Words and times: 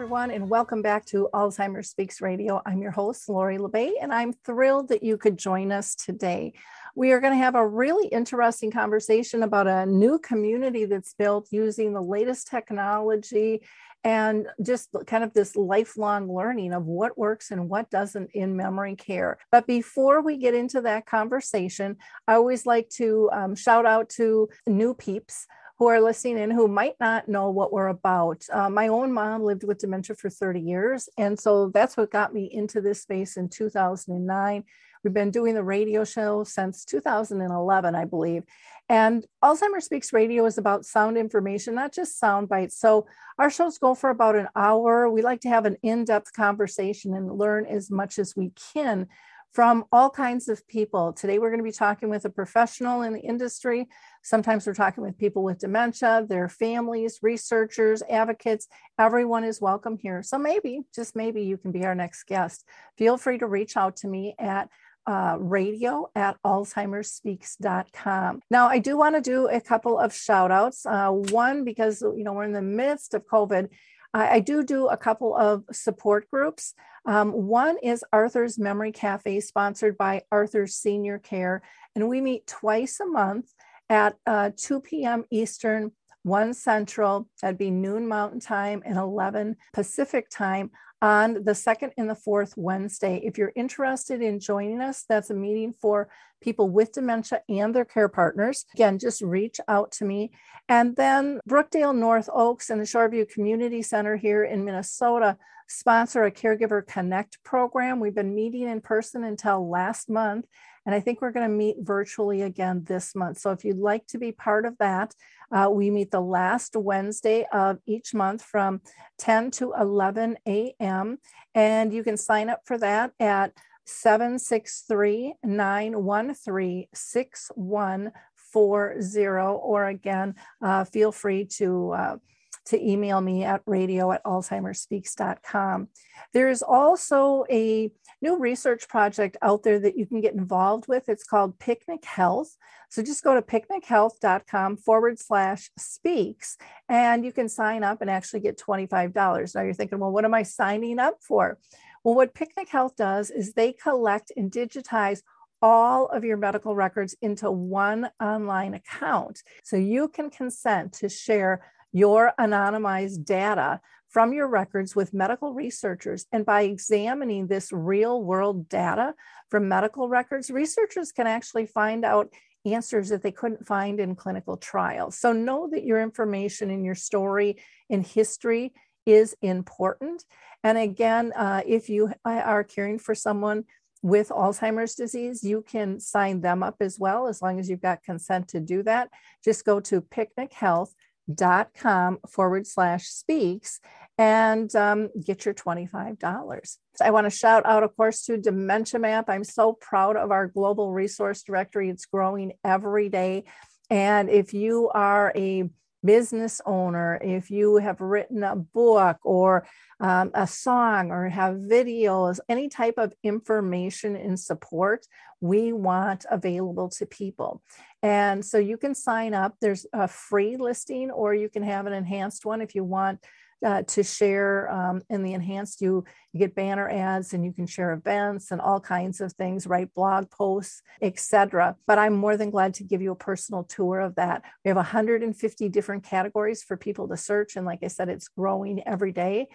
everyone, 0.00 0.30
and 0.30 0.48
welcome 0.48 0.80
back 0.80 1.04
to 1.04 1.28
Alzheimer's 1.34 1.90
Speaks 1.90 2.22
Radio. 2.22 2.62
I'm 2.64 2.80
your 2.80 2.90
host, 2.90 3.28
Lori 3.28 3.58
La 3.58 3.68
Bey, 3.68 3.96
and 4.00 4.14
I'm 4.14 4.32
thrilled 4.32 4.88
that 4.88 5.02
you 5.02 5.18
could 5.18 5.38
join 5.38 5.70
us 5.70 5.94
today. 5.94 6.54
We 6.96 7.12
are 7.12 7.20
going 7.20 7.34
to 7.34 7.44
have 7.44 7.54
a 7.54 7.66
really 7.66 8.08
interesting 8.08 8.70
conversation 8.70 9.42
about 9.42 9.66
a 9.66 9.84
new 9.84 10.18
community 10.18 10.86
that's 10.86 11.12
built 11.12 11.48
using 11.50 11.92
the 11.92 12.00
latest 12.00 12.48
technology 12.48 13.60
and 14.02 14.46
just 14.62 14.88
kind 15.06 15.22
of 15.22 15.34
this 15.34 15.54
lifelong 15.54 16.34
learning 16.34 16.72
of 16.72 16.86
what 16.86 17.18
works 17.18 17.50
and 17.50 17.68
what 17.68 17.90
doesn't 17.90 18.30
in 18.32 18.56
memory 18.56 18.96
care. 18.96 19.36
But 19.52 19.66
before 19.66 20.22
we 20.22 20.38
get 20.38 20.54
into 20.54 20.80
that 20.80 21.04
conversation, 21.04 21.98
I 22.26 22.36
always 22.36 22.64
like 22.64 22.88
to 22.96 23.28
um, 23.34 23.54
shout 23.54 23.84
out 23.84 24.08
to 24.16 24.48
new 24.66 24.94
peeps 24.94 25.46
who 25.80 25.86
are 25.86 26.00
listening 26.00 26.38
in 26.38 26.50
who 26.50 26.68
might 26.68 26.94
not 27.00 27.26
know 27.26 27.50
what 27.50 27.72
we're 27.72 27.88
about. 27.88 28.44
Uh, 28.52 28.68
my 28.68 28.88
own 28.88 29.10
mom 29.10 29.42
lived 29.42 29.64
with 29.64 29.78
dementia 29.78 30.14
for 30.14 30.28
30 30.28 30.60
years. 30.60 31.08
And 31.16 31.40
so 31.40 31.70
that's 31.70 31.96
what 31.96 32.10
got 32.10 32.34
me 32.34 32.50
into 32.52 32.82
this 32.82 33.00
space 33.00 33.38
in 33.38 33.48
2009. 33.48 34.62
We've 35.02 35.14
been 35.14 35.30
doing 35.30 35.54
the 35.54 35.64
radio 35.64 36.04
show 36.04 36.44
since 36.44 36.84
2011, 36.84 37.94
I 37.94 38.04
believe. 38.04 38.44
And 38.90 39.24
Alzheimer's 39.42 39.86
Speaks 39.86 40.12
Radio 40.12 40.44
is 40.44 40.58
about 40.58 40.84
sound 40.84 41.16
information, 41.16 41.76
not 41.76 41.94
just 41.94 42.18
sound 42.18 42.50
bites. 42.50 42.78
So 42.78 43.06
our 43.38 43.48
shows 43.48 43.78
go 43.78 43.94
for 43.94 44.10
about 44.10 44.36
an 44.36 44.48
hour. 44.54 45.08
We 45.08 45.22
like 45.22 45.40
to 45.42 45.48
have 45.48 45.64
an 45.64 45.78
in 45.82 46.04
depth 46.04 46.34
conversation 46.34 47.14
and 47.14 47.38
learn 47.38 47.64
as 47.64 47.90
much 47.90 48.18
as 48.18 48.36
we 48.36 48.52
can 48.74 49.08
from 49.52 49.84
all 49.90 50.10
kinds 50.10 50.48
of 50.48 50.66
people. 50.68 51.12
Today, 51.12 51.38
we're 51.38 51.50
going 51.50 51.58
to 51.58 51.64
be 51.64 51.72
talking 51.72 52.08
with 52.08 52.24
a 52.24 52.30
professional 52.30 53.02
in 53.02 53.12
the 53.12 53.20
industry. 53.20 53.88
Sometimes 54.22 54.66
we're 54.66 54.74
talking 54.74 55.02
with 55.02 55.18
people 55.18 55.42
with 55.42 55.58
dementia, 55.58 56.24
their 56.28 56.48
families, 56.48 57.18
researchers, 57.22 58.02
advocates. 58.08 58.68
Everyone 58.98 59.44
is 59.44 59.60
welcome 59.60 59.98
here. 60.00 60.22
So 60.22 60.38
maybe, 60.38 60.82
just 60.94 61.16
maybe, 61.16 61.42
you 61.42 61.56
can 61.56 61.72
be 61.72 61.84
our 61.84 61.94
next 61.94 62.24
guest. 62.24 62.64
Feel 62.96 63.16
free 63.16 63.38
to 63.38 63.46
reach 63.46 63.76
out 63.76 63.96
to 63.96 64.08
me 64.08 64.34
at 64.38 64.68
uh, 65.06 65.36
radio 65.40 66.08
at 66.14 66.36
alzheimersspeaks.com. 66.44 68.42
Now, 68.50 68.68
I 68.68 68.78
do 68.78 68.96
want 68.96 69.16
to 69.16 69.20
do 69.20 69.48
a 69.48 69.60
couple 69.60 69.98
of 69.98 70.14
shout 70.14 70.52
outs. 70.52 70.86
Uh, 70.86 71.10
one, 71.10 71.64
because, 71.64 72.02
you 72.02 72.22
know, 72.22 72.32
we're 72.34 72.44
in 72.44 72.52
the 72.52 72.62
midst 72.62 73.14
of 73.14 73.26
COVID, 73.26 73.68
I, 74.12 74.36
I 74.36 74.40
do 74.40 74.62
do 74.62 74.88
a 74.88 74.96
couple 74.96 75.36
of 75.36 75.64
support 75.72 76.30
groups. 76.30 76.74
Um, 77.06 77.32
one 77.32 77.76
is 77.82 78.04
Arthur's 78.12 78.58
Memory 78.58 78.92
Cafe, 78.92 79.40
sponsored 79.40 79.96
by 79.96 80.22
Arthur's 80.30 80.74
Senior 80.74 81.18
Care, 81.18 81.62
and 81.94 82.08
we 82.08 82.20
meet 82.20 82.46
twice 82.46 83.00
a 83.00 83.06
month 83.06 83.52
at 83.88 84.16
uh, 84.26 84.50
2 84.56 84.80
p.m. 84.80 85.24
Eastern, 85.30 85.92
1 86.22 86.54
Central, 86.54 87.28
that'd 87.40 87.58
be 87.58 87.70
noon 87.70 88.06
Mountain 88.06 88.40
Time 88.40 88.82
and 88.84 88.98
11 88.98 89.56
Pacific 89.72 90.28
Time 90.30 90.70
on 91.02 91.44
the 91.44 91.54
second 91.54 91.92
and 91.96 92.10
the 92.10 92.14
fourth 92.14 92.54
Wednesday. 92.56 93.20
If 93.24 93.38
you're 93.38 93.52
interested 93.56 94.20
in 94.20 94.38
joining 94.38 94.80
us, 94.80 95.04
that's 95.08 95.30
a 95.30 95.34
meeting 95.34 95.74
for 95.80 96.10
people 96.42 96.68
with 96.68 96.92
dementia 96.92 97.42
and 97.48 97.74
their 97.74 97.84
care 97.84 98.08
partners. 98.08 98.66
Again, 98.74 98.98
just 98.98 99.22
reach 99.22 99.60
out 99.68 99.92
to 99.92 100.04
me. 100.04 100.32
And 100.68 100.94
then 100.96 101.40
Brookdale 101.48 101.96
North 101.96 102.28
Oaks 102.32 102.70
and 102.70 102.80
the 102.80 102.84
Shoreview 102.84 103.28
Community 103.28 103.82
Center 103.82 104.16
here 104.16 104.44
in 104.44 104.64
Minnesota 104.64 105.36
sponsor 105.68 106.24
a 106.24 106.30
Caregiver 106.30 106.86
Connect 106.86 107.42
program. 107.44 108.00
We've 108.00 108.14
been 108.14 108.34
meeting 108.34 108.68
in 108.68 108.80
person 108.80 109.24
until 109.24 109.68
last 109.68 110.10
month. 110.10 110.46
And 110.90 110.96
I 110.96 111.00
think 111.00 111.22
we're 111.22 111.30
going 111.30 111.48
to 111.48 111.56
meet 111.56 111.76
virtually 111.78 112.42
again 112.42 112.82
this 112.82 113.14
month. 113.14 113.38
So 113.38 113.52
if 113.52 113.64
you'd 113.64 113.78
like 113.78 114.08
to 114.08 114.18
be 114.18 114.32
part 114.32 114.66
of 114.66 114.76
that, 114.78 115.14
uh, 115.52 115.70
we 115.72 115.88
meet 115.88 116.10
the 116.10 116.20
last 116.20 116.74
Wednesday 116.74 117.46
of 117.52 117.78
each 117.86 118.12
month 118.12 118.42
from 118.42 118.80
10 119.18 119.52
to 119.52 119.72
11 119.78 120.38
a.m. 120.48 121.18
And 121.54 121.92
you 121.92 122.02
can 122.02 122.16
sign 122.16 122.50
up 122.50 122.62
for 122.64 122.76
that 122.78 123.12
at 123.20 123.52
763 123.84 125.34
913 125.44 126.86
6140. 126.92 129.28
Or 129.28 129.86
again, 129.86 130.34
uh, 130.60 130.82
feel 130.82 131.12
free 131.12 131.44
to. 131.44 131.92
Uh, 131.92 132.16
to 132.66 132.80
email 132.80 133.20
me 133.20 133.44
at 133.44 133.62
radio 133.66 134.12
at 134.12 134.24
alzheimersspeaks.com. 134.24 135.88
There 136.32 136.48
is 136.48 136.62
also 136.62 137.44
a 137.50 137.90
new 138.22 138.38
research 138.38 138.88
project 138.88 139.36
out 139.42 139.62
there 139.62 139.78
that 139.78 139.96
you 139.96 140.06
can 140.06 140.20
get 140.20 140.34
involved 140.34 140.86
with. 140.88 141.08
It's 141.08 141.24
called 141.24 141.58
Picnic 141.58 142.04
Health. 142.04 142.56
So 142.90 143.02
just 143.02 143.24
go 143.24 143.34
to 143.34 143.42
picnichealth.com 143.42 144.76
forward 144.78 145.18
slash 145.18 145.70
speaks 145.78 146.56
and 146.88 147.24
you 147.24 147.32
can 147.32 147.48
sign 147.48 147.82
up 147.82 148.00
and 148.00 148.10
actually 148.10 148.40
get 148.40 148.58
$25. 148.58 149.54
Now 149.54 149.62
you're 149.62 149.74
thinking, 149.74 149.98
well, 149.98 150.12
what 150.12 150.24
am 150.24 150.34
I 150.34 150.42
signing 150.42 150.98
up 150.98 151.18
for? 151.20 151.58
Well, 152.04 152.14
what 152.14 152.34
Picnic 152.34 152.68
Health 152.68 152.96
does 152.96 153.30
is 153.30 153.52
they 153.52 153.72
collect 153.72 154.32
and 154.36 154.50
digitize 154.50 155.22
all 155.62 156.06
of 156.06 156.24
your 156.24 156.36
medical 156.36 156.74
records 156.74 157.14
into 157.20 157.50
one 157.50 158.10
online 158.20 158.74
account. 158.74 159.42
So 159.62 159.76
you 159.76 160.08
can 160.08 160.30
consent 160.30 160.94
to 160.94 161.08
share 161.08 161.62
your 161.92 162.32
anonymized 162.38 163.24
data 163.24 163.80
from 164.08 164.32
your 164.32 164.48
records 164.48 164.96
with 164.96 165.14
medical 165.14 165.54
researchers. 165.54 166.26
And 166.32 166.44
by 166.44 166.62
examining 166.62 167.46
this 167.46 167.72
real 167.72 168.22
world 168.22 168.68
data 168.68 169.14
from 169.48 169.68
medical 169.68 170.08
records, 170.08 170.50
researchers 170.50 171.12
can 171.12 171.26
actually 171.26 171.66
find 171.66 172.04
out 172.04 172.32
answers 172.66 173.08
that 173.08 173.22
they 173.22 173.32
couldn't 173.32 173.66
find 173.66 174.00
in 174.00 174.14
clinical 174.16 174.56
trials. 174.56 175.16
So 175.16 175.32
know 175.32 175.68
that 175.70 175.84
your 175.84 176.02
information 176.02 176.70
and 176.70 176.84
your 176.84 176.94
story 176.94 177.56
in 177.88 178.02
history 178.02 178.72
is 179.06 179.34
important. 179.40 180.24
And 180.62 180.76
again, 180.76 181.32
uh, 181.34 181.62
if 181.66 181.88
you 181.88 182.12
are 182.24 182.64
caring 182.64 182.98
for 182.98 183.14
someone 183.14 183.64
with 184.02 184.28
Alzheimer's 184.28 184.94
disease, 184.94 185.42
you 185.42 185.62
can 185.66 186.00
sign 186.00 186.40
them 186.40 186.62
up 186.62 186.76
as 186.80 186.98
well, 186.98 187.28
as 187.28 187.40
long 187.40 187.60
as 187.60 187.68
you've 187.68 187.82
got 187.82 188.02
consent 188.02 188.48
to 188.48 188.60
do 188.60 188.82
that. 188.82 189.08
Just 189.44 189.64
go 189.64 189.80
to 189.80 190.00
Picnic 190.00 190.52
Health 190.52 190.94
dot 191.34 191.70
com 191.74 192.18
forward 192.28 192.66
slash 192.66 193.06
speaks 193.06 193.80
and 194.18 194.74
um, 194.76 195.08
get 195.24 195.46
your 195.46 195.54
$25. 195.54 196.76
I 197.00 197.10
want 197.10 197.24
to 197.24 197.30
shout 197.30 197.64
out, 197.64 197.82
of 197.82 197.96
course, 197.96 198.26
to 198.26 198.36
Dementia 198.36 199.00
Map. 199.00 199.30
I'm 199.30 199.44
so 199.44 199.72
proud 199.72 200.16
of 200.16 200.30
our 200.30 200.46
global 200.46 200.92
resource 200.92 201.42
directory. 201.42 201.88
It's 201.88 202.04
growing 202.04 202.52
every 202.62 203.08
day. 203.08 203.44
And 203.88 204.28
if 204.28 204.52
you 204.52 204.90
are 204.90 205.32
a 205.34 205.70
business 206.04 206.60
owner, 206.64 207.18
if 207.22 207.50
you 207.50 207.76
have 207.76 208.00
written 208.00 208.42
a 208.42 208.56
book 208.56 209.18
or 209.22 209.66
um, 210.00 210.30
a 210.34 210.46
song 210.46 211.10
or 211.10 211.28
have 211.28 211.56
videos, 211.56 212.40
any 212.48 212.68
type 212.68 212.94
of 212.96 213.12
information 213.22 214.16
and 214.16 214.38
support, 214.38 215.06
we 215.40 215.72
want 215.72 216.24
available 216.30 216.88
to 216.88 217.06
people. 217.06 217.62
And 218.02 218.44
so 218.44 218.58
you 218.58 218.76
can 218.76 218.94
sign 218.94 219.34
up. 219.34 219.56
There's 219.60 219.86
a 219.92 220.08
free 220.08 220.56
listing, 220.56 221.10
or 221.10 221.34
you 221.34 221.48
can 221.48 221.62
have 221.62 221.86
an 221.86 221.92
enhanced 221.92 222.44
one 222.46 222.60
if 222.60 222.74
you 222.74 222.84
want 222.84 223.24
uh, 223.64 223.82
to 223.82 224.02
share 224.02 224.70
um, 224.70 225.02
in 225.10 225.22
the 225.22 225.34
enhanced 225.34 225.80
you, 225.80 226.04
you 226.32 226.40
get 226.40 226.54
banner 226.54 226.88
ads 226.88 227.34
and 227.34 227.44
you 227.44 227.52
can 227.52 227.66
share 227.66 227.92
events 227.92 228.50
and 228.50 228.60
all 228.60 228.80
kinds 228.80 229.20
of 229.20 229.32
things 229.32 229.66
write 229.66 229.92
blog 229.94 230.30
posts 230.30 230.82
etc 231.02 231.74
but 231.86 231.98
i'm 231.98 232.14
more 232.14 232.36
than 232.36 232.50
glad 232.50 232.74
to 232.74 232.84
give 232.84 233.02
you 233.02 233.10
a 233.10 233.16
personal 233.16 233.64
tour 233.64 234.00
of 234.00 234.14
that. 234.14 234.42
We 234.64 234.68
have 234.68 234.76
150 234.76 235.68
different 235.68 236.04
categories 236.04 236.62
for 236.62 236.76
people 236.76 237.08
to 237.08 237.16
search 237.16 237.56
and 237.56 237.66
like 237.66 237.80
i 237.82 237.88
said 237.88 238.08
it's 238.08 238.28
growing 238.28 238.82
every 238.86 239.12
day 239.12 239.48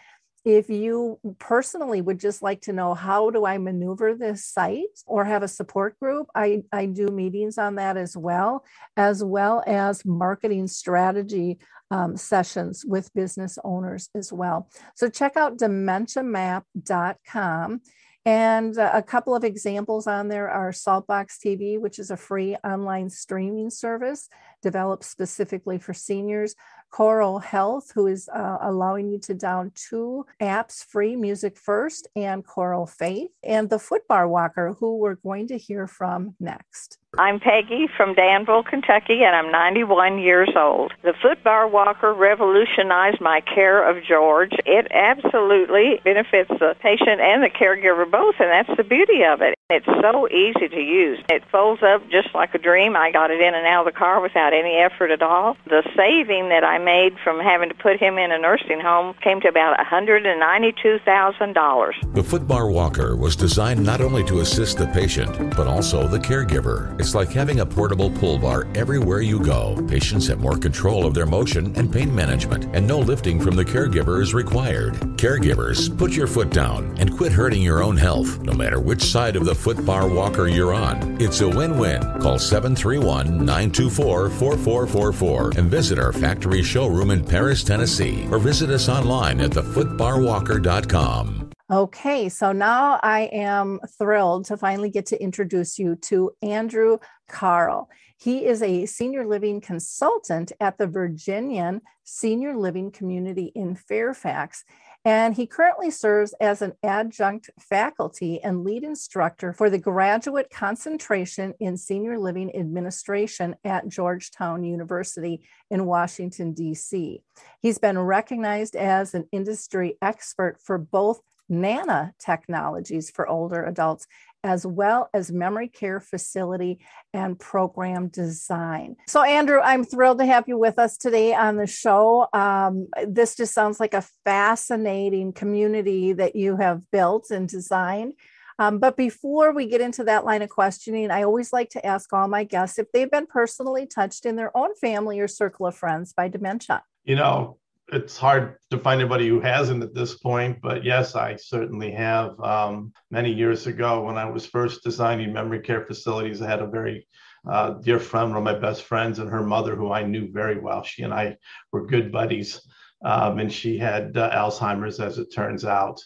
if 0.46 0.70
you 0.70 1.20
personally 1.40 2.02
would 2.02 2.20
just 2.20 2.44
like 2.44 2.62
to 2.62 2.72
know 2.72 2.94
how 2.94 3.32
do 3.32 3.46
I 3.46 3.58
maneuver 3.58 4.14
this 4.14 4.46
site 4.46 5.02
or 5.08 5.26
have 5.26 5.42
a 5.42 5.48
support 5.48 6.00
group, 6.00 6.28
I, 6.36 6.62
I 6.72 6.86
do 6.86 7.08
meetings 7.08 7.58
on 7.58 7.74
that 7.76 7.98
as 7.98 8.16
well, 8.16 8.64
as 8.96 9.24
well 9.24 9.64
as 9.66 10.06
marketing 10.06 10.68
strategy 10.68 11.58
um, 11.90 12.16
sessions 12.16 12.86
with 12.86 13.12
business 13.16 13.58
owners 13.64 14.10
as 14.14 14.32
well. 14.32 14.70
So 14.96 15.10
check 15.10 15.36
out 15.36 15.58
dementiamap.com 15.58 17.82
And 18.28 18.78
uh, 18.78 18.92
a 18.94 19.04
couple 19.04 19.36
of 19.36 19.44
examples 19.44 20.08
on 20.08 20.30
there 20.30 20.50
are 20.50 20.72
Saltbox 20.72 21.38
TV, 21.44 21.80
which 21.80 22.00
is 22.00 22.10
a 22.10 22.18
free 22.18 22.56
online 22.64 23.10
streaming 23.10 23.70
service 23.70 24.30
developed 24.64 25.04
specifically 25.04 25.78
for 25.78 25.94
seniors. 25.94 26.56
Choral 26.96 27.40
Health, 27.40 27.92
who 27.94 28.08
is 28.08 28.30
uh, 28.30 28.58
allowing 28.62 29.10
you 29.10 29.20
to 29.20 29.34
down 29.34 29.74
two 29.76 30.26
apps 30.40 30.82
free 30.82 31.18
Music 31.18 31.58
First 31.58 32.08
and 32.16 32.46
Choral 32.46 32.86
Faith, 32.86 33.32
and 33.44 33.70
the 33.70 33.80
Footbar 33.80 34.30
Walker, 34.30 34.78
who 34.80 34.96
we're 34.96 35.16
going 35.16 35.46
to 35.50 35.58
hear 35.58 35.88
from 35.88 36.36
next. 36.40 36.98
I'm 37.18 37.40
Peggy 37.40 37.88
from 37.96 38.14
Danville, 38.14 38.64
Kentucky, 38.64 39.24
and 39.24 39.36
I'm 39.36 39.52
91 39.52 40.20
years 40.20 40.50
old. 40.56 40.94
The 41.02 41.14
Footbar 41.14 41.70
Walker 41.70 42.14
revolutionized 42.14 43.22
my 43.22 43.42
care 43.42 43.88
of 43.88 44.04
George. 44.04 44.52
It 44.66 44.88
absolutely 44.92 46.02
benefits 46.04 46.50
the 46.50 46.76
patient 46.82 47.22
and 47.22 47.42
the 47.44 47.50
caregiver 47.50 48.10
both, 48.10 48.36
and 48.40 48.50
that's 48.50 48.78
the 48.78 48.84
beauty 48.84 49.24
of 49.24 49.42
it. 49.42 49.56
It's 49.70 49.86
so 49.86 50.28
easy 50.30 50.68
to 50.68 50.80
use. 50.80 51.20
It 51.30 51.44
folds 51.52 51.82
up 51.82 52.08
just 52.10 52.36
like 52.36 52.54
a 52.54 52.60
dream. 52.60 52.96
I 52.96 53.12
got 53.12 53.32
it 53.32 53.42
in 53.42 53.56
and 53.56 53.66
out 53.66 53.88
of 53.88 53.94
the 53.94 53.98
car 53.98 54.22
without 54.22 54.54
any 54.54 54.76
effort 54.76 55.10
at 55.10 55.22
all. 55.22 55.58
The 55.66 55.84
saving 55.96 56.50
that 56.50 56.64
I 56.64 56.78
made 56.86 57.18
from 57.24 57.40
having 57.40 57.70
to 57.70 57.76
put 57.76 58.00
him 58.00 58.20
in 58.20 58.32
a 58.32 58.38
nursing 58.38 58.80
home 58.80 59.16
came 59.22 59.42
to 59.42 59.50
about 59.50 59.78
$192,000. 59.80 62.14
The 62.14 62.22
Footbar 62.22 62.72
Walker 62.72 63.18
was 63.18 63.36
designed 63.36 63.84
not 63.84 64.02
only 64.02 64.24
to 64.26 64.42
assist 64.42 64.78
the 64.78 64.86
patient, 64.88 65.56
but 65.58 65.66
also 65.68 66.08
the 66.08 66.20
caregiver. 66.20 66.98
It's 67.00 67.16
like 67.16 67.32
having 67.32 67.62
a 67.62 67.66
portable 67.66 68.12
pull 68.12 68.38
bar 68.38 68.68
everywhere 68.76 69.22
you 69.22 69.40
go. 69.40 69.76
Patients 69.88 70.28
have 70.28 70.40
more 70.40 70.58
control 70.58 71.08
of 71.08 71.16
their 71.16 71.26
motion 71.26 71.76
and 71.76 71.92
pain 71.92 72.14
management, 72.14 72.66
and 72.76 72.88
no 72.88 73.00
lifting 73.00 73.42
from 73.42 73.56
the 73.56 73.66
caregiver 73.66 74.22
is 74.22 74.36
required. 74.36 74.94
Caregivers, 75.18 75.90
put 75.98 76.12
your 76.12 76.28
foot 76.28 76.52
down 76.52 76.96
and 77.00 77.18
quit 77.18 77.32
hurting 77.32 77.64
your 77.64 77.82
own 77.82 77.98
health, 77.98 78.40
no 78.42 78.54
matter 78.54 78.80
which 78.80 79.04
side 79.04 79.36
of 79.36 79.46
the 79.46 79.54
Footbar 79.54 80.14
Walker 80.14 80.48
you're 80.48 80.74
on. 80.74 81.20
It's 81.20 81.42
a 81.42 81.50
win 81.50 81.80
win. 81.80 82.02
Call 82.22 82.38
731 82.38 83.44
924 83.46 84.30
4444 84.30 85.54
and 85.58 85.72
visit 85.72 85.98
our 85.98 86.14
factory 86.14 86.62
showroom 86.76 87.10
in 87.10 87.24
Paris, 87.24 87.64
Tennessee, 87.64 88.28
or 88.30 88.38
visit 88.38 88.70
us 88.70 88.90
online 88.90 89.40
at 89.40 89.52
thefootbarwalker.com. 89.52 91.50
Okay, 91.72 92.28
so 92.28 92.52
now 92.52 93.00
I 93.02 93.30
am 93.32 93.80
thrilled 93.98 94.44
to 94.48 94.58
finally 94.58 94.90
get 94.90 95.06
to 95.06 95.24
introduce 95.24 95.80
you 95.80 95.96
to 96.08 96.32
Andrew 96.42 96.98
Carle. 97.30 97.88
He 98.18 98.46
is 98.46 98.62
a 98.62 98.86
senior 98.88 99.26
living 99.26 99.62
consultant 99.62 100.52
at 100.60 100.78
the 100.78 100.86
Virginian 100.86 101.80
Senior 102.04 102.58
Living 102.58 102.92
Community 102.92 103.54
in 103.56 103.76
Fairfax. 103.76 104.66
And 105.06 105.36
he 105.36 105.46
currently 105.46 105.92
serves 105.92 106.34
as 106.42 106.64
an 106.64 106.74
adjunct 106.84 107.52
faculty 107.60 108.42
and 108.42 108.64
lead 108.64 108.84
instructor 108.84 109.54
for 109.54 109.70
the 109.70 109.78
graduate 109.78 110.50
concentration 110.50 111.54
in 111.60 111.78
senior 111.78 112.18
living 112.18 112.54
administration 112.56 113.56
at 113.64 113.88
Georgetown 113.88 114.64
University 114.64 115.44
in 115.70 115.86
Washington, 115.86 116.54
D.C. 116.54 117.22
He's 117.62 117.78
been 117.78 118.00
recognized 118.00 118.76
as 118.76 119.14
an 119.14 119.28
industry 119.32 119.96
expert 120.02 120.58
for 120.60 120.80
both 120.80 121.22
NANA 121.50 122.14
technologies 122.18 123.12
for 123.12 123.28
older 123.28 123.64
adults 123.64 124.08
as 124.46 124.66
well 124.66 125.10
as 125.14 125.32
memory 125.32 125.68
care 125.68 126.00
facility 126.00 126.80
and 127.14 127.38
program 127.38 128.08
design. 128.08 128.96
So, 129.08 129.24
Andrew, 129.24 129.60
I'm 129.60 129.84
thrilled 129.84 130.20
to 130.20 130.26
have 130.26 130.48
you 130.48 130.58
with 130.58 130.78
us 130.78 130.98
today 130.98 131.34
on 131.34 131.58
the 131.58 131.66
show. 131.66 132.28
Um, 132.32 132.88
this 133.06 133.36
just 133.36 133.56
sounds 133.56 133.80
like 133.80 133.96
a 133.96 134.06
fascinating 134.24 135.34
community 135.34 136.14
that 136.14 136.36
you 136.36 136.58
have 136.58 136.82
built 136.92 137.32
and 137.32 137.50
designed. 137.50 138.14
Um, 138.60 138.80
but 138.80 138.96
before 138.96 139.52
we 139.52 139.66
get 139.66 139.82
into 139.82 140.04
that 140.06 140.24
line 140.24 140.44
of 140.44 140.50
questioning, 140.50 141.12
I 141.12 141.24
always 141.24 141.52
like 141.52 141.70
to 141.72 141.86
ask 141.86 142.14
all 142.14 142.28
my 142.28 142.44
guests 142.44 142.80
if 142.80 142.90
they've 142.94 143.12
been 143.12 143.26
personally 143.26 143.86
touched 143.88 144.26
in 144.26 144.36
their 144.36 144.56
own 144.56 144.76
family 144.76 145.20
or 145.20 145.28
circle 145.28 145.66
of 145.66 145.76
friends 145.76 146.14
by 146.14 146.30
dementia. 146.30 146.84
You 147.04 147.16
know, 147.16 147.58
it's 147.90 148.18
hard 148.18 148.58
to 148.72 148.80
find 148.80 149.00
anybody 149.00 149.28
who 149.28 149.40
hasn't 149.40 149.84
at 149.84 149.94
this 149.94 150.16
point, 150.16 150.60
but 150.62 150.84
yes, 150.84 151.16
I 151.16 151.36
certainly 151.36 151.92
have. 151.92 152.40
Um, 152.40 152.94
many 153.12 153.32
years 153.32 153.68
ago, 153.68 154.02
when 154.04 154.18
I 154.18 154.26
was 154.26 154.46
first 154.46 154.84
designing 154.84 155.32
memory 155.32 155.60
care 155.60 155.86
facilities, 155.86 156.42
I 156.42 156.50
had 156.50 156.62
a 156.62 156.68
very 156.68 157.08
uh, 157.48 157.72
dear 157.82 158.00
friend, 158.00 158.30
one 158.30 158.38
of 158.38 158.44
my 158.44 158.58
best 158.60 158.84
friends, 158.84 159.20
and 159.20 159.30
her 159.30 159.44
mother, 159.44 159.76
who 159.76 159.92
I 159.92 160.02
knew 160.02 160.32
very 160.32 160.60
well. 160.60 160.84
She 160.84 161.04
and 161.04 161.14
I 161.14 161.38
were 161.72 161.86
good 161.86 162.12
buddies, 162.12 162.60
um, 163.04 163.38
and 163.38 163.54
she 163.54 163.78
had 163.78 164.18
uh, 164.18 164.32
Alzheimer's, 164.32 165.00
as 165.00 165.20
it 165.20 165.34
turns 165.34 165.64
out. 165.64 166.02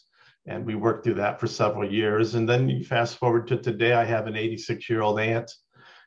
And 0.45 0.65
we 0.65 0.75
worked 0.75 1.05
through 1.05 1.15
that 1.15 1.39
for 1.39 1.47
several 1.47 1.89
years. 1.89 2.35
And 2.35 2.49
then 2.49 2.67
you 2.67 2.83
fast 2.83 3.17
forward 3.17 3.47
to 3.47 3.57
today, 3.57 3.93
I 3.93 4.03
have 4.03 4.27
an 4.27 4.35
86 4.35 4.89
year 4.89 5.01
old 5.01 5.19
aunt 5.19 5.49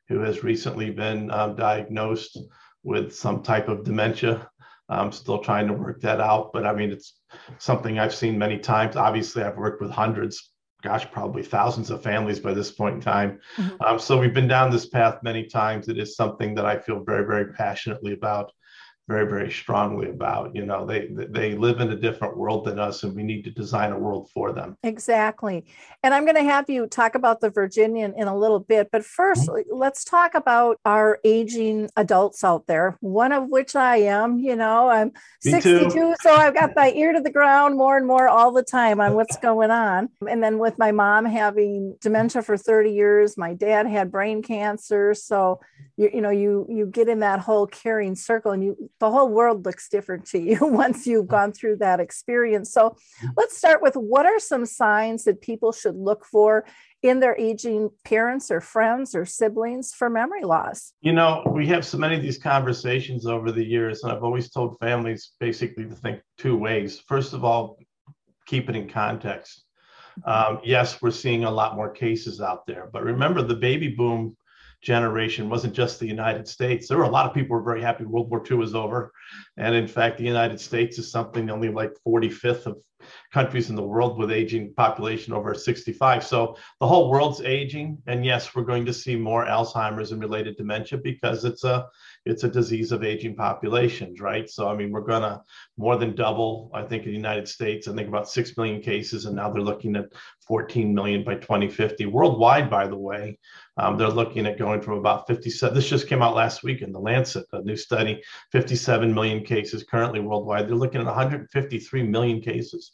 who 0.08 0.18
has 0.20 0.42
recently 0.42 0.90
been 0.90 1.30
um, 1.30 1.54
diagnosed 1.54 2.38
with 2.82 3.14
some 3.14 3.42
type 3.42 3.68
of 3.68 3.84
dementia 3.84 4.50
I'm 4.88 5.12
still 5.12 5.38
trying 5.38 5.66
to 5.68 5.72
work 5.72 6.00
that 6.02 6.20
out, 6.20 6.52
but 6.52 6.66
I 6.66 6.74
mean, 6.74 6.90
it's 6.90 7.14
something 7.58 7.98
I've 7.98 8.14
seen 8.14 8.38
many 8.38 8.58
times. 8.58 8.96
Obviously, 8.96 9.42
I've 9.42 9.56
worked 9.56 9.80
with 9.80 9.90
hundreds, 9.90 10.50
gosh, 10.82 11.10
probably 11.10 11.42
thousands 11.42 11.90
of 11.90 12.02
families 12.02 12.40
by 12.40 12.52
this 12.52 12.70
point 12.70 12.96
in 12.96 13.00
time. 13.00 13.40
Mm-hmm. 13.56 13.82
Um, 13.82 13.98
so 13.98 14.18
we've 14.18 14.34
been 14.34 14.48
down 14.48 14.70
this 14.70 14.86
path 14.86 15.22
many 15.22 15.46
times. 15.46 15.88
It 15.88 15.98
is 15.98 16.16
something 16.16 16.54
that 16.56 16.66
I 16.66 16.78
feel 16.78 17.02
very, 17.04 17.24
very 17.24 17.52
passionately 17.54 18.12
about 18.12 18.52
very 19.12 19.26
very 19.28 19.50
strongly 19.50 20.08
about 20.08 20.54
you 20.54 20.64
know 20.64 20.86
they 20.86 21.08
they 21.10 21.54
live 21.54 21.80
in 21.80 21.90
a 21.90 21.96
different 21.96 22.34
world 22.34 22.64
than 22.64 22.78
us 22.78 23.02
and 23.02 23.14
we 23.14 23.22
need 23.22 23.44
to 23.44 23.50
design 23.50 23.92
a 23.92 23.98
world 23.98 24.30
for 24.32 24.52
them 24.52 24.76
exactly 24.82 25.66
and 26.02 26.14
i'm 26.14 26.24
going 26.24 26.36
to 26.36 26.42
have 26.42 26.68
you 26.70 26.86
talk 26.86 27.14
about 27.14 27.40
the 27.40 27.50
virginian 27.50 28.14
in 28.16 28.26
a 28.26 28.36
little 28.36 28.58
bit 28.58 28.88
but 28.90 29.02
1st 29.02 29.48
mm-hmm. 29.48 29.76
let's 29.76 30.02
talk 30.02 30.34
about 30.34 30.78
our 30.86 31.18
aging 31.24 31.90
adults 31.96 32.42
out 32.42 32.66
there 32.66 32.96
one 33.00 33.32
of 33.32 33.48
which 33.48 33.76
i 33.76 33.96
am 33.96 34.38
you 34.38 34.56
know 34.56 34.88
i'm 34.88 35.12
Me 35.44 35.50
62 35.50 35.90
too. 35.90 36.14
so 36.22 36.34
i've 36.34 36.54
got 36.54 36.70
my 36.74 36.90
ear 36.92 37.12
to 37.12 37.20
the 37.20 37.30
ground 37.30 37.76
more 37.76 37.98
and 37.98 38.06
more 38.06 38.28
all 38.28 38.50
the 38.50 38.62
time 38.62 38.98
on 38.98 39.14
what's 39.14 39.36
going 39.48 39.70
on 39.70 40.08
and 40.26 40.42
then 40.42 40.58
with 40.58 40.78
my 40.78 40.90
mom 40.90 41.26
having 41.26 41.96
dementia 42.00 42.40
for 42.40 42.56
30 42.56 42.92
years 42.92 43.36
my 43.36 43.52
dad 43.52 43.86
had 43.86 44.10
brain 44.10 44.42
cancer 44.42 45.12
so 45.12 45.60
you, 45.96 46.10
you 46.14 46.20
know 46.22 46.30
you 46.30 46.66
you 46.68 46.86
get 46.86 47.08
in 47.08 47.20
that 47.20 47.40
whole 47.40 47.66
caring 47.66 48.14
circle 48.14 48.52
and 48.52 48.64
you 48.64 48.90
the 49.02 49.10
whole 49.10 49.28
world 49.28 49.64
looks 49.64 49.88
different 49.88 50.24
to 50.26 50.38
you 50.38 50.56
once 50.62 51.08
you've 51.08 51.26
gone 51.26 51.52
through 51.52 51.76
that 51.76 51.98
experience. 51.98 52.72
So 52.72 52.96
let's 53.36 53.58
start 53.58 53.82
with 53.82 53.96
what 53.96 54.26
are 54.26 54.38
some 54.38 54.64
signs 54.64 55.24
that 55.24 55.40
people 55.40 55.72
should 55.72 55.96
look 55.96 56.24
for 56.24 56.64
in 57.02 57.18
their 57.18 57.36
aging 57.36 57.90
parents 58.04 58.48
or 58.48 58.60
friends 58.60 59.16
or 59.16 59.26
siblings 59.26 59.92
for 59.92 60.08
memory 60.08 60.44
loss? 60.44 60.92
You 61.00 61.12
know 61.12 61.42
we 61.50 61.66
have 61.66 61.84
so 61.84 61.98
many 61.98 62.14
of 62.14 62.22
these 62.22 62.38
conversations 62.38 63.26
over 63.26 63.50
the 63.50 63.64
years 63.64 64.04
and 64.04 64.12
i've 64.12 64.22
always 64.22 64.50
told 64.50 64.78
families 64.78 65.32
basically 65.40 65.84
to 65.84 65.96
think 65.96 66.20
two 66.38 66.56
ways. 66.56 67.00
First 67.00 67.32
of 67.32 67.44
all 67.44 67.78
keep 68.46 68.70
it 68.70 68.76
in 68.76 68.88
context. 68.88 69.64
Um, 70.24 70.60
yes, 70.62 71.02
we're 71.02 71.10
seeing 71.10 71.42
a 71.42 71.50
lot 71.50 71.74
more 71.74 71.90
cases 71.90 72.40
out 72.40 72.66
there, 72.66 72.88
but 72.92 73.02
remember 73.02 73.42
the 73.42 73.56
baby 73.56 73.88
boom 73.88 74.36
generation 74.82 75.48
wasn't 75.48 75.74
just 75.74 76.00
the 76.00 76.06
United 76.06 76.46
States. 76.46 76.88
There 76.88 76.98
were 76.98 77.04
a 77.04 77.10
lot 77.10 77.26
of 77.26 77.34
people 77.34 77.56
who 77.56 77.62
were 77.62 77.72
very 77.72 77.80
happy 77.80 78.04
World 78.04 78.28
War 78.28 78.42
II 78.48 78.58
was 78.58 78.74
over. 78.74 79.12
And 79.56 79.74
in 79.74 79.86
fact, 79.86 80.18
the 80.18 80.24
United 80.24 80.60
States 80.60 80.98
is 80.98 81.10
something 81.10 81.50
only 81.50 81.70
like 81.70 81.92
45th 82.06 82.66
of 82.66 82.78
countries 83.32 83.70
in 83.70 83.76
the 83.76 83.82
world 83.82 84.18
with 84.18 84.30
aging 84.30 84.74
population 84.74 85.32
over 85.32 85.54
65. 85.54 86.24
So 86.24 86.56
the 86.80 86.86
whole 86.86 87.10
world's 87.10 87.40
aging. 87.40 87.98
And 88.06 88.24
yes, 88.24 88.54
we're 88.54 88.64
going 88.64 88.86
to 88.86 88.92
see 88.92 89.16
more 89.16 89.46
Alzheimer's 89.46 90.12
and 90.12 90.20
related 90.20 90.56
dementia 90.56 90.98
because 90.98 91.44
it's 91.44 91.64
a 91.64 91.86
it's 92.24 92.44
a 92.44 92.48
disease 92.48 92.92
of 92.92 93.02
aging 93.02 93.34
populations, 93.34 94.20
right? 94.20 94.48
So 94.48 94.68
I 94.68 94.76
mean, 94.76 94.90
we're 94.90 95.00
gonna 95.00 95.42
more 95.76 95.96
than 95.96 96.14
double, 96.14 96.70
I 96.74 96.82
think, 96.82 97.04
in 97.04 97.10
the 97.10 97.16
United 97.16 97.48
States, 97.48 97.88
I 97.88 97.94
think 97.94 98.08
about 98.08 98.28
six 98.28 98.56
million 98.56 98.80
cases, 98.80 99.26
and 99.26 99.36
now 99.36 99.50
they're 99.50 99.62
looking 99.62 99.96
at 99.96 100.12
14 100.46 100.94
million 100.94 101.24
by 101.24 101.34
2050. 101.34 102.06
Worldwide, 102.06 102.70
by 102.70 102.86
the 102.86 102.96
way, 102.96 103.38
um, 103.76 103.96
they're 103.96 104.08
looking 104.08 104.46
at 104.46 104.58
going 104.58 104.82
from 104.82 104.98
about 104.98 105.26
57. 105.26 105.74
This 105.74 105.88
just 105.88 106.08
came 106.08 106.22
out 106.22 106.34
last 106.34 106.62
week 106.62 106.82
in 106.82 106.92
the 106.92 107.00
Lancet, 107.00 107.46
a 107.52 107.62
new 107.62 107.76
study, 107.76 108.22
57 108.52 109.12
million 109.12 109.44
cases 109.44 109.84
currently 109.84 110.20
worldwide. 110.20 110.68
They're 110.68 110.74
looking 110.74 111.00
at 111.00 111.06
153 111.06 112.02
million 112.02 112.40
cases 112.40 112.91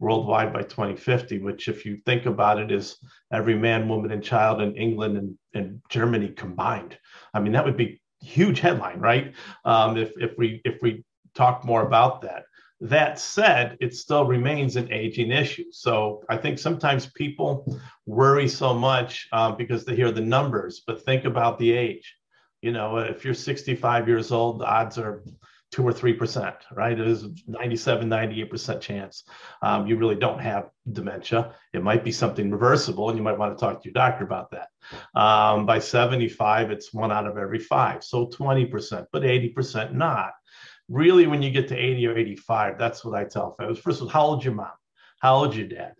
worldwide 0.00 0.52
by 0.52 0.62
2050, 0.62 1.38
which, 1.40 1.68
if 1.68 1.84
you 1.84 1.98
think 2.06 2.26
about 2.26 2.58
it, 2.58 2.70
is 2.70 2.98
every 3.32 3.56
man, 3.56 3.88
woman, 3.88 4.12
and 4.12 4.22
child 4.22 4.60
in 4.60 4.76
England 4.76 5.16
and, 5.16 5.38
and 5.54 5.80
Germany 5.88 6.28
combined. 6.28 6.96
I 7.34 7.40
mean, 7.40 7.52
that 7.52 7.64
would 7.64 7.76
be 7.76 8.00
huge 8.20 8.60
headline, 8.60 9.00
right? 9.00 9.34
Um, 9.64 9.96
if 9.96 10.12
if 10.18 10.36
we 10.38 10.60
if 10.64 10.80
we 10.82 11.04
talk 11.34 11.64
more 11.64 11.86
about 11.86 12.22
that. 12.22 12.44
That 12.80 13.18
said, 13.18 13.76
it 13.80 13.94
still 13.94 14.24
remains 14.24 14.76
an 14.76 14.92
aging 14.92 15.32
issue. 15.32 15.64
So 15.72 16.22
I 16.28 16.36
think 16.36 16.58
sometimes 16.58 17.06
people 17.06 17.80
worry 18.06 18.48
so 18.48 18.72
much 18.72 19.26
um, 19.32 19.56
because 19.56 19.84
they 19.84 19.96
hear 19.96 20.12
the 20.12 20.20
numbers, 20.20 20.82
but 20.86 21.04
think 21.04 21.24
about 21.24 21.58
the 21.58 21.72
age. 21.72 22.14
You 22.62 22.72
know, 22.72 22.98
if 22.98 23.24
you're 23.24 23.34
65 23.34 24.06
years 24.06 24.30
old, 24.30 24.60
the 24.60 24.66
odds 24.66 24.96
are 24.96 25.24
two 25.70 25.86
or 25.86 25.92
three 25.92 26.12
percent, 26.12 26.56
right? 26.72 26.98
It 26.98 27.06
is 27.06 27.26
97, 27.46 28.08
98 28.08 28.50
percent 28.50 28.80
chance 28.80 29.24
um, 29.62 29.86
you 29.86 29.96
really 29.96 30.14
don't 30.14 30.40
have 30.40 30.70
dementia. 30.90 31.54
It 31.72 31.82
might 31.82 32.04
be 32.04 32.12
something 32.12 32.50
reversible, 32.50 33.08
and 33.08 33.18
you 33.18 33.24
might 33.24 33.38
want 33.38 33.56
to 33.56 33.60
talk 33.60 33.82
to 33.82 33.88
your 33.88 33.92
doctor 33.92 34.24
about 34.24 34.50
that. 34.52 34.68
Um, 35.14 35.66
by 35.66 35.78
75, 35.78 36.70
it's 36.70 36.94
one 36.94 37.12
out 37.12 37.26
of 37.26 37.36
every 37.36 37.58
five, 37.58 38.02
so 38.02 38.26
20 38.26 38.66
percent, 38.66 39.06
but 39.12 39.24
80 39.24 39.50
percent 39.50 39.94
not. 39.94 40.32
Really, 40.88 41.26
when 41.26 41.42
you 41.42 41.50
get 41.50 41.68
to 41.68 41.76
80 41.76 42.06
or 42.06 42.16
85, 42.16 42.78
that's 42.78 43.04
what 43.04 43.14
I 43.14 43.24
tell 43.24 43.54
folks. 43.58 43.78
First 43.78 44.00
of 44.00 44.04
all, 44.04 44.08
how 44.08 44.22
old 44.22 44.44
your 44.44 44.54
mom? 44.54 44.68
How 45.20 45.36
old 45.36 45.54
your 45.54 45.68
dad? 45.68 45.94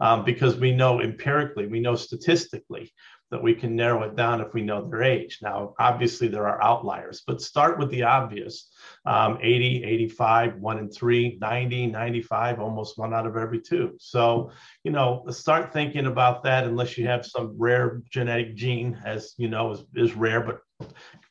Um, 0.00 0.24
because 0.24 0.56
we 0.56 0.72
know 0.72 1.00
empirically, 1.00 1.66
we 1.66 1.80
know 1.80 1.94
statistically 1.94 2.92
that 3.34 3.42
we 3.42 3.52
can 3.52 3.74
narrow 3.74 4.04
it 4.04 4.14
down 4.14 4.40
if 4.40 4.54
we 4.54 4.62
know 4.62 4.80
their 4.80 5.02
age. 5.02 5.40
Now, 5.42 5.74
obviously, 5.80 6.28
there 6.28 6.46
are 6.46 6.62
outliers, 6.62 7.24
but 7.26 7.42
start 7.42 7.80
with 7.80 7.90
the 7.90 8.04
obvious 8.04 8.70
um, 9.06 9.38
80, 9.42 9.82
85, 9.82 10.58
one 10.58 10.78
in 10.78 10.88
three, 10.88 11.36
90, 11.40 11.88
95, 11.88 12.60
almost 12.60 12.96
one 12.96 13.12
out 13.12 13.26
of 13.26 13.36
every 13.36 13.60
two. 13.60 13.96
So, 13.98 14.52
you 14.84 14.92
know, 14.92 15.24
start 15.30 15.72
thinking 15.72 16.06
about 16.06 16.44
that 16.44 16.62
unless 16.62 16.96
you 16.96 17.08
have 17.08 17.26
some 17.26 17.56
rare 17.58 18.02
genetic 18.08 18.54
gene, 18.54 19.00
as 19.04 19.34
you 19.36 19.48
know, 19.48 19.72
is, 19.72 19.84
is 19.96 20.14
rare, 20.14 20.40
but 20.40 20.60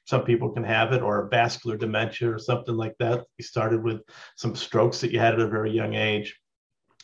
some 0.04 0.26
people 0.26 0.50
can 0.50 0.66
have 0.66 0.92
it, 0.92 1.02
or 1.02 1.30
vascular 1.30 1.78
dementia 1.78 2.30
or 2.30 2.38
something 2.38 2.76
like 2.76 2.98
that. 3.00 3.24
You 3.38 3.46
started 3.46 3.82
with 3.82 4.02
some 4.36 4.58
strokes 4.58 5.00
that 5.00 5.12
you 5.12 5.20
had 5.20 5.36
at 5.36 5.40
a 5.40 5.48
very 5.48 5.72
young 5.72 5.94
age. 5.94 6.38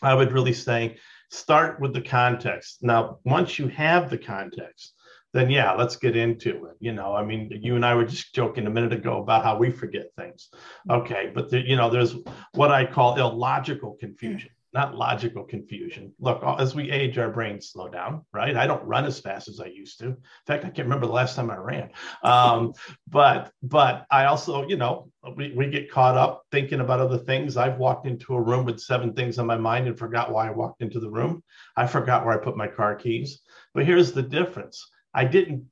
I 0.02 0.14
would 0.14 0.34
really 0.34 0.52
say 0.52 0.98
start 1.30 1.80
with 1.80 1.94
the 1.94 2.02
context. 2.02 2.80
Now, 2.82 3.20
once 3.24 3.60
you 3.60 3.68
have 3.70 4.10
the 4.10 4.18
context, 4.18 4.94
then 5.32 5.50
yeah, 5.50 5.74
let's 5.74 5.96
get 5.96 6.16
into 6.16 6.66
it. 6.66 6.76
You 6.80 6.94
know, 6.94 7.14
I 7.14 7.24
mean, 7.24 7.52
you 7.62 7.76
and 7.76 7.86
I 7.86 7.94
were 7.94 8.06
just 8.06 8.34
joking 8.34 8.66
a 8.66 8.70
minute 8.70 8.94
ago 8.94 9.22
about 9.22 9.44
how 9.44 9.58
we 9.58 9.70
forget 9.70 10.08
things. 10.18 10.50
Mm-hmm. 10.90 11.02
Okay, 11.02 11.32
but 11.34 11.50
the, 11.50 11.60
you 11.60 11.76
know, 11.76 11.90
there's 11.90 12.16
what 12.54 12.72
I 12.72 12.86
call 12.86 13.20
illogical 13.20 13.96
confusion 14.00 14.50
not 14.72 14.96
logical 14.96 15.44
confusion. 15.44 16.14
Look, 16.20 16.44
as 16.60 16.76
we 16.76 16.92
age, 16.92 17.18
our 17.18 17.32
brains 17.32 17.70
slow 17.70 17.90
down, 17.90 18.26
right? 18.32 18.56
I 18.56 18.68
don't 18.68 18.86
run 18.86 19.06
as 19.06 19.20
fast 19.20 19.48
as 19.48 19.60
I 19.60 19.66
used 19.66 20.00
to. 20.00 20.06
In 20.06 20.18
fact, 20.46 20.64
I 20.64 20.70
can't 20.70 20.88
remember 20.88 21.08
the 21.08 21.14
last 21.14 21.36
time 21.36 21.50
I 21.50 21.58
ran. 21.58 21.90
Um, 22.24 22.74
but 23.08 23.52
but 23.64 24.06
I 24.12 24.26
also, 24.26 24.68
you 24.68 24.78
know, 24.78 25.12
we, 25.36 25.54
we 25.54 25.68
get 25.68 25.92
caught 25.92 26.18
up 26.18 26.44
thinking 26.52 26.82
about 26.82 27.00
other 27.00 27.18
things. 27.18 27.58
I've 27.58 27.78
walked 27.78 28.06
into 28.06 28.36
a 28.36 28.42
room 28.42 28.66
with 28.66 28.80
seven 28.80 29.14
things 29.14 29.40
on 29.40 29.48
my 29.48 29.58
mind 29.58 29.88
and 29.88 29.98
forgot 29.98 30.32
why 30.32 30.48
I 30.48 30.52
walked 30.52 30.82
into 30.82 31.00
the 31.00 31.10
room. 31.10 31.44
I 31.76 31.88
forgot 31.88 32.26
where 32.26 32.40
I 32.40 32.44
put 32.44 32.58
my 32.58 32.68
car 32.68 32.96
keys. 32.96 33.42
But 33.74 33.86
here's 33.86 34.12
the 34.12 34.24
difference. 34.24 34.88
I 35.14 35.26
didn't 35.26 35.66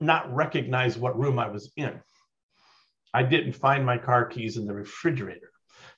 not 0.00 0.32
recognize 0.34 0.98
what 0.98 1.18
room 1.18 1.38
I 1.38 1.48
was 1.48 1.72
in. 1.76 2.00
I 3.14 3.22
didn't 3.22 3.52
find 3.52 3.86
my 3.86 3.96
car 3.96 4.26
keys 4.26 4.58
in 4.58 4.66
the 4.66 4.74
refrigerator. 4.74 5.50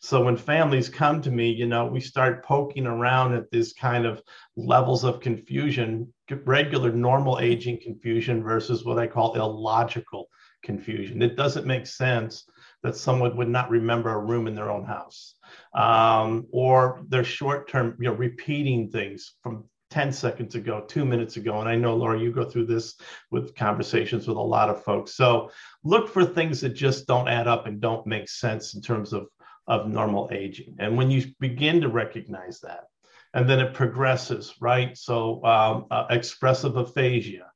So 0.02 0.24
when 0.24 0.36
families 0.38 0.88
come 0.88 1.20
to 1.22 1.30
me, 1.30 1.50
you 1.50 1.66
know, 1.66 1.84
we 1.84 2.00
start 2.00 2.42
poking 2.42 2.86
around 2.86 3.34
at 3.34 3.50
this 3.50 3.74
kind 3.74 4.06
of 4.06 4.22
levels 4.56 5.04
of 5.04 5.20
confusion, 5.20 6.12
regular 6.44 6.90
normal 6.90 7.38
aging 7.38 7.80
confusion 7.82 8.42
versus 8.42 8.82
what 8.82 8.98
I 8.98 9.06
call 9.06 9.34
illogical 9.34 10.28
confusion. 10.62 11.20
It 11.20 11.36
doesn't 11.36 11.66
make 11.66 11.86
sense 11.86 12.46
that 12.82 12.96
someone 12.96 13.36
would 13.36 13.50
not 13.50 13.68
remember 13.68 14.10
a 14.10 14.24
room 14.24 14.46
in 14.46 14.54
their 14.54 14.70
own 14.70 14.86
house 14.86 15.34
um, 15.74 16.46
or 16.50 17.02
they're 17.08 17.22
short 17.22 17.68
term, 17.68 17.94
you 18.00 18.08
know, 18.08 18.16
repeating 18.16 18.90
things 18.90 19.34
from 19.42 19.64
10 19.90 20.12
seconds 20.12 20.54
ago, 20.54 20.82
two 20.86 21.04
minutes 21.04 21.36
ago. 21.36 21.60
And 21.60 21.68
I 21.68 21.74
know, 21.76 21.94
Laura, 21.94 22.18
you 22.18 22.32
go 22.32 22.44
through 22.44 22.66
this 22.66 22.94
with 23.30 23.54
conversations 23.54 24.26
with 24.26 24.36
a 24.36 24.40
lot 24.40 24.70
of 24.70 24.82
folks. 24.82 25.14
So 25.14 25.50
look 25.84 26.08
for 26.08 26.24
things 26.24 26.60
that 26.62 26.70
just 26.70 27.06
don't 27.06 27.28
add 27.28 27.48
up 27.48 27.66
and 27.66 27.80
don't 27.80 28.06
make 28.06 28.30
sense 28.30 28.74
in 28.74 28.80
terms 28.80 29.12
of 29.12 29.26
of 29.70 29.86
normal 29.86 30.28
aging. 30.32 30.74
And 30.80 30.96
when 30.96 31.12
you 31.12 31.26
begin 31.38 31.80
to 31.82 31.88
recognize 31.88 32.58
that, 32.60 32.88
and 33.32 33.48
then 33.48 33.60
it 33.60 33.72
progresses, 33.72 34.52
right? 34.60 34.98
So 34.98 35.44
um, 35.44 35.86
uh, 35.92 36.06
expressive 36.10 36.76
aphasia, 36.76 37.46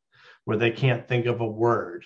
where 0.45 0.57
they 0.57 0.71
can't 0.71 1.09
think 1.09 1.27
of 1.27 1.41
a 1.41 1.47
word, 1.47 2.05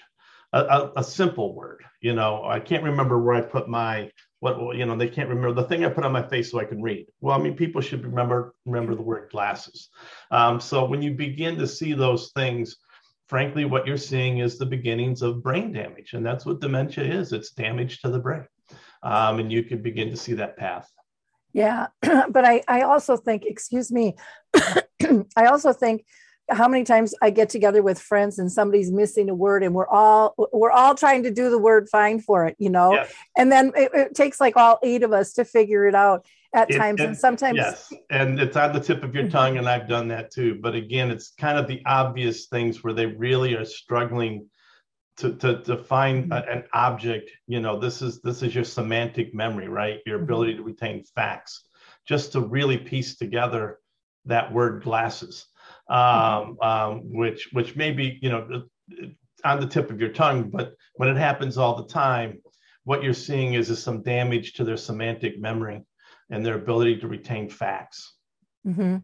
a, 0.55 0.61
a, 0.61 0.93
a, 0.97 1.05
simple 1.05 1.55
word. 1.55 1.85
You 2.01 2.15
know, 2.15 2.43
I 2.43 2.59
can't 2.59 2.85
remember 2.85 3.19
where 3.19 3.35
I 3.35 3.43
put 3.43 3.69
my 3.69 4.11
what 4.41 4.77
you 4.77 4.87
know. 4.87 4.97
They 4.97 5.11
can't 5.11 5.29
remember 5.29 5.53
the 5.53 5.69
thing 5.69 5.85
I 5.85 5.91
put 5.91 6.05
on 6.05 6.13
my 6.13 6.27
face 6.27 6.51
so 6.51 6.59
I 6.59 6.65
can 6.65 6.81
read. 6.81 7.09
Well, 7.21 7.39
I 7.39 7.43
mean, 7.43 7.55
people 7.55 7.83
should 7.83 8.03
remember 8.03 8.55
remember 8.65 8.95
the 8.95 9.03
word 9.03 9.31
glasses. 9.31 9.91
Um, 10.31 10.59
so 10.59 10.87
when 10.87 11.03
you 11.03 11.13
begin 11.13 11.59
to 11.59 11.67
see 11.67 11.93
those 11.93 12.33
things, 12.35 12.77
frankly, 13.27 13.67
what 13.67 13.87
you're 13.87 13.99
seeing 13.99 14.39
is 14.39 14.57
the 14.57 14.65
beginnings 14.65 15.21
of 15.21 15.43
brain 15.43 15.71
damage, 15.71 16.15
and 16.15 16.25
that's 16.25 16.47
what 16.47 16.61
dementia 16.61 17.05
is. 17.05 17.35
It's 17.35 17.51
damage 17.51 18.01
to 18.01 18.09
the 18.09 18.21
brain 18.21 18.47
um, 19.03 19.39
and 19.39 19.53
you 19.53 19.63
can 19.63 19.83
begin 19.83 20.11
to 20.11 20.17
see 20.17 20.35
that 20.35 20.57
path. 20.57 20.91
Yeah, 21.53 21.89
but 22.03 22.45
I, 22.45 22.63
I 22.69 22.83
also 22.83 23.17
think, 23.17 23.45
excuse 23.45 23.91
me, 23.91 24.17
I 24.55 25.47
also 25.47 25.73
think 25.73 26.05
how 26.51 26.69
many 26.69 26.85
times 26.85 27.15
I 27.21 27.31
get 27.31 27.51
together 27.51 27.83
with 27.83 28.01
friends 28.01 28.39
and 28.39 28.51
somebody's 28.51 28.91
missing 28.91 29.29
a 29.29 29.35
word 29.35 29.63
and 29.63 29.75
we're 29.75 29.89
all 29.89 30.35
we're 30.53 30.71
all 30.71 30.95
trying 30.95 31.23
to 31.25 31.31
do 31.31 31.51
the 31.51 31.59
word 31.59 31.89
fine 31.91 32.21
for 32.21 32.47
it, 32.47 32.57
you 32.59 32.71
know, 32.71 32.95
yes. 32.95 33.13
and 33.37 33.53
then 33.53 33.73
it, 33.77 33.91
it, 33.95 34.15
takes 34.15 34.41
like 34.41 34.57
all 34.57 34.79
eight 34.83 35.03
of 35.03 35.13
us 35.13 35.35
to 35.35 35.45
figure 35.45 35.87
it 35.87 35.95
out 35.95 36.27
at 36.55 36.71
it, 36.71 36.79
times, 36.79 37.01
and 37.01 37.17
sometimes 37.17 37.57
yes, 37.57 37.93
and 38.11 38.41
it's 38.41 38.57
on 38.57 38.73
the 38.73 38.81
tip 38.81 39.03
of 39.03 39.15
your 39.15 39.29
tongue, 39.29 39.59
and 39.59 39.69
I've 39.69 39.89
done 39.89 40.09
that 40.09 40.31
too. 40.31 40.59
But 40.63 40.75
again, 40.75 41.11
it's 41.11 41.33
kind 41.39 41.59
of 41.59 41.67
the 41.67 41.83
obvious 41.85 42.47
things 42.47 42.83
where 42.83 42.95
they 42.95 43.07
really 43.07 43.55
are 43.55 43.67
struggling 43.67 44.47
to, 45.19 45.63
to, 45.63 45.77
find 45.77 46.33
a, 46.33 46.49
an 46.51 46.65
object 46.73 47.31
you 47.47 47.61
know 47.61 47.79
this 47.79 48.03
is 48.03 48.21
this 48.23 48.43
is 48.43 48.55
your 48.55 48.65
semantic 48.65 49.35
memory 49.35 49.69
right 49.69 50.01
your 50.07 50.17
mm-hmm. 50.17 50.25
ability 50.25 50.57
to 50.57 50.63
retain 50.63 51.05
facts 51.15 51.65
just 52.07 52.33
to 52.33 52.41
really 52.41 52.79
piece 52.79 53.17
together 53.17 53.79
that 54.27 54.53
word 54.53 54.83
glasses 54.83 55.47
um, 55.91 55.99
mm-hmm. 55.99 56.63
um, 56.63 57.01
which 57.13 57.49
which 57.53 57.77
may 57.77 57.91
be 57.91 58.19
you 58.23 58.29
know 58.29 58.63
on 59.45 59.61
the 59.61 59.67
tip 59.67 59.91
of 59.91 60.01
your 60.01 60.13
tongue 60.13 60.51
but 60.51 60.75
when 60.95 61.09
it 61.09 61.17
happens 61.17 61.59
all 61.59 61.77
the 61.77 61.93
time 61.93 62.39
what 62.85 63.03
you're 63.03 63.13
seeing 63.13 63.55
is, 63.55 63.69
is 63.69 63.83
some 63.83 64.03
damage 64.03 64.55
to 64.55 64.65
their 64.65 64.77
semantic 64.77 65.39
memory 65.39 65.83
and 66.31 66.45
their 66.45 66.55
ability 66.55 66.97
to 66.97 67.09
retain 67.09 67.49
facts 67.49 68.15
mm-hmm. 68.67 68.97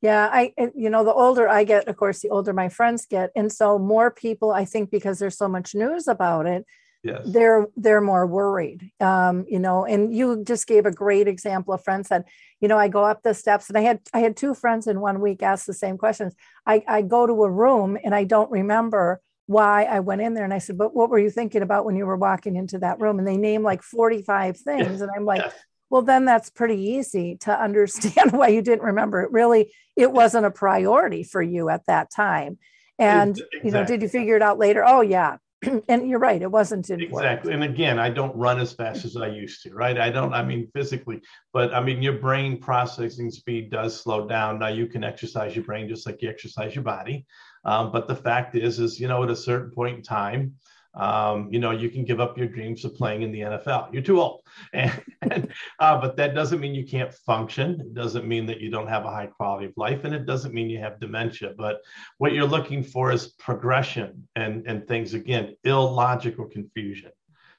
Yeah, 0.00 0.28
I 0.32 0.52
you 0.76 0.90
know 0.90 1.04
the 1.04 1.12
older 1.12 1.48
I 1.48 1.64
get, 1.64 1.88
of 1.88 1.96
course, 1.96 2.20
the 2.20 2.28
older 2.28 2.52
my 2.52 2.68
friends 2.68 3.06
get, 3.06 3.30
and 3.34 3.52
so 3.52 3.78
more 3.78 4.10
people, 4.10 4.52
I 4.52 4.64
think, 4.64 4.90
because 4.90 5.18
there's 5.18 5.36
so 5.36 5.48
much 5.48 5.74
news 5.74 6.06
about 6.06 6.46
it, 6.46 6.64
yes. 7.02 7.22
they're 7.26 7.66
they're 7.76 8.00
more 8.00 8.26
worried. 8.26 8.90
Um, 9.00 9.44
you 9.48 9.58
know, 9.58 9.84
and 9.84 10.14
you 10.14 10.44
just 10.44 10.66
gave 10.66 10.86
a 10.86 10.92
great 10.92 11.26
example. 11.26 11.74
A 11.74 11.78
friend 11.78 12.06
said, 12.06 12.24
you 12.60 12.68
know, 12.68 12.78
I 12.78 12.88
go 12.88 13.04
up 13.04 13.22
the 13.22 13.34
steps, 13.34 13.68
and 13.68 13.78
I 13.78 13.82
had 13.82 14.00
I 14.12 14.20
had 14.20 14.36
two 14.36 14.54
friends 14.54 14.86
in 14.86 15.00
one 15.00 15.20
week 15.20 15.42
ask 15.42 15.66
the 15.66 15.74
same 15.74 15.98
questions. 15.98 16.34
I 16.66 16.82
I 16.86 17.02
go 17.02 17.26
to 17.26 17.44
a 17.44 17.50
room 17.50 17.98
and 18.02 18.14
I 18.14 18.24
don't 18.24 18.50
remember 18.50 19.20
why 19.46 19.84
I 19.84 20.00
went 20.00 20.20
in 20.20 20.34
there, 20.34 20.44
and 20.44 20.54
I 20.54 20.58
said, 20.58 20.76
but 20.76 20.94
what 20.94 21.10
were 21.10 21.18
you 21.18 21.30
thinking 21.30 21.62
about 21.62 21.86
when 21.86 21.96
you 21.96 22.06
were 22.06 22.16
walking 22.16 22.54
into 22.54 22.78
that 22.80 23.00
room? 23.00 23.18
And 23.18 23.26
they 23.26 23.38
name 23.38 23.62
like 23.62 23.82
45 23.82 24.58
things, 24.58 25.00
and 25.00 25.10
I'm 25.14 25.24
like. 25.24 25.42
Well 25.90 26.02
then 26.02 26.24
that's 26.24 26.50
pretty 26.50 26.80
easy 26.80 27.36
to 27.42 27.62
understand 27.62 28.32
why 28.32 28.48
you 28.48 28.62
didn't 28.62 28.84
remember 28.84 29.22
it. 29.22 29.32
Really 29.32 29.72
it 29.96 30.12
wasn't 30.12 30.46
a 30.46 30.50
priority 30.50 31.22
for 31.22 31.42
you 31.42 31.68
at 31.68 31.86
that 31.86 32.10
time. 32.10 32.58
And 32.98 33.30
exactly. 33.30 33.60
you 33.64 33.70
know 33.70 33.84
did 33.84 34.02
you 34.02 34.08
figure 34.08 34.36
it 34.36 34.42
out 34.42 34.58
later? 34.58 34.84
Oh 34.86 35.00
yeah. 35.00 35.36
And 35.88 36.08
you're 36.08 36.20
right 36.20 36.40
it 36.40 36.50
wasn't 36.50 36.88
important. 36.88 37.14
exactly. 37.14 37.52
And 37.52 37.64
again 37.64 37.98
i 37.98 38.10
don't 38.10 38.36
run 38.36 38.60
as 38.60 38.72
fast 38.72 39.04
as 39.04 39.16
i 39.16 39.26
used 39.26 39.62
to 39.64 39.74
right? 39.74 39.98
I 39.98 40.08
don't 40.08 40.32
i 40.32 40.44
mean 40.44 40.68
physically 40.72 41.20
but 41.52 41.74
i 41.74 41.82
mean 41.82 42.00
your 42.00 42.12
brain 42.12 42.60
processing 42.60 43.30
speed 43.30 43.70
does 43.70 44.00
slow 44.00 44.28
down. 44.28 44.60
Now 44.60 44.68
you 44.68 44.86
can 44.86 45.02
exercise 45.02 45.56
your 45.56 45.64
brain 45.64 45.88
just 45.88 46.06
like 46.06 46.22
you 46.22 46.28
exercise 46.28 46.74
your 46.74 46.84
body. 46.84 47.26
Um, 47.64 47.90
but 47.90 48.06
the 48.06 48.14
fact 48.14 48.54
is 48.54 48.78
is 48.78 49.00
you 49.00 49.08
know 49.08 49.24
at 49.24 49.30
a 49.30 49.36
certain 49.36 49.70
point 49.72 49.96
in 49.96 50.02
time 50.02 50.54
um, 50.98 51.48
you 51.52 51.60
know, 51.60 51.70
you 51.70 51.90
can 51.90 52.04
give 52.04 52.20
up 52.20 52.36
your 52.36 52.48
dreams 52.48 52.84
of 52.84 52.94
playing 52.94 53.22
in 53.22 53.30
the 53.30 53.40
NFL. 53.40 53.92
You're 53.92 54.02
too 54.02 54.20
old. 54.20 54.42
And, 54.72 55.02
and 55.22 55.52
uh, 55.78 56.00
but 56.00 56.16
that 56.16 56.34
doesn't 56.34 56.60
mean 56.60 56.74
you 56.74 56.84
can't 56.84 57.14
function. 57.14 57.80
It 57.80 57.94
doesn't 57.94 58.26
mean 58.26 58.46
that 58.46 58.60
you 58.60 58.70
don't 58.70 58.88
have 58.88 59.04
a 59.04 59.10
high 59.10 59.26
quality 59.26 59.66
of 59.66 59.72
life. 59.76 60.04
And 60.04 60.14
it 60.14 60.26
doesn't 60.26 60.52
mean 60.52 60.68
you 60.68 60.80
have 60.80 61.00
dementia. 61.00 61.54
But 61.56 61.80
what 62.18 62.32
you're 62.32 62.46
looking 62.46 62.82
for 62.82 63.12
is 63.12 63.28
progression 63.28 64.28
and, 64.34 64.66
and 64.66 64.86
things, 64.86 65.14
again, 65.14 65.54
illogical 65.62 66.46
confusion, 66.46 67.12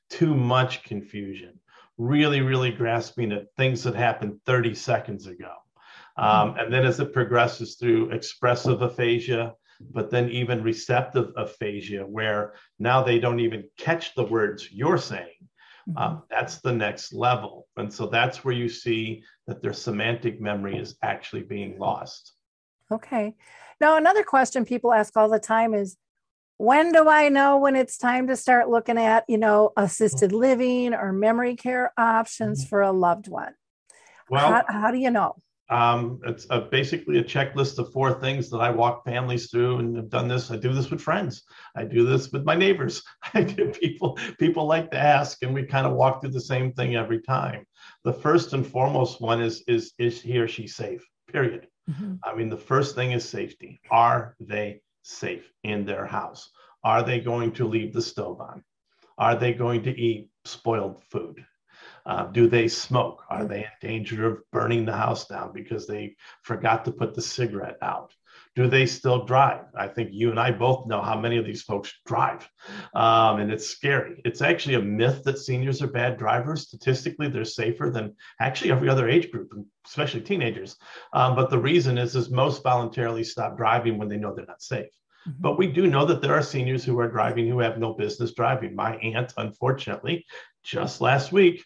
too 0.09 0.35
much 0.35 0.83
confusion, 0.83 1.59
really, 1.97 2.41
really 2.41 2.71
grasping 2.71 3.31
at 3.31 3.47
things 3.55 3.83
that 3.83 3.95
happened 3.95 4.39
30 4.45 4.75
seconds 4.75 5.27
ago. 5.27 5.53
Um, 6.17 6.55
and 6.59 6.73
then 6.73 6.85
as 6.85 6.99
it 6.99 7.13
progresses 7.13 7.75
through 7.75 8.11
expressive 8.11 8.81
aphasia, 8.81 9.53
but 9.79 10.09
then 10.09 10.29
even 10.29 10.63
receptive 10.63 11.31
aphasia, 11.37 12.05
where 12.05 12.53
now 12.79 13.01
they 13.01 13.19
don't 13.19 13.39
even 13.39 13.63
catch 13.77 14.13
the 14.15 14.25
words 14.25 14.71
you're 14.71 14.97
saying. 14.97 15.47
Mm-hmm. 15.89 15.97
Um, 15.97 16.23
that's 16.29 16.59
the 16.59 16.73
next 16.73 17.13
level. 17.13 17.67
And 17.77 17.91
so 17.91 18.07
that's 18.07 18.43
where 18.43 18.53
you 18.53 18.69
see 18.69 19.23
that 19.47 19.61
their 19.61 19.73
semantic 19.73 20.41
memory 20.41 20.77
is 20.77 20.95
actually 21.01 21.43
being 21.43 21.79
lost. 21.79 22.33
Okay. 22.91 23.35
Now, 23.79 23.97
another 23.97 24.23
question 24.23 24.65
people 24.65 24.93
ask 24.93 25.15
all 25.15 25.29
the 25.29 25.39
time 25.39 25.73
is 25.73 25.97
when 26.57 26.91
do 26.91 27.07
I 27.07 27.29
know 27.29 27.57
when 27.57 27.77
it's 27.77 27.97
time 27.97 28.27
to 28.27 28.35
start 28.35 28.69
looking 28.69 28.97
at, 28.97 29.23
you 29.29 29.37
know, 29.37 29.71
assisted 29.77 30.33
living 30.33 30.93
or 30.93 31.13
memory 31.13 31.55
care 31.55 31.93
options 31.97 32.67
for 32.67 32.81
a 32.81 32.91
loved 32.91 33.29
one? 33.29 33.53
Well, 34.29 34.51
how, 34.51 34.63
how 34.67 34.91
do 34.91 34.97
you 34.97 35.09
know? 35.09 35.37
Um, 35.69 36.19
it's 36.25 36.47
a, 36.49 36.61
basically 36.61 37.19
a 37.19 37.23
checklist 37.23 37.77
of 37.77 37.91
four 37.91 38.19
things 38.19 38.49
that 38.49 38.57
I 38.57 38.71
walk 38.71 39.05
families 39.05 39.51
through, 39.51 39.77
and 39.77 39.95
have 39.95 40.09
done 40.09 40.27
this. 40.27 40.49
I 40.49 40.57
do 40.57 40.73
this 40.73 40.89
with 40.89 41.01
friends. 41.01 41.43
I 41.75 41.83
do 41.83 42.05
this 42.05 42.31
with 42.31 42.43
my 42.43 42.55
neighbors. 42.55 43.03
I 43.33 43.43
do 43.43 43.69
people 43.69 44.17
people 44.39 44.65
like 44.65 44.89
to 44.91 44.97
ask, 44.97 45.43
and 45.43 45.53
we 45.53 45.63
kind 45.63 45.85
of 45.85 45.93
walk 45.93 46.21
through 46.21 46.31
the 46.31 46.41
same 46.41 46.73
thing 46.73 46.95
every 46.95 47.21
time. 47.21 47.65
The 48.03 48.13
first 48.13 48.53
and 48.53 48.65
foremost 48.65 49.21
one 49.21 49.41
is 49.41 49.63
is 49.67 49.93
is 49.99 50.21
he 50.21 50.39
or 50.39 50.47
she 50.47 50.67
safe? 50.67 51.05
Period. 51.31 51.67
Mm-hmm. 51.89 52.15
I 52.23 52.35
mean, 52.35 52.49
the 52.49 52.57
first 52.57 52.95
thing 52.95 53.11
is 53.11 53.27
safety. 53.27 53.79
Are 53.91 54.35
they 54.39 54.81
safe 55.03 55.51
in 55.63 55.85
their 55.85 56.05
house? 56.05 56.49
Are 56.83 57.03
they 57.03 57.19
going 57.19 57.51
to 57.53 57.67
leave 57.67 57.93
the 57.93 58.01
stove 58.01 58.41
on? 58.41 58.63
Are 59.17 59.35
they 59.35 59.53
going 59.53 59.83
to 59.83 59.99
eat 59.99 60.29
spoiled 60.45 61.03
food? 61.11 61.45
Uh, 62.09 62.25
do 62.31 62.47
they 62.47 62.67
smoke? 62.67 63.23
Are 63.29 63.45
they 63.45 63.59
in 63.59 63.87
danger 63.87 64.25
of 64.25 64.39
burning 64.51 64.83
the 64.83 64.97
house 64.97 65.27
down 65.27 65.53
because 65.53 65.85
they 65.85 66.15
forgot 66.41 66.83
to 66.85 66.91
put 66.91 67.13
the 67.13 67.21
cigarette 67.21 67.77
out? 67.83 68.15
Do 68.55 68.67
they 68.67 68.87
still 68.87 69.25
drive? 69.25 69.65
I 69.77 69.87
think 69.87 70.09
you 70.11 70.31
and 70.31 70.39
I 70.39 70.51
both 70.51 70.87
know 70.87 71.03
how 71.03 71.19
many 71.19 71.37
of 71.37 71.45
these 71.45 71.61
folks 71.61 71.93
drive, 72.07 72.49
um, 72.95 73.39
and 73.39 73.51
it's 73.51 73.67
scary. 73.67 74.23
It's 74.25 74.41
actually 74.41 74.73
a 74.73 74.81
myth 74.81 75.23
that 75.25 75.37
seniors 75.37 75.83
are 75.83 75.87
bad 75.87 76.17
drivers. 76.17 76.63
Statistically, 76.63 77.29
they're 77.29 77.45
safer 77.45 77.91
than 77.91 78.15
actually 78.39 78.71
every 78.71 78.89
other 78.89 79.07
age 79.07 79.29
group, 79.29 79.53
especially 79.85 80.21
teenagers. 80.21 80.77
Um, 81.13 81.35
but 81.35 81.51
the 81.51 81.59
reason 81.59 81.99
is, 81.99 82.15
is 82.15 82.31
most 82.31 82.63
voluntarily 82.63 83.23
stop 83.23 83.55
driving 83.55 83.99
when 83.99 84.09
they 84.09 84.17
know 84.17 84.33
they're 84.33 84.47
not 84.47 84.63
safe. 84.63 84.89
Mm-hmm. 85.27 85.41
But 85.41 85.59
we 85.59 85.67
do 85.67 85.85
know 85.85 86.05
that 86.05 86.23
there 86.23 86.33
are 86.33 86.41
seniors 86.41 86.83
who 86.83 86.99
are 86.99 87.11
driving 87.11 87.47
who 87.47 87.59
have 87.59 87.77
no 87.77 87.93
business 87.93 88.33
driving. 88.33 88.75
My 88.75 88.95
aunt, 88.95 89.31
unfortunately, 89.37 90.25
just 90.63 91.01
last 91.01 91.31
week 91.31 91.63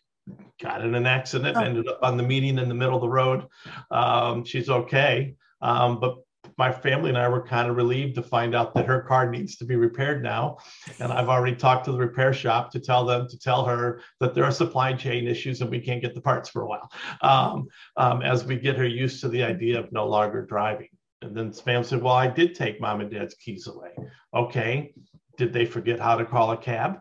got 0.61 0.81
in 0.81 0.95
an 0.95 1.05
accident, 1.05 1.57
oh. 1.57 1.61
ended 1.61 1.87
up 1.87 1.99
on 2.01 2.17
the 2.17 2.23
median 2.23 2.59
in 2.59 2.69
the 2.69 2.75
middle 2.75 2.95
of 2.95 3.01
the 3.01 3.09
road. 3.09 3.45
Um, 3.91 4.45
she's 4.45 4.69
okay. 4.69 5.35
Um, 5.61 5.99
but 5.99 6.17
my 6.57 6.71
family 6.71 7.09
and 7.09 7.17
I 7.17 7.27
were 7.27 7.41
kind 7.41 7.69
of 7.69 7.75
relieved 7.75 8.15
to 8.15 8.21
find 8.21 8.53
out 8.53 8.73
that 8.75 8.85
her 8.85 9.01
car 9.01 9.29
needs 9.29 9.55
to 9.57 9.65
be 9.65 9.75
repaired 9.75 10.21
now. 10.21 10.57
And 10.99 11.11
I've 11.11 11.29
already 11.29 11.55
talked 11.55 11.85
to 11.85 11.91
the 11.91 11.97
repair 11.97 12.33
shop 12.33 12.71
to 12.71 12.79
tell 12.79 13.05
them 13.05 13.27
to 13.29 13.39
tell 13.39 13.65
her 13.65 14.01
that 14.19 14.33
there 14.33 14.43
are 14.43 14.51
supply 14.51 14.93
chain 14.93 15.27
issues 15.27 15.61
and 15.61 15.69
we 15.69 15.79
can't 15.79 16.01
get 16.01 16.13
the 16.13 16.21
parts 16.21 16.49
for 16.49 16.63
a 16.63 16.67
while 16.67 16.91
um, 17.21 17.67
um, 17.97 18.21
as 18.21 18.45
we 18.45 18.57
get 18.57 18.77
her 18.77 18.85
used 18.85 19.21
to 19.21 19.29
the 19.29 19.43
idea 19.43 19.79
of 19.79 19.91
no 19.91 20.07
longer 20.07 20.45
driving. 20.45 20.89
And 21.21 21.35
then 21.35 21.51
Spam 21.51 21.85
said, 21.85 22.01
Well, 22.01 22.13
I 22.13 22.27
did 22.27 22.53
take 22.53 22.81
mom 22.81 23.01
and 23.01 23.09
dad's 23.09 23.35
keys 23.35 23.67
away. 23.67 23.91
Okay. 24.33 24.93
Did 25.37 25.53
they 25.53 25.65
forget 25.65 25.99
how 25.99 26.17
to 26.17 26.25
call 26.25 26.51
a 26.51 26.57
cab? 26.57 26.99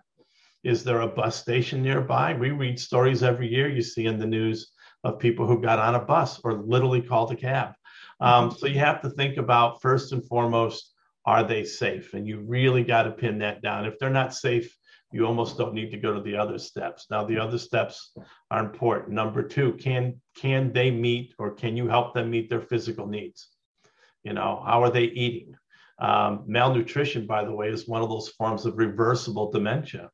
Is 0.64 0.84
there 0.84 1.00
a 1.00 1.08
bus 1.08 1.36
station 1.36 1.82
nearby? 1.82 2.34
We 2.34 2.50
read 2.50 2.78
stories 2.78 3.22
every 3.22 3.48
year 3.48 3.68
you 3.68 3.82
see 3.82 4.06
in 4.06 4.18
the 4.18 4.26
news 4.26 4.72
of 5.04 5.18
people 5.18 5.46
who 5.46 5.60
got 5.60 5.78
on 5.78 5.96
a 5.96 6.00
bus 6.00 6.40
or 6.44 6.54
literally 6.54 7.02
called 7.02 7.32
a 7.32 7.36
cab. 7.36 7.72
Um, 8.20 8.48
mm-hmm. 8.48 8.58
so 8.58 8.66
you 8.66 8.78
have 8.78 9.02
to 9.02 9.10
think 9.10 9.36
about 9.36 9.82
first 9.82 10.12
and 10.12 10.24
foremost, 10.24 10.92
are 11.24 11.42
they 11.42 11.64
safe? 11.64 12.14
And 12.14 12.26
you 12.26 12.40
really 12.40 12.84
got 12.84 13.04
to 13.04 13.10
pin 13.10 13.38
that 13.38 13.62
down. 13.62 13.86
If 13.86 13.98
they're 13.98 14.10
not 14.10 14.34
safe, 14.34 14.76
you 15.12 15.26
almost 15.26 15.58
don't 15.58 15.74
need 15.74 15.90
to 15.90 15.98
go 15.98 16.14
to 16.14 16.20
the 16.20 16.36
other 16.36 16.58
steps. 16.58 17.06
Now, 17.10 17.24
the 17.24 17.38
other 17.38 17.58
steps 17.58 18.16
are 18.50 18.64
important. 18.64 19.12
Number 19.12 19.42
two, 19.42 19.74
can 19.74 20.20
can 20.36 20.72
they 20.72 20.90
meet 20.90 21.34
or 21.38 21.50
can 21.50 21.76
you 21.76 21.88
help 21.88 22.14
them 22.14 22.30
meet 22.30 22.48
their 22.48 22.62
physical 22.62 23.06
needs? 23.06 23.48
You 24.24 24.32
know, 24.32 24.62
how 24.66 24.82
are 24.82 24.90
they 24.90 25.04
eating? 25.04 25.54
Um, 25.98 26.44
malnutrition, 26.46 27.26
by 27.26 27.44
the 27.44 27.52
way, 27.52 27.68
is 27.68 27.86
one 27.86 28.02
of 28.02 28.08
those 28.08 28.30
forms 28.30 28.64
of 28.64 28.78
reversible 28.78 29.50
dementia. 29.50 30.10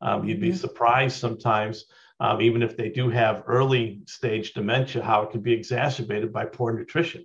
Um, 0.00 0.24
you'd 0.24 0.40
be 0.40 0.48
mm-hmm. 0.48 0.56
surprised 0.56 1.16
sometimes, 1.18 1.86
um, 2.20 2.40
even 2.40 2.62
if 2.62 2.76
they 2.76 2.88
do 2.88 3.10
have 3.10 3.44
early 3.46 4.02
stage 4.06 4.52
dementia, 4.52 5.02
how 5.02 5.22
it 5.22 5.30
can 5.30 5.40
be 5.40 5.52
exacerbated 5.52 6.32
by 6.32 6.44
poor 6.44 6.72
nutrition. 6.72 7.24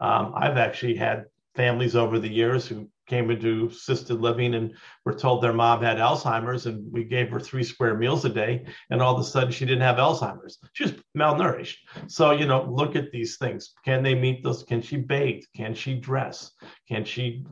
Um, 0.00 0.32
I've 0.36 0.56
actually 0.56 0.96
had 0.96 1.26
families 1.54 1.96
over 1.96 2.18
the 2.18 2.28
years 2.28 2.66
who 2.66 2.88
came 3.06 3.30
into 3.30 3.68
assisted 3.70 4.20
living 4.20 4.54
and 4.54 4.74
were 5.04 5.14
told 5.14 5.42
their 5.42 5.52
mom 5.52 5.82
had 5.82 5.98
Alzheimer's, 5.98 6.66
and 6.66 6.90
we 6.92 7.04
gave 7.04 7.30
her 7.30 7.40
three 7.40 7.64
square 7.64 7.96
meals 7.96 8.24
a 8.24 8.28
day, 8.28 8.64
and 8.90 9.00
all 9.00 9.14
of 9.14 9.20
a 9.20 9.24
sudden 9.24 9.50
she 9.50 9.64
didn't 9.64 9.82
have 9.82 9.96
Alzheimer's. 9.96 10.58
She 10.72 10.84
was 10.84 10.94
malnourished. 11.16 11.76
So, 12.08 12.32
you 12.32 12.46
know, 12.46 12.64
look 12.70 12.96
at 12.96 13.10
these 13.12 13.36
things. 13.36 13.74
Can 13.84 14.02
they 14.02 14.14
meet 14.14 14.42
those? 14.42 14.62
Can 14.62 14.82
she 14.82 14.96
bathe? 14.96 15.44
Can 15.54 15.74
she 15.74 15.94
dress? 15.94 16.50
Can 16.88 17.04
she 17.04 17.44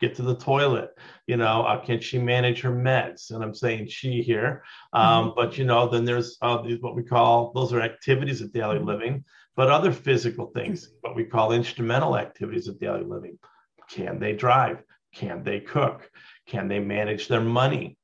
get 0.00 0.14
to 0.16 0.22
the 0.22 0.36
toilet? 0.36 0.90
You 1.26 1.36
know, 1.36 1.62
uh, 1.62 1.84
can 1.84 2.00
she 2.00 2.18
manage 2.18 2.60
her 2.60 2.72
meds? 2.72 3.30
And 3.30 3.42
I'm 3.42 3.54
saying 3.54 3.88
she 3.88 4.22
here. 4.22 4.62
Um, 4.92 5.26
mm-hmm. 5.26 5.30
But, 5.36 5.58
you 5.58 5.64
know, 5.64 5.88
then 5.88 6.04
there's 6.04 6.36
uh, 6.42 6.62
these, 6.62 6.80
what 6.80 6.96
we 6.96 7.02
call 7.02 7.52
those 7.54 7.72
are 7.72 7.80
activities 7.80 8.40
of 8.40 8.52
daily 8.52 8.78
living, 8.78 9.24
but 9.56 9.70
other 9.70 9.92
physical 9.92 10.46
things, 10.54 10.90
what 11.00 11.16
we 11.16 11.24
call 11.24 11.52
instrumental 11.52 12.16
activities 12.16 12.68
of 12.68 12.78
daily 12.78 13.04
living 13.04 13.38
can 13.90 14.18
they 14.18 14.32
drive? 14.32 14.82
Can 15.14 15.42
they 15.42 15.60
cook? 15.60 16.08
Can 16.46 16.68
they 16.68 16.78
manage 16.78 17.28
their 17.28 17.40
money? 17.40 17.96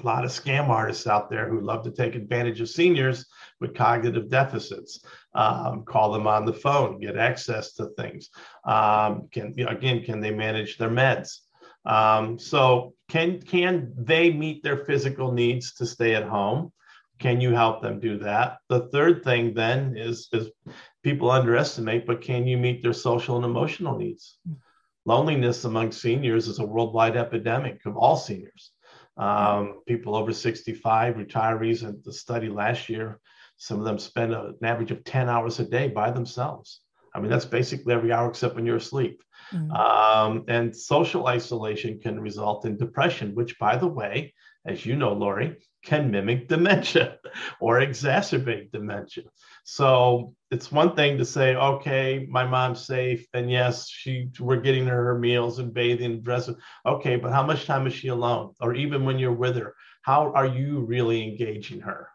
A 0.00 0.06
lot 0.06 0.24
of 0.24 0.30
scam 0.30 0.68
artists 0.68 1.08
out 1.08 1.28
there 1.28 1.48
who 1.48 1.60
love 1.60 1.82
to 1.84 1.90
take 1.90 2.14
advantage 2.14 2.60
of 2.60 2.68
seniors 2.68 3.26
with 3.60 3.74
cognitive 3.74 4.30
deficits. 4.30 5.04
Um, 5.34 5.82
call 5.84 6.12
them 6.12 6.28
on 6.28 6.44
the 6.44 6.52
phone, 6.52 7.00
get 7.00 7.16
access 7.16 7.72
to 7.74 7.86
things. 7.96 8.30
Um, 8.64 9.28
can 9.32 9.54
again, 9.68 10.04
can 10.04 10.20
they 10.20 10.30
manage 10.30 10.78
their 10.78 10.90
meds? 10.90 11.40
Um, 11.84 12.38
so 12.38 12.94
can 13.08 13.40
can 13.40 13.92
they 13.96 14.32
meet 14.32 14.62
their 14.62 14.84
physical 14.84 15.32
needs 15.32 15.74
to 15.74 15.86
stay 15.86 16.14
at 16.14 16.24
home? 16.28 16.72
Can 17.18 17.40
you 17.40 17.52
help 17.52 17.82
them 17.82 17.98
do 17.98 18.18
that? 18.18 18.58
The 18.68 18.88
third 18.88 19.24
thing 19.24 19.54
then 19.54 19.96
is 19.96 20.28
is 20.32 20.48
people 21.02 21.30
underestimate, 21.30 22.06
but 22.06 22.20
can 22.20 22.46
you 22.46 22.56
meet 22.56 22.84
their 22.84 22.92
social 22.92 23.34
and 23.34 23.44
emotional 23.44 23.98
needs? 23.98 24.38
Loneliness 25.08 25.64
among 25.64 25.90
seniors 25.90 26.48
is 26.48 26.58
a 26.58 26.66
worldwide 26.66 27.16
epidemic 27.16 27.84
of 27.86 27.96
all 27.96 28.16
seniors. 28.16 28.72
Um, 29.16 29.80
people 29.86 30.14
over 30.14 30.32
65, 30.32 31.16
retirees, 31.16 31.82
and 31.82 32.04
the 32.04 32.12
study 32.12 32.48
last 32.48 32.88
year, 32.88 33.18
some 33.56 33.78
of 33.78 33.84
them 33.84 33.98
spend 33.98 34.32
a, 34.32 34.52
an 34.60 34.64
average 34.64 34.92
of 34.92 35.02
10 35.02 35.28
hours 35.28 35.58
a 35.58 35.64
day 35.64 35.88
by 35.88 36.10
themselves. 36.10 36.82
I 37.14 37.20
mean, 37.20 37.30
that's 37.30 37.46
basically 37.46 37.94
every 37.94 38.12
hour 38.12 38.28
except 38.28 38.54
when 38.54 38.66
you're 38.66 38.76
asleep. 38.76 39.22
Mm-hmm. 39.52 39.72
Um, 39.72 40.44
and 40.46 40.76
social 40.76 41.26
isolation 41.26 41.98
can 41.98 42.20
result 42.20 42.66
in 42.66 42.76
depression, 42.76 43.34
which, 43.34 43.58
by 43.58 43.76
the 43.76 43.88
way, 43.88 44.34
as 44.66 44.84
you 44.84 44.94
know, 44.94 45.14
Lori, 45.14 45.56
can 45.84 46.10
mimic 46.10 46.48
dementia 46.48 47.16
or 47.60 47.80
exacerbate 47.80 48.70
dementia. 48.70 49.24
So 49.64 50.34
it's 50.50 50.72
one 50.72 50.96
thing 50.96 51.18
to 51.18 51.24
say, 51.24 51.54
okay, 51.54 52.26
my 52.30 52.46
mom's 52.46 52.84
safe, 52.84 53.26
and 53.34 53.50
yes, 53.50 53.88
she 53.88 54.30
we're 54.40 54.60
getting 54.60 54.86
her 54.86 55.04
her 55.04 55.18
meals 55.18 55.58
and 55.58 55.74
bathing 55.74 56.12
and 56.12 56.24
dressing. 56.24 56.56
Okay, 56.86 57.16
but 57.16 57.32
how 57.32 57.44
much 57.44 57.66
time 57.66 57.86
is 57.86 57.92
she 57.92 58.08
alone? 58.08 58.54
Or 58.60 58.74
even 58.74 59.04
when 59.04 59.18
you're 59.18 59.32
with 59.32 59.56
her, 59.56 59.74
how 60.02 60.32
are 60.32 60.46
you 60.46 60.80
really 60.80 61.22
engaging 61.22 61.80
her? 61.80 62.08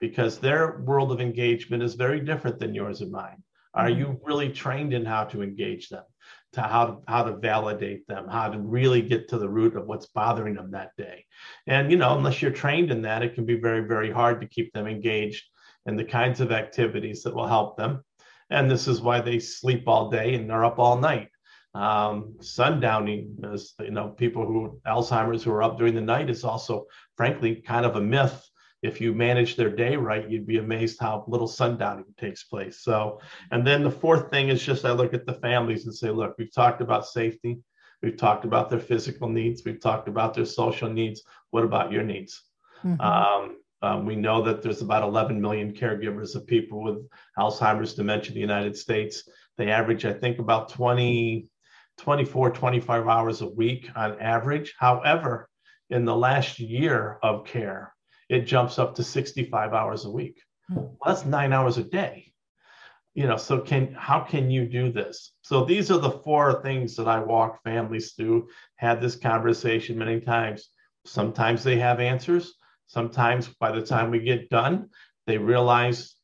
Because 0.00 0.38
their 0.38 0.80
world 0.80 1.10
of 1.12 1.20
engagement 1.20 1.82
is 1.82 1.94
very 1.94 2.20
different 2.20 2.58
than 2.58 2.74
yours 2.74 3.00
and 3.00 3.10
mine. 3.10 3.42
Are 3.74 3.88
mm-hmm. 3.88 4.00
you 4.00 4.20
really 4.22 4.50
trained 4.50 4.92
in 4.92 5.04
how 5.04 5.24
to 5.24 5.42
engage 5.42 5.88
them? 5.88 6.04
to 6.52 6.60
how 6.60 6.86
to 6.86 6.98
how 7.08 7.22
to 7.24 7.36
validate 7.36 8.06
them, 8.06 8.28
how 8.28 8.48
to 8.48 8.58
really 8.58 9.00
get 9.00 9.28
to 9.28 9.38
the 9.38 9.48
root 9.48 9.74
of 9.74 9.86
what's 9.86 10.06
bothering 10.06 10.54
them 10.54 10.70
that 10.70 10.90
day. 10.96 11.24
And 11.66 11.90
you 11.90 11.96
know, 11.96 12.16
unless 12.16 12.42
you're 12.42 12.50
trained 12.50 12.90
in 12.90 13.02
that, 13.02 13.22
it 13.22 13.34
can 13.34 13.46
be 13.46 13.58
very 13.58 13.80
very 13.80 14.10
hard 14.10 14.40
to 14.40 14.46
keep 14.46 14.72
them 14.72 14.86
engaged 14.86 15.44
in 15.86 15.96
the 15.96 16.04
kinds 16.04 16.40
of 16.40 16.52
activities 16.52 17.22
that 17.22 17.34
will 17.34 17.46
help 17.46 17.76
them. 17.76 18.04
And 18.50 18.70
this 18.70 18.86
is 18.86 19.00
why 19.00 19.20
they 19.20 19.38
sleep 19.38 19.88
all 19.88 20.10
day 20.10 20.34
and 20.34 20.48
they're 20.48 20.64
up 20.64 20.78
all 20.78 20.98
night. 20.98 21.28
Um, 21.74 22.34
sundowning, 22.40 23.42
as 23.52 23.72
you 23.80 23.90
know, 23.90 24.08
people 24.08 24.44
who 24.44 24.78
Alzheimer's 24.86 25.42
who 25.42 25.52
are 25.52 25.62
up 25.62 25.78
during 25.78 25.94
the 25.94 26.02
night 26.02 26.28
is 26.28 26.44
also, 26.44 26.84
frankly, 27.16 27.56
kind 27.56 27.86
of 27.86 27.96
a 27.96 28.00
myth 28.00 28.46
if 28.82 29.00
you 29.00 29.14
manage 29.14 29.54
their 29.54 29.70
day 29.70 29.96
right, 29.96 30.28
you'd 30.28 30.46
be 30.46 30.58
amazed 30.58 30.98
how 31.00 31.24
little 31.28 31.46
sundowning 31.46 32.16
takes 32.18 32.44
place. 32.44 32.80
So, 32.80 33.20
and 33.52 33.64
then 33.66 33.84
the 33.84 33.90
fourth 33.90 34.30
thing 34.30 34.48
is 34.48 34.62
just 34.62 34.84
I 34.84 34.92
look 34.92 35.14
at 35.14 35.24
the 35.24 35.34
families 35.34 35.84
and 35.84 35.94
say, 35.94 36.10
look, 36.10 36.34
we've 36.36 36.52
talked 36.52 36.80
about 36.80 37.06
safety, 37.06 37.60
we've 38.02 38.16
talked 38.16 38.44
about 38.44 38.70
their 38.70 38.80
physical 38.80 39.28
needs, 39.28 39.62
we've 39.64 39.80
talked 39.80 40.08
about 40.08 40.34
their 40.34 40.44
social 40.44 40.90
needs. 40.90 41.22
What 41.50 41.64
about 41.64 41.92
your 41.92 42.02
needs? 42.02 42.42
Mm-hmm. 42.84 43.00
Um, 43.00 43.58
um, 43.82 44.06
we 44.06 44.14
know 44.16 44.42
that 44.42 44.62
there's 44.62 44.80
about 44.82 45.02
11 45.02 45.40
million 45.40 45.72
caregivers 45.74 46.34
of 46.36 46.46
people 46.46 46.82
with 46.82 46.98
Alzheimer's 47.38 47.94
dementia 47.94 48.28
in 48.28 48.34
the 48.34 48.40
United 48.40 48.76
States. 48.76 49.28
They 49.58 49.70
average, 49.70 50.04
I 50.04 50.12
think, 50.12 50.38
about 50.38 50.68
20, 50.68 51.48
24, 51.98 52.50
25 52.50 53.08
hours 53.08 53.40
a 53.42 53.48
week 53.48 53.90
on 53.96 54.20
average. 54.20 54.74
However, 54.78 55.48
in 55.90 56.04
the 56.04 56.16
last 56.16 56.58
year 56.58 57.18
of 57.22 57.44
care, 57.44 57.92
it 58.28 58.42
jumps 58.42 58.78
up 58.78 58.94
to 58.94 59.02
65 59.04 59.72
hours 59.74 60.04
a 60.04 60.10
week. 60.10 60.40
Hmm. 60.68 60.76
Well, 60.76 60.96
that's 61.04 61.24
nine 61.24 61.52
hours 61.52 61.76
a 61.78 61.84
day. 61.84 62.32
you 63.14 63.26
know 63.26 63.36
so 63.36 63.60
can 63.60 63.92
how 63.92 64.20
can 64.20 64.50
you 64.50 64.66
do 64.66 64.90
this 64.90 65.32
so 65.42 65.64
these 65.64 65.90
are 65.90 65.98
the 65.98 66.18
four 66.24 66.62
things 66.62 66.96
that 66.96 67.08
i 67.08 67.18
walk 67.18 67.62
families 67.62 68.12
through 68.12 68.48
had 68.76 69.00
this 69.00 69.16
conversation 69.16 69.98
many 69.98 70.18
times 70.20 70.70
sometimes 71.04 71.62
they 71.62 71.78
have 71.78 72.00
answers 72.00 72.54
sometimes 72.92 73.48
by 73.60 73.70
the 73.72 73.84
time 73.84 74.10
we 74.10 74.20
get 74.20 74.50
done 74.50 74.88
they 75.26 75.38
realize 75.38 76.14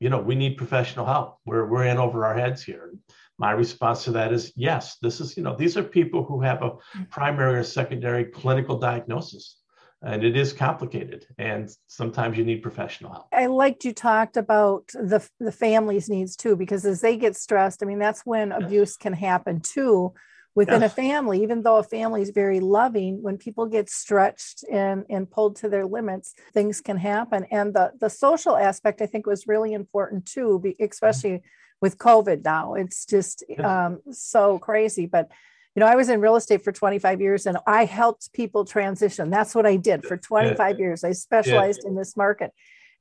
you 0.00 0.10
know 0.10 0.20
we 0.20 0.34
need 0.34 0.56
professional 0.56 1.06
help. 1.06 1.38
We're, 1.44 1.66
we're 1.66 1.84
in 1.84 1.98
over 1.98 2.24
our 2.24 2.34
heads 2.34 2.62
here. 2.62 2.92
My 3.38 3.52
response 3.52 4.04
to 4.04 4.12
that 4.12 4.32
is 4.32 4.52
yes 4.56 4.96
this 5.00 5.20
is 5.20 5.36
you 5.36 5.42
know 5.42 5.56
these 5.56 5.76
are 5.76 5.82
people 5.82 6.24
who 6.24 6.40
have 6.40 6.62
a 6.62 6.70
mm-hmm. 6.70 7.04
primary 7.04 7.58
or 7.58 7.64
secondary 7.64 8.24
clinical 8.24 8.78
diagnosis 8.78 9.56
and 10.00 10.22
it 10.22 10.36
is 10.36 10.52
complicated. 10.52 11.26
And 11.38 11.68
sometimes 11.88 12.38
you 12.38 12.44
need 12.44 12.62
professional 12.62 13.10
help. 13.10 13.26
I 13.32 13.46
liked 13.46 13.84
you 13.84 13.92
talked 13.92 14.36
about 14.36 14.86
the 14.88 15.26
the 15.40 15.52
family's 15.52 16.08
needs 16.08 16.36
too 16.36 16.56
because 16.56 16.84
as 16.84 17.00
they 17.00 17.16
get 17.16 17.36
stressed 17.36 17.82
i 17.82 17.86
mean 17.86 17.98
that's 17.98 18.22
when 18.24 18.52
abuse 18.52 18.96
can 18.96 19.12
happen 19.12 19.60
too 19.60 20.12
within 20.58 20.82
a 20.82 20.88
family 20.88 21.40
even 21.42 21.62
though 21.62 21.76
a 21.76 21.82
family 21.82 22.20
is 22.20 22.30
very 22.30 22.58
loving 22.58 23.22
when 23.22 23.38
people 23.38 23.66
get 23.66 23.88
stretched 23.88 24.64
and 24.70 25.04
and 25.08 25.30
pulled 25.30 25.54
to 25.54 25.68
their 25.68 25.86
limits 25.86 26.34
things 26.52 26.80
can 26.80 26.96
happen 26.96 27.46
and 27.52 27.74
the 27.74 27.92
the 28.00 28.10
social 28.10 28.56
aspect 28.56 29.00
i 29.00 29.06
think 29.06 29.24
was 29.24 29.46
really 29.46 29.72
important 29.72 30.26
too 30.26 30.50
especially 30.80 31.40
with 31.80 31.96
covid 31.96 32.44
now 32.44 32.74
it's 32.74 33.06
just 33.06 33.44
um, 33.62 34.00
so 34.10 34.58
crazy 34.58 35.06
but 35.06 35.30
you 35.76 35.80
know, 35.80 35.86
I 35.86 35.94
was 35.94 36.08
in 36.08 36.20
real 36.20 36.34
estate 36.34 36.64
for 36.64 36.72
25 36.72 37.20
years 37.20 37.46
and 37.46 37.56
I 37.64 37.84
helped 37.84 38.32
people 38.32 38.64
transition. 38.64 39.30
That's 39.30 39.54
what 39.54 39.64
I 39.64 39.76
did 39.76 40.04
for 40.04 40.16
25 40.16 40.58
yeah. 40.58 40.84
years. 40.84 41.04
I 41.04 41.12
specialized 41.12 41.82
yeah. 41.84 41.90
in 41.90 41.94
this 41.94 42.16
market. 42.16 42.50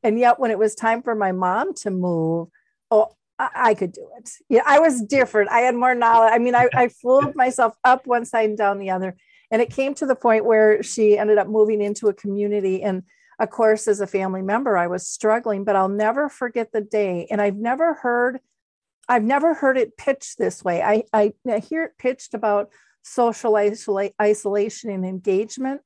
And 0.03 0.19
yet, 0.19 0.37
when 0.39 0.51
it 0.51 0.59
was 0.59 0.75
time 0.75 1.01
for 1.01 1.15
my 1.15 1.31
mom 1.31 1.73
to 1.75 1.89
move, 1.89 2.49
oh, 2.91 3.15
I, 3.39 3.49
I 3.55 3.73
could 3.73 3.91
do 3.91 4.07
it. 4.17 4.29
Yeah, 4.49 4.63
I 4.65 4.79
was 4.79 5.01
different. 5.01 5.49
I 5.49 5.59
had 5.59 5.75
more 5.75 5.95
knowledge. 5.95 6.31
I 6.33 6.39
mean, 6.39 6.55
I, 6.55 6.67
I 6.73 6.87
flew 7.01 7.31
myself 7.35 7.75
up 7.83 8.07
one 8.07 8.25
side 8.25 8.49
and 8.49 8.57
down 8.57 8.79
the 8.79 8.89
other. 8.89 9.15
And 9.49 9.61
it 9.61 9.71
came 9.71 9.93
to 9.95 10.05
the 10.05 10.15
point 10.15 10.45
where 10.45 10.83
she 10.83 11.17
ended 11.17 11.37
up 11.37 11.47
moving 11.47 11.81
into 11.81 12.07
a 12.07 12.13
community. 12.13 12.83
And 12.83 13.03
of 13.39 13.49
course, 13.49 13.87
as 13.87 14.01
a 14.01 14.07
family 14.07 14.41
member, 14.41 14.77
I 14.77 14.87
was 14.87 15.07
struggling, 15.07 15.63
but 15.63 15.75
I'll 15.75 15.89
never 15.89 16.27
forget 16.27 16.71
the 16.71 16.81
day. 16.81 17.27
And 17.29 17.41
I've 17.41 17.55
never 17.55 17.93
heard 17.93 18.39
I've 19.09 19.23
never 19.23 19.53
heard 19.53 19.77
it 19.77 19.97
pitched 19.97 20.37
this 20.37 20.63
way. 20.63 20.81
I, 20.81 21.03
I, 21.13 21.33
I 21.49 21.59
hear 21.59 21.83
it 21.83 21.97
pitched 21.97 22.33
about 22.33 22.71
social 23.03 23.55
isola- 23.55 24.11
isolation 24.21 24.89
and 24.89 25.05
engagement, 25.05 25.81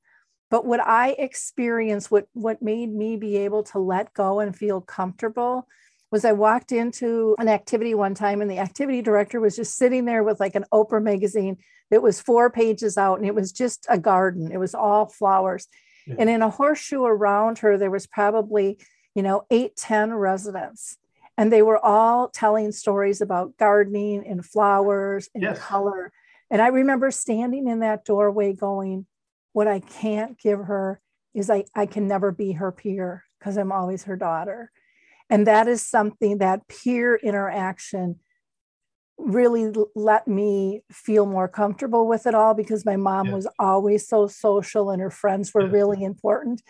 but 0.50 0.66
what 0.66 0.80
I 0.80 1.10
experienced, 1.10 2.10
what, 2.10 2.26
what 2.32 2.62
made 2.62 2.92
me 2.92 3.16
be 3.16 3.36
able 3.38 3.62
to 3.64 3.78
let 3.78 4.12
go 4.12 4.40
and 4.40 4.56
feel 4.56 4.80
comfortable 4.80 5.68
was 6.12 6.26
I 6.26 6.32
walked 6.32 6.70
into 6.70 7.34
an 7.38 7.48
activity 7.48 7.94
one 7.94 8.14
time 8.14 8.42
and 8.42 8.50
the 8.50 8.58
activity 8.58 9.00
director 9.00 9.40
was 9.40 9.56
just 9.56 9.76
sitting 9.76 10.04
there 10.04 10.22
with 10.22 10.38
like 10.38 10.54
an 10.54 10.66
Oprah 10.72 11.02
magazine 11.02 11.56
that 11.90 12.02
was 12.02 12.20
four 12.20 12.50
pages 12.50 12.98
out 12.98 13.18
and 13.18 13.26
it 13.26 13.34
was 13.34 13.50
just 13.50 13.86
a 13.88 13.98
garden. 13.98 14.52
It 14.52 14.60
was 14.60 14.74
all 14.74 15.06
flowers. 15.06 15.66
Yeah. 16.06 16.16
And 16.18 16.28
in 16.28 16.42
a 16.42 16.50
horseshoe 16.50 17.02
around 17.02 17.58
her, 17.60 17.78
there 17.78 17.90
was 17.90 18.06
probably, 18.06 18.78
you 19.14 19.22
know, 19.22 19.46
eight, 19.50 19.74
ten 19.76 20.12
residents 20.12 20.98
and 21.38 21.50
they 21.50 21.62
were 21.62 21.82
all 21.82 22.28
telling 22.28 22.72
stories 22.72 23.22
about 23.22 23.56
gardening 23.56 24.26
and 24.26 24.44
flowers 24.44 25.30
and 25.34 25.42
yes. 25.42 25.58
color. 25.58 26.12
And 26.50 26.60
I 26.60 26.68
remember 26.68 27.10
standing 27.10 27.66
in 27.66 27.80
that 27.80 28.04
doorway 28.04 28.52
going, 28.52 29.06
What 29.54 29.66
I 29.66 29.80
can't 29.80 30.38
give 30.38 30.58
her 30.58 31.00
is 31.32 31.48
I, 31.48 31.64
I 31.74 31.86
can 31.86 32.06
never 32.06 32.30
be 32.30 32.52
her 32.52 32.70
peer 32.70 33.24
because 33.38 33.56
I'm 33.56 33.72
always 33.72 34.04
her 34.04 34.16
daughter. 34.16 34.70
And 35.32 35.46
that 35.46 35.66
is 35.66 35.80
something 35.80 36.38
that 36.38 36.68
peer 36.68 37.16
interaction 37.16 38.16
really 39.16 39.72
let 39.94 40.28
me 40.28 40.82
feel 40.90 41.24
more 41.24 41.48
comfortable 41.48 42.06
with 42.06 42.26
it 42.26 42.34
all 42.34 42.52
because 42.52 42.84
my 42.84 42.96
mom 42.96 43.30
was 43.30 43.48
always 43.58 44.06
so 44.06 44.26
social 44.26 44.90
and 44.90 45.00
her 45.00 45.10
friends 45.10 45.54
were 45.54 45.66
really 45.66 46.04
important. 46.04 46.62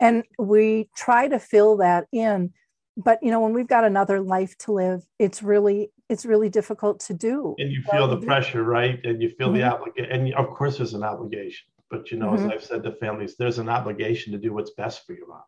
And 0.00 0.24
we 0.38 0.88
try 0.96 1.28
to 1.28 1.38
fill 1.38 1.76
that 1.76 2.06
in. 2.10 2.54
But 2.96 3.18
you 3.22 3.30
know 3.30 3.40
when 3.40 3.52
we've 3.52 3.68
got 3.68 3.84
another 3.84 4.22
life 4.22 4.56
to 4.60 4.72
live 4.72 5.02
it's 5.18 5.42
really 5.42 5.90
it's 6.08 6.24
really 6.24 6.48
difficult 6.48 7.00
to 7.00 7.12
do. 7.12 7.54
And 7.58 7.70
you 7.70 7.82
feel 7.82 8.08
the 8.08 8.24
pressure 8.24 8.62
right? 8.62 8.98
And 9.04 9.20
you 9.20 9.28
feel 9.36 9.48
mm-hmm. 9.48 9.58
the 9.58 9.62
obligation 9.64 10.10
and 10.10 10.34
of 10.34 10.54
course 10.54 10.78
there's 10.78 10.94
an 10.94 11.02
obligation. 11.02 11.68
But 11.90 12.10
you 12.10 12.16
know 12.16 12.30
mm-hmm. 12.30 12.46
as 12.46 12.52
i've 12.52 12.64
said 12.64 12.82
to 12.84 12.92
families 12.92 13.36
there's 13.38 13.58
an 13.58 13.68
obligation 13.68 14.32
to 14.32 14.38
do 14.38 14.54
what's 14.54 14.70
best 14.70 15.04
for 15.06 15.12
your 15.12 15.28
mom 15.28 15.42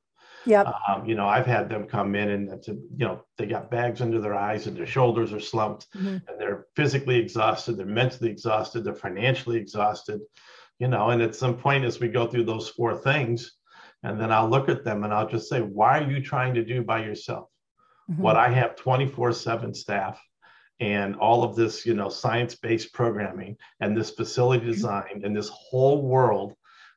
yeah 0.49 0.73
um, 0.89 1.07
you 1.07 1.15
know 1.15 1.27
i've 1.27 1.47
had 1.47 1.69
them 1.69 1.87
come 1.87 2.15
in 2.15 2.29
and 2.29 2.63
to, 2.63 2.73
you 2.73 3.07
know 3.07 3.23
they 3.37 3.47
got 3.47 3.71
bags 3.71 4.01
under 4.01 4.21
their 4.21 4.35
eyes 4.35 4.67
and 4.67 4.77
their 4.77 4.87
shoulders 4.87 5.33
are 5.33 5.41
slumped 5.41 5.87
mm-hmm. 5.95 6.09
and 6.09 6.39
they're 6.39 6.67
physically 6.75 7.17
exhausted 7.17 7.77
they're 7.77 7.87
mentally 7.87 8.31
exhausted 8.31 8.83
they're 8.83 8.95
financially 8.95 9.59
exhausted 9.59 10.21
you 10.79 10.89
know 10.89 11.11
and 11.11 11.23
at 11.23 11.37
some 11.37 11.57
point 11.57 11.85
as 11.85 12.01
we 12.01 12.09
go 12.09 12.27
through 12.27 12.45
those 12.45 12.69
four 12.69 12.97
things 12.97 13.59
and 14.03 14.21
then 14.21 14.31
I'll 14.31 14.49
look 14.49 14.69
at 14.69 14.85
them 14.85 15.05
and 15.05 15.13
I'll 15.13 15.29
just 15.29 15.49
say, 15.49 15.61
why 15.61 15.99
are 15.99 16.11
you 16.11 16.23
trying 16.23 16.55
to 16.55 16.65
do 16.65 16.83
by 16.83 17.05
yourself? 17.05 17.49
Mm-hmm. 18.11 18.23
What 18.23 18.37
I 18.37 18.49
have 18.51 18.77
24 18.77 19.33
7 19.33 19.75
staff 19.75 20.21
and 20.81 21.17
all 21.17 21.43
of 21.43 21.57
this, 21.57 21.85
you 21.85 21.95
know, 21.95 22.09
science 22.09 22.55
based 22.55 22.93
programming 22.93 23.57
and 23.81 23.97
this 23.97 24.11
facility 24.11 24.63
mm-hmm. 24.63 24.73
design 24.73 25.23
and 25.25 25.37
this 25.37 25.49
whole 25.49 26.03
world 26.03 26.55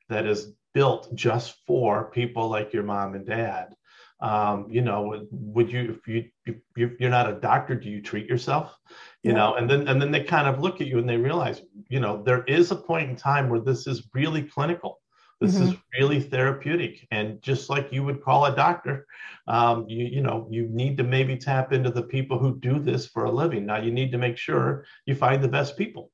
that 0.09 0.25
is 0.25 0.53
built 0.73 1.13
just 1.15 1.55
for 1.65 2.11
people 2.11 2.49
like 2.49 2.73
your 2.73 2.83
mom 2.83 3.15
and 3.15 3.25
dad. 3.25 3.75
Um, 4.19 4.67
you 4.69 4.81
know, 4.81 5.27
would 5.31 5.71
you, 5.71 5.97
if 5.97 6.07
you, 6.07 6.55
if 6.75 6.99
you're 6.99 7.09
not 7.09 7.29
a 7.29 7.39
doctor, 7.39 7.73
do 7.73 7.89
you 7.89 8.01
treat 8.01 8.27
yourself? 8.27 8.77
You 9.23 9.31
yeah. 9.31 9.37
know, 9.37 9.55
and 9.55 9.67
then, 9.69 9.87
and 9.87 9.99
then 9.99 10.11
they 10.11 10.23
kind 10.23 10.47
of 10.47 10.61
look 10.61 10.79
at 10.79 10.87
you 10.87 10.99
and 10.99 11.09
they 11.09 11.17
realize, 11.17 11.63
you 11.89 11.99
know, 11.99 12.21
there 12.21 12.43
is 12.43 12.69
a 12.69 12.75
point 12.75 13.09
in 13.09 13.15
time 13.15 13.49
where 13.49 13.59
this 13.59 13.87
is 13.87 14.07
really 14.13 14.43
clinical 14.43 15.01
this 15.41 15.55
mm-hmm. 15.55 15.69
is 15.69 15.75
really 15.99 16.19
therapeutic, 16.19 17.07
and 17.09 17.41
just 17.41 17.67
like 17.67 17.91
you 17.91 18.03
would 18.03 18.23
call 18.23 18.45
a 18.45 18.55
doctor, 18.55 19.07
um, 19.47 19.85
you 19.89 20.05
you 20.05 20.21
know 20.21 20.47
you 20.51 20.67
need 20.67 20.97
to 20.97 21.03
maybe 21.03 21.35
tap 21.35 21.73
into 21.73 21.89
the 21.89 22.03
people 22.03 22.37
who 22.37 22.59
do 22.59 22.77
this 22.77 23.07
for 23.07 23.25
a 23.25 23.31
living. 23.31 23.65
Now 23.65 23.77
you 23.77 23.91
need 23.91 24.11
to 24.11 24.19
make 24.19 24.37
sure 24.37 24.85
you 25.07 25.15
find 25.15 25.43
the 25.43 25.47
best 25.47 25.75
people. 25.75 26.11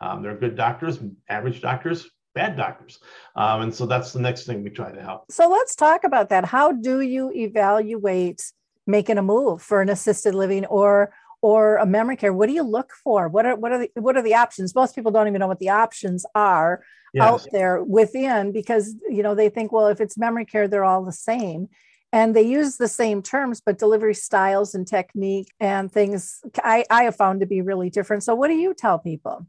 Um, 0.00 0.22
there 0.22 0.32
are 0.32 0.36
good 0.36 0.56
doctors, 0.56 0.98
average 1.28 1.62
doctors, 1.62 2.10
bad 2.34 2.56
doctors. 2.56 2.98
Um, 3.36 3.62
and 3.62 3.74
so 3.74 3.86
that's 3.86 4.12
the 4.12 4.20
next 4.20 4.44
thing 4.44 4.62
we 4.62 4.70
try 4.70 4.92
to 4.92 5.00
help. 5.00 5.30
So 5.30 5.48
let's 5.48 5.74
talk 5.74 6.04
about 6.04 6.28
that. 6.30 6.44
How 6.44 6.72
do 6.72 7.00
you 7.00 7.32
evaluate 7.32 8.42
making 8.86 9.18
a 9.18 9.22
move 9.22 9.62
for 9.62 9.80
an 9.80 9.88
assisted 9.88 10.34
living 10.34 10.66
or 10.66 11.14
or 11.40 11.76
a 11.76 11.86
memory 11.86 12.16
care? 12.16 12.32
What 12.32 12.48
do 12.48 12.54
you 12.54 12.62
look 12.62 12.92
for? 13.02 13.28
What 13.28 13.46
are 13.46 13.56
what 13.56 13.72
are 13.72 13.78
the 13.78 13.90
what 13.94 14.16
are 14.16 14.22
the 14.22 14.34
options? 14.34 14.74
Most 14.74 14.94
people 14.94 15.12
don't 15.12 15.28
even 15.28 15.40
know 15.40 15.48
what 15.48 15.60
the 15.60 15.70
options 15.70 16.26
are 16.34 16.82
yes. 17.14 17.24
out 17.24 17.46
there 17.52 17.82
within 17.82 18.52
because 18.52 18.94
you 19.08 19.22
know 19.22 19.34
they 19.34 19.48
think 19.48 19.72
well 19.72 19.86
if 19.86 20.00
it's 20.00 20.18
memory 20.18 20.44
care 20.44 20.68
they're 20.68 20.84
all 20.84 21.04
the 21.04 21.12
same 21.12 21.68
and 22.12 22.34
they 22.34 22.42
use 22.42 22.76
the 22.76 22.88
same 22.88 23.22
terms 23.22 23.62
but 23.64 23.78
delivery 23.78 24.14
styles 24.14 24.74
and 24.74 24.86
technique 24.86 25.48
and 25.60 25.90
things 25.90 26.40
i, 26.62 26.84
I 26.90 27.04
have 27.04 27.16
found 27.16 27.40
to 27.40 27.46
be 27.46 27.62
really 27.62 27.88
different 27.88 28.24
so 28.24 28.34
what 28.34 28.48
do 28.48 28.54
you 28.54 28.74
tell 28.74 28.98
people 28.98 29.46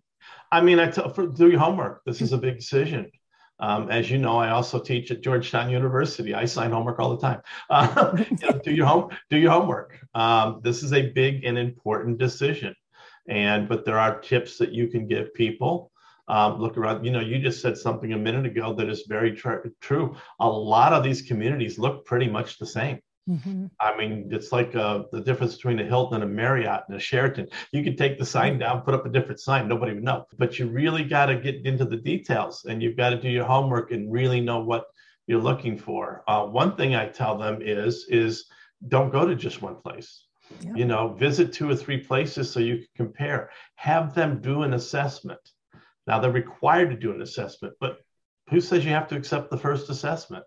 i 0.52 0.62
mean 0.62 0.80
i 0.80 0.90
tell 0.90 1.10
for 1.10 1.28
do 1.28 1.50
your 1.50 1.60
homework 1.60 2.04
this 2.06 2.22
is 2.22 2.34
a 2.34 2.38
big 2.38 2.58
decision 2.58 3.12
um, 3.60 3.90
as 3.90 4.12
you 4.12 4.18
know, 4.18 4.38
I 4.38 4.50
also 4.50 4.80
teach 4.80 5.12
at 5.12 5.22
Georgetown 5.22 5.70
University. 5.70 6.34
I 6.34 6.46
sign 6.46 6.72
homework 6.72 7.00
all 7.00 7.16
the 7.16 7.22
time. 7.22 7.42
Uh, 7.70 8.18
you 8.30 8.38
know, 8.42 8.60
do 8.60 8.72
your 8.72 8.86
home, 8.86 9.10
do 9.30 9.38
your 9.38 9.52
homework. 9.52 9.98
Um, 10.14 10.60
this 10.62 10.84
is 10.84 10.94
a 10.94 11.10
big 11.12 11.46
and 11.46 11.58
important 11.58 12.18
decision, 12.18 12.76
and 13.28 13.70
but 13.70 13.86
there 13.86 14.00
are 14.00 14.20
tips 14.20 14.58
that 14.58 14.74
you 14.74 14.88
can 14.88 15.08
give 15.08 15.34
people 15.34 15.92
um, 16.28 16.60
look 16.60 16.78
around. 16.78 17.06
You 17.06 17.12
know, 17.12 17.22
you 17.22 17.40
just 17.40 17.62
said 17.62 17.78
something 17.78 18.12
a 18.12 18.18
minute 18.18 18.46
ago 18.46 18.74
that 18.74 18.90
is 18.90 19.04
very 19.08 19.34
tr- 19.34 19.68
true. 19.80 20.18
A 20.40 20.50
lot 20.50 20.92
of 20.92 21.04
these 21.04 21.22
communities 21.22 21.80
look 21.80 22.06
pretty 22.06 22.28
much 22.28 22.60
the 22.60 22.66
same. 22.66 23.00
Mm-hmm. 23.30 23.68
I 23.80 23.98
mean, 23.98 24.30
it's 24.32 24.52
like 24.52 24.76
uh, 24.76 25.04
the 25.12 25.22
difference 25.22 25.56
between 25.56 25.80
a 25.80 25.84
Hilton 25.84 26.22
and 26.22 26.24
a 26.24 26.34
Marriott 26.34 26.84
and 26.88 26.98
a 26.98 27.00
Sheraton. 27.00 27.48
You 27.72 27.84
could 27.84 27.98
take 27.98 28.20
the 28.20 28.26
sign 28.26 28.60
down, 28.60 28.82
put 28.82 28.94
up 28.94 29.06
a 29.06 29.10
different 29.10 29.40
sign, 29.40 29.68
nobody 29.68 29.94
would 29.94 30.04
know. 30.04 30.26
But 30.38 30.60
you 30.60 30.68
really 30.68 31.04
got 31.04 31.28
to 31.28 31.36
get 31.36 31.66
into 31.66 31.86
the 31.86 31.98
details 31.98 32.66
and 32.66 32.84
you've 32.84 32.98
got 32.98 33.10
to 33.10 33.22
do 33.22 33.30
your 33.30 33.46
homework 33.46 33.92
and 33.92 34.12
really 34.12 34.42
know 34.42 34.60
what 34.60 34.86
you're 35.28 35.42
looking 35.42 35.78
for. 35.78 36.24
Uh, 36.28 36.46
one 36.46 36.76
thing 36.76 36.96
I 36.96 37.08
tell 37.08 37.38
them 37.38 37.62
is 37.62 38.06
is 38.10 38.46
don't 38.88 39.12
go 39.12 39.26
to 39.26 39.36
just 39.36 39.62
one 39.62 39.78
place. 39.78 40.26
Yeah. 40.62 40.76
You 40.76 40.86
know, 40.86 41.14
visit 41.14 41.52
two 41.52 41.68
or 41.68 41.76
three 41.76 41.98
places 41.98 42.52
so 42.52 42.60
you 42.60 42.78
can 42.78 42.88
compare. 42.96 43.50
Have 43.76 44.14
them 44.14 44.42
do 44.42 44.62
an 44.62 44.74
assessment 44.74 45.40
now 46.08 46.20
they're 46.20 46.32
required 46.32 46.92
to 46.92 46.96
do 46.96 47.12
an 47.12 47.22
assessment, 47.22 47.76
but 47.80 48.00
who 48.50 48.62
says 48.62 48.86
you 48.86 48.92
have 48.92 49.08
to 49.08 49.16
accept 49.16 49.50
the 49.50 49.58
first 49.58 49.90
assessment? 49.90 50.44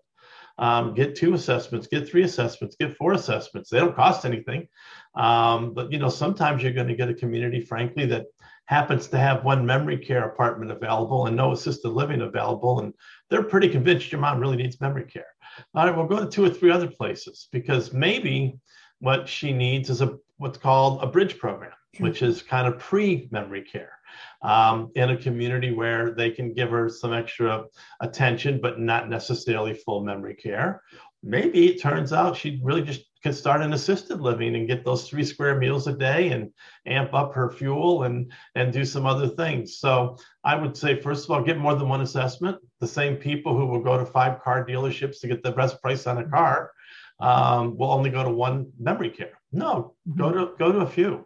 Um, 0.59 0.93
get 0.93 1.15
two 1.15 1.33
assessments, 1.35 1.87
get 1.87 2.07
three 2.07 2.23
assessments, 2.23 2.75
get 2.77 2.97
four 2.97 3.13
assessments. 3.13 3.69
They 3.69 3.79
don't 3.79 3.95
cost 3.95 4.25
anything. 4.25 4.67
Um, 5.15 5.73
but 5.73 5.91
you 5.91 5.99
know, 5.99 6.09
sometimes 6.09 6.61
you're 6.61 6.73
going 6.73 6.89
to 6.89 6.95
get 6.95 7.09
a 7.09 7.13
community, 7.13 7.61
frankly, 7.61 8.05
that 8.07 8.25
happens 8.65 9.07
to 9.07 9.17
have 9.17 9.43
one 9.43 9.65
memory 9.65 9.97
care 9.97 10.25
apartment 10.25 10.71
available 10.71 11.25
and 11.25 11.35
no 11.35 11.53
assisted 11.53 11.89
living 11.89 12.21
available, 12.21 12.81
and 12.81 12.93
they're 13.29 13.41
pretty 13.41 13.69
convinced 13.69 14.11
your 14.11 14.21
mom 14.21 14.39
really 14.39 14.57
needs 14.57 14.79
memory 14.79 15.05
care. 15.05 15.25
All 15.73 15.85
right, 15.85 15.95
we'll 15.95 16.05
go 16.05 16.19
to 16.19 16.29
two 16.29 16.45
or 16.45 16.49
three 16.49 16.71
other 16.71 16.87
places 16.87 17.47
because 17.51 17.93
maybe 17.93 18.59
what 18.99 19.27
she 19.27 19.53
needs 19.53 19.89
is 19.89 20.01
a 20.01 20.17
what's 20.37 20.57
called 20.57 21.01
a 21.01 21.07
bridge 21.07 21.39
program, 21.39 21.71
which 21.99 22.21
is 22.21 22.43
kind 22.43 22.67
of 22.67 22.79
pre 22.79 23.27
memory 23.31 23.63
care 23.63 23.98
um, 24.41 24.91
in 24.95 25.09
a 25.09 25.17
community 25.17 25.71
where 25.71 26.11
they 26.11 26.31
can 26.31 26.53
give 26.53 26.69
her 26.69 26.89
some 26.89 27.13
extra 27.13 27.65
attention, 28.01 28.59
but 28.61 28.79
not 28.79 29.09
necessarily 29.09 29.73
full 29.73 30.03
memory 30.03 30.35
care. 30.35 30.81
Maybe 31.21 31.67
it 31.67 31.81
turns 31.81 32.13
out 32.13 32.37
she 32.37 32.61
really 32.63 32.81
just 32.81 33.09
can 33.21 33.33
start 33.33 33.61
an 33.61 33.73
assisted 33.73 34.21
living 34.21 34.55
and 34.55 34.67
get 34.67 34.85
those 34.85 35.09
three 35.09 35.23
square 35.23 35.57
meals 35.57 35.87
a 35.87 35.93
day 35.93 36.29
and 36.29 36.51
amp 36.85 37.13
up 37.13 37.33
her 37.33 37.49
fuel 37.49 38.03
and 38.03 38.31
and 38.55 38.71
do 38.71 38.85
some 38.85 39.05
other 39.05 39.27
things 39.27 39.77
so 39.77 40.17
i 40.43 40.55
would 40.55 40.75
say 40.75 40.99
first 40.99 41.25
of 41.25 41.31
all 41.31 41.43
get 41.43 41.57
more 41.57 41.75
than 41.75 41.89
one 41.89 42.01
assessment 42.01 42.57
the 42.79 42.87
same 42.87 43.15
people 43.15 43.57
who 43.57 43.65
will 43.65 43.83
go 43.83 43.97
to 43.97 44.05
five 44.05 44.41
car 44.41 44.65
dealerships 44.65 45.19
to 45.19 45.27
get 45.27 45.43
the 45.43 45.51
best 45.51 45.81
price 45.81 46.07
on 46.07 46.19
a 46.19 46.29
car 46.29 46.71
um, 47.19 47.77
will 47.77 47.91
only 47.91 48.09
go 48.09 48.23
to 48.23 48.29
one 48.29 48.71
memory 48.79 49.09
care 49.09 49.39
no 49.51 49.95
mm-hmm. 50.07 50.19
go 50.19 50.31
to 50.31 50.51
go 50.57 50.71
to 50.71 50.79
a 50.79 50.87
few 50.87 51.25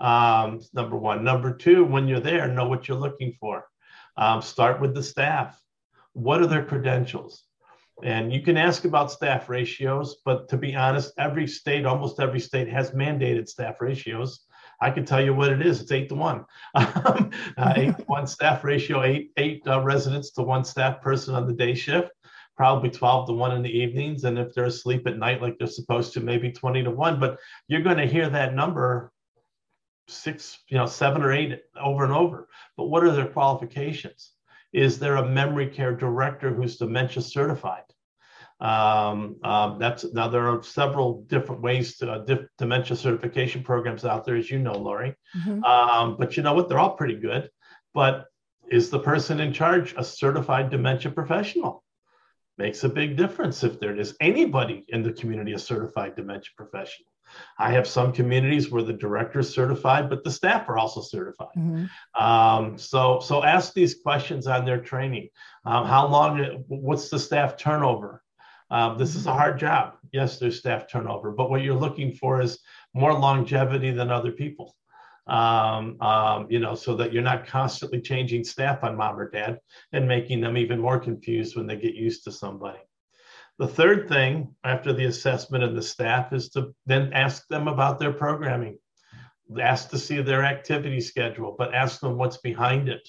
um, 0.00 0.60
number 0.72 0.96
one 0.96 1.22
number 1.24 1.54
two 1.54 1.84
when 1.84 2.08
you're 2.08 2.20
there 2.20 2.48
know 2.48 2.68
what 2.68 2.88
you're 2.88 2.96
looking 2.96 3.34
for 3.40 3.66
um, 4.16 4.42
start 4.42 4.80
with 4.80 4.94
the 4.94 5.02
staff 5.02 5.60
what 6.12 6.40
are 6.40 6.46
their 6.46 6.64
credentials 6.64 7.44
and 8.02 8.32
you 8.32 8.40
can 8.40 8.56
ask 8.56 8.84
about 8.84 9.12
staff 9.12 9.48
ratios, 9.48 10.16
but 10.24 10.48
to 10.48 10.56
be 10.56 10.74
honest, 10.74 11.12
every 11.18 11.46
state, 11.46 11.84
almost 11.84 12.20
every 12.20 12.40
state, 12.40 12.68
has 12.68 12.92
mandated 12.92 13.48
staff 13.48 13.80
ratios. 13.80 14.46
I 14.80 14.90
can 14.90 15.04
tell 15.04 15.22
you 15.22 15.34
what 15.34 15.52
it 15.52 15.64
is. 15.64 15.80
It's 15.80 15.92
eight 15.92 16.08
to 16.08 16.14
one. 16.14 16.46
uh, 16.74 17.28
eight 17.76 17.96
to 17.98 18.04
one 18.06 18.26
staff 18.26 18.64
ratio, 18.64 19.02
eight 19.02 19.32
eight 19.36 19.62
uh, 19.66 19.82
residents 19.82 20.30
to 20.32 20.42
one 20.42 20.64
staff 20.64 21.02
person 21.02 21.34
on 21.34 21.46
the 21.46 21.52
day 21.52 21.74
shift. 21.74 22.10
Probably 22.56 22.90
12 22.90 23.28
to 23.28 23.32
1 23.32 23.56
in 23.56 23.62
the 23.62 23.70
evenings. 23.70 24.24
And 24.24 24.38
if 24.38 24.52
they're 24.52 24.66
asleep 24.66 25.06
at 25.06 25.16
night 25.16 25.40
like 25.40 25.56
they're 25.56 25.66
supposed 25.66 26.12
to, 26.12 26.20
maybe 26.20 26.52
20 26.52 26.82
to 26.82 26.90
1. 26.90 27.18
But 27.18 27.38
you're 27.68 27.80
going 27.80 27.96
to 27.96 28.06
hear 28.06 28.28
that 28.28 28.54
number 28.54 29.12
six, 30.10 30.58
you 30.68 30.76
know, 30.76 30.86
seven 30.86 31.22
or 31.22 31.32
eight 31.32 31.60
over 31.80 32.04
and 32.04 32.12
over. 32.12 32.48
But 32.76 32.86
what 32.86 33.04
are 33.04 33.12
their 33.12 33.26
qualifications? 33.26 34.32
Is 34.72 34.98
there 34.98 35.16
a 35.16 35.28
memory 35.28 35.68
care 35.68 35.94
director 35.94 36.54
who's 36.54 36.76
dementia 36.76 37.22
certified? 37.22 37.82
Um, 38.60 39.36
um, 39.42 39.78
that's 39.78 40.04
now 40.12 40.28
there 40.28 40.48
are 40.48 40.62
several 40.62 41.22
different 41.22 41.62
ways 41.62 41.96
to 41.98 42.12
uh, 42.12 42.18
diff, 42.18 42.40
dementia 42.58 42.94
certification 42.94 43.62
programs 43.62 44.04
out 44.04 44.24
there, 44.24 44.36
as 44.36 44.50
you 44.50 44.58
know, 44.58 44.74
Lori. 44.74 45.14
Mm-hmm. 45.36 45.64
Um, 45.64 46.16
but 46.18 46.36
you 46.36 46.42
know 46.42 46.52
what? 46.52 46.68
They're 46.68 46.78
all 46.78 46.96
pretty 46.96 47.16
good. 47.16 47.50
But 47.94 48.26
is 48.70 48.90
the 48.90 49.00
person 49.00 49.40
in 49.40 49.52
charge 49.52 49.94
a 49.96 50.04
certified 50.04 50.70
dementia 50.70 51.10
professional? 51.10 51.82
Makes 52.58 52.84
a 52.84 52.90
big 52.90 53.16
difference 53.16 53.64
if 53.64 53.80
there 53.80 53.96
is 53.96 54.14
anybody 54.20 54.84
in 54.88 55.02
the 55.02 55.12
community 55.12 55.54
a 55.54 55.58
certified 55.58 56.14
dementia 56.14 56.50
professional. 56.56 57.09
I 57.58 57.72
have 57.72 57.86
some 57.86 58.12
communities 58.12 58.70
where 58.70 58.82
the 58.82 58.92
director 58.92 59.40
is 59.40 59.52
certified, 59.52 60.08
but 60.08 60.24
the 60.24 60.30
staff 60.30 60.68
are 60.68 60.78
also 60.78 61.00
certified. 61.00 61.48
Mm-hmm. 61.56 62.22
Um, 62.22 62.78
so, 62.78 63.20
so 63.20 63.44
ask 63.44 63.72
these 63.72 63.96
questions 64.02 64.46
on 64.46 64.64
their 64.64 64.80
training. 64.80 65.28
Um, 65.64 65.86
how 65.86 66.06
long? 66.06 66.64
What's 66.68 67.08
the 67.10 67.18
staff 67.18 67.56
turnover? 67.56 68.22
Um, 68.70 68.98
this 68.98 69.16
is 69.16 69.26
a 69.26 69.32
hard 69.32 69.58
job. 69.58 69.94
Yes, 70.12 70.38
there's 70.38 70.58
staff 70.58 70.88
turnover, 70.88 71.32
but 71.32 71.50
what 71.50 71.62
you're 71.62 71.74
looking 71.74 72.12
for 72.12 72.40
is 72.40 72.60
more 72.94 73.12
longevity 73.12 73.90
than 73.90 74.10
other 74.10 74.32
people. 74.32 74.76
Um, 75.26 76.00
um, 76.00 76.46
you 76.50 76.58
know, 76.58 76.74
so 76.74 76.96
that 76.96 77.12
you're 77.12 77.22
not 77.22 77.46
constantly 77.46 78.00
changing 78.00 78.42
staff 78.42 78.82
on 78.82 78.96
mom 78.96 79.18
or 79.18 79.30
dad 79.30 79.60
and 79.92 80.08
making 80.08 80.40
them 80.40 80.56
even 80.56 80.80
more 80.80 80.98
confused 80.98 81.56
when 81.56 81.66
they 81.66 81.76
get 81.76 81.94
used 81.94 82.24
to 82.24 82.32
somebody. 82.32 82.80
The 83.60 83.68
third 83.68 84.08
thing 84.08 84.56
after 84.64 84.94
the 84.94 85.04
assessment 85.04 85.62
of 85.62 85.74
the 85.74 85.82
staff 85.82 86.32
is 86.32 86.48
to 86.50 86.74
then 86.86 87.12
ask 87.12 87.46
them 87.48 87.68
about 87.68 87.98
their 87.98 88.10
programming. 88.10 88.78
Ask 89.60 89.90
to 89.90 89.98
see 89.98 90.22
their 90.22 90.42
activity 90.44 90.98
schedule, 91.02 91.56
but 91.58 91.74
ask 91.74 92.00
them 92.00 92.16
what's 92.16 92.38
behind 92.38 92.88
it. 92.88 93.06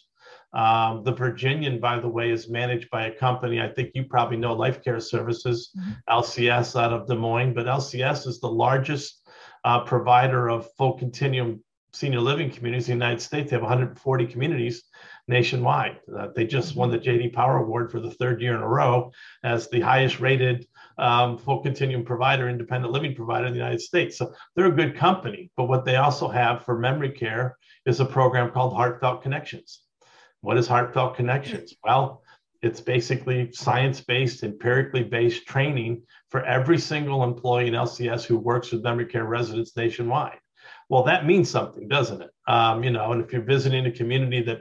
Um, 0.52 1.06
the 1.06 1.14
Virginian, 1.14 1.80
by 1.80 2.02
the 2.02 2.10
way, 2.10 2.32
is 2.32 2.50
managed 2.50 2.90
by 2.90 3.06
a 3.06 3.16
company. 3.16 3.62
I 3.62 3.70
think 3.70 3.92
you 3.94 4.04
probably 4.04 4.36
know 4.36 4.52
Life 4.52 4.84
Care 4.84 5.00
Services, 5.00 5.72
mm-hmm. 5.74 5.92
LCS 6.10 6.78
out 6.78 6.92
of 6.92 7.08
Des 7.08 7.16
Moines, 7.16 7.54
but 7.54 7.68
LCS 7.68 8.28
is 8.28 8.42
the 8.42 8.52
largest 8.52 9.26
uh, 9.64 9.86
provider 9.86 10.50
of 10.50 10.68
full 10.78 10.98
continuum 10.98 11.64
senior 11.94 12.20
living 12.20 12.52
communities 12.52 12.90
in 12.90 13.00
the 13.00 13.06
United 13.06 13.22
States. 13.22 13.52
They 13.52 13.56
have 13.56 13.64
140 13.64 14.28
communities 14.28 14.84
nationwide. 15.28 16.00
Uh, 16.16 16.28
they 16.36 16.46
just 16.46 16.76
won 16.76 16.92
the 16.92 17.00
JD 17.00 17.34
Power 17.34 17.58
Award 17.58 17.92
for 17.92 18.00
the 18.00 18.12
third 18.12 18.42
year 18.42 18.56
in 18.56 18.62
a 18.62 18.68
row 18.68 19.12
as 19.44 19.70
the 19.70 19.82
highest 19.82 20.20
rated 20.20 20.68
um, 20.98 21.38
full 21.38 21.62
continuum 21.62 22.04
provider, 22.04 22.50
independent 22.50 22.94
living 22.94 23.16
provider 23.16 23.48
in 23.48 23.54
the 23.54 23.60
United 23.60 23.82
States. 23.82 24.18
So 24.18 24.34
they're 24.56 24.68
a 24.68 24.72
good 24.72 24.96
company. 24.96 25.52
But 25.58 25.66
what 25.66 25.86
they 25.86 25.96
also 25.96 26.28
have 26.28 26.64
for 26.64 26.78
memory 26.78 27.12
care 27.12 27.58
is 27.86 28.00
a 28.00 28.06
program 28.06 28.52
called 28.52 28.74
Heartfelt 28.74 29.24
Connections. 29.24 29.84
What 30.42 30.58
is 30.58 30.68
Heartfelt 30.68 31.16
Connections? 31.16 31.74
Well, 31.84 32.24
it's 32.62 32.82
basically 32.82 33.52
science 33.52 34.02
based, 34.02 34.44
empirically 34.44 35.04
based 35.04 35.48
training 35.48 36.04
for 36.30 36.44
every 36.46 36.78
single 36.78 37.24
employee 37.24 37.68
in 37.68 37.74
LCS 37.74 38.24
who 38.24 38.38
works 38.38 38.72
with 38.72 38.84
memory 38.84 39.08
care 39.08 39.26
residents 39.26 39.76
nationwide. 39.76 40.38
Well, 40.90 41.04
that 41.04 41.26
means 41.26 41.50
something, 41.50 41.88
doesn't 41.88 42.22
it? 42.22 42.30
Um, 42.48 42.84
you 42.84 42.92
know, 42.92 43.12
and 43.14 43.24
if 43.24 43.34
you're 43.34 43.42
visiting 43.42 43.86
a 43.86 43.92
community 43.92 44.44
that, 44.44 44.60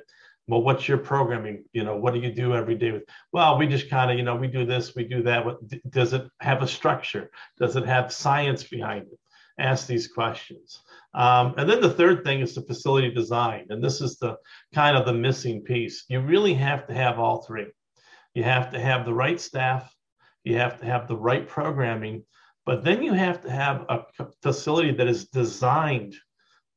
well, 0.51 0.63
what's 0.63 0.89
your 0.89 0.99
programming? 0.99 1.65
You 1.73 1.85
know, 1.85 1.97
what 1.97 2.13
do 2.13 2.19
you 2.19 2.33
do 2.33 2.55
every 2.55 2.75
day 2.75 2.91
with? 2.91 3.05
Well, 3.33 3.57
we 3.57 3.69
just 3.69 3.89
kind 3.89 4.11
of, 4.11 4.19
you 4.19 4.25
know, 4.25 4.35
we 4.35 4.49
do 4.49 4.67
this, 4.67 4.97
we 4.97 5.05
do 5.05 5.23
that. 5.23 5.45
What, 5.45 5.59
does 5.91 6.13
it 6.13 6.27
have 6.41 6.61
a 6.61 6.67
structure? 6.67 7.31
Does 7.57 7.77
it 7.77 7.87
have 7.87 8.13
science 8.13 8.65
behind 8.65 9.03
it? 9.03 9.19
Ask 9.61 9.87
these 9.87 10.09
questions. 10.09 10.83
Um, 11.15 11.55
and 11.57 11.71
then 11.71 11.81
the 11.81 11.95
third 11.95 12.25
thing 12.25 12.41
is 12.41 12.57
the 12.57 12.63
facility 12.63 13.13
design. 13.13 13.67
And 13.71 13.83
this 13.83 14.01
is 14.01 14.17
the 14.17 14.39
kind 14.75 14.97
of 14.97 15.07
the 15.07 15.13
missing 15.13 15.63
piece. 15.63 16.05
You 16.09 16.21
really 16.21 16.55
have 16.55 16.85
to 16.89 16.95
have 16.95 17.21
all 17.21 17.43
three. 17.43 17.69
You 18.35 18.43
have 18.43 18.73
to 18.73 18.81
have 18.81 19.05
the 19.05 19.15
right 19.15 19.41
staff, 19.41 19.95
you 20.43 20.57
have 20.57 20.81
to 20.81 20.87
have 20.87 21.07
the 21.07 21.17
right 21.17 21.47
programming, 21.47 22.25
but 22.67 22.83
then 22.83 23.05
you 23.05 23.13
have 23.13 23.41
to 23.43 23.51
have 23.51 23.87
a 23.89 24.05
facility 24.43 24.93
that 24.93 25.07
is 25.07 25.29
designed 25.29 26.17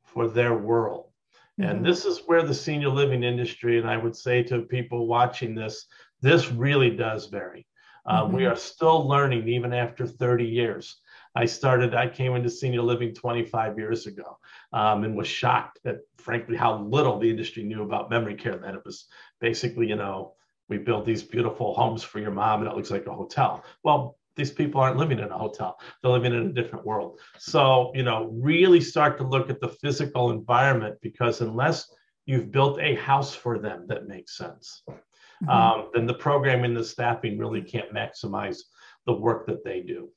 for 0.03 0.27
their 0.27 0.55
world. 0.55 1.12
Mm-hmm. 1.59 1.69
And 1.69 1.85
this 1.85 2.05
is 2.05 2.21
where 2.25 2.43
the 2.43 2.53
senior 2.53 2.89
living 2.89 3.23
industry, 3.23 3.79
and 3.79 3.89
I 3.89 3.97
would 3.97 4.15
say 4.15 4.43
to 4.43 4.61
people 4.61 5.07
watching 5.07 5.53
this, 5.53 5.85
this 6.21 6.51
really 6.51 6.89
does 6.89 7.27
vary. 7.27 7.67
Uh, 8.05 8.23
mm-hmm. 8.23 8.35
We 8.35 8.45
are 8.45 8.55
still 8.55 9.07
learning 9.07 9.47
even 9.47 9.73
after 9.73 10.07
30 10.07 10.45
years. 10.45 10.97
I 11.35 11.45
started, 11.45 11.95
I 11.95 12.07
came 12.07 12.35
into 12.35 12.49
senior 12.49 12.81
living 12.81 13.13
25 13.13 13.77
years 13.77 14.05
ago 14.05 14.37
um, 14.71 15.03
and 15.03 15.15
was 15.15 15.27
shocked 15.27 15.79
at, 15.85 15.97
frankly, 16.17 16.55
how 16.55 16.77
little 16.77 17.19
the 17.19 17.29
industry 17.29 17.63
knew 17.63 17.83
about 17.83 18.09
memory 18.09 18.35
care. 18.35 18.57
That 18.57 18.75
it 18.75 18.85
was 18.85 19.05
basically, 19.39 19.87
you 19.87 19.95
know, 19.95 20.33
we 20.69 20.77
build 20.77 21.05
these 21.05 21.23
beautiful 21.23 21.73
homes 21.73 22.03
for 22.03 22.19
your 22.19 22.31
mom 22.31 22.61
and 22.61 22.69
it 22.69 22.75
looks 22.75 22.91
like 22.91 23.07
a 23.07 23.13
hotel. 23.13 23.63
Well, 23.83 24.17
these 24.35 24.51
people 24.51 24.81
aren't 24.81 24.97
living 24.97 25.19
in 25.19 25.31
a 25.31 25.37
hotel, 25.37 25.79
they're 26.01 26.11
living 26.11 26.33
in 26.33 26.47
a 26.47 26.53
different 26.53 26.85
world. 26.85 27.19
So, 27.37 27.91
you 27.93 28.03
know, 28.03 28.29
really 28.33 28.81
start 28.81 29.17
to 29.19 29.27
look 29.27 29.49
at 29.49 29.59
the 29.59 29.69
physical 29.69 30.31
environment 30.31 30.97
because 31.01 31.41
unless 31.41 31.89
you've 32.25 32.51
built 32.51 32.79
a 32.79 32.95
house 32.95 33.35
for 33.35 33.59
them 33.59 33.85
that 33.87 34.07
makes 34.07 34.37
sense, 34.37 34.83
mm-hmm. 34.87 35.49
um, 35.49 35.89
then 35.93 36.05
the 36.05 36.13
programming, 36.13 36.73
the 36.73 36.83
staffing 36.83 37.37
really 37.37 37.61
can't 37.61 37.93
maximize 37.93 38.59
the 39.05 39.13
work 39.13 39.45
that 39.47 39.63
they 39.63 39.81
do 39.81 40.09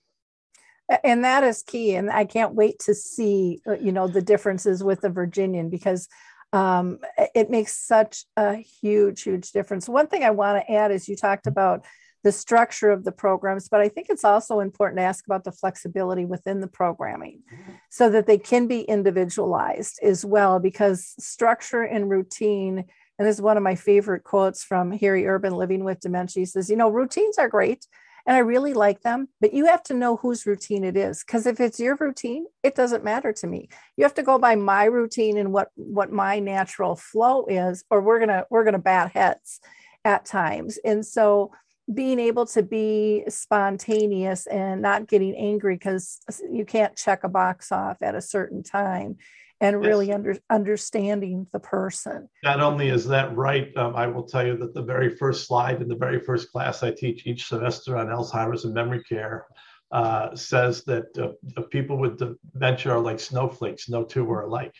and 1.04 1.24
that 1.24 1.42
is 1.42 1.62
key 1.62 1.94
and 1.94 2.10
i 2.10 2.24
can't 2.24 2.54
wait 2.54 2.78
to 2.78 2.94
see 2.94 3.60
uh, 3.66 3.74
you 3.74 3.92
know 3.92 4.06
the 4.06 4.22
differences 4.22 4.82
with 4.84 5.00
the 5.00 5.10
virginian 5.10 5.68
because 5.68 6.08
um, 6.52 7.00
it 7.34 7.50
makes 7.50 7.76
such 7.76 8.24
a 8.36 8.54
huge 8.54 9.22
huge 9.22 9.50
difference 9.50 9.88
one 9.88 10.06
thing 10.06 10.22
i 10.22 10.30
want 10.30 10.64
to 10.64 10.72
add 10.72 10.90
is 10.90 11.08
you 11.08 11.16
talked 11.16 11.46
about 11.46 11.84
the 12.26 12.32
structure 12.32 12.90
of 12.90 13.04
the 13.04 13.12
programs 13.12 13.68
but 13.68 13.80
i 13.80 13.88
think 13.88 14.08
it's 14.10 14.24
also 14.24 14.58
important 14.58 14.98
to 14.98 15.02
ask 15.02 15.24
about 15.26 15.44
the 15.44 15.52
flexibility 15.52 16.24
within 16.24 16.60
the 16.60 16.66
programming 16.66 17.40
so 17.88 18.10
that 18.10 18.26
they 18.26 18.36
can 18.36 18.66
be 18.66 18.80
individualized 18.80 20.00
as 20.02 20.24
well 20.24 20.58
because 20.58 21.14
structure 21.20 21.82
and 21.82 22.10
routine 22.10 22.84
and 23.16 23.28
this 23.28 23.36
is 23.36 23.40
one 23.40 23.56
of 23.56 23.62
my 23.62 23.76
favorite 23.76 24.24
quotes 24.24 24.64
from 24.64 24.90
harry 24.90 25.24
urban 25.24 25.54
living 25.54 25.84
with 25.84 26.00
dementia 26.00 26.40
he 26.40 26.44
says 26.44 26.68
you 26.68 26.74
know 26.74 26.90
routines 26.90 27.38
are 27.38 27.48
great 27.48 27.86
and 28.28 28.34
I 28.34 28.40
really 28.40 28.74
like 28.74 29.02
them, 29.02 29.28
but 29.40 29.54
you 29.54 29.66
have 29.66 29.84
to 29.84 29.94
know 29.94 30.16
whose 30.16 30.46
routine 30.46 30.82
it 30.82 30.96
is. 30.96 31.22
Because 31.22 31.46
if 31.46 31.60
it's 31.60 31.78
your 31.78 31.94
routine, 31.94 32.46
it 32.64 32.74
doesn't 32.74 33.04
matter 33.04 33.32
to 33.34 33.46
me. 33.46 33.68
You 33.96 34.02
have 34.02 34.14
to 34.14 34.24
go 34.24 34.36
by 34.36 34.56
my 34.56 34.86
routine 34.86 35.38
and 35.38 35.52
what 35.52 35.68
what 35.76 36.10
my 36.10 36.40
natural 36.40 36.96
flow 36.96 37.46
is, 37.46 37.84
or 37.88 38.00
we're 38.00 38.18
gonna 38.18 38.44
we're 38.50 38.64
gonna 38.64 38.80
bat 38.80 39.12
heads 39.12 39.60
at 40.04 40.24
times. 40.24 40.76
And 40.84 41.06
so 41.06 41.52
being 41.92 42.18
able 42.18 42.46
to 42.46 42.62
be 42.62 43.24
spontaneous 43.28 44.46
and 44.46 44.82
not 44.82 45.06
getting 45.06 45.34
angry 45.36 45.76
because 45.76 46.18
you 46.50 46.64
can't 46.64 46.96
check 46.96 47.24
a 47.24 47.28
box 47.28 47.70
off 47.70 47.98
at 48.02 48.14
a 48.14 48.20
certain 48.20 48.62
time 48.62 49.16
and 49.60 49.80
really 49.80 50.08
yes. 50.08 50.14
under, 50.14 50.38
understanding 50.50 51.46
the 51.52 51.60
person. 51.60 52.28
Not 52.42 52.60
only 52.60 52.88
is 52.88 53.06
that 53.08 53.34
right, 53.34 53.74
um, 53.76 53.96
I 53.96 54.06
will 54.06 54.24
tell 54.24 54.44
you 54.44 54.56
that 54.58 54.74
the 54.74 54.82
very 54.82 55.16
first 55.16 55.46
slide 55.46 55.80
in 55.80 55.88
the 55.88 55.96
very 55.96 56.20
first 56.20 56.52
class 56.52 56.82
I 56.82 56.90
teach 56.90 57.26
each 57.26 57.46
semester 57.46 57.96
on 57.96 58.08
Alzheimer's 58.08 58.64
and 58.64 58.74
memory 58.74 59.02
care, 59.04 59.46
uh, 59.92 60.34
says 60.34 60.82
that 60.84 61.06
uh, 61.16 61.62
people 61.70 61.96
with 61.96 62.18
dementia 62.18 62.92
are 62.92 63.00
like 63.00 63.20
snowflakes, 63.20 63.88
no 63.88 64.02
two 64.02 64.30
are 64.30 64.42
alike. 64.42 64.74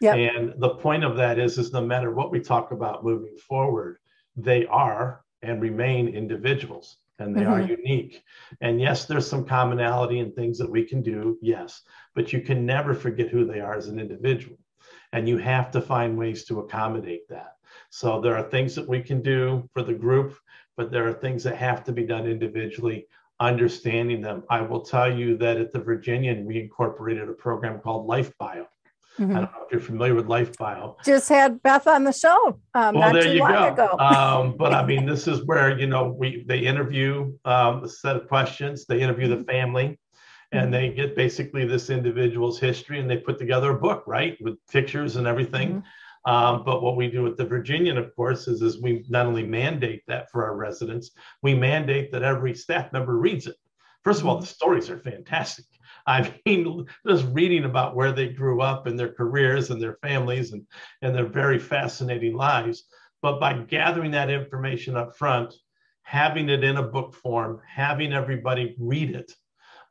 Yep. 0.00 0.16
And 0.16 0.54
the 0.58 0.76
point 0.76 1.04
of 1.04 1.16
that 1.16 1.38
is, 1.38 1.58
is 1.58 1.72
no 1.72 1.84
matter 1.84 2.12
what 2.12 2.30
we 2.30 2.40
talk 2.40 2.70
about 2.70 3.04
moving 3.04 3.36
forward, 3.36 3.98
they 4.36 4.64
are 4.66 5.24
and 5.42 5.60
remain 5.60 6.08
individuals 6.08 6.96
and 7.22 7.36
they 7.36 7.44
are 7.44 7.60
mm-hmm. 7.60 7.82
unique. 7.82 8.22
And 8.60 8.80
yes, 8.80 9.04
there's 9.04 9.26
some 9.26 9.44
commonality 9.44 10.18
in 10.18 10.32
things 10.32 10.58
that 10.58 10.70
we 10.70 10.84
can 10.84 11.02
do, 11.02 11.38
yes, 11.40 11.82
but 12.14 12.32
you 12.32 12.40
can 12.40 12.66
never 12.66 12.94
forget 12.94 13.28
who 13.28 13.44
they 13.44 13.60
are 13.60 13.74
as 13.74 13.88
an 13.88 13.98
individual. 13.98 14.58
And 15.12 15.28
you 15.28 15.38
have 15.38 15.70
to 15.72 15.80
find 15.80 16.18
ways 16.18 16.44
to 16.46 16.60
accommodate 16.60 17.28
that. 17.28 17.56
So 17.90 18.20
there 18.20 18.36
are 18.36 18.50
things 18.50 18.74
that 18.74 18.88
we 18.88 19.02
can 19.02 19.22
do 19.22 19.68
for 19.72 19.82
the 19.82 19.94
group, 19.94 20.36
but 20.76 20.90
there 20.90 21.06
are 21.06 21.12
things 21.12 21.44
that 21.44 21.56
have 21.56 21.84
to 21.84 21.92
be 21.92 22.04
done 22.04 22.26
individually, 22.26 23.06
understanding 23.38 24.20
them. 24.20 24.44
I 24.48 24.62
will 24.62 24.80
tell 24.80 25.12
you 25.12 25.36
that 25.38 25.58
at 25.58 25.72
the 25.72 25.80
Virginian, 25.80 26.46
we 26.46 26.60
incorporated 26.60 27.28
a 27.28 27.34
program 27.34 27.80
called 27.80 28.06
Life 28.06 28.32
Bio. 28.38 28.66
I 29.18 29.22
don't 29.24 29.34
know 29.34 29.48
if 29.66 29.72
you're 29.72 29.80
familiar 29.80 30.14
with 30.14 30.26
LifeBio. 30.26 30.96
Just 31.04 31.28
had 31.28 31.62
Beth 31.62 31.86
on 31.86 32.04
the 32.04 32.12
show 32.12 32.58
um, 32.74 32.94
Well, 32.94 33.04
not 33.08 33.12
there 33.12 33.22
too 33.24 33.32
you 33.34 33.40
long 33.40 33.52
go. 33.52 33.72
ago. 33.72 33.98
Um, 33.98 34.56
but 34.56 34.72
I 34.72 34.84
mean, 34.90 35.04
this 35.06 35.28
is 35.28 35.44
where 35.44 35.78
you 35.78 35.86
know 35.86 36.14
we 36.18 36.44
they 36.48 36.60
interview 36.60 37.32
um, 37.44 37.84
a 37.84 37.88
set 37.88 38.16
of 38.16 38.28
questions. 38.28 38.86
They 38.86 39.00
interview 39.00 39.28
the 39.28 39.44
family, 39.44 39.98
and 40.52 40.72
they 40.72 40.90
get 40.90 41.14
basically 41.14 41.66
this 41.66 41.90
individual's 41.90 42.58
history, 42.58 43.00
and 43.00 43.10
they 43.10 43.18
put 43.18 43.38
together 43.38 43.70
a 43.70 43.78
book, 43.78 44.04
right, 44.06 44.36
with 44.40 44.56
pictures 44.70 45.16
and 45.16 45.26
everything. 45.26 45.82
Um, 46.24 46.62
but 46.64 46.82
what 46.82 46.96
we 46.96 47.08
do 47.10 47.26
at 47.26 47.36
the 47.36 47.44
Virginian, 47.44 47.98
of 47.98 48.14
course, 48.14 48.48
is 48.48 48.62
is 48.62 48.80
we 48.80 49.04
not 49.08 49.26
only 49.26 49.44
mandate 49.44 50.02
that 50.06 50.30
for 50.30 50.44
our 50.44 50.56
residents, 50.56 51.10
we 51.42 51.54
mandate 51.54 52.12
that 52.12 52.22
every 52.22 52.54
staff 52.54 52.92
member 52.92 53.16
reads 53.16 53.46
it. 53.46 53.56
First 54.04 54.20
of 54.20 54.26
all, 54.26 54.38
the 54.40 54.46
stories 54.46 54.88
are 54.90 54.98
fantastic. 54.98 55.64
I 56.06 56.34
mean, 56.46 56.86
just 57.06 57.26
reading 57.32 57.64
about 57.64 57.96
where 57.96 58.12
they 58.12 58.28
grew 58.28 58.60
up 58.60 58.86
and 58.86 58.98
their 58.98 59.12
careers 59.12 59.70
and 59.70 59.80
their 59.80 59.98
families 60.02 60.52
and, 60.52 60.66
and 61.02 61.14
their 61.14 61.26
very 61.26 61.58
fascinating 61.58 62.34
lives. 62.34 62.84
But 63.20 63.38
by 63.38 63.54
gathering 63.54 64.10
that 64.12 64.30
information 64.30 64.96
up 64.96 65.16
front, 65.16 65.54
having 66.02 66.48
it 66.48 66.64
in 66.64 66.76
a 66.76 66.82
book 66.82 67.14
form, 67.14 67.60
having 67.66 68.12
everybody 68.12 68.74
read 68.78 69.14
it 69.14 69.32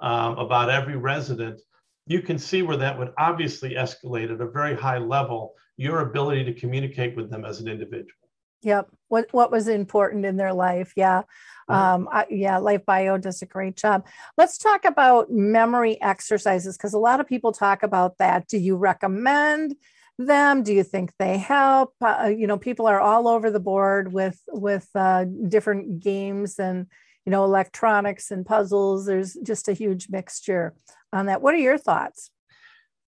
um, 0.01 0.37
about 0.37 0.69
every 0.69 0.97
resident, 0.97 1.61
you 2.07 2.21
can 2.21 2.37
see 2.37 2.61
where 2.61 2.77
that 2.77 2.97
would 2.97 3.13
obviously 3.17 3.75
escalate 3.75 4.33
at 4.33 4.41
a 4.41 4.49
very 4.49 4.75
high 4.75 4.97
level 4.97 5.53
your 5.77 6.01
ability 6.01 6.43
to 6.43 6.53
communicate 6.53 7.15
with 7.15 7.29
them 7.29 7.45
as 7.45 7.61
an 7.61 7.67
individual. 7.67 8.29
Yep. 8.63 8.89
What 9.11 9.27
what 9.31 9.51
was 9.51 9.67
important 9.67 10.25
in 10.25 10.37
their 10.37 10.53
life? 10.53 10.93
Yeah. 10.95 11.23
Um, 11.67 12.07
I, 12.11 12.25
yeah. 12.29 12.57
LifeBio 12.57 13.21
does 13.21 13.41
a 13.41 13.45
great 13.45 13.75
job. 13.75 14.05
Let's 14.37 14.57
talk 14.57 14.85
about 14.85 15.31
memory 15.31 16.01
exercises 16.01 16.77
because 16.77 16.93
a 16.93 16.99
lot 16.99 17.19
of 17.19 17.27
people 17.27 17.51
talk 17.51 17.83
about 17.83 18.17
that. 18.17 18.47
Do 18.47 18.57
you 18.57 18.75
recommend 18.77 19.75
them? 20.17 20.63
Do 20.63 20.73
you 20.73 20.83
think 20.83 21.11
they 21.17 21.37
help? 21.37 21.93
Uh, 22.01 22.31
you 22.35 22.47
know, 22.47 22.57
people 22.57 22.87
are 22.87 23.01
all 23.01 23.27
over 23.27 23.51
the 23.51 23.59
board 23.59 24.13
with 24.13 24.39
with 24.47 24.87
uh, 24.95 25.25
different 25.47 25.99
games 25.99 26.59
and 26.59 26.87
you 27.25 27.31
know 27.31 27.43
electronics 27.43 28.31
and 28.31 28.45
puzzles. 28.45 29.05
There's 29.05 29.33
just 29.43 29.67
a 29.67 29.73
huge 29.73 30.07
mixture 30.09 30.73
on 31.11 31.25
that. 31.25 31.41
What 31.41 31.53
are 31.53 31.57
your 31.57 31.77
thoughts? 31.77 32.31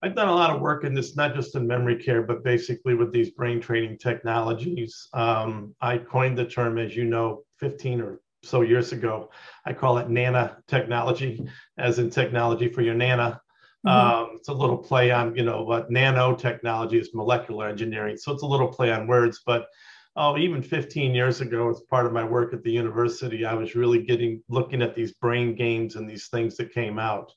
I've 0.04 0.14
done 0.14 0.28
a 0.28 0.34
lot 0.34 0.54
of 0.54 0.60
work 0.60 0.84
in 0.84 0.92
this, 0.92 1.16
not 1.16 1.34
just 1.34 1.56
in 1.56 1.66
memory 1.66 1.96
care, 1.96 2.20
but 2.20 2.44
basically 2.44 2.94
with 2.94 3.10
these 3.10 3.30
brain 3.30 3.58
training 3.58 3.96
technologies. 3.96 5.08
Um, 5.14 5.74
I 5.80 5.96
coined 5.96 6.36
the 6.36 6.44
term, 6.44 6.76
as 6.76 6.94
you 6.94 7.04
know, 7.04 7.44
15 7.58 8.02
or 8.02 8.20
so 8.42 8.60
years 8.60 8.92
ago. 8.92 9.30
I 9.64 9.72
call 9.72 9.96
it 9.96 10.10
nana 10.10 10.58
technology, 10.68 11.48
as 11.78 11.98
in 11.98 12.10
technology 12.10 12.68
for 12.68 12.82
your 12.82 12.94
nana. 12.94 13.40
Mhm. 13.86 13.90
Um, 13.90 14.30
it's 14.34 14.48
a 14.48 14.52
little 14.52 14.76
play 14.76 15.10
on, 15.10 15.34
you 15.36 15.42
know, 15.42 15.62
what 15.62 15.88
nanotechnology 15.88 17.00
is 17.00 17.14
molecular 17.14 17.66
engineering. 17.66 18.18
So 18.18 18.30
it's 18.30 18.42
a 18.42 18.46
little 18.46 18.68
play 18.68 18.92
on 18.92 19.06
words, 19.06 19.40
but 19.46 19.68
oh, 20.16 20.36
even 20.38 20.62
15 20.62 21.14
years 21.14 21.40
ago, 21.40 21.70
as 21.70 21.80
part 21.90 22.06
of 22.06 22.12
my 22.12 22.24
work 22.24 22.52
at 22.54 22.62
the 22.62 22.70
university, 22.70 23.44
I 23.44 23.54
was 23.54 23.74
really 23.74 24.02
getting 24.02 24.42
looking 24.48 24.82
at 24.82 24.94
these 24.94 25.12
brain 25.12 25.54
games 25.54 25.96
and 25.96 26.08
these 26.08 26.28
things 26.28 26.56
that 26.56 26.72
came 26.72 26.98
out. 26.98 27.32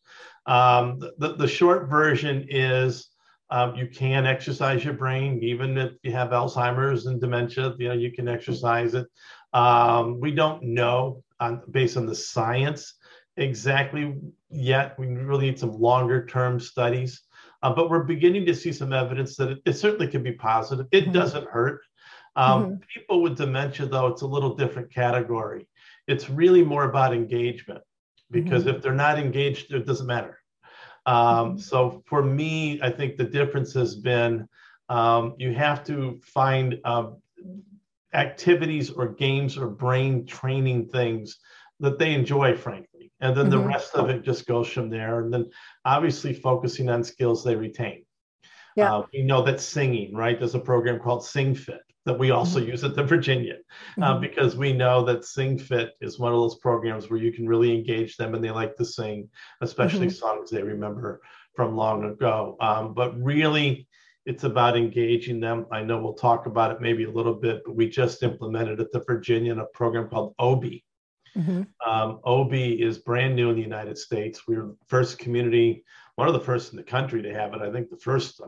Um, 0.45 0.99
the, 1.17 1.35
the 1.35 1.47
short 1.47 1.89
version 1.89 2.45
is 2.49 3.09
um, 3.49 3.75
you 3.75 3.87
can 3.87 4.25
exercise 4.25 4.83
your 4.83 4.93
brain, 4.93 5.41
even 5.41 5.77
if 5.77 5.93
you 6.03 6.11
have 6.11 6.29
Alzheimer's 6.29 7.05
and 7.05 7.19
dementia. 7.19 7.73
You 7.79 7.89
know, 7.89 7.93
you 7.93 8.11
can 8.11 8.27
exercise 8.27 8.93
it. 8.93 9.07
Um, 9.53 10.19
we 10.19 10.31
don't 10.31 10.61
know, 10.63 11.23
on, 11.39 11.61
based 11.71 11.97
on 11.97 12.05
the 12.05 12.15
science, 12.15 12.93
exactly 13.37 14.15
yet. 14.49 14.97
We 14.99 15.07
really 15.07 15.47
need 15.47 15.59
some 15.59 15.79
longer 15.79 16.25
term 16.25 16.59
studies, 16.59 17.21
uh, 17.63 17.73
but 17.73 17.89
we're 17.89 18.03
beginning 18.03 18.45
to 18.45 18.53
see 18.53 18.71
some 18.73 18.93
evidence 18.93 19.35
that 19.37 19.51
it, 19.51 19.59
it 19.65 19.73
certainly 19.73 20.07
can 20.07 20.23
be 20.23 20.33
positive. 20.33 20.87
It 20.91 21.05
Mhm. 21.05 21.13
doesn't 21.13 21.47
hurt. 21.49 21.81
Um, 22.37 22.79
People 22.93 23.21
with 23.21 23.37
dementia, 23.37 23.87
though, 23.87 24.07
it's 24.07 24.21
a 24.21 24.27
little 24.27 24.55
different 24.55 24.93
category. 24.93 25.67
It's 26.07 26.29
really 26.29 26.63
more 26.63 26.85
about 26.85 27.13
engagement 27.13 27.81
because 28.31 28.67
if 28.67 28.81
they're 28.81 28.93
not 28.93 29.17
engaged, 29.19 29.73
it 29.73 29.85
doesn't 29.85 30.07
matter. 30.07 30.39
Um, 31.05 31.55
Mhm. 31.55 31.59
So 31.61 32.03
for 32.05 32.21
me, 32.21 32.79
I 32.81 32.89
think 32.91 33.17
the 33.17 33.23
difference 33.25 33.73
has 33.73 33.95
been 33.95 34.47
um, 34.89 35.35
you 35.37 35.53
have 35.53 35.83
to 35.83 36.17
find 36.23 36.79
um, 36.85 37.17
activities 38.13 38.89
or 38.89 39.09
games 39.09 39.57
or 39.57 39.67
brain 39.67 40.25
training 40.25 40.87
things 40.87 41.39
that 41.81 41.99
they 41.99 42.13
enjoy, 42.13 42.55
frankly. 42.55 43.11
And 43.19 43.35
then 43.35 43.49
the 43.49 43.57
Mhm. 43.57 43.67
rest 43.67 43.95
of 43.95 44.09
it 44.09 44.23
just 44.23 44.45
goes 44.47 44.69
from 44.69 44.89
there. 44.89 45.19
And 45.19 45.33
then 45.33 45.49
obviously 45.83 46.33
focusing 46.33 46.89
on 46.89 47.03
skills 47.03 47.43
they 47.43 47.55
retain. 47.55 48.05
Yeah. 48.77 48.95
Uh, 48.95 49.05
we 49.11 49.23
know 49.23 49.41
that 49.41 49.59
singing, 49.59 50.15
right? 50.15 50.39
There's 50.39 50.55
a 50.55 50.59
program 50.59 50.99
called 50.99 51.23
SingFit 51.23 51.81
that 52.07 52.17
we 52.17 52.31
also 52.31 52.59
use 52.59 52.85
at 52.85 52.95
the 52.95 53.03
Virginia 53.03 53.57
uh, 54.01 54.15
Mhm. 54.15 54.21
because 54.21 54.55
we 54.55 54.71
know 54.71 55.03
that 55.03 55.19
SingFit 55.19 55.89
is 55.99 56.17
one 56.17 56.31
of 56.33 56.39
those 56.39 56.55
programs 56.55 57.09
where 57.09 57.19
you 57.19 57.33
can 57.33 57.45
really 57.45 57.75
engage 57.77 58.15
them 58.15 58.33
and 58.33 58.41
they 58.43 58.49
like 58.49 58.75
to 58.77 58.85
sing, 58.85 59.29
especially 59.61 60.09
songs 60.09 60.49
they 60.49 60.63
remember 60.63 61.21
from 61.53 61.75
long 61.75 62.05
ago. 62.05 62.55
Um, 62.61 62.93
but 62.93 63.21
really, 63.21 63.87
it's 64.25 64.45
about 64.45 64.77
engaging 64.77 65.41
them. 65.41 65.65
I 65.69 65.83
know 65.83 66.01
we'll 66.01 66.13
talk 66.13 66.45
about 66.45 66.71
it 66.71 66.79
maybe 66.81 67.03
a 67.03 67.11
little 67.11 67.33
bit, 67.33 67.61
but 67.65 67.75
we 67.75 67.89
just 67.89 68.23
implemented 68.23 68.79
at 68.79 68.91
the 68.93 69.03
Virginian 69.05 69.59
a 69.59 69.65
program 69.65 70.09
called 70.09 70.33
Obie. 70.39 70.85
Mhm. 71.35 71.67
Um, 71.85 72.19
Obie 72.25 72.81
is 72.81 72.99
brand 72.99 73.35
new 73.35 73.49
in 73.49 73.57
the 73.57 73.61
United 73.61 73.97
States. 73.97 74.47
We 74.47 74.55
were 74.55 74.67
the 74.79 74.85
first 74.87 75.19
community, 75.19 75.83
one 76.15 76.29
of 76.29 76.33
the 76.33 76.39
first 76.39 76.71
in 76.71 76.77
the 76.77 76.83
country 76.83 77.21
to 77.21 77.33
have 77.33 77.53
it. 77.53 77.61
I 77.61 77.69
think 77.71 77.89
the 77.89 77.97
first 77.97 78.39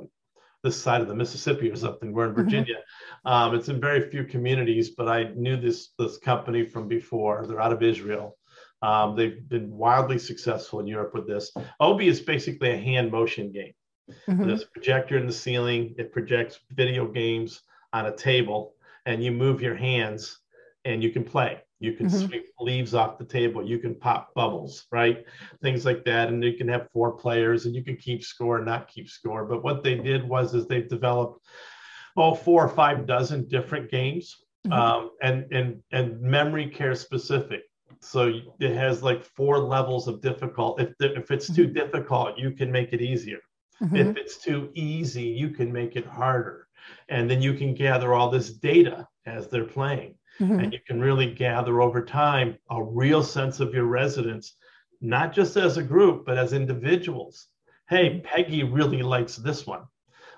this 0.63 0.81
side 0.81 1.01
of 1.01 1.07
the 1.07 1.15
Mississippi 1.15 1.69
or 1.71 1.75
something. 1.75 2.11
We're 2.11 2.25
in 2.25 2.31
Mhm. 2.33 2.35
Virginia. 2.35 2.77
Um, 3.25 3.55
it's 3.55 3.69
in 3.69 3.79
very 3.79 4.09
few 4.09 4.25
communities, 4.25 4.89
but 4.91 5.07
I 5.07 5.31
knew 5.35 5.57
this 5.57 5.89
this 5.97 6.17
company 6.17 6.65
from 6.65 6.87
before. 6.87 7.45
They're 7.47 7.61
out 7.61 7.73
of 7.73 7.81
Israel. 7.83 8.37
Um, 8.81 9.15
they've 9.15 9.47
been 9.47 9.69
wildly 9.71 10.17
successful 10.17 10.79
in 10.79 10.87
Europe 10.87 11.13
with 11.13 11.27
this. 11.27 11.51
Obie 11.81 12.07
is 12.07 12.21
basically 12.21 12.71
a 12.71 12.77
hand 12.77 13.11
motion 13.11 13.51
game. 13.51 13.73
Mhm. 14.27 14.45
There's 14.47 14.63
a 14.63 14.67
projector 14.67 15.17
in 15.17 15.27
the 15.27 15.33
ceiling. 15.33 15.95
It 15.97 16.11
projects 16.11 16.59
video 16.71 17.07
games 17.07 17.61
on 17.93 18.05
a 18.05 18.15
table, 18.15 18.75
and 19.05 19.23
you 19.23 19.31
move 19.31 19.61
your 19.61 19.75
hands 19.75 20.39
and 20.85 21.03
you 21.03 21.09
can 21.11 21.23
play. 21.23 21.61
You 21.79 21.93
can 21.93 22.07
Mhm. 22.07 22.27
sweep 22.27 22.45
leaves 22.59 22.93
off 22.93 23.17
the 23.17 23.25
table. 23.25 23.65
You 23.65 23.79
can 23.79 23.95
pop 23.95 24.33
bubbles, 24.33 24.85
right? 24.91 25.25
Things 25.61 25.85
like 25.85 26.03
that. 26.05 26.27
And 26.29 26.43
you 26.43 26.53
can 26.53 26.67
have 26.67 26.89
four 26.91 27.13
players 27.13 27.65
and 27.65 27.73
you 27.75 27.83
can 27.83 27.95
keep 27.95 28.23
score 28.23 28.57
and 28.57 28.65
not 28.65 28.87
keep 28.89 29.07
score. 29.09 29.45
But 29.45 29.63
what 29.63 29.83
they 29.83 29.95
did 29.95 30.27
was 30.27 30.53
is 30.53 30.67
they've 30.67 30.87
developed 30.89 31.45
oh 32.17 32.35
four 32.35 32.65
or 32.65 32.69
five 32.69 33.05
dozen 33.05 33.47
different 33.47 33.89
games 33.89 34.35
Mhm. 34.67 34.73
um, 34.73 35.11
and 35.21 35.45
and 35.53 35.81
and 35.91 36.19
memory 36.21 36.67
care 36.67 36.95
specific. 36.95 37.63
So 38.01 38.41
it 38.59 38.73
has 38.75 39.01
like 39.01 39.23
four 39.23 39.57
levels 39.59 40.07
of 40.07 40.21
difficult. 40.21 40.81
If 40.81 40.93
if 40.99 41.31
it's 41.31 41.53
too 41.53 41.65
difficult, 41.67 42.37
you 42.37 42.51
can 42.51 42.71
make 42.71 42.91
it 42.93 43.01
easier. 43.01 43.39
If 43.93 44.17
it's 44.17 44.37
too 44.37 44.69
easy, 44.73 45.23
you 45.23 45.51
can 45.51 45.71
make 45.71 45.95
it 45.95 46.05
harder. 46.05 46.67
And 47.07 47.31
then 47.31 47.41
you 47.41 47.53
can 47.53 47.73
gather 47.73 48.13
all 48.13 48.29
this 48.29 48.51
data 48.51 49.07
as 49.25 49.47
they're 49.47 49.63
playing. 49.63 50.15
Mhm. 50.39 50.63
And 50.63 50.73
you 50.73 50.79
can 50.87 50.99
really 50.99 51.33
gather 51.33 51.81
over 51.81 52.03
time 52.03 52.57
a 52.69 52.81
real 52.81 53.23
sense 53.23 53.59
of 53.59 53.73
your 53.73 53.85
residents, 53.85 54.53
not 55.01 55.33
just 55.33 55.57
as 55.57 55.77
a 55.77 55.83
group, 55.83 56.25
but 56.25 56.37
as 56.37 56.53
individuals. 56.53 57.47
Hey, 57.89 58.21
Peggy 58.23 58.63
really 58.63 59.01
likes 59.01 59.35
this 59.35 59.65
one, 59.67 59.83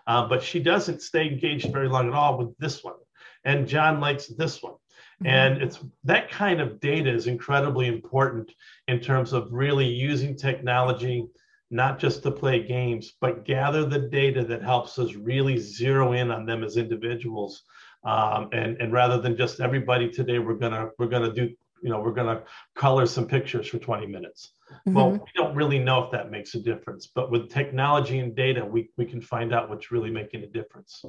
uh, 0.07 0.27
but 0.27 0.41
she 0.41 0.59
doesn't 0.59 1.01
stay 1.01 1.27
engaged 1.27 1.71
very 1.71 1.87
long 1.87 2.07
at 2.07 2.13
all 2.13 2.37
with 2.37 2.57
this 2.57 2.83
one. 2.83 2.95
And 3.43 3.67
John 3.67 3.99
likes 3.99 4.27
this 4.27 4.61
one. 4.61 4.75
And 5.23 5.61
it's 5.61 5.79
that 6.05 6.31
kind 6.31 6.59
of 6.59 6.79
data 6.79 7.11
is 7.11 7.27
incredibly 7.27 7.85
important 7.85 8.51
in 8.87 8.99
terms 8.99 9.33
of 9.33 9.51
really 9.51 9.85
using 9.85 10.35
technology, 10.35 11.27
not 11.71 11.99
just 11.99 12.21
to 12.23 12.31
play 12.31 12.61
games, 12.61 13.13
but 13.19 13.45
gather 13.45 13.85
the 13.85 13.99
data 13.99 14.43
that 14.43 14.61
helps 14.61 14.99
us 14.99 15.15
really 15.15 15.57
zero 15.57 16.13
in 16.13 16.29
on 16.29 16.45
them 16.45 16.63
as 16.63 16.77
individuals. 16.77 17.63
Um, 18.03 18.49
and, 18.51 18.79
and 18.81 18.91
rather 18.91 19.19
than 19.19 19.37
just 19.37 19.59
everybody 19.59 20.09
today, 20.09 20.39
we're 20.39 20.55
gonna 20.55 20.89
we're 20.99 21.07
gonna 21.07 21.33
do 21.33 21.49
you 21.81 21.89
know 21.89 21.99
we're 21.99 22.11
going 22.11 22.37
to 22.37 22.43
color 22.75 23.07
some 23.07 23.27
pictures 23.27 23.67
for 23.67 23.79
20 23.79 24.05
minutes 24.05 24.53
mm-hmm. 24.71 24.93
well 24.93 25.11
we 25.13 25.19
don't 25.35 25.55
really 25.55 25.79
know 25.79 26.03
if 26.03 26.11
that 26.11 26.29
makes 26.29 26.53
a 26.53 26.59
difference 26.59 27.07
but 27.07 27.31
with 27.31 27.49
technology 27.49 28.19
and 28.19 28.35
data 28.35 28.63
we, 28.63 28.91
we 28.97 29.05
can 29.05 29.19
find 29.19 29.51
out 29.51 29.67
what's 29.67 29.91
really 29.91 30.11
making 30.11 30.43
a 30.43 30.47
difference 30.47 31.03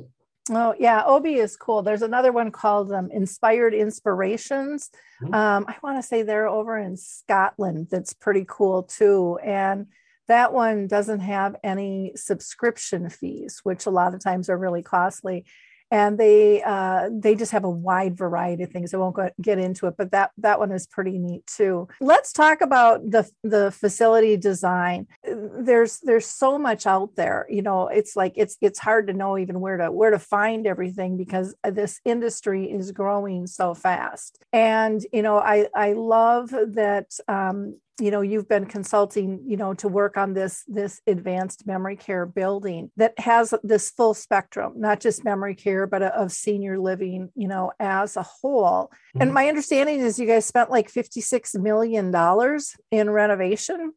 Oh 0.51 0.75
yeah, 0.77 1.05
Obie 1.07 1.37
is 1.37 1.57
cool. 1.57 1.83
There's 1.83 2.03
another 2.03 2.33
one 2.33 2.51
called 2.51 2.93
um, 2.93 3.11
Inspired 3.13 3.75
Inspirations. 3.75 4.91
Mm-hmm. 5.23 5.35
Um, 5.35 5.65
I 5.69 5.77
want 5.85 5.99
to 5.99 6.03
say 6.03 6.23
they're 6.23 6.49
over 6.49 6.77
in 6.79 6.97
Scotland. 6.97 7.87
That's 7.91 8.13
pretty 8.13 8.45
cool 8.49 8.83
too. 8.83 9.39
And 9.45 9.87
that 10.29 10.53
one 10.53 10.87
doesn't 10.87 11.20
have 11.20 11.57
any 11.62 12.12
subscription 12.14 13.09
fees, 13.09 13.61
which 13.62 13.87
a 13.87 13.91
lot 13.91 14.14
of 14.14 14.20
times 14.20 14.49
are 14.49 14.59
really 14.59 14.83
costly 14.83 15.45
and 15.93 16.16
they 16.16 16.62
uh, 16.62 17.11
they 17.12 17.35
just 17.35 17.53
have 17.53 17.64
a 17.64 17.70
wide 17.70 18.16
variety 18.16 18.62
of 18.62 18.70
things. 18.70 18.95
I 18.95 18.97
won't 18.97 19.14
go, 19.14 19.29
get 19.43 19.59
into 19.59 19.87
it, 19.87 19.95
but 19.99 20.11
that 20.12 20.31
that 20.39 20.59
one 20.59 20.73
is 20.73 20.87
pretty 20.87 21.18
neat 21.18 21.47
too. 21.47 21.87
Let's 22.01 22.33
talk 22.33 22.62
about 22.62 23.11
the 23.11 23.31
the 23.45 23.70
facility 23.70 24.39
design. 24.39 25.07
There's 25.23 25.99
there's 26.01 26.25
so 26.25 26.59
much 26.59 26.87
out 26.87 27.14
there. 27.16 27.47
You 27.51 27.61
know, 27.61 27.89
it's 27.89 28.16
like 28.16 28.33
it's 28.37 28.57
it's 28.62 28.79
hard 28.79 29.07
to 29.09 29.12
know 29.12 29.37
even 29.37 29.61
where 29.61 29.77
to 29.77 29.93
where 29.93 30.11
to 30.11 30.18
find 30.18 30.66
everything 30.66 31.18
because 31.18 31.55
this 31.62 32.01
industry 32.07 32.73
is 32.73 32.91
growing 32.91 33.47
so 33.47 33.75
fast. 33.75 34.43
And 34.51 35.05
you 35.12 35.20
know, 35.20 35.37
I 35.37 35.68
I 35.77 35.93
love 35.93 36.55
that 36.68 37.11
um, 37.29 37.77
you 38.01 38.11
know 38.11 38.22
you've 38.22 38.49
been 38.49 38.66
consulting 38.66 39.40
you 39.47 39.57
know 39.57 39.74
to 39.74 39.88
work 39.88 40.16
on 40.16 40.32
this 40.32 40.64
this 40.66 41.01
advanced 41.07 41.66
memory 41.66 41.97
care 41.97 42.24
building 42.24 42.90
that 42.97 43.18
has 43.18 43.53
this 43.62 43.90
full 43.90 44.14
spectrum 44.14 44.72
not 44.76 45.01
just 45.01 45.24
memory 45.24 45.55
care 45.55 45.86
but 45.86 46.03
of 46.03 46.32
senior 46.32 46.78
living 46.78 47.30
you 47.34 47.49
know 47.49 47.70
as 47.78 48.16
a 48.16 48.22
whole 48.22 48.84
mm-hmm. 48.84 49.22
and 49.22 49.34
my 49.34 49.49
understanding 49.49 50.01
is 50.01 50.18
you 50.18 50.26
guys 50.26 50.47
spent 50.47 50.70
like 50.70 50.88
56 50.88 51.55
million 51.57 52.11
dollars 52.11 52.76
in 52.90 53.11
renovation 53.11 53.93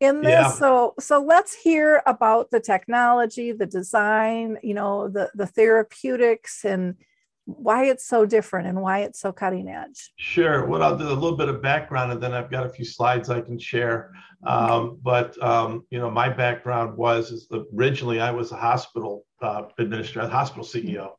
in 0.00 0.20
this 0.20 0.30
yeah. 0.30 0.50
so 0.50 0.94
so 1.00 1.22
let's 1.22 1.54
hear 1.54 2.02
about 2.06 2.50
the 2.50 2.60
technology 2.60 3.52
the 3.52 3.66
design 3.66 4.58
you 4.62 4.74
know 4.74 5.08
the 5.08 5.30
the 5.34 5.46
therapeutics 5.46 6.64
and 6.64 6.96
why 7.44 7.86
it's 7.86 8.06
so 8.06 8.24
different 8.24 8.68
and 8.68 8.80
why 8.80 9.00
it's 9.00 9.20
so 9.20 9.32
cutting 9.32 9.68
edge. 9.68 10.12
Sure. 10.16 10.66
What 10.66 10.82
I'll 10.82 10.96
do 10.96 11.08
a 11.08 11.10
little 11.10 11.36
bit 11.36 11.48
of 11.48 11.60
background, 11.60 12.12
and 12.12 12.22
then 12.22 12.32
I've 12.32 12.50
got 12.50 12.66
a 12.66 12.68
few 12.68 12.84
slides 12.84 13.30
I 13.30 13.40
can 13.40 13.58
share. 13.58 14.12
Um, 14.46 14.98
but 15.02 15.40
um, 15.42 15.84
you 15.90 15.98
know, 15.98 16.10
my 16.10 16.28
background 16.28 16.96
was 16.96 17.48
originally 17.74 18.20
I 18.20 18.30
was 18.30 18.52
a 18.52 18.56
hospital 18.56 19.24
uh, 19.40 19.62
administrator, 19.78 20.28
hospital 20.28 20.64
CEO, 20.64 21.10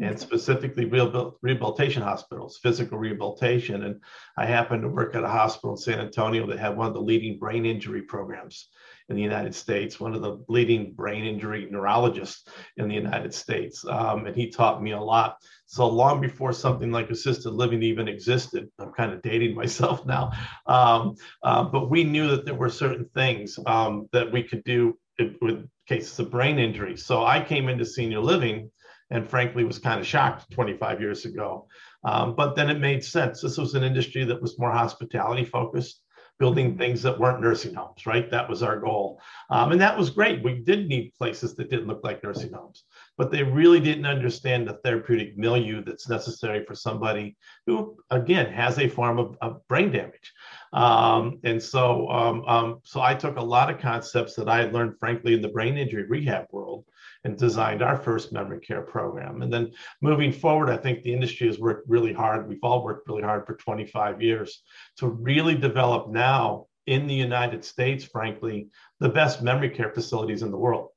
and 0.00 0.18
specifically 0.18 0.84
rehabilitation 0.84 2.02
hospitals, 2.02 2.58
physical 2.62 2.98
rehabilitation. 2.98 3.82
And 3.84 4.00
I 4.36 4.46
happened 4.46 4.82
to 4.82 4.88
work 4.88 5.14
at 5.14 5.24
a 5.24 5.28
hospital 5.28 5.72
in 5.72 5.76
San 5.76 6.00
Antonio 6.00 6.46
that 6.46 6.58
had 6.58 6.76
one 6.76 6.86
of 6.86 6.94
the 6.94 7.00
leading 7.00 7.38
brain 7.38 7.66
injury 7.66 8.02
programs 8.02 8.68
in 9.08 9.16
the 9.16 9.22
United 9.22 9.54
States, 9.54 9.98
one 9.98 10.14
of 10.14 10.22
the 10.22 10.44
leading 10.48 10.92
brain 10.92 11.24
injury 11.24 11.66
neurologists 11.70 12.48
in 12.76 12.88
the 12.88 12.94
United 12.94 13.34
States. 13.34 13.84
Um, 13.88 14.26
and 14.26 14.36
he 14.36 14.50
taught 14.50 14.82
me 14.82 14.92
a 14.92 15.00
lot. 15.00 15.38
So 15.66 15.88
long 15.88 16.20
before 16.20 16.52
something 16.52 16.92
like 16.92 17.10
assisted 17.10 17.50
living 17.50 17.82
even 17.82 18.06
existed, 18.06 18.68
I'm 18.78 18.92
kind 18.92 19.12
of 19.12 19.22
dating 19.22 19.54
myself 19.54 20.06
now. 20.06 20.30
Um, 20.66 21.14
uh, 21.42 21.64
but 21.64 21.90
we 21.90 22.04
knew 22.04 22.28
that 22.28 22.44
there 22.44 22.54
were 22.54 22.70
certain 22.70 23.08
things 23.14 23.58
um, 23.66 24.08
that 24.12 24.30
we 24.30 24.42
could 24.42 24.62
do 24.64 24.96
with 25.40 25.68
cases 25.88 26.18
of 26.20 26.30
brain 26.30 26.58
injury. 26.58 26.96
So 26.96 27.24
I 27.24 27.42
came 27.42 27.68
into 27.68 27.84
senior 27.84 28.20
living 28.20 28.70
and 29.10 29.28
frankly 29.28 29.64
was 29.64 29.78
kind 29.78 30.00
of 30.00 30.06
shocked 30.06 30.50
25 30.52 31.00
years 31.00 31.24
ago. 31.24 31.66
Um, 32.04 32.34
but 32.34 32.54
then 32.54 32.70
it 32.70 32.78
made 32.78 33.04
sense. 33.04 33.40
This 33.40 33.58
was 33.58 33.74
an 33.74 33.82
industry 33.82 34.24
that 34.24 34.40
was 34.40 34.58
more 34.58 34.72
hospitality 34.72 35.44
focused 35.44 36.02
building 36.38 36.78
things 36.78 37.02
that 37.02 37.18
weren't 37.18 37.40
nursing 37.40 37.74
homes, 37.74 38.06
right? 38.06 38.30
That 38.30 38.48
was 38.48 38.62
our 38.62 38.78
goal. 38.78 39.20
Um, 39.50 39.72
and 39.72 39.80
that 39.80 39.98
was 39.98 40.10
great. 40.10 40.42
We 40.42 40.60
did 40.60 40.86
need 40.86 41.12
places 41.18 41.56
that 41.56 41.68
didn't 41.68 41.88
look 41.88 42.04
like 42.04 42.22
nursing 42.22 42.52
homes, 42.52 42.84
but 43.16 43.30
they 43.30 43.42
really 43.42 43.80
didn't 43.80 44.06
understand 44.06 44.66
the 44.66 44.78
therapeutic 44.84 45.36
milieu 45.36 45.82
that's 45.82 46.08
necessary 46.08 46.64
for 46.64 46.76
somebody 46.76 47.36
who, 47.66 47.96
again, 48.10 48.52
has 48.52 48.78
a 48.78 48.88
form 48.88 49.18
of, 49.18 49.36
of 49.40 49.66
brain 49.66 49.90
damage. 49.90 50.32
Um, 50.72 51.40
and 51.42 51.60
so, 51.60 52.08
um, 52.08 52.44
um 52.46 52.80
so 52.84 53.00
I 53.00 53.14
took 53.14 53.36
a 53.36 53.42
lot 53.42 53.70
of 53.70 53.80
concepts 53.80 54.34
that 54.36 54.48
I 54.48 54.58
had 54.58 54.72
learned, 54.72 54.98
frankly, 55.00 55.34
in 55.34 55.42
the 55.42 55.48
brain 55.48 55.76
injury 55.76 56.04
rehab 56.04 56.46
world 56.52 56.84
and 57.24 57.36
designed 57.36 57.82
our 57.82 57.96
first 57.96 58.32
memory 58.32 58.60
care 58.60 58.82
program. 58.82 59.42
And 59.42 59.52
then 59.52 59.72
moving 60.00 60.32
forward, 60.32 60.70
I 60.70 60.76
think 60.76 61.02
the 61.02 61.12
industry 61.12 61.46
has 61.46 61.58
worked 61.58 61.88
really 61.88 62.12
hard. 62.12 62.48
We've 62.48 62.58
all 62.62 62.84
worked 62.84 63.08
really 63.08 63.22
hard 63.22 63.46
for 63.46 63.56
25 63.56 64.22
years 64.22 64.62
to 64.98 65.08
really 65.08 65.54
develop 65.54 66.08
now 66.08 66.66
in 66.86 67.06
the 67.06 67.14
United 67.14 67.64
States, 67.64 68.04
frankly, 68.04 68.68
the 69.00 69.08
best 69.08 69.42
memory 69.42 69.70
care 69.70 69.90
facilities 69.90 70.42
in 70.42 70.50
the 70.50 70.56
world. 70.56 70.88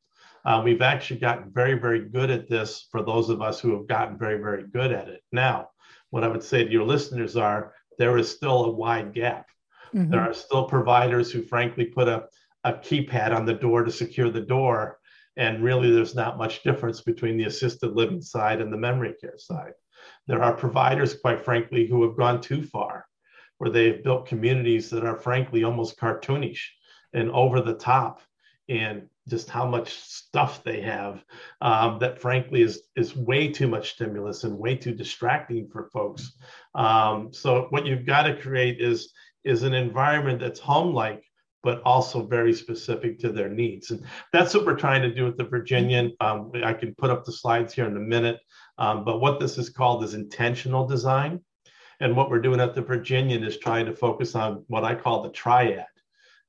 Uh, 0.46 0.62
we've 0.64 0.82
actually 0.82 1.20
gotten 1.20 1.52
very, 1.52 1.74
very 1.74 2.08
good 2.08 2.32
at 2.32 2.50
this 2.50 2.88
for 2.92 3.04
those 3.04 3.30
of 3.30 3.42
us 3.42 3.60
who 3.60 3.76
have 3.76 3.88
gotten 3.88 4.18
very, 4.18 4.40
very 4.40 4.64
good 4.64 4.92
at 4.92 5.08
it. 5.08 5.22
Now, 5.32 5.70
what 6.10 6.24
I 6.24 6.28
would 6.28 6.44
say 6.44 6.64
to 6.64 6.72
your 6.72 6.86
listeners 6.86 7.36
are 7.38 7.74
there 7.98 8.18
is 8.18 8.32
still 8.32 8.66
a 8.66 8.72
wide 8.72 9.14
gap. 9.14 9.48
Mm-hmm. 9.94 10.12
There 10.12 10.22
are 10.22 10.34
still 10.34 10.64
providers 10.64 11.32
who, 11.32 11.44
frankly, 11.44 11.86
put 11.86 12.08
a, 12.08 12.26
a 12.64 12.74
keypad 12.74 13.36
on 13.36 13.46
the 13.46 13.54
door 13.54 13.84
to 13.84 13.92
secure 13.92 14.30
the 14.30 14.42
door 14.42 15.00
and 15.38 15.64
really, 15.64 15.92
there's 15.92 16.16
not 16.16 16.38
much 16.38 16.64
difference 16.64 17.02
between 17.02 17.38
the 17.38 17.46
assisted 17.46 17.96
living 17.96 18.22
side 18.22 18.62
and 18.62 18.72
the 18.72 18.78
memory 18.78 19.16
care 19.20 19.38
side. 19.38 19.74
There 20.28 20.44
are 20.44 20.54
providers, 20.54 21.16
quite 21.16 21.42
frankly, 21.42 21.88
who 21.88 22.04
have 22.04 22.18
gone 22.18 22.42
too 22.42 22.64
far, 22.64 23.06
where 23.58 23.70
they've 23.70 24.04
built 24.04 24.28
communities 24.28 24.90
that 24.90 25.06
are, 25.06 25.16
frankly, 25.16 25.64
almost 25.64 26.00
cartoonish 26.00 26.62
and 27.14 27.32
over 27.32 27.62
the 27.62 27.76
top, 27.76 28.22
and 28.68 29.08
just 29.28 29.50
how 29.50 29.66
much 29.66 29.94
stuff 29.94 30.64
they 30.64 30.82
have 30.82 31.24
um, 31.62 32.00
that, 32.00 32.20
frankly, 32.20 32.62
is 32.62 32.84
is 32.96 33.16
way 33.16 33.48
too 33.48 33.68
much 33.68 33.94
stimulus 33.94 34.44
and 34.44 34.58
way 34.58 34.76
too 34.76 34.94
distracting 34.94 35.70
for 35.70 35.90
folks. 35.90 36.34
Um, 36.76 37.32
so, 37.32 37.68
what 37.70 37.86
you've 37.86 38.06
got 38.06 38.24
to 38.24 38.42
create 38.42 38.82
is 38.82 39.14
is 39.44 39.64
an 39.64 39.74
environment 39.74 40.40
that's 40.40 40.60
home-like 40.60 41.24
but 41.64 41.82
also 41.84 42.26
very 42.26 42.54
specific 42.54 43.20
to 43.20 43.32
their 43.32 43.50
needs. 43.50 43.92
And 43.92 44.04
that's 44.34 44.54
what 44.54 44.66
we're 44.66 44.76
trying 44.76 45.02
to 45.04 45.14
do 45.14 45.26
with 45.26 45.38
the 45.38 45.44
Virginian. 45.44 46.14
Um, 46.20 46.52
I 46.64 46.74
can 46.74 46.96
put 46.96 47.10
up 47.12 47.24
the 47.24 47.32
slides 47.32 47.74
here 47.74 47.86
in 47.86 47.96
a 47.98 48.00
minute, 48.00 48.40
um, 48.78 49.06
but 49.06 49.20
what 49.20 49.40
this 49.40 49.58
is 49.58 49.70
called 49.70 50.04
is 50.04 50.14
intentional 50.14 50.88
design. 50.88 51.42
And 52.00 52.18
what 52.18 52.32
we're 52.32 52.42
doing 52.42 52.60
at 52.60 52.74
the 52.74 52.82
Virginian 52.82 53.44
is 53.44 53.58
trying 53.58 53.86
to 53.86 53.96
focus 53.96 54.34
on 54.36 54.66
what 54.68 54.84
I 54.84 54.96
call 54.96 55.22
the 55.22 55.30
triad. 55.30 55.86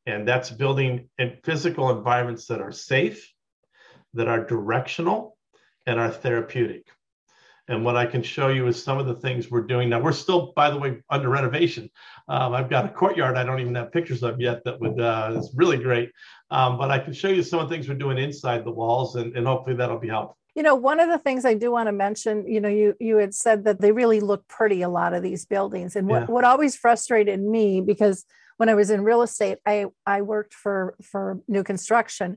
And 0.06 0.26
that's 0.26 0.50
building 0.50 1.10
in 1.18 1.36
physical 1.44 1.96
environments 1.96 2.46
that 2.46 2.60
are 2.60 2.72
safe, 2.72 3.30
that 4.14 4.28
are 4.28 4.44
directional, 4.44 5.36
and 5.86 6.00
are 6.00 6.10
therapeutic. 6.10 6.86
And 7.72 7.84
what 7.84 7.96
I 7.96 8.06
can 8.06 8.22
show 8.22 8.48
you 8.48 8.66
is 8.66 8.82
some 8.82 8.98
of 8.98 9.06
the 9.06 9.14
things 9.14 9.50
we're 9.50 9.62
doing 9.62 9.88
now. 9.88 10.00
We're 10.00 10.12
still, 10.12 10.52
by 10.54 10.70
the 10.70 10.78
way, 10.78 10.98
under 11.10 11.28
renovation. 11.28 11.90
Um, 12.28 12.52
I've 12.52 12.70
got 12.70 12.84
a 12.84 12.88
courtyard 12.88 13.36
I 13.36 13.44
don't 13.44 13.60
even 13.60 13.74
have 13.74 13.92
pictures 13.92 14.22
of 14.22 14.40
yet 14.40 14.62
that 14.64 14.80
would 14.80 15.00
uh, 15.00 15.34
is 15.36 15.50
really 15.54 15.78
great. 15.78 16.12
Um, 16.50 16.78
but 16.78 16.90
I 16.90 16.98
can 16.98 17.12
show 17.12 17.28
you 17.28 17.42
some 17.42 17.60
of 17.60 17.68
the 17.68 17.74
things 17.74 17.88
we're 17.88 17.94
doing 17.94 18.18
inside 18.18 18.64
the 18.64 18.70
walls, 18.70 19.16
and, 19.16 19.34
and 19.36 19.46
hopefully 19.46 19.74
that'll 19.74 19.98
be 19.98 20.08
helpful. 20.08 20.36
You 20.54 20.62
know, 20.62 20.74
one 20.74 21.00
of 21.00 21.08
the 21.08 21.18
things 21.18 21.46
I 21.46 21.54
do 21.54 21.72
want 21.72 21.88
to 21.88 21.92
mention, 21.92 22.46
you 22.46 22.60
know, 22.60 22.68
you 22.68 22.94
you 23.00 23.16
had 23.16 23.34
said 23.34 23.64
that 23.64 23.80
they 23.80 23.90
really 23.90 24.20
look 24.20 24.46
pretty, 24.48 24.82
a 24.82 24.88
lot 24.88 25.14
of 25.14 25.22
these 25.22 25.46
buildings. 25.46 25.96
And 25.96 26.06
what, 26.08 26.22
yeah. 26.22 26.26
what 26.26 26.44
always 26.44 26.76
frustrated 26.76 27.40
me, 27.40 27.80
because 27.80 28.26
when 28.58 28.68
I 28.68 28.74
was 28.74 28.90
in 28.90 29.02
real 29.02 29.22
estate, 29.22 29.58
I, 29.64 29.86
I 30.06 30.20
worked 30.20 30.52
for 30.52 30.94
for 31.02 31.40
new 31.48 31.64
construction 31.64 32.36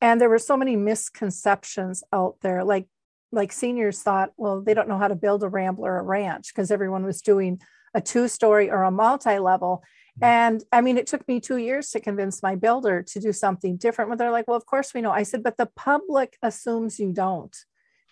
and 0.00 0.20
there 0.20 0.28
were 0.28 0.38
so 0.38 0.56
many 0.56 0.76
misconceptions 0.76 2.04
out 2.12 2.36
there 2.42 2.64
like 2.64 2.86
like 3.32 3.52
seniors 3.52 4.02
thought, 4.02 4.32
well, 4.36 4.60
they 4.60 4.74
don't 4.74 4.88
know 4.88 4.98
how 4.98 5.08
to 5.08 5.14
build 5.14 5.42
a 5.42 5.48
rambler 5.48 5.92
or 5.92 5.98
a 5.98 6.02
ranch 6.02 6.54
because 6.54 6.70
everyone 6.70 7.04
was 7.04 7.20
doing 7.20 7.60
a 7.94 8.00
two 8.00 8.28
story 8.28 8.70
or 8.70 8.82
a 8.82 8.90
multi 8.90 9.38
level. 9.38 9.82
Mm-hmm. 10.20 10.24
And 10.24 10.64
I 10.72 10.80
mean, 10.80 10.98
it 10.98 11.06
took 11.06 11.26
me 11.28 11.40
two 11.40 11.56
years 11.56 11.90
to 11.90 12.00
convince 12.00 12.42
my 12.42 12.54
builder 12.54 13.02
to 13.02 13.20
do 13.20 13.32
something 13.32 13.76
different. 13.76 14.08
When 14.08 14.18
they're 14.18 14.30
like, 14.30 14.48
well, 14.48 14.56
of 14.56 14.66
course 14.66 14.94
we 14.94 15.00
know. 15.00 15.10
I 15.10 15.22
said, 15.22 15.42
but 15.42 15.56
the 15.56 15.70
public 15.76 16.36
assumes 16.42 16.98
you 16.98 17.12
don't 17.12 17.56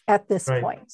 at 0.07 0.29
this 0.29 0.49
right. 0.49 0.63
point. 0.63 0.93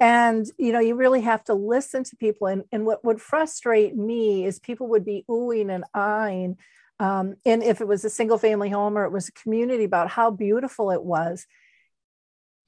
And 0.00 0.46
you 0.58 0.72
know, 0.72 0.80
you 0.80 0.94
really 0.96 1.22
have 1.22 1.44
to 1.44 1.54
listen 1.54 2.04
to 2.04 2.16
people. 2.16 2.48
And, 2.48 2.64
and 2.72 2.84
what 2.84 3.04
would 3.04 3.20
frustrate 3.20 3.96
me 3.96 4.44
is 4.44 4.58
people 4.58 4.88
would 4.88 5.04
be 5.04 5.24
oohing 5.28 5.74
and 5.74 5.84
eyeing. 5.94 6.56
Um, 7.00 7.36
and 7.44 7.62
if 7.62 7.80
it 7.80 7.88
was 7.88 8.04
a 8.04 8.10
single 8.10 8.38
family 8.38 8.70
home 8.70 8.96
or 8.96 9.04
it 9.04 9.12
was 9.12 9.28
a 9.28 9.32
community 9.32 9.84
about 9.84 10.10
how 10.10 10.30
beautiful 10.30 10.90
it 10.90 11.02
was 11.02 11.46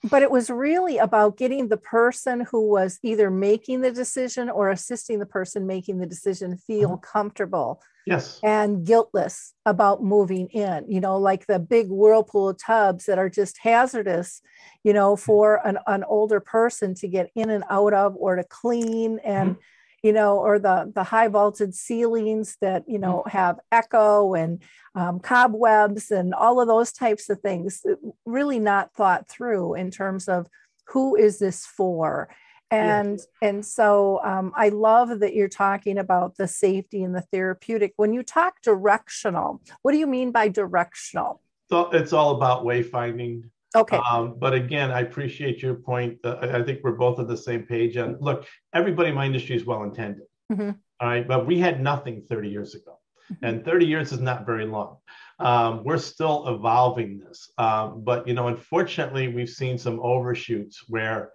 but 0.08 0.22
it 0.22 0.30
was 0.30 0.50
really 0.50 0.98
about 0.98 1.36
getting 1.36 1.68
the 1.68 1.76
person 1.76 2.46
who 2.50 2.68
was 2.68 2.98
either 3.02 3.30
making 3.30 3.80
the 3.80 3.90
decision 3.90 4.48
or 4.48 4.70
assisting 4.70 5.18
the 5.18 5.26
person 5.26 5.66
making 5.66 5.98
the 5.98 6.06
decision 6.06 6.56
feel 6.56 6.90
mm-hmm. 6.90 7.12
comfortable 7.12 7.82
yes 8.06 8.40
and 8.42 8.86
guiltless 8.86 9.54
about 9.64 10.02
moving 10.02 10.48
in 10.48 10.84
you 10.88 11.00
know 11.00 11.18
like 11.18 11.46
the 11.46 11.58
big 11.58 11.88
whirlpool 11.88 12.54
tubs 12.54 13.06
that 13.06 13.18
are 13.18 13.30
just 13.30 13.58
hazardous 13.58 14.40
you 14.84 14.92
know 14.92 15.14
mm-hmm. 15.14 15.24
for 15.24 15.66
an, 15.66 15.78
an 15.86 16.04
older 16.04 16.40
person 16.40 16.94
to 16.94 17.08
get 17.08 17.30
in 17.34 17.50
and 17.50 17.64
out 17.70 17.92
of 17.92 18.14
or 18.16 18.36
to 18.36 18.44
clean 18.44 19.18
and 19.24 19.50
mm-hmm. 19.50 19.60
You 20.06 20.12
know, 20.12 20.32
or 20.38 20.58
the 20.58 20.76
the 20.94 21.04
high 21.04 21.28
vaulted 21.28 21.74
ceilings 21.74 22.48
that 22.60 22.82
you 22.94 23.00
know 23.04 23.16
Mm-hmm. 23.16 23.38
have 23.38 23.56
echo 23.72 24.34
and 24.34 24.62
um, 24.94 25.20
cobwebs 25.20 26.10
and 26.10 26.34
all 26.34 26.60
of 26.60 26.68
those 26.68 26.92
types 26.92 27.28
of 27.30 27.40
things. 27.40 27.84
Really 28.24 28.60
not 28.60 28.94
thought 28.94 29.28
through 29.28 29.74
in 29.74 29.90
terms 29.90 30.28
of 30.28 30.46
who 30.92 31.16
is 31.16 31.38
this 31.38 31.66
for 31.66 32.28
and 32.70 33.20
and 33.40 33.64
so 33.64 34.20
um, 34.24 34.52
i 34.56 34.68
love 34.70 35.20
that 35.20 35.34
you're 35.34 35.48
talking 35.66 35.98
about 35.98 36.36
the 36.36 36.48
safety 36.48 37.02
and 37.04 37.14
the 37.14 37.26
therapeutic 37.32 37.92
when 37.96 38.12
you 38.12 38.22
talk 38.22 38.54
directional 38.62 39.60
what 39.82 39.92
do 39.92 39.98
you 39.98 40.06
mean 40.06 40.32
by 40.32 40.48
directional 40.48 41.40
So 41.70 41.90
it's 41.90 42.12
all 42.12 42.30
about 42.36 42.64
wayfinding. 42.64 43.50
Okay 43.74 43.98
Um, 43.98 44.38
but 44.38 44.54
again, 44.54 44.90
I 44.90 45.00
appreciate 45.00 45.62
your 45.62 45.74
point. 45.74 46.18
Uh, 46.24 46.36
I 46.40 46.62
think 46.62 46.80
we're 46.82 46.92
both 46.92 47.18
on 47.18 47.26
the 47.26 47.36
same 47.36 47.64
page. 47.64 47.96
And 47.96 48.20
look, 48.20 48.46
everybody 48.72 49.08
in 49.10 49.14
my 49.14 49.26
industry 49.26 49.56
is 49.56 49.64
well 49.64 49.82
intended. 49.82 50.26
Mhm. 50.52 50.78
All 51.00 51.08
right. 51.08 51.26
But 51.26 51.46
we 51.46 51.58
had 51.58 51.82
nothing 51.82 52.22
30 52.22 52.48
years 52.48 52.74
ago. 52.74 52.98
And 53.42 53.64
30 53.64 53.86
years 53.86 54.12
is 54.12 54.20
not 54.20 54.46
very 54.46 54.66
long. 54.66 54.98
Um, 55.40 55.82
we're 55.84 55.98
still 55.98 56.46
evolving 56.46 57.18
this. 57.18 57.50
Um, 57.58 58.04
but, 58.04 58.26
you 58.28 58.34
know, 58.34 58.46
unfortunately, 58.46 59.26
we've 59.28 59.48
seen 59.48 59.78
some 59.78 59.98
overshoots 60.00 60.84
where 60.88 61.32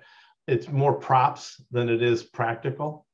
it's 0.47 0.69
more 0.69 0.93
props 0.93 1.61
than 1.69 1.89
it 1.89 2.01
is 2.01 2.23
practical. 2.23 3.05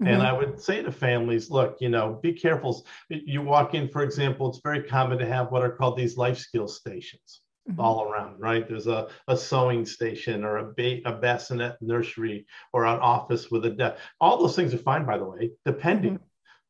And 0.00 0.20
Mhm. 0.20 0.26
I 0.26 0.32
would 0.32 0.60
say 0.60 0.82
to 0.82 0.90
families, 0.90 1.48
look, 1.48 1.76
you 1.80 1.88
know, 1.88 2.18
be 2.20 2.32
careful. 2.32 2.84
You 3.08 3.40
walk 3.42 3.74
in, 3.74 3.88
for 3.88 4.02
example, 4.02 4.48
it's 4.48 4.60
very 4.64 4.82
common 4.82 5.18
to 5.18 5.26
have 5.26 5.52
what 5.52 5.62
are 5.62 5.70
called 5.70 5.96
these 5.96 6.16
life 6.16 6.36
skill 6.38 6.66
stations 6.66 7.43
Mhm. 7.68 7.78
all 7.78 8.04
around, 8.04 8.38
right? 8.38 8.68
There's 8.68 8.86
a, 8.86 9.08
a 9.26 9.36
sewing 9.36 9.86
station 9.86 10.44
or 10.44 10.58
a, 10.58 10.72
ba- 10.74 11.00
a 11.06 11.12
bassinet 11.12 11.80
nursery 11.80 12.46
or 12.74 12.84
an 12.84 13.00
office 13.00 13.50
with 13.50 13.64
a 13.64 13.70
desk. 13.70 13.96
All 14.20 14.38
those 14.38 14.54
things 14.54 14.74
are 14.74 14.78
fine, 14.78 15.06
by 15.06 15.16
the 15.16 15.24
way, 15.24 15.52
depending. 15.64 16.18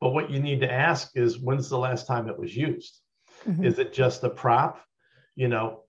But 0.00 0.10
what 0.10 0.30
you 0.30 0.38
need 0.38 0.60
to 0.60 0.72
ask 0.72 1.10
is 1.16 1.40
when's 1.40 1.68
the 1.68 1.78
last 1.78 2.06
time 2.06 2.28
it 2.28 2.38
was 2.38 2.56
used? 2.56 3.00
Mhm. 3.44 3.64
Is 3.64 3.78
it 3.80 3.92
just 3.92 4.22
a 4.22 4.30
prop? 4.30 4.80
You 5.34 5.48
know, 5.48 5.82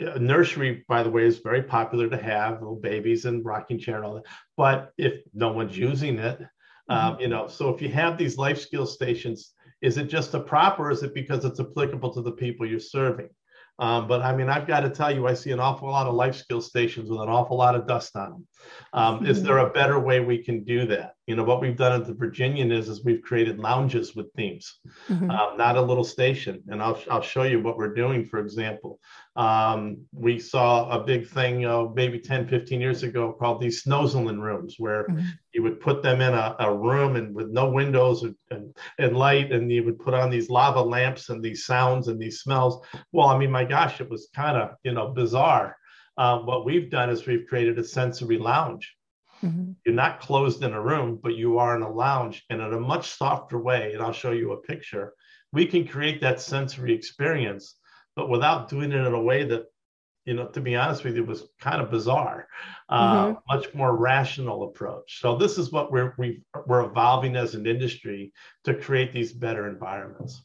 a 0.00 0.18
nursery, 0.18 0.84
by 0.88 1.04
the 1.04 1.10
way, 1.10 1.26
is 1.26 1.38
very 1.38 1.62
popular 1.62 2.08
to 2.08 2.16
have 2.16 2.60
little 2.60 2.74
babies 2.74 3.26
and 3.26 3.44
rocking 3.44 3.78
chair 3.78 3.96
and 3.96 4.04
all 4.04 4.14
that. 4.14 4.26
But 4.56 4.92
if 4.98 5.22
no 5.32 5.52
one's 5.52 5.78
using 5.78 6.18
it, 6.18 6.40
um, 6.88 7.20
you 7.20 7.28
know, 7.28 7.46
so 7.46 7.72
if 7.72 7.80
you 7.80 7.88
have 7.90 8.18
these 8.18 8.36
life 8.36 8.58
skill 8.58 8.86
stations, 8.86 9.54
is 9.80 9.96
it 9.96 10.08
just 10.08 10.34
a 10.34 10.40
prop 10.40 10.80
or 10.80 10.90
is 10.90 11.04
it 11.04 11.14
because 11.14 11.44
it's 11.44 11.60
applicable 11.60 12.12
to 12.14 12.22
the 12.22 12.32
people 12.32 12.66
you're 12.66 12.80
serving? 12.80 13.30
Um, 13.80 14.06
but 14.06 14.20
I 14.20 14.36
mean, 14.36 14.50
I've 14.50 14.66
got 14.66 14.80
to 14.80 14.90
tell 14.90 15.12
you, 15.12 15.26
I 15.26 15.32
see 15.32 15.52
an 15.52 15.58
awful 15.58 15.88
lot 15.88 16.06
of 16.06 16.14
life 16.14 16.36
skill 16.36 16.60
stations 16.60 17.08
with 17.10 17.20
an 17.20 17.30
awful 17.30 17.56
lot 17.56 17.74
of 17.74 17.86
dust 17.86 18.14
on 18.14 18.30
them. 18.30 18.46
Um, 18.92 19.26
Is 19.26 19.42
there 19.42 19.58
a 19.58 19.70
better 19.70 19.98
way 19.98 20.20
we 20.20 20.44
can 20.44 20.64
do 20.64 20.86
that? 20.88 21.14
You 21.30 21.36
know, 21.36 21.44
what 21.44 21.60
we've 21.60 21.76
done 21.76 21.92
at 21.92 22.08
the 22.08 22.12
Virginian 22.12 22.72
is, 22.72 22.88
is 22.88 23.04
we've 23.04 23.22
created 23.22 23.60
lounges 23.60 24.16
with 24.16 24.32
themes 24.32 24.80
Mhm. 25.08 25.30
um, 25.30 25.56
not 25.56 25.76
a 25.76 25.80
little 25.80 26.02
station. 26.02 26.60
And 26.66 26.82
I'll, 26.82 27.00
I'll 27.08 27.22
show 27.22 27.44
you 27.44 27.60
what 27.62 27.76
we're 27.78 27.94
doing, 27.94 28.24
for 28.24 28.40
example. 28.40 28.98
Um, 29.36 29.98
we 30.12 30.40
saw 30.40 30.90
a 30.90 31.04
big 31.04 31.28
thing 31.28 31.64
uh, 31.66 31.84
maybe 31.94 32.18
10, 32.18 32.48
15 32.48 32.80
years 32.80 33.04
ago 33.04 33.32
called 33.32 33.60
these 33.60 33.84
Snoezelen 33.84 34.40
rooms, 34.40 34.74
where 34.78 35.04
Mhm. 35.04 35.22
you 35.54 35.62
would 35.62 35.78
put 35.78 36.02
them 36.02 36.20
in 36.20 36.34
a, 36.34 36.56
a 36.58 36.74
room 36.74 37.14
and 37.14 37.32
with 37.32 37.48
no 37.50 37.70
windows 37.70 38.24
and, 38.24 38.34
and, 38.50 38.76
and 38.98 39.16
light, 39.16 39.52
and 39.52 39.70
you 39.70 39.84
would 39.84 40.00
put 40.00 40.14
on 40.14 40.30
these 40.30 40.50
lava 40.50 40.82
lamps 40.82 41.28
and 41.28 41.40
these 41.44 41.64
sounds 41.64 42.08
and 42.08 42.18
these 42.18 42.40
smells. 42.40 42.84
Well, 43.12 43.28
I 43.28 43.38
mean, 43.38 43.52
my 43.52 43.64
gosh, 43.64 44.00
it 44.00 44.10
was 44.10 44.28
kind 44.34 44.56
of, 44.56 44.70
you 44.82 44.94
know, 44.94 45.12
bizarre. 45.12 45.76
Uh, 46.18 46.40
what 46.40 46.64
we've 46.64 46.90
done 46.90 47.08
is 47.08 47.24
we've 47.24 47.46
created 47.46 47.78
a 47.78 47.84
sensory 47.84 48.36
lounge 48.38 48.96
Mhm. 49.42 49.76
you're 49.84 49.94
not 49.94 50.20
closed 50.20 50.62
in 50.62 50.72
a 50.72 50.80
room, 50.80 51.18
but 51.22 51.34
you 51.34 51.58
are 51.58 51.74
in 51.74 51.82
a 51.82 51.90
lounge 51.90 52.44
and 52.50 52.60
in 52.60 52.72
a 52.72 52.80
much 52.80 53.10
softer 53.10 53.58
way. 53.58 53.94
And 53.94 54.02
I'll 54.02 54.12
show 54.12 54.32
you 54.32 54.52
a 54.52 54.56
picture. 54.60 55.14
We 55.52 55.66
can 55.66 55.86
create 55.86 56.20
that 56.20 56.40
sensory 56.40 56.92
experience, 56.92 57.76
but 58.14 58.28
without 58.28 58.68
doing 58.68 58.92
it 58.92 59.06
in 59.06 59.14
a 59.14 59.22
way 59.22 59.44
that, 59.44 59.64
you 60.26 60.34
know, 60.34 60.46
to 60.48 60.60
be 60.60 60.76
honest 60.76 61.02
with 61.02 61.16
you, 61.16 61.24
was 61.24 61.48
kind 61.60 61.80
of 61.80 61.90
bizarre. 61.90 62.46
Uh, 62.88 63.34
Much 63.48 63.72
more 63.74 63.96
rational 63.96 64.64
approach. 64.64 65.20
So 65.20 65.36
this 65.36 65.56
is 65.56 65.72
what 65.72 65.90
we're 65.90 66.14
we, 66.18 66.42
we're 66.66 66.84
evolving 66.84 67.36
as 67.36 67.54
an 67.54 67.66
industry 67.66 68.32
to 68.64 68.74
create 68.74 69.12
these 69.12 69.32
better 69.32 69.68
environments. 69.68 70.44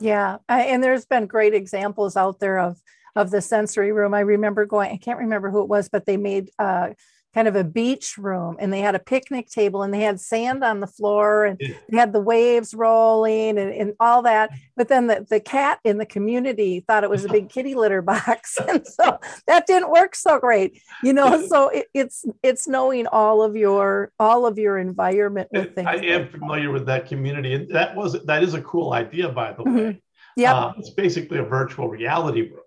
Yeah, 0.00 0.38
and 0.48 0.82
there's 0.82 1.04
been 1.04 1.26
great 1.26 1.52
examples 1.52 2.16
out 2.16 2.40
there 2.40 2.58
of 2.58 2.80
of 3.16 3.30
the 3.30 3.40
sensory 3.40 3.92
room. 3.92 4.14
I 4.14 4.20
remember 4.20 4.64
going. 4.64 4.90
I 4.90 4.96
can't 4.96 5.18
remember 5.18 5.50
who 5.50 5.62
it 5.62 5.68
was, 5.68 5.88
but 5.88 6.06
they 6.06 6.16
made 6.16 6.50
uh, 6.58 6.90
kind 7.32 7.46
of 7.46 7.54
a 7.54 7.62
beach 7.62 8.18
room, 8.18 8.56
and 8.58 8.72
they 8.72 8.80
had 8.80 8.94
a 8.94 8.98
picnic 8.98 9.48
table, 9.48 9.82
and 9.82 9.94
they 9.94 10.00
had 10.00 10.20
sand 10.20 10.64
on 10.64 10.80
the 10.80 10.86
floor, 10.86 11.44
and 11.44 11.60
Yeah. 11.60 11.74
they 11.88 11.96
had 11.96 12.12
the 12.12 12.20
waves 12.20 12.74
rolling, 12.74 13.56
and, 13.58 13.72
and 13.72 13.92
all 14.00 14.22
that. 14.22 14.50
But 14.76 14.88
then 14.88 15.06
the, 15.06 15.24
the 15.28 15.38
cat 15.40 15.78
in 15.84 15.98
the 15.98 16.06
community 16.06 16.80
thought 16.86 17.04
it 17.04 17.10
was 17.10 17.24
a 17.24 17.28
big 17.28 17.48
kitty 17.54 17.74
litter 17.74 18.02
box, 18.02 18.58
and 18.68 18.84
so 18.86 19.18
that 19.46 19.66
didn't 19.66 19.90
work 19.92 20.14
so 20.16 20.38
great, 20.40 20.80
you 21.02 21.12
know. 21.12 21.46
So 21.46 21.68
it, 21.68 21.86
it's 21.94 22.24
it's 22.42 22.66
knowing 22.66 23.06
all 23.06 23.42
of 23.42 23.54
your 23.56 24.12
all 24.18 24.44
of 24.46 24.58
your 24.58 24.78
environment 24.78 25.48
with 25.52 25.74
things. 25.74 25.86
I 25.86 25.94
like 25.96 26.04
am 26.04 26.22
that. 26.22 26.32
familiar 26.32 26.70
with 26.72 26.86
that 26.86 27.06
community, 27.06 27.54
and 27.54 27.68
that 27.70 27.94
was 27.94 28.24
that 28.24 28.42
is 28.42 28.54
a 28.54 28.62
cool 28.62 28.92
idea, 28.92 29.28
by 29.28 29.52
the 29.52 29.62
Mhm. 29.62 29.74
way. 29.76 30.02
Yep. 30.36 30.54
Uh, 30.54 30.72
it's 30.78 30.90
basically 30.90 31.38
a 31.38 31.42
virtual 31.42 31.88
reality 31.88 32.42
room. 32.50 32.60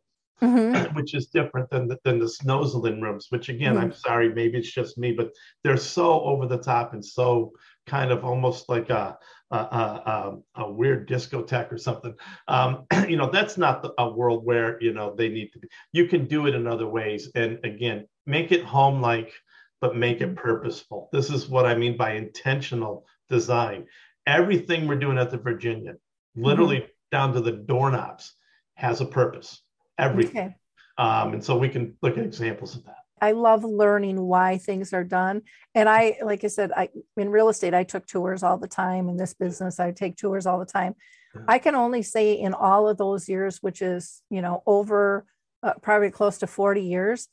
Mhm. 0.43 0.93
which 0.95 1.13
is 1.13 1.27
different 1.27 1.69
than 1.69 1.87
the, 1.87 1.97
than 2.03 2.19
the 2.19 2.25
Snoezelen 2.25 3.01
rooms, 3.01 3.27
which 3.29 3.49
again, 3.49 3.75
Mm-hmm. 3.75 3.83
I'm 3.83 3.93
sorry, 3.93 4.33
maybe 4.33 4.57
it's 4.57 4.71
just 4.71 4.97
me, 4.97 5.13
but 5.13 5.31
they're 5.63 5.77
so 5.77 6.21
over 6.21 6.45
the 6.47 6.57
top 6.57 6.93
and 6.93 7.03
so 7.03 7.53
kind 7.87 8.11
of 8.11 8.25
almost 8.25 8.67
like 8.67 8.89
a, 8.89 9.17
a, 9.51 9.55
a, 9.55 10.37
a, 10.55 10.71
weird 10.71 11.07
discotheque 11.07 11.71
or 11.71 11.77
something. 11.77 12.13
Um, 12.47 12.85
you 13.07 13.15
know, 13.15 13.29
that's 13.29 13.57
not 13.57 13.81
the, 13.81 13.93
a 13.97 14.09
world 14.09 14.45
where, 14.45 14.81
you 14.81 14.93
know, 14.93 15.15
they 15.15 15.29
need 15.29 15.51
to 15.53 15.59
be. 15.59 15.67
You 15.93 16.07
can 16.07 16.25
do 16.25 16.47
it 16.47 16.55
in 16.55 16.67
other 16.67 16.87
ways. 16.87 17.31
And 17.35 17.59
again, 17.63 18.07
make 18.25 18.51
it 18.51 18.63
home 18.63 19.01
like, 19.01 19.31
but 19.79 19.95
make 19.95 20.21
it 20.21 20.35
purposeful. 20.35 21.09
This 21.11 21.29
is 21.29 21.47
what 21.49 21.65
I 21.65 21.75
mean 21.75 21.95
by 21.97 22.13
intentional 22.13 23.05
design. 23.29 23.85
Everything 24.27 24.87
we're 24.87 24.95
doing 24.95 25.17
at 25.17 25.31
the 25.31 25.37
Virginian, 25.37 25.97
literally 26.35 26.85
down 27.11 27.33
to 27.33 27.41
the 27.41 27.51
doorknobs, 27.51 28.35
has 28.75 29.01
a 29.01 29.05
purpose 29.05 29.61
everything. 29.97 30.37
Okay. 30.37 30.55
Um, 30.97 31.33
and 31.33 31.43
so 31.43 31.57
we 31.57 31.69
can 31.69 31.95
look 32.01 32.17
at 32.17 32.23
examples 32.23 32.75
of 32.75 32.85
that. 32.85 32.97
I 33.21 33.31
love 33.31 33.63
learning 33.63 34.19
why 34.19 34.57
things 34.57 34.91
are 34.91 35.03
done. 35.03 35.43
And 35.73 35.87
I, 35.87 36.17
like 36.21 36.43
I 36.43 36.47
said, 36.47 36.71
I 36.75 36.89
in 37.15 37.29
real 37.29 37.47
estate, 37.49 37.73
I 37.73 37.83
took 37.83 38.05
tours 38.05 38.43
all 38.43 38.57
the 38.57 38.67
time. 38.67 39.07
In 39.07 39.15
this 39.15 39.33
business, 39.33 39.79
I 39.79 39.91
take 39.91 40.17
tours 40.17 40.45
all 40.45 40.59
the 40.59 40.65
time. 40.65 40.95
Yeah. 41.33 41.41
I 41.47 41.57
can 41.57 41.73
only 41.73 42.01
say 42.01 42.33
in 42.33 42.53
all 42.53 42.87
of 42.89 42.97
those 42.97 43.29
years, 43.29 43.59
which 43.61 43.81
is, 43.81 44.21
you 44.29 44.41
know, 44.41 44.61
over 44.65 45.25
uh, 45.63 45.73
probably 45.81 46.11
close 46.11 46.39
to 46.39 46.47
40 46.47 46.81
years, 46.81 47.29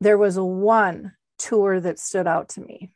there 0.00 0.18
was 0.18 0.38
one 0.38 1.12
tour 1.38 1.78
that 1.80 2.00
stood 2.00 2.26
out 2.26 2.48
to 2.50 2.60
me. 2.60 2.90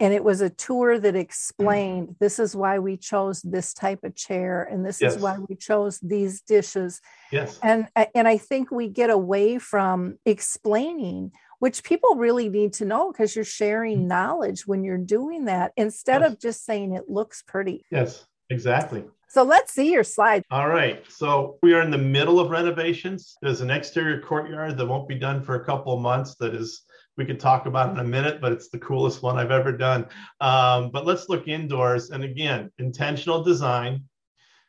And 0.00 0.12
it 0.14 0.22
was 0.22 0.40
a 0.40 0.50
tour 0.50 0.98
that 0.98 1.08
mm-hmm. 1.08 1.20
explained 1.20 2.16
this 2.20 2.38
is 2.38 2.54
why 2.54 2.78
we 2.78 2.96
chose 2.96 3.42
this 3.42 3.72
type 3.74 4.04
of 4.04 4.14
chair 4.14 4.68
and 4.70 4.84
this 4.84 5.00
Yes. 5.00 5.16
is 5.16 5.22
why 5.22 5.38
we 5.48 5.54
chose 5.54 5.98
these 6.00 6.40
dishes 6.42 7.00
Yes. 7.30 7.58
and 7.62 7.88
and 8.14 8.26
i 8.26 8.36
think 8.36 8.70
we 8.70 8.88
get 8.88 9.10
away 9.10 9.58
from 9.58 10.18
explaining 10.24 11.32
which 11.58 11.82
people 11.82 12.14
really 12.16 12.48
need 12.48 12.72
to 12.74 12.84
know 12.84 13.10
because 13.12 13.34
you're 13.34 13.44
sharing 13.44 13.98
mm-hmm. 13.98 14.08
knowledge 14.08 14.66
when 14.66 14.84
you're 14.84 14.98
doing 14.98 15.44
that 15.46 15.72
instead 15.76 16.22
Yes. 16.22 16.32
of 16.32 16.40
just 16.40 16.64
saying 16.64 16.92
it 16.94 17.08
looks 17.08 17.42
pretty 17.42 17.84
Yes. 17.90 18.26
Exactly. 18.50 19.04
so 19.28 19.42
let's 19.42 19.72
see 19.72 19.92
your 19.92 20.04
slide 20.04 20.42
All 20.50 20.68
right. 20.68 21.04
So 21.10 21.58
we 21.62 21.74
are 21.74 21.82
in 21.82 21.90
the 21.90 21.98
middle 21.98 22.40
of 22.40 22.50
renovations. 22.50 23.36
There's 23.42 23.60
an 23.60 23.70
exterior 23.70 24.20
courtyard 24.20 24.78
that 24.78 24.86
won't 24.86 25.06
be 25.08 25.16
done 25.18 25.42
for 25.42 25.56
a 25.56 25.64
couple 25.64 25.92
of 25.92 26.00
months. 26.00 26.34
That 26.36 26.54
is, 26.54 26.82
we 27.18 27.26
could 27.26 27.40
talk 27.40 27.66
about 27.66 27.90
in 27.90 27.98
a 27.98 28.04
minute, 28.04 28.40
but 28.40 28.52
it's 28.52 28.68
the 28.68 28.78
coolest 28.78 29.22
one 29.22 29.36
I've 29.36 29.50
ever 29.50 29.72
done. 29.72 30.06
Um, 30.40 30.90
but 30.90 31.04
let's 31.04 31.28
look 31.28 31.48
indoors. 31.48 32.10
And 32.10 32.22
again, 32.22 32.70
intentional 32.78 33.42
design 33.42 34.04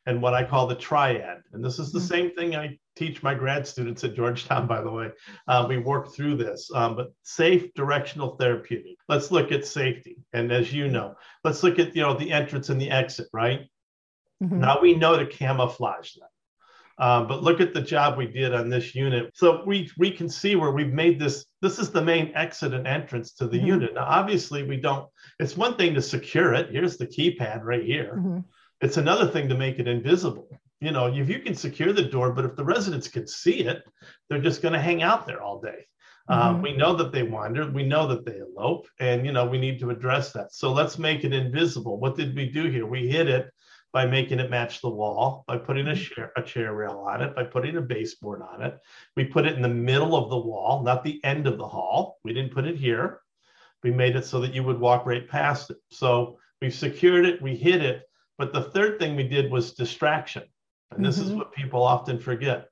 and 0.07 0.21
what 0.21 0.33
I 0.33 0.43
call 0.43 0.65
the 0.65 0.75
triad. 0.75 1.43
And 1.53 1.63
this 1.63 1.77
is 1.77 1.91
the 1.91 1.99
Mhm. 1.99 2.09
same 2.09 2.31
thing 2.31 2.55
I 2.55 2.79
teach 2.95 3.21
my 3.21 3.35
grad 3.35 3.67
students 3.67 4.03
at 4.03 4.15
Georgetown, 4.15 4.65
by 4.65 4.81
the 4.81 4.89
way. 4.89 5.11
Uh, 5.47 5.65
we 5.69 5.77
work 5.77 6.11
through 6.11 6.37
this, 6.37 6.71
um, 6.73 6.95
but 6.95 7.11
safe 7.21 7.71
directional 7.75 8.35
therapeutic. 8.35 8.97
Let's 9.07 9.31
look 9.31 9.51
at 9.51 9.63
safety. 9.63 10.17
And 10.33 10.51
as 10.51 10.73
you 10.73 10.87
know, 10.87 11.15
let's 11.43 11.61
look 11.61 11.77
at, 11.77 11.95
you 11.95 12.01
know, 12.01 12.15
the 12.15 12.31
entrance 12.31 12.69
and 12.69 12.81
the 12.81 12.89
exit, 12.89 13.27
right? 13.31 13.69
Mhm. 14.41 14.53
Now 14.53 14.81
we 14.81 14.95
know 14.95 15.17
to 15.17 15.27
camouflage 15.27 16.15
them. 16.15 16.29
Um, 16.99 17.27
but 17.27 17.43
look 17.43 17.61
at 17.61 17.73
the 17.73 17.81
job 17.81 18.17
we 18.17 18.27
did 18.27 18.53
on 18.53 18.69
this 18.69 18.93
unit. 18.93 19.31
So 19.33 19.63
we 19.65 19.89
we 19.97 20.11
can 20.11 20.27
see 20.27 20.55
where 20.55 20.71
we've 20.71 20.91
made 20.93 21.17
this. 21.19 21.45
This 21.61 21.79
is 21.79 21.91
the 21.91 22.01
main 22.01 22.31
exit 22.35 22.73
and 22.73 22.85
entrance 22.85 23.31
to 23.35 23.47
the 23.47 23.57
Mhm. 23.57 23.65
unit. 23.67 23.93
Now, 23.93 24.05
obviously, 24.05 24.63
we 24.63 24.77
don't. 24.77 25.07
It's 25.39 25.55
one 25.55 25.75
thing 25.75 25.93
to 25.95 26.01
secure 26.01 26.53
it. 26.53 26.71
Here's 26.71 26.97
the 26.97 27.07
keypad 27.07 27.61
right 27.63 27.83
here. 27.83 28.15
Mhm. 28.17 28.43
It's 28.81 28.97
another 28.97 29.27
thing 29.27 29.47
to 29.49 29.55
make 29.55 29.79
it 29.79 29.87
invisible. 29.87 30.49
You 30.81 30.91
know, 30.91 31.07
if 31.07 31.29
you 31.29 31.39
can 31.39 31.55
secure 31.55 31.93
the 31.93 32.03
door, 32.03 32.31
but 32.33 32.45
if 32.45 32.55
the 32.55 32.63
residents 32.63 33.07
can 33.07 33.27
see 33.27 33.59
it, 33.61 33.83
they're 34.29 34.41
just 34.41 34.61
going 34.61 34.73
to 34.73 34.79
hang 34.79 35.01
out 35.01 35.25
there 35.25 35.41
all 35.41 35.59
day. 35.59 35.85
Um, 36.29 36.57
Mhm. 36.59 36.63
we 36.63 36.77
know 36.77 36.93
that 36.95 37.11
they 37.11 37.23
wander. 37.23 37.69
We 37.69 37.83
know 37.83 38.07
that 38.07 38.23
they 38.25 38.37
elope, 38.37 38.87
and 38.99 39.25
you 39.25 39.31
know 39.31 39.45
we 39.45 39.57
need 39.57 39.79
to 39.79 39.89
address 39.89 40.31
that. 40.33 40.53
So 40.53 40.71
let's 40.71 40.99
make 40.99 41.23
it 41.23 41.33
invisible. 41.33 41.97
What 41.99 42.15
did 42.15 42.35
we 42.35 42.49
do 42.49 42.69
here? 42.69 42.85
We 42.85 43.07
hid 43.09 43.27
it 43.29 43.49
by 43.91 44.05
making 44.05 44.39
it 44.39 44.49
match 44.49 44.81
the 44.81 44.89
wall, 44.89 45.43
by 45.47 45.57
putting 45.57 45.87
a 45.87 45.95
chair, 45.95 46.31
a 46.37 46.41
chair 46.41 46.73
rail 46.73 47.03
on 47.07 47.21
it, 47.21 47.35
by 47.35 47.43
putting 47.43 47.77
a 47.77 47.81
baseboard 47.81 48.41
on 48.41 48.61
it. 48.61 48.77
We 49.15 49.25
put 49.25 49.45
it 49.45 49.55
in 49.55 49.61
the 49.61 49.67
middle 49.67 50.15
of 50.15 50.29
the 50.29 50.37
wall, 50.37 50.83
not 50.83 51.03
the 51.03 51.23
end 51.23 51.47
of 51.47 51.57
the 51.57 51.67
hall. 51.67 52.19
We 52.23 52.33
didn't 52.33 52.53
put 52.53 52.65
it 52.65 52.75
here. 52.77 53.21
We 53.83 53.91
made 53.91 54.15
it 54.15 54.25
so 54.25 54.39
that 54.41 54.53
you 54.53 54.63
would 54.63 54.79
walk 54.79 55.05
right 55.05 55.27
past 55.27 55.71
it. 55.71 55.77
So 55.89 56.37
we 56.61 56.69
secured 56.69 57.25
it, 57.25 57.41
we 57.41 57.55
hid 57.55 57.81
it. 57.83 58.03
But 58.37 58.53
the 58.53 58.63
third 58.63 58.99
thing 58.99 59.15
we 59.15 59.27
did 59.27 59.51
was 59.51 59.73
distraction. 59.73 60.43
And 60.91 61.05
this 61.05 61.17
is 61.17 61.31
Mhm. 61.31 61.37
what 61.37 61.51
people 61.51 61.83
often 61.83 62.19
forget. 62.19 62.69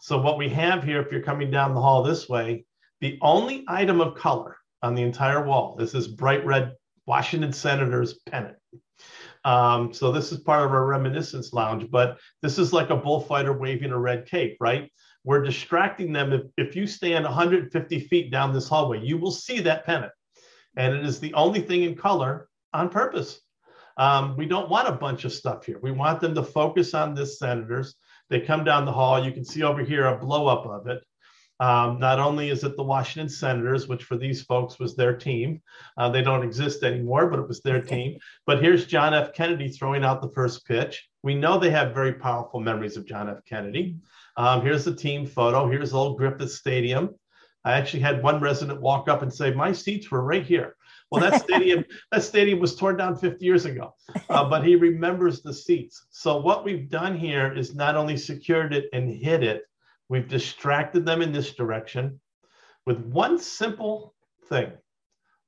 So 0.00 0.20
what 0.20 0.38
we 0.38 0.48
have 0.50 0.82
here, 0.82 1.00
if 1.00 1.10
you're 1.12 1.22
coming 1.22 1.50
down 1.50 1.74
the 1.74 1.80
hall 1.80 2.02
this 2.02 2.28
way, 2.28 2.64
the 3.00 3.18
only 3.20 3.64
item 3.68 4.00
of 4.00 4.16
color 4.16 4.56
on 4.82 4.94
the 4.94 5.02
entire 5.02 5.44
wall 5.44 5.78
is 5.80 5.92
this 5.92 6.08
bright 6.08 6.44
red 6.44 6.76
Washington 7.06 7.52
Senators 7.52 8.14
pennant. 8.26 8.56
Um, 9.44 9.92
so 9.92 10.12
this 10.12 10.32
is 10.32 10.40
part 10.40 10.64
of 10.64 10.72
our 10.72 10.84
reminiscence 10.84 11.52
lounge, 11.52 11.90
but 11.90 12.18
this 12.42 12.58
is 12.58 12.72
like 12.72 12.90
a 12.90 12.96
bullfighter 12.96 13.52
waving 13.52 13.92
a 13.92 13.98
red 13.98 14.26
cape, 14.26 14.56
right? 14.60 14.90
We're 15.24 15.42
distracting 15.42 16.12
them. 16.12 16.32
If, 16.32 16.42
if 16.56 16.76
you 16.76 16.86
stand 16.86 17.24
150 17.24 18.00
feet 18.00 18.30
down 18.30 18.52
this 18.52 18.68
hallway, 18.68 19.04
you 19.04 19.18
will 19.18 19.30
see 19.30 19.60
that 19.60 19.84
pennant. 19.84 20.12
And 20.76 20.94
it 20.94 21.04
is 21.04 21.20
the 21.20 21.34
only 21.34 21.60
thing 21.60 21.82
in 21.82 21.96
color 21.96 22.48
on 22.72 22.88
purpose. 22.88 23.40
Um, 23.96 24.36
we 24.36 24.46
don't 24.46 24.70
want 24.70 24.88
a 24.88 24.92
bunch 24.92 25.24
of 25.24 25.32
stuff 25.32 25.66
here. 25.66 25.78
We 25.82 25.90
want 25.90 26.20
them 26.20 26.34
to 26.36 26.42
focus 26.42 26.94
on 26.94 27.14
this 27.14 27.38
senators. 27.38 27.96
They 28.30 28.40
come 28.40 28.62
down 28.62 28.84
the 28.84 28.92
hall. 28.92 29.24
You 29.24 29.32
can 29.32 29.44
see 29.44 29.62
over 29.62 29.82
here 29.82 30.06
a 30.06 30.16
blow 30.16 30.46
up 30.46 30.66
of 30.66 30.86
it. 30.86 31.02
Um, 31.60 31.98
not 31.98 32.20
only 32.20 32.50
is 32.50 32.62
it 32.62 32.76
the 32.76 32.84
Washington 32.84 33.28
Senators, 33.28 33.88
which 33.88 34.04
for 34.04 34.16
these 34.16 34.42
folks 34.42 34.78
was 34.78 34.94
their 34.94 35.16
team, 35.16 35.60
uh, 35.96 36.08
they 36.08 36.22
don't 36.22 36.44
exist 36.44 36.84
anymore, 36.84 37.26
but 37.26 37.40
it 37.40 37.48
was 37.48 37.60
their 37.60 37.80
team. 37.80 38.18
But 38.46 38.62
here's 38.62 38.86
John 38.86 39.12
F. 39.12 39.32
Kennedy 39.32 39.68
throwing 39.68 40.04
out 40.04 40.22
the 40.22 40.30
first 40.30 40.64
pitch. 40.66 41.08
We 41.22 41.34
know 41.34 41.58
they 41.58 41.70
have 41.70 41.94
very 41.94 42.12
powerful 42.14 42.60
memories 42.60 42.96
of 42.96 43.06
John 43.06 43.28
F. 43.28 43.38
Kennedy. 43.44 43.96
Um, 44.36 44.62
here's 44.62 44.84
the 44.84 44.94
team 44.94 45.26
photo. 45.26 45.68
Here's 45.68 45.92
old 45.92 46.16
Griffith 46.16 46.52
Stadium. 46.52 47.14
I 47.64 47.72
actually 47.72 48.00
had 48.00 48.22
one 48.22 48.40
resident 48.40 48.80
walk 48.80 49.08
up 49.08 49.22
and 49.22 49.34
say, 49.34 49.52
"My 49.52 49.72
seats 49.72 50.10
were 50.10 50.22
right 50.22 50.46
here." 50.46 50.76
Well, 51.10 51.22
that 51.28 51.42
stadium 51.42 51.84
that 52.12 52.22
stadium 52.22 52.60
was 52.60 52.76
torn 52.76 52.96
down 52.96 53.16
50 53.16 53.44
years 53.44 53.64
ago, 53.64 53.94
uh, 54.28 54.48
but 54.48 54.64
he 54.64 54.76
remembers 54.76 55.42
the 55.42 55.52
seats. 55.52 56.06
So 56.10 56.36
what 56.38 56.64
we've 56.64 56.88
done 56.88 57.16
here 57.16 57.52
is 57.52 57.74
not 57.74 57.96
only 57.96 58.16
secured 58.16 58.72
it 58.72 58.86
and 58.92 59.10
hid 59.10 59.42
it, 59.42 59.62
we've 60.08 60.28
distracted 60.28 61.04
them 61.04 61.22
in 61.22 61.32
this 61.32 61.54
direction 61.54 62.20
with 62.86 62.98
one 62.98 63.38
simple 63.38 64.14
thing, 64.48 64.72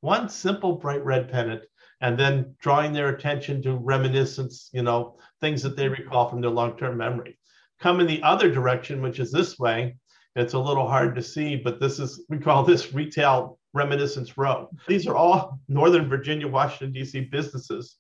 one 0.01 0.29
simple 0.29 0.77
bright 0.77 1.05
red 1.05 1.31
pennant, 1.31 1.63
and 2.03 2.19
then 2.19 2.55
drawing 2.61 2.93
their 2.93 3.09
attention 3.09 3.63
to 3.63 3.77
reminiscence, 3.77 4.71
you 4.73 4.83
know, 4.83 5.17
things 5.41 5.63
that 5.63 5.77
they 5.77 5.89
recall 5.89 6.29
from 6.29 6.41
their 6.41 6.51
long-term 6.51 6.97
memory. 6.97 7.39
Come 7.81 8.01
in 8.01 8.07
the 8.07 8.23
other 8.23 8.51
direction, 8.51 9.03
which 9.03 9.19
is 9.19 9.33
this 9.33 9.59
way. 9.59 9.97
It's 10.37 10.55
a 10.55 10.59
little 10.59 10.87
hard 10.87 11.15
to 11.17 11.23
see, 11.23 11.57
but 11.57 11.81
this 11.81 11.99
is, 11.99 12.25
we 12.29 12.39
call 12.39 12.63
this 12.63 12.93
retail 12.93 13.59
reminiscence 13.73 14.37
row. 14.37 14.69
These 14.87 15.07
are 15.07 15.15
all 15.15 15.59
Northern 15.69 16.09
Virginia, 16.09 16.47
Washington, 16.47 16.93
D.C. 16.93 17.29
businesses 17.33 17.97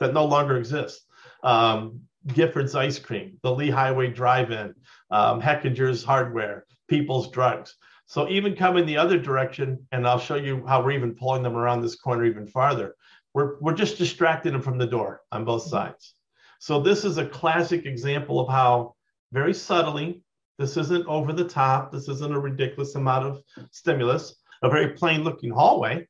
that 0.00 0.14
no 0.14 0.24
longer 0.24 0.56
exist. 0.56 1.04
Um, 1.42 2.00
Gifford's 2.26 2.74
Ice 2.74 2.98
Cream, 2.98 3.38
the 3.42 3.54
Lee 3.54 3.70
Highway 3.70 4.08
Drive 4.08 4.50
In, 4.50 4.74
um, 5.10 5.40
Hechinger's 5.40 6.04
Hardware, 6.04 6.66
People's 6.88 7.30
Drugs. 7.30 7.76
So 8.06 8.28
even 8.28 8.56
coming 8.56 8.86
the 8.86 8.96
other 8.96 9.18
direction, 9.18 9.86
and 9.92 10.06
I'll 10.06 10.18
show 10.18 10.36
you 10.36 10.66
how 10.66 10.82
we're 10.82 10.92
even 10.92 11.14
pulling 11.14 11.42
them 11.42 11.56
around 11.56 11.82
this 11.82 11.96
corner 11.96 12.24
even 12.24 12.46
farther, 12.46 12.94
we're, 13.34 13.58
we're 13.60 13.74
just 13.74 13.98
distracting 13.98 14.52
them 14.52 14.62
from 14.62 14.78
the 14.78 14.86
door 14.86 15.20
on 15.30 15.44
both 15.44 15.62
sides. 15.62 16.14
So 16.58 16.80
this 16.80 17.04
is 17.04 17.18
a 17.18 17.26
classic 17.26 17.86
example 17.86 18.40
of 18.40 18.48
how 18.48 18.94
very 19.32 19.54
subtly, 19.54 20.22
this 20.58 20.76
isn't 20.76 21.06
over 21.06 21.32
the 21.32 21.44
top, 21.44 21.92
this 21.92 22.08
isn't 22.08 22.34
a 22.34 22.40
ridiculous 22.40 22.94
amount 22.94 23.26
of 23.26 23.42
stimulus, 23.70 24.36
a 24.62 24.68
very 24.68 24.94
plain 24.94 25.22
looking 25.22 25.50
hallway, 25.50 26.06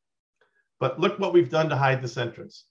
but 0.81 1.01
look 1.01 1.19
what 1.19 1.33
we've 1.33 1.51
done 1.51 1.69
to 1.69 1.77
hide 1.77 2.01
this 2.01 2.17
entrance. 2.17 2.65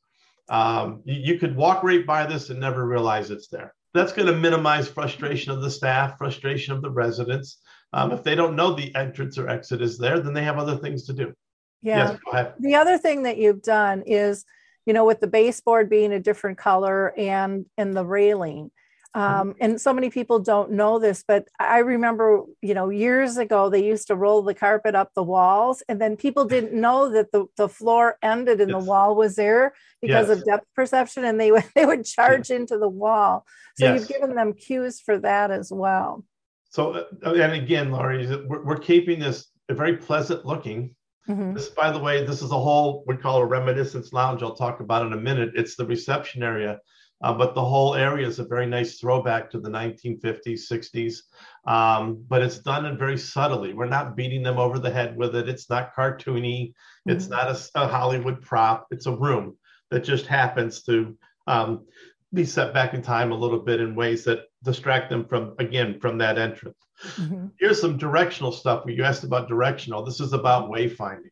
Um, 0.49 1.01
you, 1.03 1.33
you 1.33 1.39
could 1.39 1.55
walk 1.55 1.83
right 1.83 2.05
by 2.05 2.25
this 2.25 2.49
and 2.49 2.59
never 2.59 2.87
realize 2.87 3.29
it's 3.29 3.49
there. 3.49 3.73
That's 3.97 4.13
going 4.13 4.27
to 4.27 4.35
minimize 4.35 4.87
frustration 4.87 5.51
of 5.51 5.61
the 5.61 5.71
staff, 5.71 6.17
frustration 6.17 6.73
of 6.73 6.81
the 6.81 6.91
residents. 6.91 7.57
Um, 7.93 8.11
if 8.11 8.23
they 8.23 8.35
don't 8.35 8.55
know 8.55 8.73
the 8.73 8.93
entrance 8.95 9.37
or 9.37 9.49
exit 9.49 9.81
is 9.81 9.97
there, 9.97 10.19
then 10.19 10.33
they 10.33 10.43
have 10.43 10.57
other 10.57 10.77
things 10.77 11.05
to 11.07 11.13
do. 11.13 11.33
Yeah. 11.81 12.11
Yes, 12.11 12.19
go 12.23 12.31
ahead. 12.31 12.53
The 12.59 12.75
other 12.75 12.97
thing 12.97 13.23
that 13.23 13.37
you've 13.37 13.61
done 13.61 14.03
is, 14.05 14.45
you 14.85 14.93
know, 14.93 15.05
with 15.05 15.19
the 15.19 15.27
baseboard 15.27 15.89
being 15.89 16.13
a 16.13 16.19
different 16.19 16.57
color 16.57 17.13
and 17.17 17.65
and 17.77 17.95
the 17.95 18.05
railing. 18.05 18.71
Um, 19.17 19.55
and 19.59 19.81
so 19.81 19.93
many 19.93 20.11
people 20.11 20.37
don't 20.37 20.73
know 20.73 20.99
this, 20.99 21.23
but 21.27 21.47
I 21.59 21.79
remember, 21.79 22.43
you 22.61 22.75
know, 22.75 22.89
years 22.89 23.37
ago 23.37 23.67
they 23.67 23.83
used 23.83 24.05
to 24.09 24.15
roll 24.15 24.43
the 24.43 24.53
carpet 24.53 24.93
up 24.93 25.11
the 25.15 25.23
walls, 25.23 25.81
and 25.89 25.99
then 25.99 26.15
people 26.17 26.45
didn't 26.45 26.79
know 26.79 27.09
that 27.09 27.31
the, 27.31 27.47
the 27.57 27.67
floor 27.67 28.17
ended 28.21 28.61
and 28.61 28.69
Yes. 28.69 28.79
the 28.83 28.87
wall 28.87 29.15
was 29.15 29.35
there 29.35 29.73
because 30.03 30.29
Yes. 30.29 30.37
of 30.37 30.45
depth 30.45 30.67
perception, 30.75 31.25
and 31.25 31.39
they 31.41 31.51
would 31.51 31.63
they 31.75 31.87
would 31.87 32.05
charge 32.05 32.51
into 32.51 32.77
the 32.77 32.87
wall. 32.89 33.43
So 33.79 33.85
Yes. 33.85 34.01
you've 34.01 34.09
given 34.09 34.35
them 34.35 34.53
cues 34.53 35.01
for 35.01 35.17
that 35.17 35.49
as 35.49 35.71
well. 35.71 36.23
So, 36.69 36.91
uh, 37.25 37.33
and 37.33 37.53
again, 37.53 37.89
Lori, 37.91 38.27
we're, 38.47 38.63
we're 38.65 38.77
keeping 38.77 39.19
this 39.19 39.47
very 39.67 39.97
pleasant 39.97 40.45
looking. 40.45 40.93
Mhm. 41.27 41.55
This, 41.55 41.69
by 41.69 41.89
the 41.91 41.97
way, 41.99 42.23
this 42.23 42.43
is 42.43 42.51
a 42.51 42.59
whole 42.59 43.03
we 43.07 43.17
call 43.17 43.37
a 43.39 43.45
reminiscence 43.47 44.13
lounge. 44.13 44.43
I'll 44.43 44.55
talk 44.55 44.79
about 44.79 45.07
in 45.07 45.13
a 45.13 45.17
minute. 45.29 45.53
It's 45.55 45.75
the 45.75 45.87
reception 45.87 46.43
area, 46.43 46.79
uh, 47.21 47.33
but 47.33 47.55
the 47.55 47.63
whole 47.63 47.95
area 47.95 48.27
is 48.27 48.39
a 48.39 48.45
very 48.45 48.65
nice 48.65 48.99
throwback 48.99 49.49
to 49.51 49.59
the 49.59 49.69
1950s, 49.69 50.67
60s. 50.71 51.21
Um, 51.65 52.23
but 52.27 52.41
it's 52.41 52.59
done 52.59 52.85
in 52.85 52.97
very 52.97 53.17
subtly. 53.17 53.73
We're 53.73 53.85
not 53.85 54.15
beating 54.15 54.43
them 54.43 54.57
over 54.57 54.79
the 54.79 54.91
head 54.91 55.17
with 55.17 55.35
it. 55.35 55.49
It's 55.49 55.69
not 55.69 55.95
cartoony. 55.95 56.73
It's 57.05 57.27
Mhm. 57.27 57.31
not 57.31 57.69
a 57.75 57.87
Hollywood 57.87 58.41
prop. 58.41 58.87
It's 58.91 59.07
a 59.07 59.15
room 59.15 59.57
that 59.89 60.03
just 60.03 60.27
happens 60.27 60.83
to 60.83 61.17
um, 61.47 61.85
be 62.33 62.43
set 62.43 62.73
back 62.73 62.93
in 62.93 63.01
time 63.01 63.31
a 63.31 63.35
little 63.35 63.59
bit 63.59 63.79
in 63.79 63.95
ways 63.95 64.25
that 64.25 64.41
distract 64.63 65.09
them 65.09 65.23
from 65.23 65.55
again 65.59 65.97
from 66.01 66.17
that 66.17 66.37
entrance 66.37 66.75
Mhm. 67.17 67.51
here's 67.57 67.79
some 67.79 67.97
directional 67.97 68.51
stuff. 68.51 68.83
You 68.87 69.03
asked 69.03 69.23
about 69.23 69.47
directional. 69.47 70.03
This 70.03 70.19
is 70.19 70.33
about 70.33 70.69
wayfinding. 70.69 71.29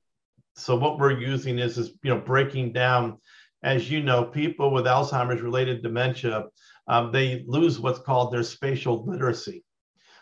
So 0.56 0.76
what 0.76 1.00
we're 1.00 1.20
using 1.20 1.60
is 1.60 1.78
is 1.78 1.90
you 2.04 2.14
know 2.14 2.20
breaking 2.22 2.72
down, 2.72 3.18
as 3.66 3.92
you 3.92 4.02
know, 4.02 4.24
people 4.24 4.72
with 4.72 4.86
Alzheimer's 4.86 5.42
related 5.42 5.84
dementia, 5.84 6.46
um, 6.88 7.12
they 7.12 7.44
lose 7.48 7.80
what's 7.80 8.00
called 8.00 8.32
their 8.32 8.44
spatial 8.44 9.06
literacy. 9.06 9.64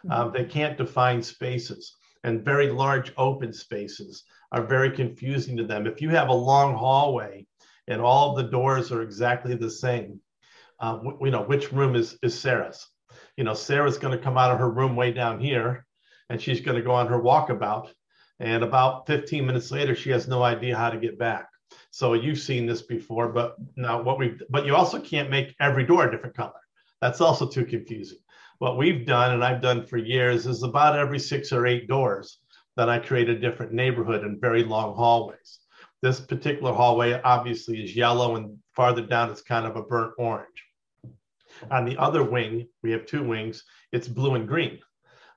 Um, 0.10 0.32
they 0.34 0.46
can't 0.46 0.78
define 0.78 1.22
spaces, 1.22 1.96
and 2.24 2.44
very 2.44 2.70
large 2.70 3.14
open 3.18 3.54
spaces 3.54 4.24
are 4.52 4.66
very 4.66 4.92
confusing 4.92 5.56
to 5.58 5.64
them. 5.64 5.86
If 5.88 6.02
you 6.02 6.10
have 6.10 6.30
a 6.30 6.34
long 6.34 6.76
hallway 6.76 7.46
and 7.88 8.02
all 8.02 8.32
of 8.32 8.44
the 8.44 8.52
doors 8.52 8.92
are 8.92 9.02
exactly 9.02 9.56
the 9.56 9.70
same, 9.70 10.20
uh, 10.80 10.98
w- 10.98 11.18
you 11.22 11.32
know 11.32 11.44
which 11.44 11.72
room 11.72 11.96
is 11.96 12.18
is 12.24 12.38
Sarah's 12.38 12.90
you 13.38 13.44
know, 13.44 13.54
Sarah's 13.54 13.98
going 13.98 14.18
to 14.18 14.24
come 14.24 14.38
out 14.38 14.52
of 14.52 14.60
her 14.60 14.70
room 14.70 14.96
way 14.96 15.12
down 15.12 15.40
here 15.40 15.86
and 16.30 16.42
she's 16.42 16.62
going 16.62 16.78
to 16.78 16.84
go 16.84 16.92
on 16.92 17.08
her 17.08 17.22
walkabout. 17.22 17.90
And 18.40 18.64
about 18.64 19.08
15 19.08 19.46
minutes 19.46 19.72
later, 19.72 19.96
she 19.96 20.10
has 20.12 20.28
no 20.28 20.44
idea 20.44 20.78
how 20.78 20.90
to 20.90 20.98
get 20.98 21.18
back. 21.18 21.48
So 21.94 22.14
you've 22.14 22.40
seen 22.40 22.66
this 22.66 22.82
before, 22.82 23.28
but 23.28 23.56
now 23.76 24.02
what 24.02 24.18
we've, 24.18 24.42
but 24.50 24.66
you 24.66 24.76
also 24.76 25.00
can't 25.00 25.30
make 25.30 25.54
every 25.60 25.86
door 25.86 26.08
a 26.08 26.12
different 26.12 26.36
color. 26.36 26.60
That's 27.02 27.22
also 27.22 27.48
too 27.48 27.66
confusing. 27.66 28.18
What 28.58 28.80
we've 28.80 29.06
done, 29.06 29.36
and 29.36 29.44
I've 29.44 29.62
done 29.62 29.86
for 29.86 29.98
years, 29.98 30.48
is 30.48 30.64
about 30.64 30.98
every 30.98 31.20
six 31.20 31.52
or 31.52 31.68
eight 31.68 31.88
doors 31.88 32.40
that 32.78 32.90
I 32.90 32.98
create 32.98 33.30
a 33.30 33.38
different 33.38 33.74
neighborhood 33.74 34.24
and 34.24 34.42
very 34.42 34.64
long 34.64 34.96
hallways. 34.96 35.60
This 36.02 36.20
particular 36.20 36.74
hallway 36.74 37.22
obviously 37.24 37.84
is 37.84 37.96
yellow, 37.96 38.38
and 38.38 38.58
farther 38.76 39.04
down, 39.04 39.30
it's 39.30 39.44
kind 39.44 39.68
of 39.68 39.76
a 39.76 39.84
burnt 39.84 40.14
orange. 40.18 40.66
On 41.70 41.86
the 41.86 41.98
other 42.00 42.24
wing, 42.24 42.70
we 42.82 42.90
have 42.90 43.06
two 43.06 43.24
wings, 43.24 43.66
it's 43.92 44.08
blue 44.08 44.34
and 44.34 44.48
green. 44.48 44.80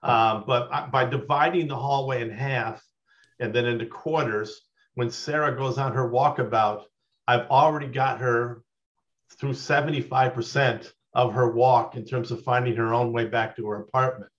Um, 0.03 0.45
but 0.47 0.91
by 0.91 1.05
dividing 1.05 1.69
the 1.69 1.77
hallway 1.77 2.23
in 2.23 2.31
half 2.31 2.83
and 3.41 3.55
then 3.55 3.67
into 3.67 3.85
quarters, 3.85 4.63
when 4.97 5.11
Sarah 5.11 5.55
goes 5.55 5.77
on 5.77 5.93
her 5.93 6.11
walkabout, 6.11 6.85
I've 7.29 7.49
already 7.49 7.87
got 7.87 8.19
her 8.19 8.63
through 9.39 9.53
75% 9.53 10.91
of 11.13 11.35
her 11.35 11.53
walk 11.53 11.97
in 11.97 12.05
terms 12.07 12.31
of 12.31 12.43
finding 12.43 12.77
her 12.77 12.95
own 12.95 13.13
way 13.13 13.27
back 13.27 13.57
to 13.57 13.67
her 13.69 13.83
apartment. 13.83 14.31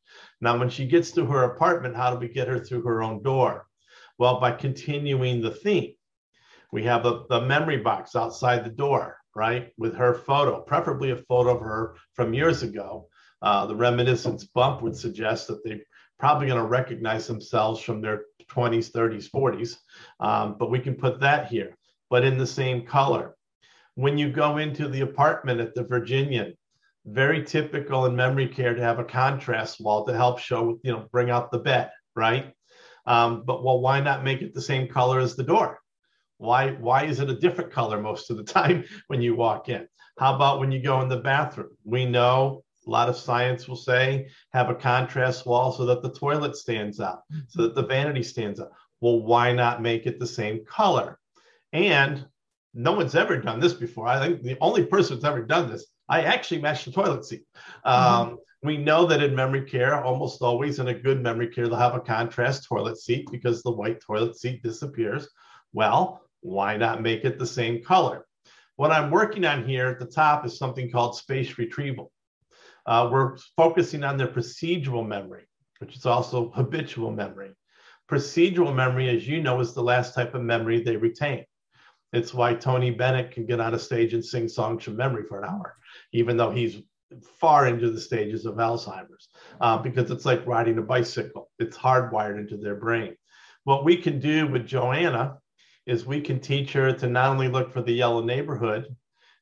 Now, 0.41 0.57
when 0.57 0.69
she 0.69 0.87
gets 0.87 1.11
to 1.11 1.25
her 1.27 1.43
apartment, 1.43 1.95
how 1.95 2.11
do 2.11 2.17
we 2.17 2.27
get 2.27 2.47
her 2.47 2.59
through 2.59 2.81
her 2.83 3.03
own 3.03 3.21
door? 3.21 3.67
Well, 4.17 4.39
by 4.39 4.51
continuing 4.51 5.41
the 5.41 5.51
theme. 5.51 5.93
We 6.71 6.83
have 6.83 7.03
the, 7.03 7.25
the 7.29 7.41
memory 7.41 7.77
box 7.77 8.15
outside 8.15 8.65
the 8.65 8.71
door, 8.71 9.17
right? 9.35 9.71
With 9.77 9.95
her 9.95 10.15
photo, 10.15 10.61
preferably 10.61 11.11
a 11.11 11.17
photo 11.17 11.55
of 11.55 11.61
her 11.61 11.95
from 12.13 12.33
years 12.33 12.63
ago. 12.63 13.09
Uh, 13.43 13.67
the 13.67 13.75
reminiscence 13.75 14.45
bump 14.45 14.81
would 14.81 14.95
suggest 14.95 15.47
that 15.49 15.63
they 15.63 15.81
probably 16.19 16.47
going 16.47 16.61
to 16.61 16.67
recognize 16.67 17.27
themselves 17.27 17.81
from 17.81 18.01
their 18.01 18.23
20s, 18.49 18.91
30s, 18.91 19.29
40s. 19.29 19.77
Um, 20.19 20.55
but 20.57 20.71
we 20.71 20.79
can 20.79 20.95
put 20.95 21.19
that 21.19 21.47
here, 21.47 21.75
but 22.09 22.23
in 22.23 22.37
the 22.37 22.47
same 22.47 22.85
color. 22.85 23.35
When 23.95 24.17
you 24.17 24.31
go 24.31 24.57
into 24.57 24.87
the 24.87 25.01
apartment 25.01 25.59
at 25.59 25.73
the 25.73 25.83
Virginian, 25.83 26.53
very 27.05 27.43
typical 27.43 28.05
in 28.05 28.15
memory 28.15 28.47
care 28.47 28.75
to 28.75 28.81
have 28.81 28.99
a 28.99 29.03
contrast 29.03 29.79
wall 29.79 30.05
to 30.05 30.13
help 30.13 30.39
show, 30.39 30.79
you 30.83 30.91
know, 30.91 31.07
bring 31.11 31.29
out 31.29 31.51
the 31.51 31.59
bed, 31.59 31.89
right? 32.15 32.53
Um, 33.05 33.43
but 33.45 33.63
well, 33.63 33.79
why 33.79 34.01
not 34.01 34.23
make 34.23 34.41
it 34.41 34.53
the 34.53 34.61
same 34.61 34.87
color 34.87 35.19
as 35.19 35.35
the 35.35 35.43
door? 35.43 35.79
Why 36.37 36.71
why 36.71 37.05
is 37.05 37.19
it 37.19 37.29
a 37.29 37.39
different 37.39 37.71
color 37.71 37.99
most 37.99 38.29
of 38.29 38.37
the 38.37 38.43
time 38.59 38.83
when 39.07 39.21
you 39.21 39.35
walk 39.35 39.69
in? 39.69 39.87
How 40.19 40.35
about 40.35 40.59
when 40.59 40.71
you 40.71 40.81
go 40.81 41.01
in 41.01 41.09
the 41.09 41.17
bathroom? 41.17 41.69
We 41.83 42.05
know 42.05 42.63
a 42.87 42.89
lot 42.89 43.09
of 43.09 43.17
science 43.17 43.67
will 43.67 43.75
say 43.75 44.29
have 44.53 44.69
a 44.69 44.75
contrast 44.75 45.45
wall 45.45 45.71
so 45.71 45.85
that 45.85 46.01
the 46.01 46.11
toilet 46.13 46.55
stands 46.55 46.99
out, 46.99 47.21
so 47.47 47.63
that 47.63 47.75
the 47.75 47.85
vanity 47.85 48.23
stands 48.23 48.59
out. 48.59 48.71
Well, 49.01 49.21
why 49.21 49.51
not 49.53 49.81
make 49.81 50.05
it 50.05 50.19
the 50.19 50.27
same 50.27 50.65
color? 50.65 51.19
And 51.73 52.25
no 52.73 52.93
one's 52.93 53.15
ever 53.15 53.37
done 53.37 53.59
this 53.59 53.73
before. 53.73 54.07
I 54.07 54.19
think 54.19 54.41
the 54.41 54.57
only 54.61 54.85
person 54.85 55.15
that's 55.15 55.25
ever 55.25 55.41
done 55.41 55.69
this, 55.69 55.85
I 56.07 56.23
actually 56.23 56.61
matched 56.61 56.85
the 56.85 56.91
toilet 56.91 57.25
seat. 57.25 57.43
Mm-hmm. 57.85 58.31
Um, 58.31 58.37
we 58.63 58.77
know 58.77 59.05
that 59.05 59.21
in 59.21 59.35
memory 59.35 59.63
care, 59.63 60.03
almost 60.03 60.41
always 60.41 60.79
in 60.79 60.87
a 60.87 60.93
good 60.93 61.21
memory 61.21 61.47
care, 61.47 61.67
they'll 61.67 61.77
have 61.77 61.95
a 61.95 61.99
contrast 61.99 62.65
toilet 62.67 62.97
seat 62.97 63.27
because 63.31 63.61
the 63.61 63.71
white 63.71 63.99
toilet 64.01 64.37
seat 64.37 64.63
disappears. 64.63 65.27
Well, 65.73 66.21
why 66.41 66.77
not 66.77 67.01
make 67.01 67.23
it 67.23 67.37
the 67.37 67.45
same 67.45 67.83
color? 67.83 68.25
What 68.77 68.91
I'm 68.91 69.11
working 69.11 69.45
on 69.45 69.67
here 69.67 69.87
at 69.87 69.99
the 69.99 70.05
top 70.05 70.45
is 70.45 70.57
something 70.57 70.89
called 70.89 71.15
spaced 71.15 71.57
retrieval. 71.57 72.11
Uh, 72.87 73.09
we're 73.11 73.37
focusing 73.57 74.03
on 74.03 74.17
their 74.17 74.27
procedural 74.27 75.05
memory, 75.05 75.43
which 75.79 75.95
is 75.95 76.05
also 76.05 76.49
habitual 76.51 77.11
memory. 77.11 77.51
Procedural 78.09 78.73
memory, 78.73 79.09
as 79.09 79.27
you 79.27 79.41
know, 79.41 79.59
is 79.59 79.73
the 79.73 79.83
last 79.83 80.15
type 80.15 80.33
of 80.33 80.41
memory 80.41 80.81
they 80.81 80.95
retain. 80.95 81.43
It's 82.13 82.33
why 82.33 82.55
Tony 82.55 82.91
Bennett 82.91 83.31
can 83.31 83.45
get 83.45 83.59
on 83.59 83.73
a 83.73 83.79
stage 83.79 84.13
and 84.13 84.23
sing 84.23 84.47
songs 84.47 84.85
from 84.85 84.95
memory 84.95 85.23
for 85.27 85.41
an 85.41 85.49
hour, 85.49 85.75
even 86.13 86.37
though 86.37 86.51
he's 86.51 86.81
far 87.39 87.67
into 87.67 87.91
the 87.91 87.99
stages 87.99 88.45
of 88.45 88.55
Alzheimer's, 88.55 89.29
uh, 89.59 89.77
because 89.77 90.09
it's 90.09 90.25
like 90.25 90.45
riding 90.47 90.77
a 90.77 90.81
bicycle. 90.81 91.49
It's 91.59 91.77
hardwired 91.77 92.39
into 92.39 92.57
their 92.57 92.75
brain. 92.75 93.15
What 93.65 93.83
we 93.83 93.97
can 93.97 94.19
do 94.19 94.47
with 94.47 94.65
Joanna 94.65 95.37
is 95.85 96.05
we 96.05 96.21
can 96.21 96.39
teach 96.39 96.73
her 96.73 96.93
to 96.93 97.07
not 97.07 97.29
only 97.29 97.49
look 97.49 97.71
for 97.71 97.81
the 97.81 97.93
yellow 97.93 98.21
neighborhood, 98.21 98.95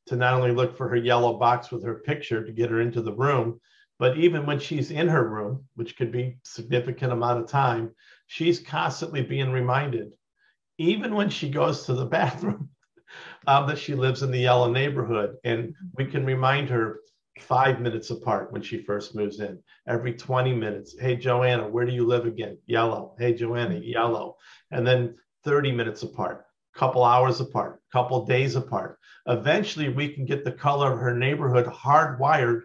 to 0.08 0.16
not 0.16 0.34
only 0.34 0.52
look 0.52 0.78
for 0.78 0.88
her 0.90 0.96
yellow 0.96 1.38
box 1.38 1.72
with 1.72 1.84
her 1.84 1.96
picture 2.06 2.44
to 2.44 2.52
get 2.52 2.70
her 2.70 2.82
into 2.82 3.02
the 3.02 3.14
room, 3.14 3.60
but 3.98 4.18
even 4.18 4.46
when 4.46 4.60
she's 4.60 4.92
in 4.92 5.08
her 5.08 5.28
room, 5.28 5.66
which 5.76 5.98
could 5.98 6.12
be 6.12 6.38
significant 6.44 7.14
amount 7.14 7.40
of 7.40 7.48
time, 7.48 7.92
she's 8.28 8.60
constantly 8.60 9.22
being 9.22 9.52
reminded, 9.52 10.14
even 10.78 11.16
when 11.16 11.30
she 11.30 11.50
goes 11.50 11.86
to 11.86 11.94
the 11.94 12.06
bathroom, 12.18 12.70
uh, 13.48 13.66
that 13.66 13.78
she 13.78 13.96
lives 13.96 14.22
in 14.24 14.32
the 14.32 14.40
yellow 14.40 14.70
neighborhood. 14.72 15.36
And 15.44 15.74
we 15.98 16.06
can 16.06 16.26
remind 16.26 16.70
her 16.70 17.00
five 17.40 17.80
minutes 17.82 18.10
apart 18.10 18.52
when 18.52 18.62
she 18.62 18.84
first 18.84 19.16
moves 19.16 19.40
in, 19.40 19.62
every 19.88 20.14
20 20.14 20.54
minutes. 20.54 20.96
Hey, 21.00 21.16
Joanna, 21.16 21.68
where 21.68 21.86
do 21.86 21.92
you 21.92 22.06
live 22.06 22.26
again? 22.26 22.58
Yellow. 22.66 23.16
Hey, 23.20 23.34
Joanna, 23.34 23.80
yellow. 23.80 24.38
And 24.72 24.86
then 24.86 25.16
30 25.44 25.72
minutes 25.72 26.04
apart, 26.04 26.46
couple 26.76 27.04
hours 27.04 27.40
apart, 27.40 27.80
couple 27.92 28.26
days 28.26 28.56
apart. 28.56 29.00
Eventually, 29.28 29.90
we 29.90 30.10
can 30.10 30.26
get 30.26 30.44
the 30.44 30.52
color 30.52 30.94
of 30.94 31.00
her 31.00 31.16
neighborhood 31.16 31.66
hardwired 31.66 32.62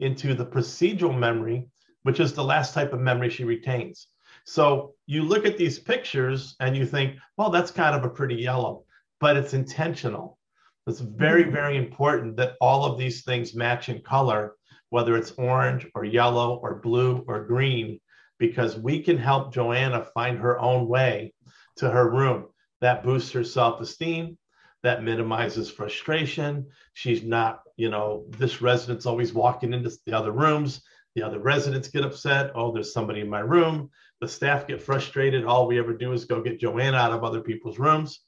into 0.00 0.34
the 0.34 0.46
procedural 0.46 1.16
memory, 1.16 1.68
which 2.02 2.20
is 2.20 2.32
the 2.32 2.44
last 2.44 2.74
type 2.74 2.92
of 2.92 3.00
memory 3.00 3.30
she 3.30 3.44
retains. 3.44 4.08
So 4.44 4.94
you 5.06 5.22
look 5.22 5.46
at 5.46 5.56
these 5.56 5.78
pictures 5.78 6.54
and 6.60 6.76
you 6.76 6.84
think, 6.84 7.16
well, 7.38 7.50
that's 7.50 7.70
kind 7.70 7.96
of 7.96 8.04
a 8.04 8.10
pretty 8.14 8.36
yellow, 8.36 8.84
but 9.18 9.36
it's 9.36 9.54
intentional. 9.54 10.38
It's 10.86 11.00
very, 11.00 11.44
mm-hmm. 11.44 11.52
very 11.52 11.76
important 11.78 12.36
that 12.36 12.56
all 12.60 12.84
of 12.84 12.98
these 12.98 13.24
things 13.24 13.54
match 13.54 13.88
in 13.88 14.02
color, 14.02 14.54
whether 14.90 15.16
it's 15.16 15.32
orange 15.32 15.86
or 15.94 16.04
yellow 16.04 16.56
or 16.56 16.80
blue 16.80 17.24
or 17.26 17.44
green, 17.44 18.00
because 18.38 18.76
we 18.76 19.00
can 19.00 19.16
help 19.16 19.54
Joanna 19.54 20.06
find 20.12 20.38
her 20.38 20.60
own 20.60 20.86
way 20.86 21.32
to 21.76 21.88
her 21.88 22.10
room. 22.10 22.46
That 22.84 23.02
boosts 23.02 23.32
her 23.32 23.44
self 23.44 23.80
esteem. 23.80 24.36
That 24.82 25.02
minimizes 25.02 25.70
frustration. 25.70 26.66
She's 26.92 27.22
not, 27.22 27.62
you 27.78 27.88
know, 27.88 28.26
this 28.28 28.60
resident's 28.60 29.06
always 29.06 29.32
walking 29.32 29.72
into 29.72 29.90
the 30.04 30.12
other 30.12 30.32
rooms. 30.32 30.82
The 31.14 31.22
other 31.22 31.38
residents 31.38 31.88
get 31.88 32.04
upset. 32.04 32.52
Oh, 32.54 32.72
there's 32.72 32.92
somebody 32.92 33.22
in 33.22 33.30
my 33.30 33.40
room. 33.40 33.88
The 34.20 34.28
staff 34.28 34.66
get 34.66 34.82
frustrated. 34.82 35.46
All 35.46 35.66
we 35.66 35.78
ever 35.78 35.94
do 35.94 36.12
is 36.12 36.26
go 36.26 36.42
get 36.42 36.60
Joanna 36.60 36.98
out 36.98 37.12
of 37.12 37.24
other 37.24 37.40
people's 37.40 37.78
rooms. 37.78 38.20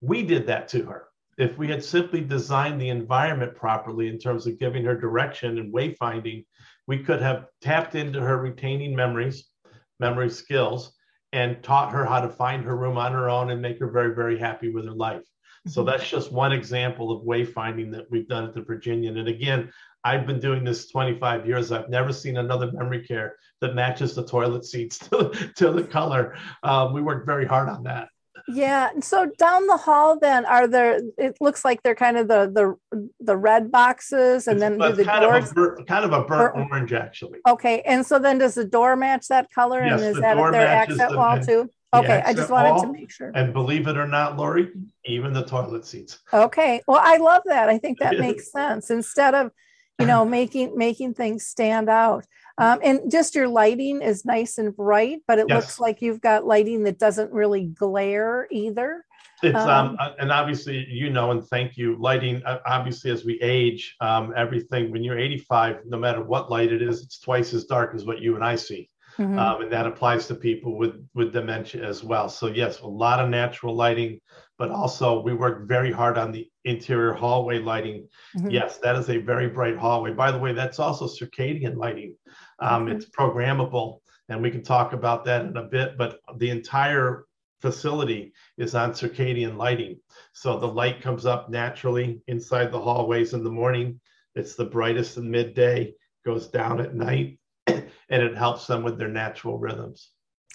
We 0.00 0.24
did 0.24 0.44
that 0.48 0.66
to 0.70 0.82
her. 0.86 1.04
If 1.38 1.56
we 1.56 1.68
had 1.68 1.84
simply 1.84 2.20
designed 2.20 2.80
the 2.80 2.88
environment 2.88 3.54
properly 3.54 4.08
in 4.08 4.18
terms 4.18 4.48
of 4.48 4.58
giving 4.58 4.84
her 4.86 4.98
direction 4.98 5.56
and 5.56 5.72
wayfinding, 5.72 6.46
we 6.88 6.98
could 6.98 7.22
have 7.22 7.46
tapped 7.60 7.94
into 7.94 8.20
her 8.20 8.38
retaining 8.38 8.96
memories, 8.96 9.44
memory 10.00 10.30
skills, 10.30 10.96
and 11.34 11.60
taught 11.64 11.90
her 11.90 12.04
how 12.04 12.20
to 12.20 12.28
find 12.28 12.64
her 12.64 12.76
room 12.76 12.96
on 12.96 13.12
her 13.12 13.28
own 13.28 13.50
and 13.50 13.60
make 13.60 13.80
her 13.80 13.90
very, 13.90 14.14
very 14.14 14.38
happy 14.38 14.70
with 14.70 14.86
her 14.86 14.92
life. 14.92 15.24
So 15.66 15.80
mm-hmm. 15.80 15.90
that's 15.90 16.08
just 16.08 16.30
one 16.30 16.52
example 16.52 17.10
of 17.10 17.26
wayfinding 17.26 17.90
that 17.90 18.08
we've 18.08 18.28
done 18.28 18.44
at 18.44 18.54
the 18.54 18.62
Virginian. 18.62 19.18
And 19.18 19.26
again, 19.28 19.72
I've 20.04 20.28
been 20.28 20.38
doing 20.38 20.62
this 20.62 20.88
25 20.90 21.44
years. 21.44 21.72
I've 21.72 21.88
never 21.88 22.12
seen 22.12 22.36
another 22.36 22.70
memory 22.70 23.04
care 23.04 23.34
that 23.60 23.74
matches 23.74 24.14
the 24.14 24.24
toilet 24.24 24.64
seats 24.64 24.98
to, 25.10 25.30
to 25.56 25.72
the 25.72 25.82
color. 25.82 26.36
Um, 26.62 26.92
we 26.92 27.02
worked 27.02 27.26
very 27.26 27.46
hard 27.46 27.68
on 27.68 27.82
that. 27.82 28.08
Yeah. 28.48 28.90
So 29.00 29.30
down 29.38 29.66
the 29.66 29.76
hall, 29.76 30.18
then 30.18 30.44
are 30.44 30.66
there? 30.66 31.00
It 31.16 31.36
looks 31.40 31.64
like 31.64 31.82
they're 31.82 31.94
kind 31.94 32.16
of 32.16 32.28
the 32.28 32.78
the 32.90 33.08
the 33.20 33.36
red 33.36 33.70
boxes, 33.70 34.46
and 34.46 34.56
it's, 34.56 34.60
then 34.60 34.78
do 34.78 34.96
the 34.96 35.04
kind 35.04 35.22
doors 35.22 35.50
of 35.50 35.56
a, 35.56 35.84
kind 35.84 36.04
of 36.04 36.12
a 36.12 36.24
burnt 36.24 36.56
or, 36.56 36.66
orange, 36.70 36.92
actually. 36.92 37.38
Okay. 37.48 37.82
And 37.86 38.04
so 38.04 38.18
then 38.18 38.38
does 38.38 38.54
the 38.54 38.64
door 38.64 38.96
match 38.96 39.28
that 39.28 39.50
color? 39.50 39.84
Yes, 39.84 40.00
and 40.00 40.10
is 40.10 40.14
the 40.16 40.20
that 40.22 40.34
door 40.34 40.52
their 40.52 40.66
accent 40.66 41.10
the, 41.10 41.16
wall 41.16 41.40
too? 41.40 41.70
Okay. 41.94 42.22
I 42.24 42.34
just 42.34 42.50
wanted 42.50 42.86
to 42.86 42.92
make 42.92 43.10
sure. 43.10 43.30
And 43.34 43.52
believe 43.52 43.86
it 43.86 43.96
or 43.96 44.06
not, 44.06 44.36
Lori, 44.36 44.70
even 45.04 45.32
the 45.32 45.44
toilet 45.44 45.86
seats. 45.86 46.18
Okay. 46.32 46.82
Well, 46.88 47.00
I 47.02 47.18
love 47.18 47.42
that. 47.46 47.68
I 47.68 47.78
think 47.78 47.98
that 48.00 48.18
makes 48.18 48.50
sense. 48.50 48.90
Instead 48.90 49.34
of 49.34 49.52
you 49.98 50.06
know 50.06 50.24
making 50.24 50.76
making 50.76 51.14
things 51.14 51.46
stand 51.46 51.88
out 51.88 52.26
um, 52.58 52.78
and 52.82 53.10
just 53.10 53.34
your 53.34 53.48
lighting 53.48 54.02
is 54.02 54.24
nice 54.24 54.58
and 54.58 54.76
bright 54.76 55.20
but 55.26 55.38
it 55.38 55.46
yes. 55.48 55.56
looks 55.56 55.80
like 55.80 56.02
you've 56.02 56.20
got 56.20 56.46
lighting 56.46 56.84
that 56.84 56.98
doesn't 56.98 57.32
really 57.32 57.66
glare 57.66 58.46
either. 58.50 59.04
It's 59.42 59.56
um, 59.56 59.68
um, 59.68 59.96
uh, 60.00 60.12
and 60.18 60.32
obviously 60.32 60.86
you 60.88 61.10
know 61.10 61.30
and 61.30 61.44
thank 61.46 61.76
you 61.76 61.96
lighting 61.98 62.42
uh, 62.44 62.58
obviously 62.66 63.10
as 63.10 63.24
we 63.24 63.40
age 63.40 63.96
um, 64.00 64.32
everything 64.36 64.90
when 64.90 65.02
you're 65.02 65.18
85 65.18 65.80
no 65.86 65.98
matter 65.98 66.22
what 66.22 66.50
light 66.50 66.72
it 66.72 66.80
is 66.80 67.02
it's 67.02 67.18
twice 67.18 67.52
as 67.52 67.64
dark 67.64 67.94
as 67.94 68.04
what 68.04 68.20
you 68.20 68.34
and 68.36 68.44
i 68.44 68.56
see. 68.56 68.88
Mm-hmm. 69.18 69.38
um, 69.38 69.62
and 69.62 69.72
that 69.72 69.86
applies 69.86 70.26
to 70.26 70.34
people 70.34 70.76
with 70.76 70.94
with 71.14 71.32
dementia 71.32 71.86
as 71.86 72.02
well. 72.02 72.28
So 72.28 72.48
yes 72.48 72.80
a 72.80 72.86
lot 72.86 73.20
of 73.20 73.28
natural 73.28 73.74
lighting 73.74 74.20
but 74.56 74.70
also 74.70 75.20
we 75.20 75.34
work 75.34 75.68
very 75.68 75.92
hard 75.92 76.16
on 76.16 76.32
the 76.32 76.48
interior 76.64 77.12
hallway 77.12 77.58
lighting. 77.58 78.08
Mm-hmm. 78.36 78.50
yes 78.50 78.78
that 78.78 78.96
is 78.96 79.10
a 79.10 79.18
very 79.18 79.48
bright 79.48 79.76
hallway. 79.76 80.12
By 80.12 80.32
the 80.32 80.38
way 80.38 80.52
that's 80.52 80.78
also 80.78 81.06
circadian 81.06 81.76
lighting 81.76 82.16
um, 82.60 82.88
it's 82.88 83.06
programmable 83.06 84.00
and 84.28 84.40
we 84.40 84.50
can 84.50 84.62
talk 84.62 84.92
about 84.92 85.24
that 85.24 85.44
in 85.44 85.56
a 85.56 85.62
bit 85.62 85.96
but 85.98 86.18
the 86.36 86.50
entire 86.50 87.26
facility 87.64 88.30
is 88.58 88.74
on 88.74 88.92
circadian 88.92 89.56
lighting. 89.56 89.98
So 90.34 90.58
the 90.58 90.66
light 90.66 91.00
comes 91.00 91.24
up 91.24 91.48
naturally 91.48 92.20
inside 92.26 92.70
the 92.70 92.78
hallways 92.78 93.32
in 93.32 93.42
the 93.42 93.50
morning. 93.50 93.98
It's 94.34 94.54
the 94.54 94.66
brightest 94.66 95.16
in 95.16 95.30
midday, 95.30 95.94
goes 96.26 96.48
down 96.48 96.78
at 96.82 96.94
night, 96.94 97.38
and 97.66 97.88
it 98.10 98.36
helps 98.36 98.66
them 98.66 98.82
with 98.82 98.98
their 98.98 99.08
natural 99.08 99.58
rhythms. 99.58 100.10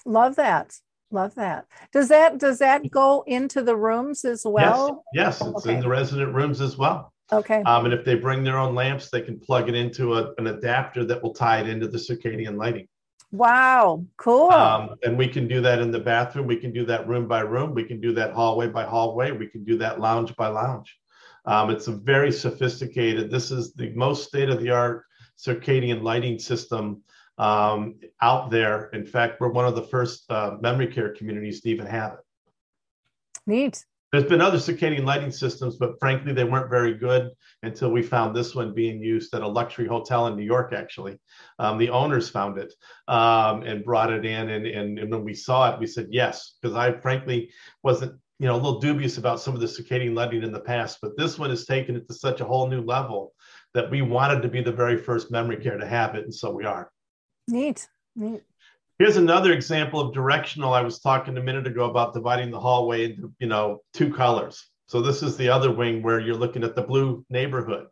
Love 0.06 0.36
that. 0.36 0.76
Love 1.10 1.34
that. 1.34 1.66
Does 1.92 2.10
that 2.10 2.38
does 2.38 2.60
that 2.60 2.92
go 2.92 3.24
into 3.26 3.64
the 3.64 3.76
rooms 3.76 4.24
as 4.24 4.44
well? 4.46 5.04
Yes, 5.12 5.40
yes 5.40 5.50
it's 5.50 5.66
okay. 5.66 5.74
in 5.74 5.80
the 5.80 5.90
resident 5.90 6.36
rooms 6.36 6.62
as 6.62 6.78
well. 6.78 7.12
Okay. 7.32 7.62
Um, 7.66 7.86
and 7.86 7.94
if 7.94 8.04
they 8.04 8.16
bring 8.16 8.44
their 8.44 8.58
own 8.58 8.74
lamps, 8.74 9.10
they 9.10 9.22
can 9.22 9.40
plug 9.40 9.70
it 9.70 9.76
into 9.76 10.16
a, 10.16 10.34
an 10.38 10.48
adapter 10.48 11.06
that 11.06 11.22
will 11.22 11.34
tie 11.34 11.60
it 11.60 11.70
into 11.70 11.88
the 11.88 11.98
circadian 11.98 12.58
lighting. 12.58 12.88
Wow, 13.32 14.06
cool. 14.18 14.52
Um, 14.52 14.96
and 15.04 15.16
we 15.16 15.28
can 15.28 15.48
do 15.48 15.62
that 15.62 15.80
in 15.80 15.92
the 15.92 16.00
bathroom. 16.00 16.48
We 16.48 16.58
can 16.58 16.74
do 16.74 16.86
that 16.86 17.08
room 17.08 17.28
by 17.28 17.42
room. 17.42 17.76
We 17.76 17.84
can 17.84 18.02
do 18.02 18.12
that 18.14 18.34
hallway 18.34 18.68
by 18.68 18.86
hallway. 18.86 19.32
We 19.32 19.48
can 19.48 19.64
do 19.64 19.78
that 19.78 20.00
lounge 20.00 20.36
by 20.36 20.48
lounge. 20.48 20.98
Um, 21.46 21.70
it's 21.70 21.88
a 21.88 21.92
very 21.92 22.32
sophisticated, 22.32 23.32
this 23.32 23.52
is 23.52 23.74
the 23.74 23.92
most 23.92 24.28
state 24.28 24.50
of 24.50 24.62
the 24.62 24.72
art 24.72 25.06
circadian 25.38 26.04
lighting 26.04 26.38
system 26.38 27.02
um, 27.38 27.96
out 28.22 28.50
there. 28.50 28.90
In 28.90 29.06
fact, 29.06 29.40
we're 29.40 29.50
one 29.50 29.66
of 29.66 29.76
the 29.76 29.84
first 29.84 30.30
uh, 30.30 30.58
memory 30.60 30.88
care 30.88 31.14
communities 31.14 31.62
to 31.62 31.70
even 31.70 31.86
have 31.86 32.14
it. 32.14 32.20
Neat. 33.48 33.86
There's 34.12 34.26
been 34.26 34.42
other 34.42 34.58
circadian 34.58 35.06
lighting 35.06 35.32
systems, 35.32 35.76
but 35.76 36.00
frankly, 36.00 36.34
they 36.34 36.44
weren't 36.44 36.70
very 36.70 36.96
good 36.96 37.30
until 37.62 37.92
we 37.92 38.02
found 38.02 38.36
this 38.36 38.56
one 38.56 38.74
being 38.74 39.00
used 39.02 39.34
at 39.36 39.44
a 39.44 39.48
luxury 39.48 39.88
hotel 39.88 40.26
in 40.28 40.36
New 40.36 40.44
York, 40.44 40.74
actually. 40.74 41.20
Um, 41.60 41.78
the 41.78 41.90
owners 41.90 42.30
found 42.30 42.58
it 42.58 42.74
um, 43.08 43.62
and 43.62 43.84
brought 43.84 44.12
it 44.12 44.26
in. 44.26 44.50
And, 44.50 44.66
and, 44.66 44.98
and 44.98 45.12
when 45.12 45.24
we 45.24 45.36
saw 45.36 45.72
it, 45.72 45.80
we 45.80 45.86
said 45.86 46.08
yes, 46.10 46.56
because 46.60 46.76
I 46.76 46.94
frankly 46.94 47.52
wasn't 47.84 48.20
you 48.40 48.48
know 48.48 48.56
a 48.56 48.62
little 48.62 48.80
dubious 48.80 49.18
about 49.18 49.40
some 49.40 49.54
of 49.54 49.60
the 49.60 49.68
circadian 49.68 50.16
lighting 50.16 50.44
in 50.44 50.52
the 50.52 50.62
past, 50.62 51.00
but 51.02 51.18
this 51.18 51.38
one 51.38 51.50
has 51.50 51.66
taken 51.66 51.96
it 51.96 52.08
to 52.08 52.14
such 52.14 52.40
a 52.40 52.46
whole 52.46 52.68
new 52.68 52.82
level 52.82 53.34
that 53.74 53.92
we 53.92 54.02
wanted 54.02 54.42
to 54.42 54.48
be 54.48 54.62
the 54.62 54.72
very 54.72 54.98
first 54.98 55.30
memory 55.30 55.58
care 55.58 55.78
to 55.78 55.86
have 55.86 56.16
it, 56.16 56.24
and 56.24 56.34
so 56.34 56.50
we 56.50 56.66
are. 56.66 56.90
Neat, 57.48 57.88
neat. 58.16 58.42
Here's 59.00 59.16
another 59.16 59.54
example 59.54 60.02
of 60.02 60.14
directional. 60.14 60.74
I 60.74 60.82
was 60.82 61.00
talking 61.00 61.38
a 61.38 61.42
minute 61.42 61.66
ago 61.66 61.90
about 61.90 62.14
dividing 62.14 62.52
the 62.52 62.60
hallway 62.60 63.06
into, 63.06 63.34
you 63.40 63.48
know, 63.48 63.80
two 63.94 64.14
colors. 64.14 64.68
So 64.88 65.02
this 65.02 65.24
is 65.24 65.38
the 65.38 65.48
other 65.48 65.72
wing 65.72 66.04
where 66.04 66.20
you're 66.20 66.36
looking 66.36 66.66
at 66.66 66.76
the 66.76 66.82
blue 66.82 67.26
neighborhood. 67.30 67.88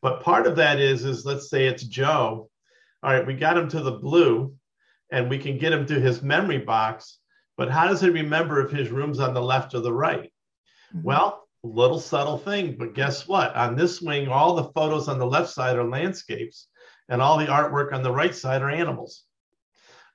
But 0.00 0.22
part 0.22 0.46
of 0.46 0.54
that 0.56 0.78
is, 0.78 1.04
is 1.04 1.26
let's 1.26 1.50
say 1.50 1.66
it's 1.66 1.82
Joe. 1.82 2.48
All 3.02 3.12
right, 3.12 3.26
we 3.26 3.34
got 3.34 3.58
him 3.58 3.68
to 3.70 3.80
the 3.80 3.98
blue 3.98 4.54
and 5.10 5.28
we 5.28 5.38
can 5.38 5.58
get 5.58 5.72
him 5.72 5.86
to 5.86 6.00
his 6.00 6.22
memory 6.22 6.58
box. 6.58 7.18
But 7.56 7.68
how 7.68 7.88
does 7.88 8.00
he 8.00 8.08
remember 8.08 8.64
if 8.64 8.70
his 8.70 8.90
room's 8.90 9.18
on 9.18 9.34
the 9.34 9.42
left 9.42 9.74
or 9.74 9.80
the 9.80 9.92
right? 9.92 10.30
Mm-hmm. 10.94 11.02
Well, 11.02 11.48
little 11.64 11.98
subtle 11.98 12.38
thing, 12.38 12.76
but 12.78 12.94
guess 12.94 13.26
what? 13.26 13.56
On 13.56 13.74
this 13.74 14.00
wing, 14.00 14.28
all 14.28 14.54
the 14.54 14.70
photos 14.72 15.08
on 15.08 15.18
the 15.18 15.26
left 15.26 15.50
side 15.50 15.76
are 15.76 15.84
landscapes, 15.84 16.68
and 17.08 17.20
all 17.20 17.38
the 17.38 17.46
artwork 17.46 17.92
on 17.92 18.04
the 18.04 18.12
right 18.12 18.34
side 18.34 18.62
are 18.62 18.70
animals. 18.70 19.23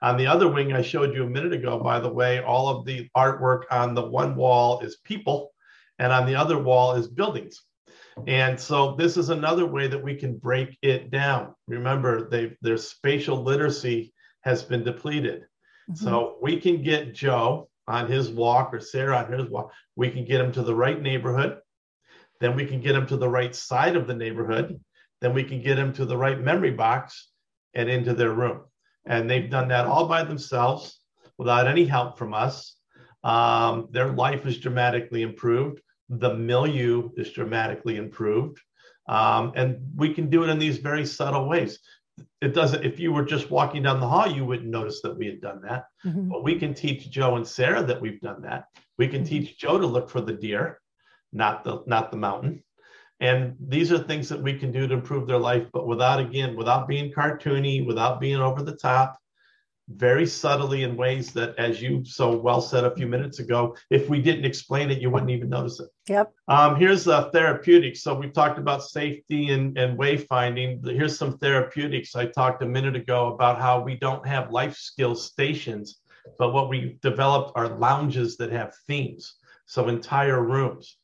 On 0.01 0.17
the 0.17 0.27
other 0.27 0.49
wing, 0.49 0.73
I 0.73 0.81
showed 0.81 1.13
you 1.13 1.25
a 1.25 1.29
minute 1.29 1.53
ago, 1.53 1.79
by 1.79 1.99
the 1.99 2.11
way, 2.11 2.41
all 2.41 2.69
of 2.69 2.85
the 2.85 3.09
artwork 3.17 3.63
on 3.69 3.93
the 3.93 4.05
one 4.05 4.35
wall 4.35 4.79
is 4.79 4.97
people, 5.03 5.51
and 5.97 6.13
on 6.13 6.25
the 6.25 6.35
other 6.35 6.57
wall 6.57 6.93
is 6.93 7.07
buildings. 7.07 7.61
And 8.27 8.59
so 8.59 8.95
this 8.95 9.17
is 9.17 9.29
another 9.29 9.65
way 9.65 9.87
that 9.87 10.01
we 10.01 10.15
can 10.15 10.37
break 10.37 10.77
it 10.81 11.09
down. 11.09 11.53
Remember, 11.67 12.29
they, 12.29 12.55
their 12.61 12.77
spatial 12.77 13.43
literacy 13.43 14.13
has 14.41 14.63
been 14.63 14.83
depleted. 14.83 15.41
Mm-hmm. 15.89 16.05
So 16.05 16.37
we 16.41 16.59
can 16.59 16.81
get 16.81 17.13
Joe 17.13 17.69
on 17.87 18.07
his 18.07 18.29
walk 18.29 18.73
or 18.73 18.79
Sarah 18.79 19.25
on 19.25 19.31
his 19.31 19.49
walk. 19.49 19.71
We 19.95 20.09
can 20.11 20.25
get 20.25 20.41
him 20.41 20.51
to 20.53 20.63
the 20.63 20.75
right 20.75 21.01
neighborhood. 21.01 21.59
Then 22.39 22.55
we 22.55 22.65
can 22.65 22.79
get 22.79 22.95
him 22.95 23.07
to 23.07 23.17
the 23.17 23.29
right 23.29 23.53
side 23.53 23.95
of 23.95 24.07
the 24.07 24.15
neighborhood. 24.15 24.79
Then 25.21 25.33
we 25.33 25.43
can 25.43 25.61
get 25.61 25.77
him 25.77 25.91
to 25.93 26.05
the 26.05 26.17
right 26.17 26.39
memory 26.39 26.71
box 26.71 27.29
and 27.73 27.89
into 27.89 28.13
their 28.13 28.31
room. 28.31 28.61
And 29.05 29.29
they've 29.29 29.49
done 29.49 29.69
that 29.69 29.85
all 29.85 30.07
by 30.07 30.23
themselves 30.23 30.99
without 31.37 31.67
any 31.67 31.85
help 31.85 32.17
from 32.17 32.33
us. 32.33 32.75
Um, 33.23 33.87
their 33.91 34.09
life 34.09 34.45
is 34.45 34.59
dramatically 34.59 35.23
improved. 35.23 35.81
The 36.09 36.33
milieu 36.35 37.09
is 37.17 37.31
dramatically 37.31 37.97
improved. 37.97 38.59
Um, 39.07 39.53
and 39.55 39.79
we 39.95 40.13
can 40.13 40.29
do 40.29 40.43
it 40.43 40.49
in 40.49 40.59
these 40.59 40.77
very 40.77 41.05
subtle 41.05 41.49
ways. 41.49 41.79
It 42.41 42.53
doesn't, 42.53 42.83
if 42.83 42.99
you 42.99 43.11
were 43.11 43.23
just 43.23 43.49
walking 43.49 43.83
down 43.83 43.99
the 43.99 44.07
hall, 44.07 44.29
you 44.29 44.45
wouldn't 44.45 44.69
notice 44.69 45.01
that 45.01 45.17
we 45.17 45.25
had 45.25 45.41
done 45.41 45.61
that. 45.63 45.85
Mm-hmm. 46.05 46.29
But 46.29 46.43
we 46.43 46.59
can 46.59 46.73
teach 46.73 47.09
Joe 47.09 47.35
and 47.35 47.47
Sarah 47.47 47.83
that 47.83 48.01
we've 48.01 48.21
done 48.21 48.41
that. 48.43 48.65
We 48.97 49.07
can 49.07 49.21
mm-hmm. 49.21 49.29
teach 49.29 49.57
Joe 49.57 49.79
to 49.79 49.87
look 49.87 50.09
for 50.09 50.21
the 50.21 50.33
deer, 50.33 50.79
not 51.33 51.63
the 51.63 51.83
not 51.87 52.11
the 52.11 52.17
mountain. 52.17 52.63
And 53.20 53.55
these 53.59 53.91
are 53.91 53.97
things 53.97 54.30
that 54.30 54.41
we 54.41 54.57
can 54.57 54.72
do 54.72 54.88
to 54.88 54.93
improve 54.93 55.28
their 55.28 55.38
life, 55.38 55.67
but 55.74 55.88
without, 55.88 56.20
again, 56.20 56.55
without 56.55 56.88
being 56.88 57.11
cartoony, 57.11 57.86
without 57.86 58.22
being 58.22 58.38
over 58.38 58.63
the 58.63 58.76
top, 58.78 59.17
very 59.89 60.26
subtly 60.26 60.84
in 60.84 60.95
ways 60.95 61.34
that, 61.34 61.57
as 61.57 61.82
you 61.82 62.05
so 62.05 62.38
well 62.38 62.61
said 62.61 62.84
a 62.84 62.95
few 62.95 63.07
minutes 63.07 63.39
ago, 63.39 63.76
if 63.89 64.07
we 64.07 64.22
didn't 64.22 64.45
explain 64.45 64.91
it, 64.91 65.01
you 65.01 65.09
wouldn't 65.09 65.32
even 65.32 65.49
notice 65.49 65.80
it. 65.80 65.89
Yep. 66.07 66.32
Um, 66.47 66.76
here's 66.76 67.07
a 67.07 67.30
therapeutics. 67.32 68.03
So 68.03 68.13
we've 68.13 68.32
talked 68.32 68.59
about 68.59 68.84
safety 68.84 69.49
and, 69.49 69.76
and 69.78 69.97
wayfinding. 69.97 70.86
Here's 70.86 71.17
some 71.17 71.39
therapeutics. 71.39 72.15
I 72.15 72.28
talked 72.28 72.61
a 72.61 72.67
minute 72.67 72.95
ago 72.95 73.34
about 73.34 73.59
how 73.59 73.82
we 73.82 73.95
don't 73.95 74.26
have 74.28 74.51
life 74.51 74.76
skill 74.76 75.15
stations, 75.15 75.99
but 76.38 76.53
what 76.53 76.70
we 76.70 76.99
developed 77.01 77.53
are 77.55 77.80
lounges 77.80 78.38
that 78.38 78.51
have 78.51 78.76
themes. 78.88 79.38
So 79.65 79.88
entire 79.88 80.41
rooms. 80.43 80.98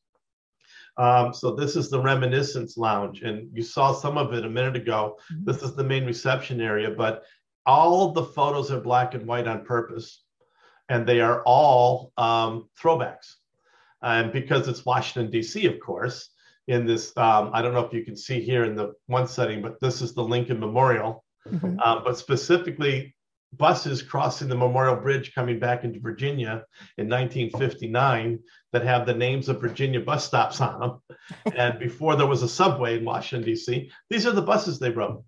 Um, 0.98 1.34
so 1.34 1.56
this 1.56 1.76
is 1.76 1.90
the 1.90 2.00
reminiscence 2.00 2.78
lounge, 2.78 3.22
and 3.22 3.50
you 3.54 3.64
saw 3.64 3.92
some 3.94 4.18
of 4.18 4.34
it 4.34 4.46
a 4.46 4.50
minute 4.50 4.76
ago. 4.76 5.18
Mm-hmm. 5.32 5.46
This 5.46 5.62
is 5.62 5.76
the 5.76 5.84
main 5.84 6.06
reception 6.06 6.62
area, 6.62 6.90
but 6.90 7.24
all 7.66 8.12
the 8.12 8.24
photos 8.24 8.72
are 8.72 8.80
black 8.80 9.14
and 9.14 9.28
white 9.28 9.48
on 9.48 9.66
purpose, 9.66 10.24
and 10.88 11.06
they 11.06 11.20
are 11.20 11.42
all 11.44 12.14
um, 12.18 12.70
throwbacks. 12.80 13.36
And 14.02 14.32
because 14.32 14.68
it's 14.68 14.86
Washington 14.86 15.32
D.C., 15.32 15.66
of 15.66 15.80
course, 15.80 16.30
in 16.68 16.86
this, 16.86 17.16
um, 17.18 17.52
I 17.54 17.62
don't 17.62 17.74
know 17.74 17.86
if 17.86 17.94
you 17.94 18.06
can 18.06 18.16
see 18.16 18.40
here 18.40 18.64
in 18.64 18.76
the 18.76 18.94
one 19.08 19.28
setting, 19.28 19.62
but 19.62 19.80
this 19.82 20.02
is 20.02 20.14
the 20.14 20.24
Lincoln 20.24 20.60
Memorial. 20.60 21.24
Mm-hmm. 21.48 21.80
Um, 21.80 22.04
but 22.04 22.18
specifically, 22.18 23.15
buses 23.58 24.02
crossing 24.02 24.48
the 24.48 24.56
Memorial 24.56 24.96
Bridge 24.96 25.34
coming 25.34 25.60
back 25.60 25.84
into 25.84 26.00
Virginia 26.00 26.66
in 26.98 27.10
1959 27.10 28.40
that 28.72 28.84
have 28.84 29.06
the 29.06 29.14
names 29.14 29.50
of 29.50 29.62
Virginia 29.62 30.00
bus 30.00 30.26
stops 30.26 30.62
on 30.62 30.80
them. 30.80 31.18
and 31.56 31.80
before 31.80 32.16
there 32.16 32.28
was 32.28 32.44
a 32.44 32.50
subway 32.50 32.98
in 32.98 33.06
Washington, 33.06 33.46
D.C., 33.46 33.92
these 34.10 34.26
are 34.26 34.32
the 34.32 34.42
buses 34.42 34.80
they 34.80 34.90
rode. 34.90 35.24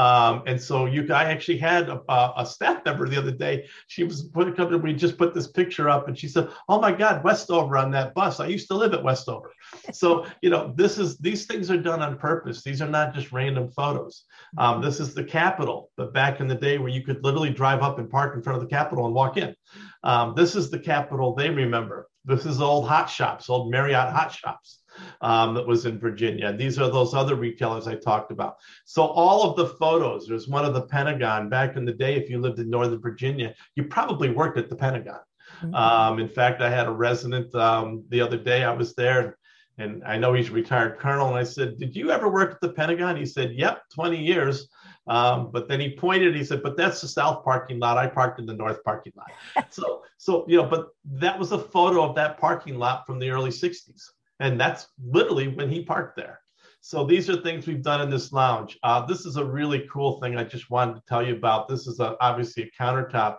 Um, 0.00 0.44
and 0.46 0.58
so 0.58 0.86
you, 0.86 1.06
I 1.12 1.24
actually 1.24 1.58
had 1.58 1.90
a, 1.90 2.00
a, 2.08 2.46
staff 2.46 2.82
member 2.86 3.06
the 3.06 3.18
other 3.18 3.30
day. 3.30 3.66
She 3.86 4.02
was 4.02 4.22
put 4.22 4.56
to 4.56 4.78
we 4.78 4.94
just 4.94 5.18
put 5.18 5.34
this 5.34 5.48
picture 5.48 5.90
up, 5.90 6.08
and 6.08 6.16
she 6.16 6.26
said, 6.26 6.48
"Oh 6.70 6.80
my 6.80 6.90
God, 6.90 7.22
Westover 7.22 7.76
on 7.76 7.90
that 7.90 8.14
bus. 8.14 8.40
I 8.40 8.46
used 8.46 8.68
to 8.68 8.74
live 8.74 8.94
at 8.94 9.04
Westover." 9.04 9.52
so 9.92 10.24
you 10.40 10.48
know, 10.48 10.72
this 10.74 10.96
is 10.96 11.18
these 11.18 11.44
things 11.44 11.70
are 11.70 11.76
done 11.76 12.00
on 12.00 12.16
purpose. 12.16 12.62
These 12.62 12.80
are 12.80 12.88
not 12.88 13.12
just 13.12 13.30
random 13.30 13.68
photos. 13.72 14.24
Um, 14.56 14.80
this 14.80 15.00
is 15.00 15.12
the 15.12 15.24
Capitol, 15.24 15.90
but 15.98 16.14
back 16.14 16.40
in 16.40 16.48
the 16.48 16.54
day 16.54 16.78
where 16.78 16.88
you 16.88 17.02
could 17.02 17.22
literally 17.22 17.50
drive 17.50 17.82
up 17.82 17.98
and 17.98 18.08
park 18.08 18.34
in 18.34 18.42
front 18.42 18.56
of 18.56 18.66
the 18.66 18.74
Capitol 18.74 19.04
and 19.04 19.14
walk 19.14 19.36
in. 19.36 19.54
Um, 20.02 20.32
this 20.34 20.56
is 20.56 20.70
the 20.70 20.78
Capitol 20.78 21.34
they 21.34 21.50
remember. 21.50 22.08
This 22.24 22.46
is 22.46 22.62
old 22.62 22.88
Hot 22.88 23.10
Shoppes, 23.10 23.50
old 23.50 23.70
Marriott 23.70 24.14
Hot 24.14 24.32
Shoppes 24.32 24.79
um, 25.20 25.54
that 25.54 25.66
was 25.66 25.86
in 25.86 25.98
Virginia. 25.98 26.52
These 26.52 26.78
are 26.78 26.90
those 26.90 27.14
other 27.14 27.34
retailers 27.34 27.86
I 27.86 27.94
talked 27.94 28.32
about. 28.32 28.56
So 28.84 29.02
all 29.02 29.48
of 29.48 29.56
the 29.56 29.66
photos, 29.66 30.26
there's 30.26 30.48
one 30.48 30.64
of 30.64 30.74
the 30.74 30.82
Pentagon 30.82 31.48
back 31.48 31.76
in 31.76 31.84
the 31.84 31.92
day. 31.92 32.16
If 32.16 32.30
you 32.30 32.40
lived 32.40 32.58
in 32.58 32.70
Northern 32.70 33.00
Virginia, 33.00 33.54
you 33.76 33.84
probably 33.84 34.30
worked 34.30 34.58
at 34.58 34.68
the 34.68 34.76
Pentagon. 34.76 35.20
Mm-hmm. 35.62 35.74
Um, 35.74 36.18
in 36.18 36.28
fact, 36.28 36.62
I 36.62 36.70
had 36.70 36.86
a 36.86 36.92
resident 36.92 37.54
um, 37.54 38.04
the 38.08 38.20
other 38.20 38.36
day. 38.36 38.64
I 38.64 38.72
was 38.72 38.94
there, 38.94 39.38
and 39.78 40.02
I 40.04 40.16
know 40.16 40.32
he's 40.32 40.48
a 40.48 40.52
retired 40.52 40.98
colonel. 40.98 41.28
And 41.28 41.36
I 41.36 41.44
said, 41.44 41.78
"Did 41.78 41.94
you 41.94 42.10
ever 42.10 42.28
work 42.28 42.52
at 42.52 42.60
the 42.60 42.70
Pentagon?" 42.70 43.16
He 43.16 43.26
said, 43.26 43.52
"Yep, 43.52 43.82
20 43.94 44.22
years." 44.22 44.68
Um, 45.06 45.50
but 45.50 45.68
then 45.68 45.80
he 45.80 45.96
pointed. 45.96 46.34
He 46.34 46.44
said, 46.44 46.62
"But 46.62 46.76
that's 46.76 47.00
the 47.00 47.08
south 47.08 47.44
parking 47.44 47.78
lot. 47.78 47.98
I 47.98 48.06
parked 48.06 48.38
in 48.38 48.46
the 48.46 48.54
north 48.54 48.82
parking 48.84 49.12
lot." 49.16 49.66
so, 49.70 50.02
so 50.18 50.44
you 50.48 50.56
know, 50.56 50.66
but 50.66 50.88
that 51.04 51.38
was 51.38 51.52
a 51.52 51.58
photo 51.58 52.04
of 52.04 52.14
that 52.14 52.38
parking 52.38 52.76
lot 52.76 53.06
from 53.06 53.18
the 53.18 53.30
early 53.30 53.50
'60s. 53.50 54.10
And 54.40 54.58
that's 54.58 54.88
literally 55.04 55.48
when 55.48 55.70
he 55.70 55.84
parked 55.84 56.16
there. 56.16 56.40
So 56.80 57.04
these 57.04 57.28
are 57.28 57.36
things 57.36 57.66
we've 57.66 57.82
done 57.82 58.00
in 58.00 58.08
this 58.08 58.32
lounge. 58.32 58.78
Uh, 58.82 59.04
this 59.04 59.26
is 59.26 59.36
a 59.36 59.44
really 59.44 59.86
cool 59.92 60.18
thing 60.20 60.36
I 60.36 60.44
just 60.44 60.70
wanted 60.70 60.94
to 60.94 61.02
tell 61.06 61.24
you 61.24 61.36
about. 61.36 61.68
This 61.68 61.86
is 61.86 62.00
a, 62.00 62.16
obviously 62.20 62.62
a 62.64 62.82
countertop, 62.82 63.36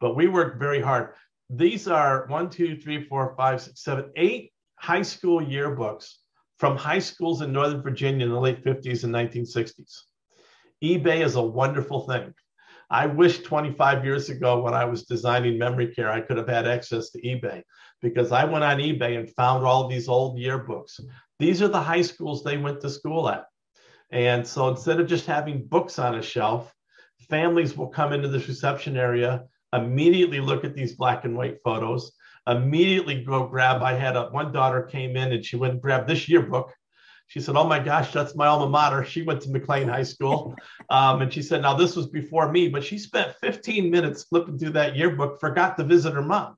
but 0.00 0.14
we 0.14 0.28
worked 0.28 0.60
very 0.60 0.80
hard. 0.80 1.14
These 1.50 1.88
are 1.88 2.26
one, 2.28 2.48
two, 2.48 2.76
three, 2.76 3.04
four, 3.04 3.34
five, 3.36 3.60
six, 3.60 3.82
seven, 3.82 4.10
eight 4.14 4.52
high 4.76 5.02
school 5.02 5.40
yearbooks 5.40 6.14
from 6.58 6.76
high 6.76 7.00
schools 7.00 7.42
in 7.42 7.52
Northern 7.52 7.82
Virginia 7.82 8.24
in 8.24 8.32
the 8.32 8.40
late 8.40 8.64
50s 8.64 9.02
and 9.02 9.12
1960s. 9.12 10.02
eBay 10.82 11.24
is 11.24 11.34
a 11.34 11.42
wonderful 11.42 12.06
thing. 12.06 12.32
I 12.90 13.06
wish 13.06 13.40
25 13.40 14.04
years 14.04 14.28
ago 14.28 14.62
when 14.62 14.72
I 14.72 14.84
was 14.84 15.02
designing 15.02 15.58
memory 15.58 15.92
care, 15.92 16.10
I 16.10 16.20
could 16.20 16.36
have 16.36 16.48
had 16.48 16.68
access 16.68 17.10
to 17.10 17.22
eBay 17.22 17.62
because 18.04 18.30
I 18.30 18.44
went 18.44 18.62
on 18.64 18.78
eBay 18.78 19.18
and 19.18 19.28
found 19.30 19.64
all 19.64 19.88
these 19.88 20.08
old 20.08 20.38
yearbooks. 20.38 21.00
These 21.38 21.62
are 21.62 21.68
the 21.68 21.80
high 21.80 22.02
schools 22.02 22.44
they 22.44 22.56
went 22.56 22.80
to 22.82 22.90
school 22.90 23.28
at. 23.28 23.46
And 24.12 24.46
so 24.46 24.68
instead 24.68 25.00
of 25.00 25.08
just 25.08 25.26
having 25.26 25.66
books 25.66 25.98
on 25.98 26.14
a 26.14 26.22
shelf, 26.22 26.72
families 27.28 27.76
will 27.76 27.88
come 27.88 28.12
into 28.12 28.28
this 28.28 28.46
reception 28.46 28.96
area, 28.96 29.44
immediately 29.72 30.38
look 30.38 30.64
at 30.64 30.74
these 30.74 30.94
black 30.94 31.24
and 31.24 31.36
white 31.36 31.58
photos, 31.64 32.12
immediately 32.46 33.24
go 33.24 33.48
grab. 33.48 33.82
I 33.82 33.94
had 33.94 34.16
a 34.16 34.26
one 34.26 34.52
daughter 34.52 34.82
came 34.82 35.16
in 35.16 35.32
and 35.32 35.44
she 35.44 35.56
went 35.56 35.72
and 35.72 35.82
grabbed 35.82 36.08
this 36.08 36.28
yearbook 36.28 36.72
she 37.26 37.40
said, 37.40 37.56
Oh 37.56 37.64
my 37.64 37.78
gosh, 37.78 38.12
that's 38.12 38.36
my 38.36 38.46
alma 38.46 38.68
mater. 38.68 39.04
She 39.04 39.22
went 39.22 39.40
to 39.42 39.50
McLean 39.50 39.88
High 39.88 40.02
School. 40.04 40.54
Um, 40.90 41.22
and 41.22 41.32
she 41.32 41.40
said, 41.40 41.62
Now 41.62 41.74
this 41.74 41.96
was 41.96 42.08
before 42.08 42.52
me, 42.52 42.68
but 42.68 42.84
she 42.84 42.98
spent 42.98 43.34
15 43.36 43.90
minutes 43.90 44.24
flipping 44.24 44.58
through 44.58 44.72
that 44.72 44.94
yearbook, 44.94 45.40
forgot 45.40 45.78
to 45.78 45.84
visit 45.84 46.12
her 46.12 46.22
mom. 46.22 46.56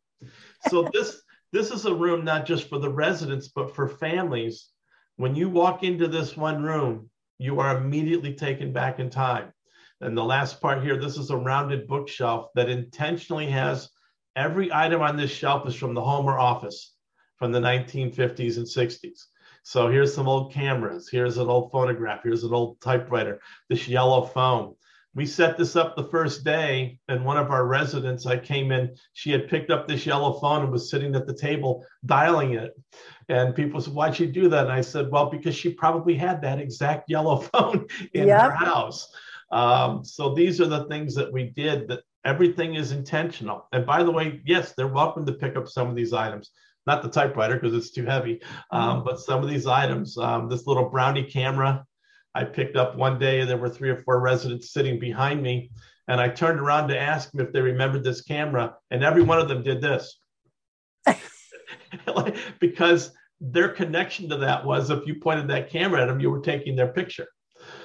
So 0.68 0.88
this 0.92 1.22
this 1.57 1.70
is 1.70 1.86
a 1.86 1.94
room 1.94 2.22
not 2.22 2.44
just 2.44 2.68
for 2.68 2.78
the 2.78 2.90
residents, 2.90 3.48
but 3.48 3.74
for 3.74 3.88
families. 3.88 4.68
When 5.16 5.34
you 5.34 5.48
walk 5.48 5.82
into 5.82 6.07
this 6.07 6.36
one 6.36 6.62
room, 6.62 7.09
you 7.38 7.61
are 7.61 7.78
immediately 7.78 8.34
taken 8.34 8.74
back 8.74 8.98
in 8.98 9.09
time. 9.09 9.54
And 10.02 10.14
the 10.14 10.22
last 10.22 10.61
part 10.61 10.82
here, 10.82 10.98
this 10.98 11.16
is 11.16 11.30
a 11.30 11.36
rounded 11.36 11.86
bookshelf 11.86 12.50
that 12.57 12.68
intentionally 12.68 13.46
has 13.46 13.88
every 14.36 14.70
item 14.70 15.00
on 15.00 15.16
this 15.16 15.30
shelf 15.30 15.66
is 15.66 15.74
from 15.74 15.94
the 15.94 16.04
home 16.04 16.26
or 16.26 16.38
office. 16.38 16.92
from 17.36 17.52
the 17.52 17.61
1950s 17.61 18.57
and 18.57 18.66
60s. 18.66 19.24
So 19.62 19.88
here's 19.88 20.14
some 20.14 20.28
old 20.28 20.52
cameras. 20.52 21.09
Here's 21.11 21.36
an 21.38 21.48
old 21.48 21.70
phonograph. 21.70 22.22
Here's 22.22 22.44
an 22.44 22.54
old 22.54 22.80
typewriter. 22.80 23.40
This 23.68 23.88
yellow 23.88 24.22
phone. 24.22 24.74
We 25.16 25.24
set 25.24 25.56
this 25.56 25.76
up 25.76 25.96
the 25.96 26.04
first 26.04 26.44
day, 26.44 26.98
and 27.08 27.24
one 27.24 27.38
of 27.38 27.50
our 27.50 27.66
residents, 27.66 28.26
I 28.26 28.36
came 28.36 28.70
in, 28.70 28.94
she 29.14 29.30
had 29.30 29.48
picked 29.48 29.70
up 29.70 29.88
this 29.88 30.04
yellow 30.04 30.34
phone 30.34 30.62
and 30.62 30.70
was 30.70 30.90
sitting 30.90 31.16
at 31.16 31.26
the 31.26 31.34
table 31.34 31.86
dialing 32.04 32.52
it. 32.52 32.78
And 33.30 33.54
people 33.54 33.80
said, 33.80 33.94
Why'd 33.94 34.14
she 34.14 34.26
do 34.26 34.50
that? 34.50 34.64
And 34.64 34.72
I 34.72 34.82
said, 34.82 35.10
Well, 35.10 35.30
because 35.30 35.54
she 35.54 35.72
probably 35.72 36.16
had 36.16 36.42
that 36.42 36.60
exact 36.60 37.04
yellow 37.08 37.38
phone 37.38 37.86
in 38.12 38.28
yep. 38.28 38.42
her 38.42 38.50
house. 38.50 39.10
Um, 39.50 40.04
so 40.04 40.34
these 40.34 40.60
are 40.60 40.66
the 40.66 40.84
things 40.84 41.14
that 41.14 41.32
we 41.32 41.44
did 41.44 41.88
that 41.88 42.02
everything 42.26 42.74
is 42.74 42.92
intentional. 42.92 43.68
And 43.72 43.86
by 43.86 44.02
the 44.02 44.10
way, 44.10 44.42
yes, 44.44 44.74
they're 44.76 44.86
welcome 44.86 45.24
to 45.24 45.32
pick 45.32 45.56
up 45.56 45.66
some 45.66 45.88
of 45.88 45.96
these 45.96 46.12
items 46.12 46.50
not 46.86 47.02
the 47.02 47.08
typewriter 47.08 47.54
because 47.54 47.74
it's 47.74 47.90
too 47.90 48.04
heavy, 48.04 48.40
um, 48.70 48.98
mm-hmm. 48.98 49.04
but 49.04 49.18
some 49.18 49.42
of 49.42 49.50
these 49.50 49.66
items, 49.66 50.16
um, 50.18 50.48
this 50.48 50.68
little 50.68 50.88
brownie 50.88 51.24
camera 51.24 51.84
I 52.37 52.45
picked 52.45 52.76
up 52.76 52.97
one 52.97 53.18
day, 53.18 53.41
and 53.41 53.49
there 53.49 53.57
were 53.57 53.70
three 53.70 53.89
or 53.89 53.97
four 53.97 54.20
residents 54.20 54.70
sitting 54.70 54.99
behind 54.99 55.43
me. 55.43 55.70
And 56.07 56.20
I 56.20 56.28
turned 56.28 56.61
around 56.61 56.89
to 56.89 57.01
ask 57.01 57.32
them 57.32 57.41
if 57.41 57.51
they 57.51 57.62
remembered 57.62 58.05
this 58.05 58.20
camera, 58.20 58.74
and 58.91 59.03
every 59.03 59.22
one 59.22 59.39
of 59.39 59.49
them 59.49 59.62
did 59.62 59.80
this. 59.80 60.18
because 62.61 63.11
their 63.41 63.70
connection 63.70 64.28
to 64.28 64.37
that 64.37 64.66
was 64.66 64.91
if 64.91 65.07
you 65.07 65.14
pointed 65.14 65.49
that 65.49 65.70
camera 65.70 66.03
at 66.03 66.09
them, 66.09 66.20
you 66.20 66.30
were 66.30 66.43
taking 66.43 66.76
their 66.76 66.93
picture. 66.93 67.26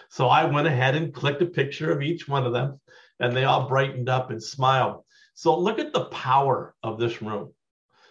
So 0.10 0.28
I 0.28 0.44
went 0.44 0.68
ahead 0.68 0.96
and 0.96 1.14
clicked 1.14 1.42
a 1.42 1.46
picture 1.46 1.90
of 1.90 2.02
each 2.02 2.28
one 2.28 2.46
of 2.46 2.52
them, 2.52 2.82
and 3.22 3.34
they 3.34 3.46
all 3.46 3.70
brightened 3.70 4.10
up 4.10 4.32
and 4.32 4.44
smiled. 4.44 5.06
So 5.34 5.58
look 5.58 5.80
at 5.80 5.94
the 5.94 6.06
power 6.06 6.76
of 6.84 7.00
this 7.00 7.22
room. 7.22 7.54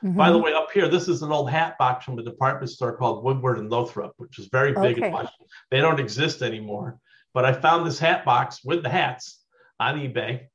Mm-hmm. 0.02 0.16
By 0.16 0.30
the 0.30 0.38
way, 0.38 0.54
up 0.54 0.70
here, 0.72 0.88
this 0.88 1.08
is 1.08 1.22
an 1.22 1.30
old 1.30 1.50
hat 1.50 1.76
box 1.78 2.04
from 2.04 2.18
a 2.18 2.22
department 2.22 2.70
store 2.70 2.96
called 2.96 3.22
Woodward 3.22 3.58
and 3.58 3.70
Lothrop, 3.70 4.14
which 4.16 4.38
is 4.38 4.46
very 4.46 4.72
big 4.72 4.96
okay. 4.96 5.06
in 5.06 5.12
Washington. 5.12 5.46
They 5.70 5.80
don't 5.80 6.00
exist 6.00 6.42
anymore. 6.42 6.98
But 7.34 7.44
I 7.44 7.52
found 7.52 7.86
this 7.86 7.98
hat 7.98 8.24
box 8.24 8.64
with 8.64 8.82
the 8.82 8.88
hats 8.88 9.42
on 9.78 9.98
eBay. 9.98 10.46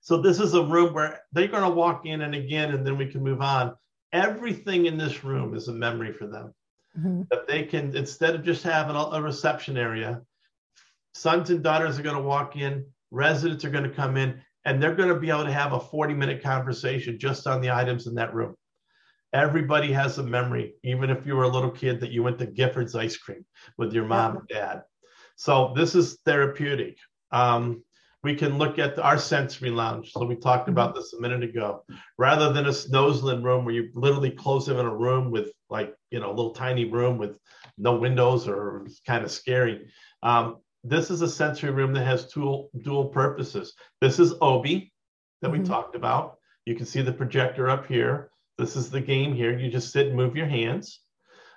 So 0.00 0.18
this 0.18 0.40
is 0.40 0.54
a 0.54 0.62
room 0.62 0.94
where 0.94 1.20
they're 1.32 1.48
going 1.48 1.68
to 1.68 1.70
walk 1.70 2.06
in 2.06 2.22
and 2.22 2.34
again, 2.34 2.72
and 2.72 2.86
then 2.86 2.96
we 2.96 3.06
can 3.06 3.22
move 3.22 3.42
on. 3.42 3.74
Everything 4.12 4.86
in 4.86 4.96
this 4.96 5.22
room 5.22 5.54
is 5.54 5.68
a 5.68 5.72
memory 5.72 6.12
for 6.12 6.26
them. 6.26 6.54
Mm-hmm. 6.98 7.22
That 7.30 7.46
they 7.46 7.64
can, 7.64 7.94
instead 7.94 8.34
of 8.34 8.42
just 8.42 8.62
having 8.62 8.96
a, 8.96 9.00
a 9.00 9.20
reception 9.20 9.76
area, 9.76 10.22
sons 11.14 11.50
and 11.50 11.62
daughters 11.62 11.98
are 11.98 12.02
going 12.02 12.16
to 12.16 12.22
walk 12.22 12.56
in, 12.56 12.86
residents 13.10 13.64
are 13.64 13.70
going 13.70 13.84
to 13.84 13.90
come 13.90 14.16
in, 14.16 14.40
and 14.66 14.82
they're 14.82 14.94
going 14.94 15.08
to 15.08 15.18
be 15.18 15.30
able 15.30 15.44
to 15.44 15.52
have 15.52 15.72
a 15.72 15.80
40 15.80 16.12
minute 16.12 16.42
conversation 16.42 17.18
just 17.18 17.46
on 17.46 17.62
the 17.62 17.70
items 17.70 18.06
in 18.08 18.16
that 18.16 18.34
room. 18.34 18.54
Everybody 19.32 19.92
has 19.92 20.18
a 20.18 20.22
memory, 20.22 20.74
even 20.82 21.08
if 21.08 21.24
you 21.24 21.36
were 21.36 21.44
a 21.44 21.48
little 21.48 21.70
kid 21.70 22.00
that 22.00 22.10
you 22.10 22.22
went 22.22 22.38
to 22.40 22.46
Gifford's 22.46 22.94
ice 22.94 23.16
cream 23.16 23.44
with 23.78 23.92
your 23.92 24.04
mom 24.04 24.38
and 24.38 24.48
dad. 24.48 24.82
So 25.36 25.72
this 25.76 25.94
is 25.94 26.18
therapeutic. 26.24 26.96
Um, 27.30 27.84
we 28.24 28.34
can 28.34 28.58
look 28.58 28.78
at 28.80 28.98
our 28.98 29.18
sensory 29.18 29.70
lounge. 29.70 30.10
So 30.12 30.24
we 30.24 30.34
talked 30.34 30.62
mm-hmm. 30.62 30.72
about 30.72 30.94
this 30.96 31.12
a 31.12 31.20
minute 31.20 31.44
ago. 31.44 31.84
Rather 32.18 32.52
than 32.52 32.66
a 32.66 32.70
Snoezelen 32.70 33.44
room 33.44 33.64
where 33.64 33.74
you 33.74 33.90
literally 33.94 34.30
close 34.30 34.66
them 34.66 34.78
in 34.78 34.86
a 34.86 34.94
room 34.94 35.30
with 35.30 35.52
like, 35.70 35.94
you 36.10 36.18
know, 36.18 36.30
a 36.30 36.34
little 36.34 36.54
tiny 36.54 36.86
room 36.86 37.18
with 37.18 37.38
no 37.78 37.94
windows 37.96 38.48
or 38.48 38.86
kind 39.06 39.24
of 39.24 39.30
scary. 39.30 39.88
Um, 40.24 40.56
this 40.88 41.10
is 41.10 41.22
a 41.22 41.28
sensory 41.28 41.70
room 41.70 41.92
that 41.94 42.04
has 42.04 42.26
dual, 42.26 42.70
dual 42.82 43.06
purposes. 43.06 43.74
This 44.00 44.18
is 44.18 44.34
Obie 44.40 44.92
that 45.42 45.50
mm-hmm. 45.50 45.62
we 45.62 45.68
talked 45.68 45.94
about. 45.94 46.38
You 46.64 46.74
can 46.74 46.86
see 46.86 47.02
the 47.02 47.12
projector 47.12 47.68
up 47.68 47.86
here. 47.86 48.30
This 48.58 48.76
is 48.76 48.90
the 48.90 49.00
game 49.00 49.34
here. 49.34 49.58
You 49.58 49.70
just 49.70 49.92
sit 49.92 50.08
and 50.08 50.16
move 50.16 50.36
your 50.36 50.46
hands. 50.46 51.00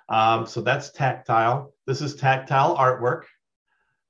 Um, 0.08 0.46
so 0.46 0.60
that's 0.60 0.90
tactile. 0.90 1.72
This 1.86 2.02
is 2.02 2.16
tactile 2.16 2.76
artwork. 2.76 3.22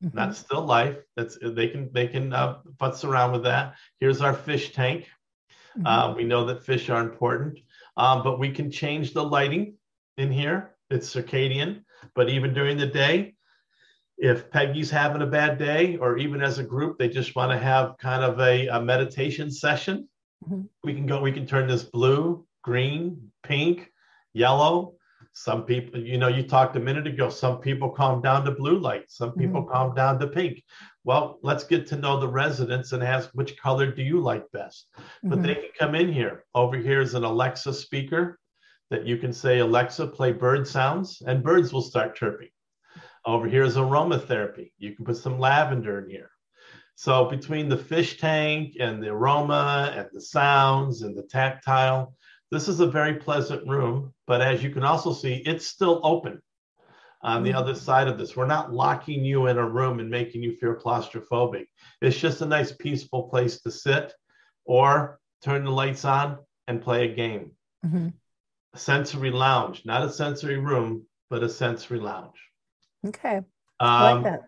Mm-hmm. 0.03 0.17
That's 0.17 0.39
still 0.39 0.65
life. 0.65 0.97
That's 1.17 1.39
they 1.43 1.69
can 1.69 1.91
they 1.93 2.07
can 2.07 2.33
uh, 2.33 2.59
futz 2.79 3.05
around 3.05 3.33
with 3.33 3.45
that. 3.45 3.75
Here's 3.99 4.23
our 4.23 4.33
fish 4.33 4.73
tank. 4.73 5.07
Mm-hmm. 5.77 5.87
Uh, 5.87 6.15
we 6.15 6.25
know 6.25 6.47
that 6.47 6.65
fish 6.65 6.89
are 6.89 7.03
important, 7.03 7.59
um, 7.97 8.23
but 8.23 8.39
we 8.39 8.51
can 8.51 8.71
change 8.71 9.13
the 9.13 9.23
lighting 9.23 9.75
in 10.17 10.33
here. 10.33 10.75
It's 10.89 11.15
circadian, 11.15 11.85
but 12.15 12.31
even 12.31 12.55
during 12.55 12.79
the 12.79 12.87
day, 12.87 13.35
if 14.21 14.51
Peggy's 14.51 14.91
having 14.91 15.23
a 15.23 15.27
bad 15.27 15.59
day, 15.59 15.97
or 15.97 16.19
even 16.19 16.43
as 16.43 16.59
a 16.59 16.63
group, 16.63 16.99
they 16.99 17.09
just 17.09 17.35
want 17.35 17.51
to 17.51 17.59
have 17.59 17.97
kind 17.99 18.23
of 18.23 18.39
a, 18.39 18.69
a 18.69 18.81
meditation 18.81 19.51
session, 19.51 20.07
mm-hmm. 20.45 20.63
we 20.85 20.95
can 20.95 21.07
go, 21.07 21.21
we 21.23 21.33
can 21.33 21.47
turn 21.47 21.67
this 21.67 21.85
blue, 21.85 22.47
green, 22.63 23.31
pink, 23.43 23.91
yellow. 24.35 24.95
Some 25.33 25.65
people, 25.65 26.01
you 26.01 26.19
know, 26.19 26.29
you 26.29 26.43
talked 26.43 26.77
a 26.77 26.81
minute 26.81 27.07
ago, 27.07 27.31
some 27.31 27.61
people 27.61 27.89
calm 27.89 28.21
down 28.21 28.45
to 28.45 28.51
blue 28.51 28.79
light, 28.79 29.05
some 29.09 29.33
people 29.33 29.63
mm-hmm. 29.63 29.73
calm 29.73 29.95
down 29.95 30.19
to 30.19 30.27
pink. 30.27 30.63
Well, 31.05 31.39
let's 31.43 31.65
get 31.65 31.87
to 31.89 31.97
know 31.97 32.21
the 32.21 32.29
residents 32.29 32.93
and 32.93 33.03
ask 33.03 33.31
which 33.33 33.57
color 33.57 33.91
do 33.91 34.03
you 34.03 34.21
like 34.21 34.45
best. 34.53 34.89
But 35.23 35.39
mm-hmm. 35.39 35.47
they 35.47 35.55
can 35.55 35.71
come 35.79 35.95
in 35.95 36.13
here. 36.13 36.45
Over 36.55 36.77
here 36.77 37.01
is 37.01 37.15
an 37.15 37.25
Alexa 37.25 37.73
speaker 37.73 38.39
that 38.91 39.07
you 39.07 39.17
can 39.17 39.33
say, 39.33 39.61
Alexa, 39.61 40.09
play 40.09 40.33
bird 40.33 40.69
sounds, 40.69 41.23
and 41.27 41.43
birds 41.43 41.73
will 41.73 41.81
start 41.81 42.17
chirping. 42.17 42.49
Over 43.27 43.49
here 43.49 43.65
is 43.65 43.77
aromatherapy. 43.77 44.73
You 44.79 44.95
can 44.95 45.05
put 45.05 45.17
some 45.17 45.39
lavender 45.39 46.01
in 46.01 46.11
here. 46.11 46.31
So 46.95 47.27
between 47.27 47.69
the 47.69 47.77
fish 47.77 48.19
tank 48.19 48.77
and 48.79 49.03
the 49.03 49.09
aroma 49.09 49.93
and 49.97 50.09
the 50.13 50.21
sounds 50.21 51.03
and 51.03 51.17
the 51.17 51.23
tactile, 51.23 52.15
this 52.51 52.69
is 52.69 52.81
a 52.81 52.87
very 52.87 53.15
pleasant 53.15 53.67
room. 53.67 54.13
But 54.27 54.43
as 54.43 54.63
you 54.63 54.71
can 54.71 54.85
also 54.85 55.13
see, 55.13 55.37
it's 55.47 55.67
still 55.67 56.01
open 56.03 56.43
on 57.23 57.43
the 57.43 57.51
mm-hmm. 57.51 57.59
other 57.59 57.75
side 57.75 58.09
of 58.09 58.19
this. 58.19 58.37
We're 58.37 58.47
not 58.47 58.73
locking 58.73 59.25
you 59.25 59.47
in 59.47 59.59
a 59.59 59.69
room 59.69 60.01
and 60.01 60.11
making 60.11 60.43
you 60.43 60.57
feel 60.57 60.75
claustrophobic. 60.75 61.67
It's 62.01 62.19
just 62.19 62.41
a 62.41 62.47
nice, 62.47 62.73
peaceful 62.73 63.25
place 63.25 63.61
to 63.63 63.71
sit 63.71 64.13
or 64.65 65.21
turn 65.43 65.65
the 65.65 65.71
lights 65.71 66.05
on 66.05 66.39
and 66.69 66.83
play 66.83 67.11
a 67.11 67.15
game. 67.15 67.53
Mm-hmm. 67.85 68.09
A 68.75 68.79
sensory 68.79 69.31
lounge, 69.31 69.85
not 69.85 70.03
a 70.03 70.13
sensory 70.13 70.59
room, 70.59 71.07
but 71.29 71.43
a 71.43 71.49
sensory 71.49 71.99
lounge. 71.99 72.50
Okay. 73.07 73.41
Um, 73.79 74.23
like 74.23 74.41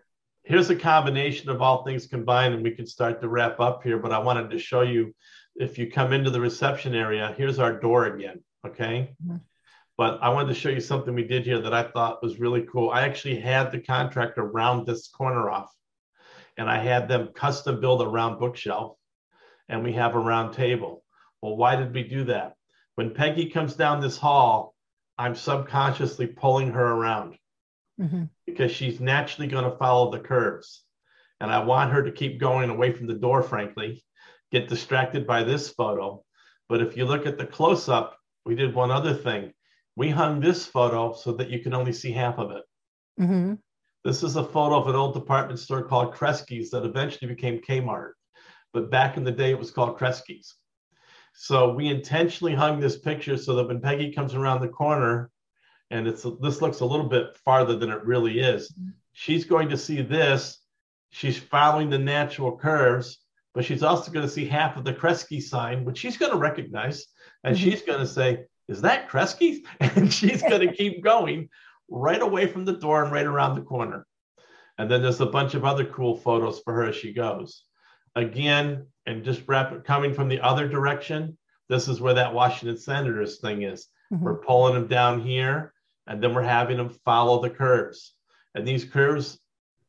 here's 0.43 0.69
a 0.69 0.75
combination 0.75 1.49
of 1.49 1.61
all 1.61 1.83
things 1.83 2.07
combined, 2.07 2.53
and 2.53 2.63
we 2.63 2.71
can 2.71 2.85
start 2.85 3.21
to 3.21 3.29
wrap 3.29 3.59
up 3.59 3.83
here. 3.83 3.97
But 3.97 4.11
I 4.11 4.19
wanted 4.19 4.51
to 4.51 4.59
show 4.59 4.81
you 4.81 5.13
if 5.55 5.77
you 5.77 5.89
come 5.89 6.13
into 6.13 6.29
the 6.29 6.41
reception 6.41 6.95
area, 6.95 7.33
here's 7.37 7.59
our 7.59 7.79
door 7.79 8.05
again. 8.05 8.43
Okay. 8.65 9.15
Mm-hmm. 9.25 9.37
But 9.97 10.19
I 10.23 10.29
wanted 10.29 10.49
to 10.49 10.59
show 10.59 10.69
you 10.69 10.79
something 10.79 11.13
we 11.13 11.27
did 11.27 11.45
here 11.45 11.61
that 11.61 11.73
I 11.73 11.83
thought 11.83 12.23
was 12.23 12.39
really 12.39 12.63
cool. 12.63 12.89
I 12.89 13.03
actually 13.03 13.39
had 13.39 13.71
the 13.71 13.79
contractor 13.79 14.43
round 14.43 14.87
this 14.87 15.07
corner 15.07 15.49
off, 15.51 15.71
and 16.57 16.69
I 16.69 16.79
had 16.79 17.07
them 17.07 17.29
custom 17.33 17.79
build 17.79 18.01
a 18.01 18.07
round 18.07 18.39
bookshelf, 18.39 18.97
and 19.69 19.83
we 19.83 19.93
have 19.93 20.15
a 20.15 20.19
round 20.19 20.55
table. 20.55 21.03
Well, 21.41 21.57
why 21.57 21.75
did 21.75 21.93
we 21.93 22.03
do 22.03 22.23
that? 22.25 22.55
When 22.95 23.13
Peggy 23.13 23.49
comes 23.51 23.75
down 23.75 24.01
this 24.01 24.17
hall, 24.17 24.73
I'm 25.17 25.35
subconsciously 25.35 26.27
pulling 26.27 26.71
her 26.71 26.85
around 26.85 27.37
mm-hmm. 28.03 28.23
because 28.45 28.71
she's 28.71 28.99
naturally 28.99 29.47
going 29.47 29.69
to 29.69 29.77
follow 29.77 30.11
the 30.11 30.19
curves. 30.19 30.83
And 31.39 31.51
I 31.51 31.63
want 31.63 31.91
her 31.91 32.03
to 32.03 32.11
keep 32.11 32.39
going 32.39 32.69
away 32.69 32.91
from 32.91 33.07
the 33.07 33.13
door, 33.13 33.41
frankly, 33.41 34.03
get 34.51 34.69
distracted 34.69 35.25
by 35.25 35.43
this 35.43 35.69
photo. 35.69 36.23
But 36.69 36.81
if 36.81 36.95
you 36.95 37.05
look 37.05 37.25
at 37.25 37.37
the 37.37 37.45
close 37.45 37.89
up, 37.89 38.17
we 38.45 38.55
did 38.55 38.73
one 38.73 38.91
other 38.91 39.13
thing. 39.13 39.53
We 39.95 40.09
hung 40.09 40.39
this 40.39 40.65
photo 40.65 41.13
so 41.13 41.33
that 41.33 41.49
you 41.49 41.59
can 41.59 41.73
only 41.73 41.93
see 41.93 42.11
half 42.11 42.37
of 42.37 42.51
it. 42.51 42.63
Mm-hmm. 43.19 43.53
This 44.03 44.23
is 44.23 44.35
a 44.35 44.43
photo 44.43 44.79
of 44.79 44.87
an 44.87 44.95
old 44.95 45.13
department 45.13 45.59
store 45.59 45.83
called 45.83 46.13
Kresge's 46.13 46.69
that 46.71 46.85
eventually 46.85 47.33
became 47.33 47.61
Kmart. 47.61 48.11
But 48.73 48.89
back 48.89 49.17
in 49.17 49.23
the 49.23 49.31
day, 49.31 49.51
it 49.51 49.59
was 49.59 49.71
called 49.71 49.97
Kresge's. 49.97 50.55
So 51.35 51.73
we 51.73 51.87
intentionally 51.87 52.53
hung 52.53 52.79
this 52.79 52.97
picture 52.97 53.37
so 53.37 53.55
that 53.55 53.67
when 53.67 53.81
Peggy 53.81 54.11
comes 54.11 54.33
around 54.33 54.61
the 54.61 54.67
corner, 54.67 55.31
and 55.93 56.07
it's 56.07 56.25
this 56.41 56.59
looks 56.59 56.79
a 56.79 56.85
little 56.85 57.07
bit 57.07 57.37
farther 57.45 57.77
than 57.77 57.91
it 57.91 58.03
really 58.03 58.39
is. 58.39 58.71
Mm-hmm. 58.71 58.89
She's 59.11 59.45
going 59.45 59.69
to 59.69 59.77
see 59.77 60.01
this. 60.01 60.59
She's 61.11 61.37
following 61.37 61.91
the 61.91 61.99
natural 61.99 62.57
curves, 62.57 63.19
but 63.53 63.63
she's 63.63 63.83
also 63.83 64.11
going 64.11 64.25
to 64.25 64.31
see 64.31 64.45
half 64.45 64.75
of 64.75 64.85
the 64.85 64.93
Kresge 64.93 65.43
sign, 65.43 65.85
which 65.85 65.99
she's 65.99 66.17
going 66.17 66.31
to 66.31 66.37
recognize, 66.39 67.05
and 67.43 67.55
mm-hmm. 67.55 67.63
she's 67.63 67.83
going 67.83 67.99
to 67.99 68.07
say, 68.07 68.45
"Is 68.67 68.81
that 68.81 69.07
Kresge?" 69.07 69.63
And 69.79 70.11
she's 70.11 70.41
going 70.41 70.61
to 70.67 70.73
keep 70.73 71.03
going 71.03 71.49
right 71.87 72.21
away 72.21 72.47
from 72.47 72.65
the 72.65 72.73
door 72.73 73.03
and 73.03 73.13
right 73.13 73.27
around 73.27 73.53
the 73.53 73.61
corner. 73.61 74.07
And 74.79 74.89
then 74.89 75.03
there's 75.03 75.21
a 75.21 75.27
bunch 75.27 75.53
of 75.53 75.63
other 75.63 75.85
cool 75.85 76.17
photos 76.17 76.59
for 76.61 76.73
her 76.73 76.85
as 76.85 76.95
she 76.95 77.13
goes. 77.13 77.65
Again, 78.15 78.87
and 79.05 79.23
just 79.23 79.43
wrap 79.47 79.85
coming 79.85 80.15
from 80.15 80.27
the 80.27 80.41
other 80.41 80.67
direction. 80.67 81.37
This 81.69 81.87
is 81.87 82.01
where 82.01 82.15
that 82.15 82.33
Washington 82.33 82.79
Senators 82.79 83.39
thing 83.39 83.61
is. 83.61 83.89
Mm-hmm. 84.11 84.23
We're 84.23 84.39
pulling 84.39 84.73
them 84.73 84.87
down 84.87 85.21
here 85.21 85.72
and 86.07 86.21
then 86.21 86.33
we're 86.33 86.41
having 86.41 86.77
them 86.77 86.89
follow 87.05 87.41
the 87.41 87.49
curves. 87.49 88.13
And 88.55 88.67
these 88.67 88.85
curves, 88.85 89.39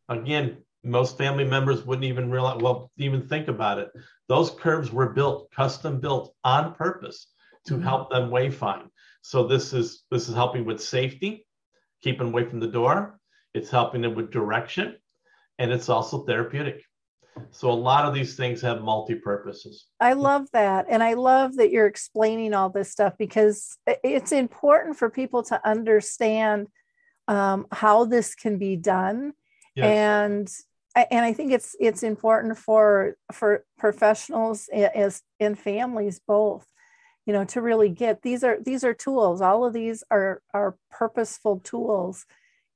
again, 0.08 0.58
most 0.82 1.18
family 1.18 1.44
members 1.44 1.84
wouldn't 1.84 2.04
even 2.04 2.30
realize, 2.30 2.60
well, 2.60 2.90
even 2.98 3.26
think 3.26 3.48
about 3.48 3.78
it. 3.78 3.90
Those 4.28 4.50
curves 4.50 4.92
were 4.92 5.10
built, 5.10 5.50
custom 5.50 6.00
built 6.00 6.34
on 6.44 6.74
purpose 6.74 7.28
to 7.66 7.74
mm-hmm. 7.74 7.82
help 7.82 8.10
them 8.10 8.30
wayfind. 8.30 8.88
So 9.22 9.46
this 9.46 9.72
is 9.72 10.02
this 10.10 10.28
is 10.28 10.34
helping 10.34 10.66
with 10.66 10.82
safety, 10.82 11.46
keeping 12.02 12.28
away 12.28 12.44
from 12.44 12.60
the 12.60 12.66
door. 12.66 13.18
It's 13.54 13.70
helping 13.70 14.02
them 14.02 14.14
with 14.14 14.30
direction, 14.30 14.96
and 15.58 15.72
it's 15.72 15.88
also 15.88 16.24
therapeutic. 16.24 16.82
So 17.50 17.70
a 17.70 17.72
lot 17.72 18.04
of 18.04 18.14
these 18.14 18.36
things 18.36 18.60
have 18.62 18.82
multi 18.82 19.14
purposes. 19.14 19.86
I 20.00 20.12
love 20.12 20.48
that. 20.52 20.86
And 20.88 21.02
I 21.02 21.14
love 21.14 21.56
that 21.56 21.70
you're 21.70 21.86
explaining 21.86 22.54
all 22.54 22.70
this 22.70 22.90
stuff 22.90 23.14
because 23.18 23.76
it's 23.86 24.32
important 24.32 24.96
for 24.96 25.10
people 25.10 25.42
to 25.44 25.66
understand 25.66 26.68
um, 27.28 27.66
how 27.72 28.04
this 28.04 28.34
can 28.34 28.58
be 28.58 28.76
done. 28.76 29.32
Yes. 29.74 29.86
And 29.86 30.48
and 31.10 31.24
I 31.24 31.32
think 31.32 31.52
it's 31.52 31.74
it's 31.80 32.02
important 32.02 32.56
for 32.56 33.16
for 33.32 33.64
professionals 33.78 34.68
as 34.72 35.22
and 35.40 35.58
families 35.58 36.20
both, 36.26 36.64
you 37.26 37.32
know, 37.32 37.44
to 37.46 37.60
really 37.60 37.88
get 37.88 38.22
these 38.22 38.44
are 38.44 38.58
these 38.60 38.84
are 38.84 38.94
tools. 38.94 39.40
All 39.40 39.64
of 39.64 39.72
these 39.72 40.04
are 40.10 40.40
are 40.52 40.76
purposeful 40.90 41.58
tools, 41.60 42.26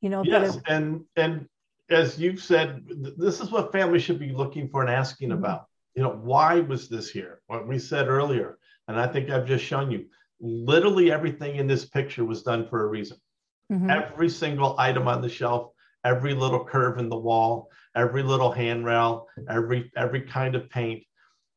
you 0.01 0.09
know. 0.09 0.25
Yes, 0.25 0.55
have, 0.55 0.63
and 0.67 1.05
and 1.17 1.49
as 1.91 2.18
you've 2.18 2.43
said, 2.43 2.84
this 3.16 3.41
is 3.41 3.51
what 3.51 3.72
families 3.72 4.03
should 4.03 4.18
be 4.18 4.32
looking 4.32 4.68
for 4.68 4.82
and 4.82 4.91
asking 4.91 5.30
mm-hmm. 5.30 5.39
about. 5.39 5.66
You 5.95 6.03
know, 6.03 6.20
why 6.22 6.61
was 6.61 6.89
this 6.89 7.11
here? 7.11 7.41
What 7.47 7.66
we 7.66 7.78
said 7.78 8.09
earlier, 8.09 8.59
and 8.86 8.99
I 8.99 9.07
think 9.07 9.30
I've 9.30 9.47
just 9.47 9.64
shown 9.64 9.91
you. 9.91 10.07
Literally 10.41 11.11
everything 11.11 11.57
in 11.57 11.66
this 11.66 11.84
picture 11.84 12.24
was 12.24 12.43
done 12.43 12.68
for 12.68 12.84
a 12.84 12.86
reason. 12.86 13.16
Mm-hmm. 13.72 13.91
Every 13.91 14.28
single 14.28 14.76
item 14.78 15.09
on 15.09 15.20
the 15.20 15.28
shelf, 15.28 15.72
every 16.05 16.34
little 16.34 16.64
curve 16.64 16.99
in 16.99 17.09
the 17.09 17.18
wall, 17.18 17.68
every 17.97 18.22
little 18.22 18.53
handrail, 18.53 19.26
every 19.49 19.91
every 19.97 20.22
kind 20.22 20.55
of 20.55 20.70
paint, 20.70 21.03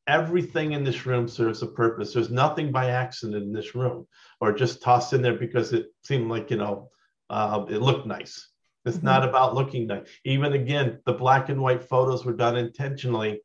everything 0.07 0.71
in 0.71 0.83
this 0.83 1.05
room 1.05 1.27
serves 1.27 1.61
a 1.61 1.67
purpose. 1.67 2.13
There's 2.13 2.31
nothing 2.31 2.71
by 2.71 2.89
accident 2.89 3.43
in 3.43 3.53
this 3.53 3.75
room, 3.75 4.07
or 4.39 4.51
just 4.51 4.81
tossed 4.81 5.13
in 5.13 5.21
there 5.21 5.37
because 5.37 5.73
it 5.73 5.87
seemed 6.03 6.29
like 6.29 6.49
you 6.49 6.57
know 6.57 6.89
uh, 7.29 7.65
it 7.69 7.81
looked 7.81 8.07
nice. 8.07 8.50
It's 8.85 8.97
mm-hmm. 8.97 9.05
not 9.05 9.27
about 9.27 9.53
looking 9.53 9.87
nice. 9.87 10.07
Even 10.25 10.53
again, 10.53 10.99
the 11.05 11.13
black 11.13 11.49
and 11.49 11.61
white 11.61 11.83
photos 11.83 12.25
were 12.25 12.33
done 12.33 12.57
intentionally. 12.57 13.41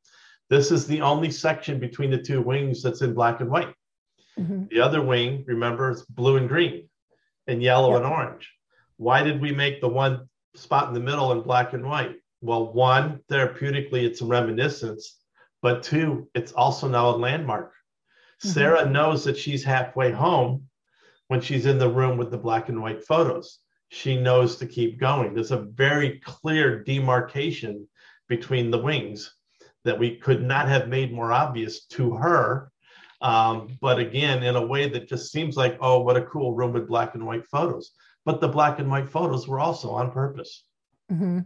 This 0.48 0.70
is 0.70 0.86
the 0.86 1.02
only 1.02 1.30
section 1.30 1.78
between 1.78 2.10
the 2.10 2.22
two 2.22 2.40
wings 2.40 2.82
that's 2.82 3.02
in 3.02 3.14
black 3.14 3.40
and 3.40 3.50
white. 3.50 3.74
Mm-hmm. 4.38 4.64
The 4.70 4.80
other 4.80 5.02
wing, 5.02 5.44
remember, 5.46 5.90
it's 5.90 6.02
blue 6.02 6.36
and 6.36 6.48
green 6.48 6.88
and 7.46 7.62
yellow 7.62 7.92
yep. 7.92 8.02
and 8.02 8.06
orange. 8.06 8.52
Why 8.96 9.22
did 9.22 9.40
we 9.40 9.52
make 9.52 9.80
the 9.80 9.88
one 9.88 10.28
spot 10.54 10.88
in 10.88 10.94
the 10.94 11.00
middle 11.00 11.32
in 11.32 11.42
black 11.42 11.74
and 11.74 11.84
white? 11.84 12.16
Well, 12.40 12.72
one, 12.72 13.20
therapeutically, 13.30 14.04
it's 14.04 14.20
a 14.20 14.26
reminiscence, 14.26 15.16
but 15.62 15.82
two, 15.82 16.28
it's 16.34 16.52
also 16.52 16.88
now 16.88 17.10
a 17.10 17.16
landmark. 17.16 17.72
Mm-hmm. 17.72 18.48
Sarah 18.48 18.88
knows 18.88 19.24
that 19.24 19.36
she's 19.36 19.64
halfway 19.64 20.12
home 20.12 20.64
when 21.28 21.40
she's 21.40 21.66
in 21.66 21.78
the 21.78 21.90
room 21.90 22.16
with 22.16 22.30
the 22.30 22.38
black 22.38 22.68
and 22.68 22.80
white 22.80 23.04
photos 23.04 23.58
she 23.88 24.16
knows 24.16 24.56
to 24.56 24.66
keep 24.66 24.98
going. 24.98 25.34
There's 25.34 25.52
a 25.52 25.62
very 25.62 26.20
clear 26.24 26.82
demarcation 26.82 27.86
between 28.28 28.70
the 28.70 28.78
wings 28.78 29.34
that 29.84 29.98
we 29.98 30.16
could 30.16 30.42
not 30.42 30.68
have 30.68 30.88
made 30.88 31.12
more 31.12 31.32
obvious 31.32 31.84
to 31.86 32.14
her. 32.16 32.72
Um, 33.22 33.78
but 33.80 33.98
again, 33.98 34.42
in 34.42 34.56
a 34.56 34.66
way 34.66 34.88
that 34.88 35.08
just 35.08 35.32
seems 35.32 35.56
like, 35.56 35.78
oh, 35.80 36.00
what 36.00 36.16
a 36.16 36.26
cool 36.26 36.54
room 36.54 36.72
with 36.72 36.88
black 36.88 37.14
and 37.14 37.24
white 37.24 37.46
photos. 37.46 37.92
But 38.24 38.40
the 38.40 38.48
black 38.48 38.80
and 38.80 38.90
white 38.90 39.08
photos 39.08 39.46
were 39.46 39.60
also 39.60 39.90
on 39.90 40.10
purpose. 40.10 40.64
Mm-hmm. 41.10 41.40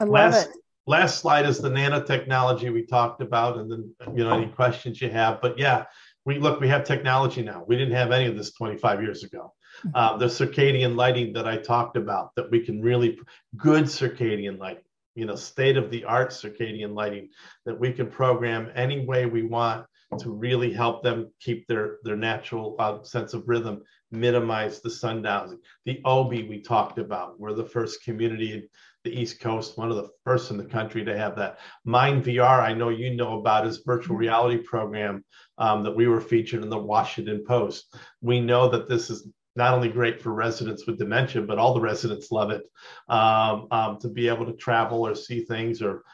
I 0.00 0.04
love 0.04 0.34
it. 0.34 0.48
Last 0.86 1.20
slide 1.20 1.44
is 1.44 1.58
the 1.58 1.68
nanotechnology 1.68 2.72
we 2.72 2.86
talked 2.86 3.20
about, 3.20 3.58
and 3.58 3.70
then 3.70 3.94
you 4.16 4.24
know 4.24 4.32
any 4.32 4.46
questions 4.46 5.02
you 5.02 5.10
have. 5.10 5.42
But 5.42 5.58
yeah, 5.58 5.84
we 6.24 6.38
look, 6.38 6.60
we 6.60 6.68
have 6.68 6.84
technology 6.84 7.42
now. 7.42 7.62
We 7.68 7.76
didn't 7.76 7.94
have 7.94 8.10
any 8.10 8.26
of 8.26 8.36
this 8.36 8.54
25 8.54 9.02
years 9.02 9.22
ago. 9.22 9.52
Uh, 9.94 10.16
the 10.16 10.26
circadian 10.26 10.96
lighting 10.96 11.32
that 11.32 11.46
I 11.46 11.56
talked 11.56 11.96
about, 11.96 12.34
that 12.36 12.50
we 12.50 12.64
can 12.64 12.80
really 12.80 13.18
good 13.56 13.84
circadian 13.84 14.58
lighting, 14.58 14.84
you 15.14 15.26
know, 15.26 15.36
state 15.36 15.76
of 15.76 15.90
the 15.90 16.04
art 16.04 16.30
circadian 16.30 16.94
lighting 16.94 17.28
that 17.64 17.78
we 17.78 17.92
can 17.92 18.08
program 18.08 18.70
any 18.74 19.04
way 19.04 19.26
we 19.26 19.42
want 19.42 19.86
to 20.18 20.30
really 20.30 20.72
help 20.72 21.02
them 21.02 21.30
keep 21.38 21.66
their 21.66 21.98
their 22.02 22.16
natural 22.16 22.76
uh, 22.78 23.02
sense 23.02 23.34
of 23.34 23.46
rhythm, 23.46 23.82
minimize 24.10 24.80
the 24.80 24.88
sundowns. 24.88 25.54
The 25.84 26.00
Obie 26.04 26.48
we 26.48 26.60
talked 26.60 26.98
about, 26.98 27.38
we're 27.38 27.52
the 27.52 27.64
first 27.64 28.02
community 28.02 28.54
in 28.54 28.68
the 29.04 29.20
East 29.20 29.40
Coast, 29.40 29.76
one 29.78 29.90
of 29.90 29.96
the 29.96 30.08
first 30.24 30.50
in 30.50 30.56
the 30.56 30.64
country 30.64 31.04
to 31.04 31.16
have 31.16 31.36
that. 31.36 31.58
MyndVR, 31.86 32.62
I 32.62 32.74
know 32.74 32.88
you 32.88 33.14
know 33.14 33.38
about, 33.38 33.66
is 33.66 33.82
virtual 33.84 34.16
reality 34.16 34.58
program 34.58 35.24
um, 35.58 35.82
that 35.84 35.94
we 35.94 36.08
were 36.08 36.20
featured 36.20 36.62
in 36.62 36.70
the 36.70 36.78
Washington 36.78 37.44
Post. 37.46 37.94
We 38.20 38.40
know 38.40 38.68
that 38.68 38.88
this 38.88 39.10
is 39.10 39.28
not 39.58 39.74
only 39.74 39.88
great 39.88 40.22
for 40.22 40.32
residents 40.32 40.86
with 40.86 40.98
dementia, 40.98 41.42
but 41.42 41.58
all 41.58 41.74
the 41.74 41.80
residents 41.80 42.30
love 42.30 42.50
it 42.50 42.62
um, 43.08 43.66
um, 43.72 43.98
to 43.98 44.08
be 44.08 44.28
able 44.28 44.46
to 44.46 44.52
travel 44.52 45.06
or 45.06 45.16
see 45.16 45.44
things 45.44 45.82
or 45.82 46.04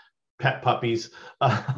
pet 0.41 0.63
puppies. 0.63 1.11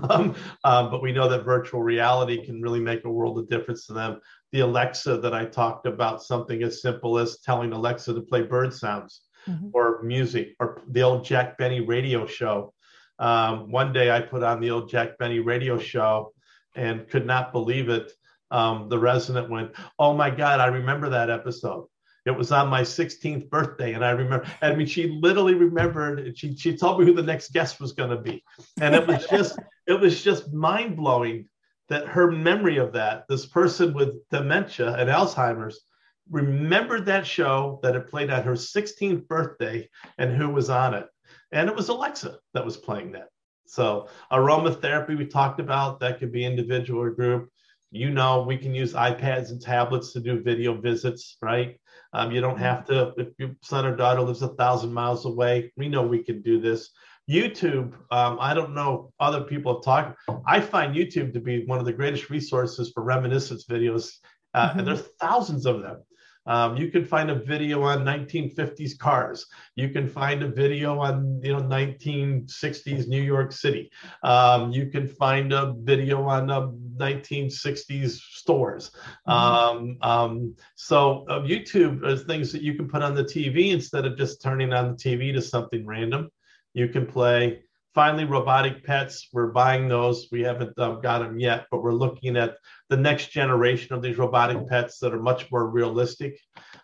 Um, 0.08 0.36
um, 0.62 0.90
but 0.92 1.02
we 1.02 1.10
know 1.10 1.28
that 1.28 1.44
virtual 1.44 1.82
reality 1.82 2.44
can 2.46 2.62
really 2.62 2.78
make 2.78 3.04
a 3.04 3.10
world 3.10 3.36
of 3.38 3.48
difference 3.48 3.86
to 3.86 3.92
them. 3.92 4.20
The 4.52 4.60
Alexa 4.60 5.18
that 5.18 5.34
I 5.34 5.44
talked 5.44 5.86
about, 5.86 6.22
something 6.22 6.62
as 6.62 6.80
simple 6.80 7.18
as 7.18 7.40
telling 7.40 7.72
Alexa 7.72 8.14
to 8.14 8.20
play 8.20 8.42
bird 8.42 8.72
sounds 8.72 9.22
mm-hmm. 9.48 9.70
or 9.72 10.02
music 10.02 10.54
or 10.60 10.82
the 10.88 11.02
old 11.02 11.24
Jack 11.24 11.58
Benny 11.58 11.80
radio 11.80 12.24
show. 12.26 12.72
Um, 13.18 13.72
one 13.72 13.92
day 13.92 14.12
I 14.12 14.20
put 14.20 14.44
on 14.44 14.60
the 14.60 14.70
old 14.70 14.88
Jack 14.88 15.18
Benny 15.18 15.40
radio 15.40 15.78
show 15.78 16.32
and 16.76 17.08
could 17.08 17.26
not 17.26 17.50
believe 17.50 17.88
it 17.88 18.12
um, 18.50 18.88
the 18.88 18.98
resident 18.98 19.50
went, 19.50 19.72
"Oh 19.98 20.14
my 20.14 20.30
God, 20.30 20.60
I 20.60 20.66
remember 20.66 21.08
that 21.10 21.30
episode. 21.30 21.88
It 22.26 22.36
was 22.36 22.50
on 22.50 22.68
my 22.68 22.82
16th 22.82 23.48
birthday, 23.50 23.92
and 23.92 24.04
I 24.04 24.10
remember. 24.10 24.46
I 24.60 24.74
mean, 24.74 24.86
she 24.86 25.08
literally 25.08 25.54
remembered. 25.54 26.36
She 26.36 26.56
she 26.56 26.76
told 26.76 26.98
me 26.98 27.06
who 27.06 27.14
the 27.14 27.22
next 27.22 27.52
guest 27.52 27.80
was 27.80 27.92
going 27.92 28.10
to 28.10 28.20
be, 28.20 28.42
and 28.80 28.94
it 28.94 29.06
was 29.06 29.26
just 29.26 29.58
it 29.86 29.98
was 29.98 30.22
just 30.22 30.52
mind 30.52 30.96
blowing 30.96 31.48
that 31.88 32.08
her 32.08 32.30
memory 32.32 32.78
of 32.78 32.92
that, 32.92 33.26
this 33.28 33.46
person 33.46 33.94
with 33.94 34.28
dementia 34.30 34.94
and 34.94 35.08
Alzheimer's, 35.08 35.82
remembered 36.28 37.06
that 37.06 37.24
show 37.24 37.78
that 37.84 37.94
it 37.94 38.08
played 38.08 38.28
on 38.28 38.42
her 38.42 38.54
16th 38.54 39.28
birthday 39.28 39.88
and 40.18 40.34
who 40.34 40.48
was 40.48 40.68
on 40.68 40.94
it, 40.94 41.06
and 41.52 41.68
it 41.68 41.76
was 41.76 41.88
Alexa 41.88 42.38
that 42.54 42.64
was 42.64 42.76
playing 42.76 43.12
that. 43.12 43.28
So 43.68 44.08
aromatherapy 44.32 45.16
we 45.16 45.26
talked 45.26 45.60
about 45.60 46.00
that 46.00 46.18
could 46.18 46.32
be 46.32 46.44
individual 46.44 47.02
or 47.02 47.10
group 47.10 47.50
you 47.90 48.10
know 48.10 48.42
we 48.42 48.56
can 48.56 48.74
use 48.74 48.92
ipads 48.94 49.50
and 49.50 49.60
tablets 49.60 50.12
to 50.12 50.20
do 50.20 50.42
video 50.42 50.80
visits 50.80 51.36
right? 51.42 51.78
Um, 52.12 52.30
you 52.30 52.40
don't 52.40 52.58
have 52.58 52.84
to 52.86 53.12
if 53.16 53.28
your 53.38 53.50
son 53.62 53.84
or 53.84 53.96
daughter 53.96 54.22
lives 54.22 54.42
a 54.42 54.48
thousand 54.48 54.92
miles 54.92 55.24
away 55.26 55.72
we 55.76 55.88
know 55.88 56.02
we 56.02 56.22
can 56.22 56.42
do 56.42 56.60
this. 56.60 56.90
Youtube 57.28 57.92
um, 58.12 58.38
i 58.40 58.54
don't 58.54 58.72
know 58.72 59.12
other 59.18 59.42
people 59.42 59.74
have 59.74 59.82
talked 59.82 60.16
i 60.46 60.60
find 60.60 60.94
youtube 60.94 61.32
to 61.32 61.40
be 61.40 61.66
one 61.66 61.80
of 61.80 61.84
the 61.84 61.92
greatest 61.92 62.30
resources 62.30 62.92
for 62.94 63.02
reminiscence 63.02 63.64
videos. 63.66 64.12
Uh, 64.54 64.68
mm-hmm. 64.68 64.78
and 64.78 64.88
there's 64.88 65.08
thousands 65.20 65.66
of 65.66 65.82
them 65.82 65.98
um, 66.46 66.76
you 66.76 66.90
can 66.90 67.04
find 67.04 67.30
a 67.30 67.34
video 67.34 67.82
on 67.82 68.04
1950s 68.04 68.98
cars. 68.98 69.46
You 69.74 69.88
can 69.88 70.08
find 70.08 70.42
a 70.42 70.48
video 70.48 70.98
on 70.98 71.40
you 71.42 71.52
know 71.52 71.62
1960s 71.62 73.08
New 73.08 73.22
York 73.22 73.52
City. 73.52 73.90
Um, 74.22 74.70
you 74.70 74.86
can 74.86 75.08
find 75.08 75.52
a 75.52 75.74
video 75.78 76.22
on 76.22 76.50
uh, 76.50 76.68
1960s 76.96 78.10
stores. 78.10 78.90
Mm-hmm. 79.28 79.32
Um, 79.32 79.98
um, 80.02 80.56
so 80.74 81.26
uh, 81.28 81.40
YouTube 81.40 82.06
is 82.06 82.22
things 82.22 82.52
that 82.52 82.62
you 82.62 82.74
can 82.74 82.88
put 82.88 83.02
on 83.02 83.14
the 83.14 83.24
TV 83.24 83.72
instead 83.72 84.06
of 84.06 84.16
just 84.16 84.40
turning 84.40 84.72
on 84.72 84.92
the 84.92 84.96
TV 84.96 85.32
to 85.32 85.42
something 85.42 85.84
random. 85.84 86.30
You 86.74 86.88
can 86.88 87.06
play 87.06 87.62
finally 87.96 88.26
robotic 88.26 88.84
pets 88.84 89.28
we're 89.32 89.50
buying 89.50 89.88
those. 89.88 90.28
We 90.30 90.42
haven't 90.42 90.78
um, 90.78 91.00
got 91.00 91.20
them 91.20 91.40
yet 91.40 91.66
but 91.70 91.82
we're 91.82 91.92
looking 91.92 92.36
at 92.36 92.56
the 92.90 92.96
next 92.96 93.30
generation 93.32 93.94
of 93.94 94.02
these 94.02 94.18
robotic 94.18 94.68
pets 94.68 94.98
that 95.00 95.14
are 95.14 95.20
much 95.20 95.50
more 95.50 95.68
realistic. 95.68 96.38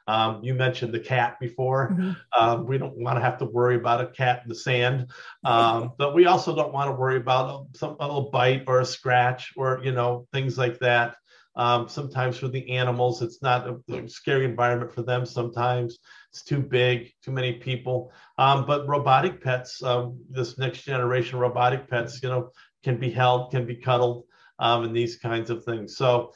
Um, 0.08 0.42
you 0.42 0.54
mentioned 0.54 0.92
the 0.92 1.00
cat 1.00 1.36
before. 1.38 1.90
Mm-hmm. 1.90 2.12
um, 2.36 2.66
we 2.66 2.78
don't 2.78 2.96
want 2.96 3.18
to 3.18 3.22
have 3.22 3.38
to 3.38 3.44
worry 3.44 3.76
about 3.76 4.00
a 4.00 4.06
cat 4.06 4.40
in 4.42 4.48
the 4.48 4.54
sand. 4.54 5.10
Um, 5.44 5.92
but 5.98 6.14
we 6.14 6.26
also 6.26 6.56
don't 6.56 6.72
want 6.72 6.88
to 6.88 6.96
worry 6.96 7.18
about 7.18 7.48
a, 7.50 7.78
some 7.78 7.96
a 8.00 8.06
little 8.06 8.30
bite 8.30 8.64
or 8.66 8.80
a 8.80 8.84
scratch 8.84 9.52
or 9.56 9.80
you 9.84 9.92
know 9.92 10.26
things 10.32 10.58
like 10.58 10.78
that. 10.80 11.16
Um, 11.54 11.86
sometimes 11.86 12.38
for 12.38 12.48
the 12.48 12.70
animals 12.70 13.20
it's 13.20 13.42
not 13.42 13.68
a, 13.68 13.94
a 13.94 14.08
scary 14.08 14.46
environment 14.46 14.90
for 14.90 15.02
them 15.02 15.26
sometimes 15.26 15.98
it's 16.32 16.42
too 16.42 16.60
big, 16.60 17.12
too 17.22 17.30
many 17.30 17.52
people. 17.52 18.10
Um, 18.38 18.64
but 18.64 18.88
robotic 18.88 19.42
pets, 19.42 19.82
um, 19.82 20.18
this 20.30 20.56
next 20.56 20.82
generation 20.82 21.38
robotic 21.38 21.90
pets, 21.90 22.22
you 22.22 22.30
know, 22.30 22.50
can 22.82 22.96
be 22.98 23.10
held, 23.10 23.50
can 23.50 23.66
be 23.66 23.76
cuddled, 23.76 24.24
um, 24.58 24.84
and 24.84 24.96
these 24.96 25.16
kinds 25.16 25.50
of 25.50 25.62
things. 25.62 25.96
So, 25.96 26.32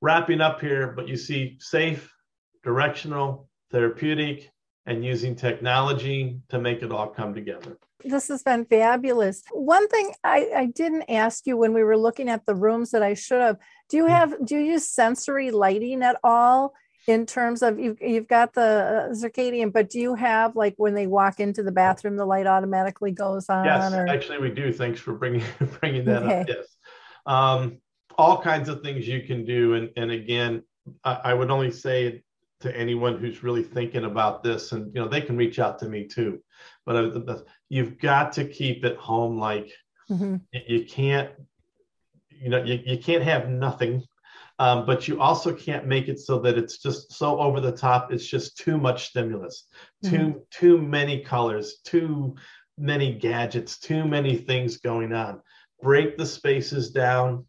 wrapping 0.00 0.40
up 0.40 0.60
here, 0.60 0.92
but 0.94 1.08
you 1.08 1.16
see 1.16 1.56
safe, 1.58 2.14
directional, 2.62 3.48
therapeutic, 3.72 4.52
and 4.86 5.04
using 5.04 5.34
technology 5.34 6.38
to 6.48 6.60
make 6.60 6.82
it 6.82 6.92
all 6.92 7.08
come 7.08 7.34
together. 7.34 7.76
This 8.04 8.28
has 8.28 8.44
been 8.44 8.64
fabulous. 8.66 9.42
One 9.50 9.88
thing 9.88 10.12
I, 10.22 10.50
I 10.54 10.66
didn't 10.66 11.10
ask 11.10 11.48
you 11.48 11.56
when 11.56 11.72
we 11.72 11.82
were 11.82 11.98
looking 11.98 12.28
at 12.28 12.46
the 12.46 12.54
rooms 12.54 12.92
that 12.92 13.02
I 13.02 13.14
should 13.14 13.40
have. 13.40 13.56
Do 13.88 13.96
you 13.96 14.06
have 14.06 14.46
do 14.46 14.56
you 14.56 14.72
use 14.74 14.88
sensory 14.88 15.50
lighting 15.50 16.02
at 16.04 16.16
all 16.22 16.74
in 17.06 17.24
terms 17.26 17.62
of 17.62 17.78
you've, 17.78 18.00
you've 18.00 18.28
got 18.28 18.52
the 18.54 18.60
uh, 19.10 19.14
circadian 19.14 19.72
but 19.72 19.90
do 19.90 20.00
you 20.00 20.14
have 20.14 20.56
like 20.56 20.74
when 20.76 20.94
they 20.94 21.06
walk 21.06 21.40
into 21.40 21.62
the 21.62 21.72
bathroom 21.72 22.16
the 22.16 22.24
light 22.24 22.46
automatically 22.46 23.12
goes 23.12 23.48
on 23.48 23.66
yes 23.66 23.94
or? 23.94 24.08
actually 24.08 24.38
we 24.38 24.50
do 24.50 24.72
thanks 24.72 25.00
for 25.00 25.14
bringing 25.14 25.44
bringing 25.80 26.04
that 26.04 26.24
Okay. 26.24 26.40
up 26.40 26.48
yes 26.48 26.76
um, 27.26 27.78
all 28.18 28.40
kinds 28.40 28.68
of 28.68 28.82
things 28.82 29.06
you 29.06 29.22
can 29.22 29.44
do 29.44 29.74
and 29.74 29.90
and 29.96 30.10
again 30.10 30.62
I, 31.04 31.20
I 31.24 31.34
would 31.34 31.50
only 31.50 31.70
say 31.70 32.22
to 32.60 32.76
anyone 32.76 33.18
who's 33.18 33.42
really 33.42 33.62
thinking 33.62 34.04
about 34.04 34.42
this 34.42 34.72
and 34.72 34.94
you 34.94 35.00
know 35.00 35.08
they 35.08 35.20
can 35.20 35.36
reach 35.36 35.58
out 35.58 35.78
to 35.80 35.88
me 35.88 36.06
too 36.06 36.40
but 36.84 37.44
you've 37.68 37.98
got 37.98 38.32
to 38.32 38.44
keep 38.44 38.84
it 38.84 38.96
home 38.96 39.38
like 39.38 39.70
Mhm. 40.10 40.40
you, 40.52 40.60
you 40.66 40.84
can't 40.86 41.30
you 42.30 42.48
know 42.48 42.62
you, 42.62 42.80
you 42.84 42.98
can't 42.98 43.22
have 43.22 43.48
nothing 43.48 44.02
um, 44.58 44.86
but 44.86 45.06
you 45.06 45.20
also 45.20 45.52
can't 45.52 45.86
make 45.86 46.08
it 46.08 46.18
so 46.18 46.38
that 46.40 46.56
it's 46.56 46.78
just 46.78 47.12
so 47.12 47.38
over 47.38 47.60
the 47.60 47.72
top 47.72 48.12
it's 48.12 48.26
just 48.26 48.56
too 48.56 48.78
much 48.78 49.08
stimulus. 49.08 49.66
Too 50.02 50.42
too 50.50 50.80
many 50.80 51.22
colors 51.22 51.80
too 51.84 52.34
many 52.78 53.14
gadgets 53.14 53.78
too 53.78 54.04
many 54.04 54.36
things 54.36 54.78
going 54.78 55.12
on. 55.12 55.40
Break 55.82 56.16
the 56.16 56.26
spaces 56.26 56.90
down 56.90 57.44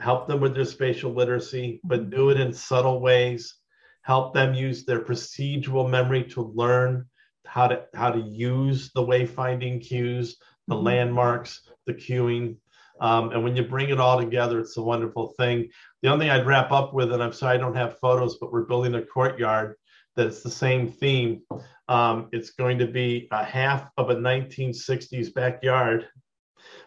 help 0.00 0.26
them 0.26 0.40
with 0.40 0.54
their 0.54 0.64
spatial 0.64 1.12
literacy 1.12 1.80
but 1.84 2.10
do 2.10 2.30
it 2.30 2.40
in 2.40 2.52
subtle 2.52 3.00
ways. 3.00 3.56
Help 4.02 4.32
them 4.32 4.54
use 4.54 4.84
their 4.84 5.00
procedural 5.00 5.88
memory 5.88 6.24
to 6.24 6.42
learn 6.42 7.06
how 7.46 7.66
to 7.66 7.84
how 7.94 8.10
to 8.10 8.20
use 8.20 8.90
the 8.94 9.02
wayfinding 9.02 9.84
cues 9.86 10.36
the 10.68 10.74
Mhm. 10.74 10.84
landmarks 10.84 11.68
the 11.86 11.94
cueing 11.94 12.56
um, 13.00 13.30
and 13.32 13.42
when 13.42 13.56
you 13.56 13.62
bring 13.62 13.90
it 13.90 14.00
all 14.00 14.18
together 14.18 14.60
it's 14.60 14.76
a 14.76 14.82
wonderful 14.82 15.34
thing 15.38 15.68
the 16.02 16.08
only 16.08 16.26
thing 16.26 16.30
i'd 16.30 16.46
wrap 16.46 16.70
up 16.72 16.94
with 16.94 17.12
and 17.12 17.22
i'm 17.22 17.32
sorry 17.32 17.54
i 17.54 17.60
don't 17.60 17.76
have 17.76 17.98
photos 17.98 18.38
but 18.38 18.52
we're 18.52 18.62
building 18.62 18.94
a 18.94 19.02
courtyard 19.02 19.74
that's 20.16 20.42
the 20.42 20.50
same 20.50 20.90
theme 20.90 21.42
um, 21.88 22.28
it's 22.30 22.50
going 22.50 22.78
to 22.78 22.86
be 22.86 23.26
a 23.32 23.44
half 23.44 23.88
of 23.96 24.10
a 24.10 24.14
1960s 24.14 25.34
backyard 25.34 26.08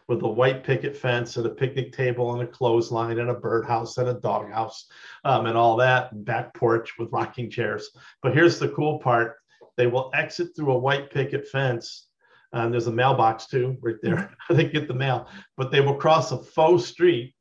with 0.07 0.21
a 0.21 0.27
white 0.27 0.63
picket 0.63 0.95
fence 0.95 1.37
and 1.37 1.45
a 1.45 1.49
picnic 1.49 1.91
table 1.91 2.33
and 2.33 2.41
a 2.41 2.51
clothesline 2.51 3.19
and 3.19 3.29
a 3.29 3.33
birdhouse 3.33 3.97
and 3.97 4.09
a 4.09 4.13
doghouse 4.13 4.87
um, 5.23 5.45
and 5.45 5.57
all 5.57 5.75
that 5.77 6.11
and 6.11 6.25
back 6.25 6.53
porch 6.53 6.93
with 6.97 7.11
rocking 7.11 7.49
chairs. 7.49 7.89
But 8.21 8.33
here's 8.33 8.59
the 8.59 8.69
cool 8.69 8.99
part: 8.99 9.37
they 9.77 9.87
will 9.87 10.11
exit 10.13 10.49
through 10.55 10.71
a 10.71 10.77
white 10.77 11.11
picket 11.11 11.47
fence. 11.47 12.07
And 12.53 12.71
there's 12.71 12.87
a 12.87 12.91
mailbox 12.91 13.47
too, 13.47 13.77
right 13.81 13.95
there. 14.01 14.31
they 14.49 14.65
get 14.65 14.87
the 14.87 14.93
mail, 14.93 15.27
but 15.57 15.71
they 15.71 15.81
will 15.81 15.95
cross 15.95 16.31
a 16.31 16.37
faux 16.37 16.85
street, 16.85 17.35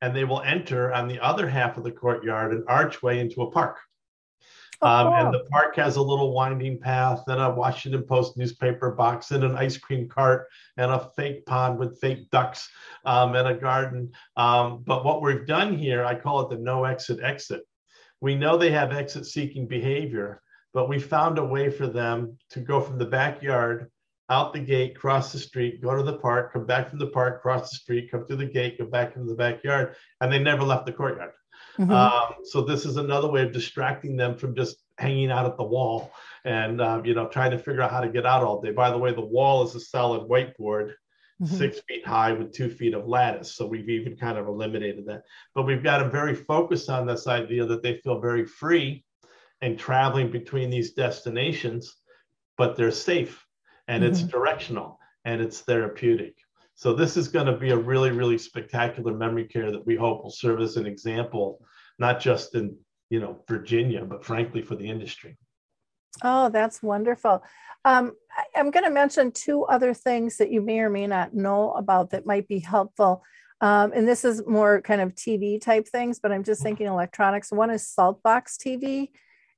and 0.00 0.14
they 0.14 0.24
will 0.24 0.42
enter 0.42 0.92
on 0.94 1.08
the 1.08 1.20
other 1.20 1.48
half 1.48 1.76
of 1.76 1.84
the 1.84 1.90
courtyard 1.90 2.52
an 2.52 2.64
archway 2.68 3.18
into 3.18 3.42
a 3.42 3.50
park. 3.50 3.78
Um, 4.80 5.12
and 5.12 5.34
the 5.34 5.44
park 5.50 5.74
has 5.74 5.96
a 5.96 6.02
little 6.02 6.32
winding 6.32 6.78
path 6.78 7.24
and 7.26 7.40
a 7.40 7.50
Washington 7.50 8.04
Post 8.04 8.36
newspaper 8.36 8.92
box 8.92 9.32
and 9.32 9.42
an 9.42 9.56
ice 9.56 9.76
cream 9.76 10.08
cart 10.08 10.46
and 10.76 10.92
a 10.92 11.10
fake 11.16 11.44
pond 11.46 11.78
with 11.78 11.98
fake 12.00 12.30
ducks 12.30 12.70
um, 13.04 13.34
and 13.34 13.48
a 13.48 13.54
garden. 13.54 14.12
Um, 14.36 14.84
but 14.86 15.04
what 15.04 15.20
we've 15.20 15.46
done 15.46 15.76
here, 15.76 16.04
I 16.04 16.14
call 16.14 16.42
it 16.42 16.50
the 16.50 16.62
no 16.62 16.84
exit 16.84 17.18
exit. 17.20 17.62
We 18.20 18.36
know 18.36 18.56
they 18.56 18.70
have 18.70 18.92
exit 18.92 19.26
seeking 19.26 19.66
behavior, 19.66 20.42
but 20.72 20.88
we 20.88 21.00
found 21.00 21.38
a 21.38 21.44
way 21.44 21.70
for 21.70 21.88
them 21.88 22.38
to 22.50 22.60
go 22.60 22.80
from 22.80 22.98
the 22.98 23.06
backyard 23.06 23.90
out 24.30 24.52
the 24.52 24.60
gate, 24.60 24.94
cross 24.98 25.32
the 25.32 25.38
street, 25.38 25.80
go 25.82 25.96
to 25.96 26.02
the 26.02 26.18
park, 26.18 26.52
come 26.52 26.66
back 26.66 26.90
from 26.90 26.98
the 26.98 27.06
park, 27.06 27.40
cross 27.40 27.70
the 27.70 27.76
street, 27.76 28.10
come 28.10 28.26
through 28.26 28.36
the 28.36 28.44
gate, 28.44 28.78
go 28.78 28.84
back 28.84 29.16
into 29.16 29.28
the 29.28 29.34
backyard, 29.34 29.94
and 30.20 30.32
they 30.32 30.38
never 30.38 30.62
left 30.62 30.86
the 30.86 30.92
courtyard. 30.92 31.32
Mhm. 31.78 31.90
Um, 31.90 32.34
so 32.44 32.62
this 32.62 32.84
is 32.84 32.96
another 32.96 33.30
way 33.30 33.42
of 33.42 33.52
distracting 33.52 34.16
them 34.16 34.36
from 34.36 34.54
just 34.54 34.84
hanging 34.98 35.30
out 35.30 35.46
at 35.46 35.56
the 35.56 35.64
wall 35.64 36.12
and 36.44 36.80
um, 36.80 37.04
you 37.04 37.14
know 37.14 37.28
trying 37.28 37.52
to 37.52 37.58
figure 37.58 37.82
out 37.82 37.90
how 37.90 38.00
to 38.00 38.08
get 38.08 38.26
out 38.26 38.42
all 38.42 38.60
day. 38.60 38.72
By 38.72 38.90
the 38.90 38.98
way, 38.98 39.12
the 39.12 39.20
wall 39.20 39.62
is 39.64 39.74
a 39.74 39.80
solid 39.80 40.28
whiteboard, 40.28 40.94
Mhm. 41.40 41.46
six 41.46 41.80
feet 41.88 42.04
high 42.06 42.32
with 42.32 42.52
two 42.52 42.68
feet 42.68 42.94
of 42.94 43.06
lattice. 43.06 43.54
So 43.54 43.66
we've 43.66 43.88
even 43.88 44.16
kind 44.16 44.38
of 44.38 44.46
eliminated 44.48 45.06
that. 45.06 45.22
But 45.54 45.62
we've 45.64 45.82
got 45.82 45.98
them 46.00 46.10
very 46.10 46.34
focused 46.34 46.90
on 46.90 47.06
this 47.06 47.26
idea 47.28 47.64
that 47.66 47.82
they 47.82 47.98
feel 47.98 48.20
very 48.20 48.44
free 48.44 49.04
and 49.60 49.78
traveling 49.78 50.30
between 50.30 50.70
these 50.70 50.94
destinations, 50.94 51.96
but 52.56 52.76
they're 52.76 52.90
safe 52.90 53.44
and 53.88 54.04
it's 54.04 54.22
directional 54.22 55.00
and 55.24 55.40
it's 55.40 55.60
therapeutic. 55.60 56.36
So 56.74 56.94
this 56.94 57.16
is 57.16 57.26
going 57.26 57.46
to 57.46 57.56
be 57.56 57.70
a 57.70 57.76
really, 57.76 58.12
really 58.12 58.38
spectacular 58.38 59.12
memory 59.12 59.46
care 59.46 59.72
that 59.72 59.84
we 59.84 59.96
hope 59.96 60.22
will 60.22 60.30
serve 60.30 60.60
as 60.60 60.76
an 60.76 60.86
example, 60.86 61.60
not 61.98 62.20
just 62.20 62.54
in 62.54 62.76
you 63.10 63.20
know 63.20 63.42
Virginia, 63.48 64.04
but 64.04 64.24
frankly 64.24 64.62
for 64.62 64.76
the 64.76 64.88
industry. 64.88 65.36
Oh, 66.22 66.50
that's 66.50 66.82
wonderful. 66.82 67.42
Um, 67.84 68.12
I, 68.54 68.60
am 68.60 68.70
going 68.70 68.84
to 68.84 68.90
mention 68.90 69.32
two 69.32 69.64
other 69.64 69.94
things 69.94 70.36
that 70.36 70.50
you 70.50 70.60
may 70.60 70.80
or 70.80 70.90
may 70.90 71.06
not 71.06 71.34
know 71.34 71.72
about 71.72 72.10
that 72.10 72.26
might 72.26 72.46
be 72.48 72.58
helpful. 72.58 73.22
Um, 73.60 73.92
and 73.92 74.06
this 74.06 74.24
is 74.24 74.46
more 74.46 74.80
kind 74.80 75.00
of 75.00 75.14
TV 75.14 75.60
type 75.60 75.88
things, 75.88 76.20
but 76.20 76.30
I'm 76.30 76.44
just 76.44 76.62
thinking 76.62 76.86
electronics. 76.86 77.50
One 77.50 77.70
is 77.70 77.92
Saltbox 77.98 78.56
TV. 78.56 79.08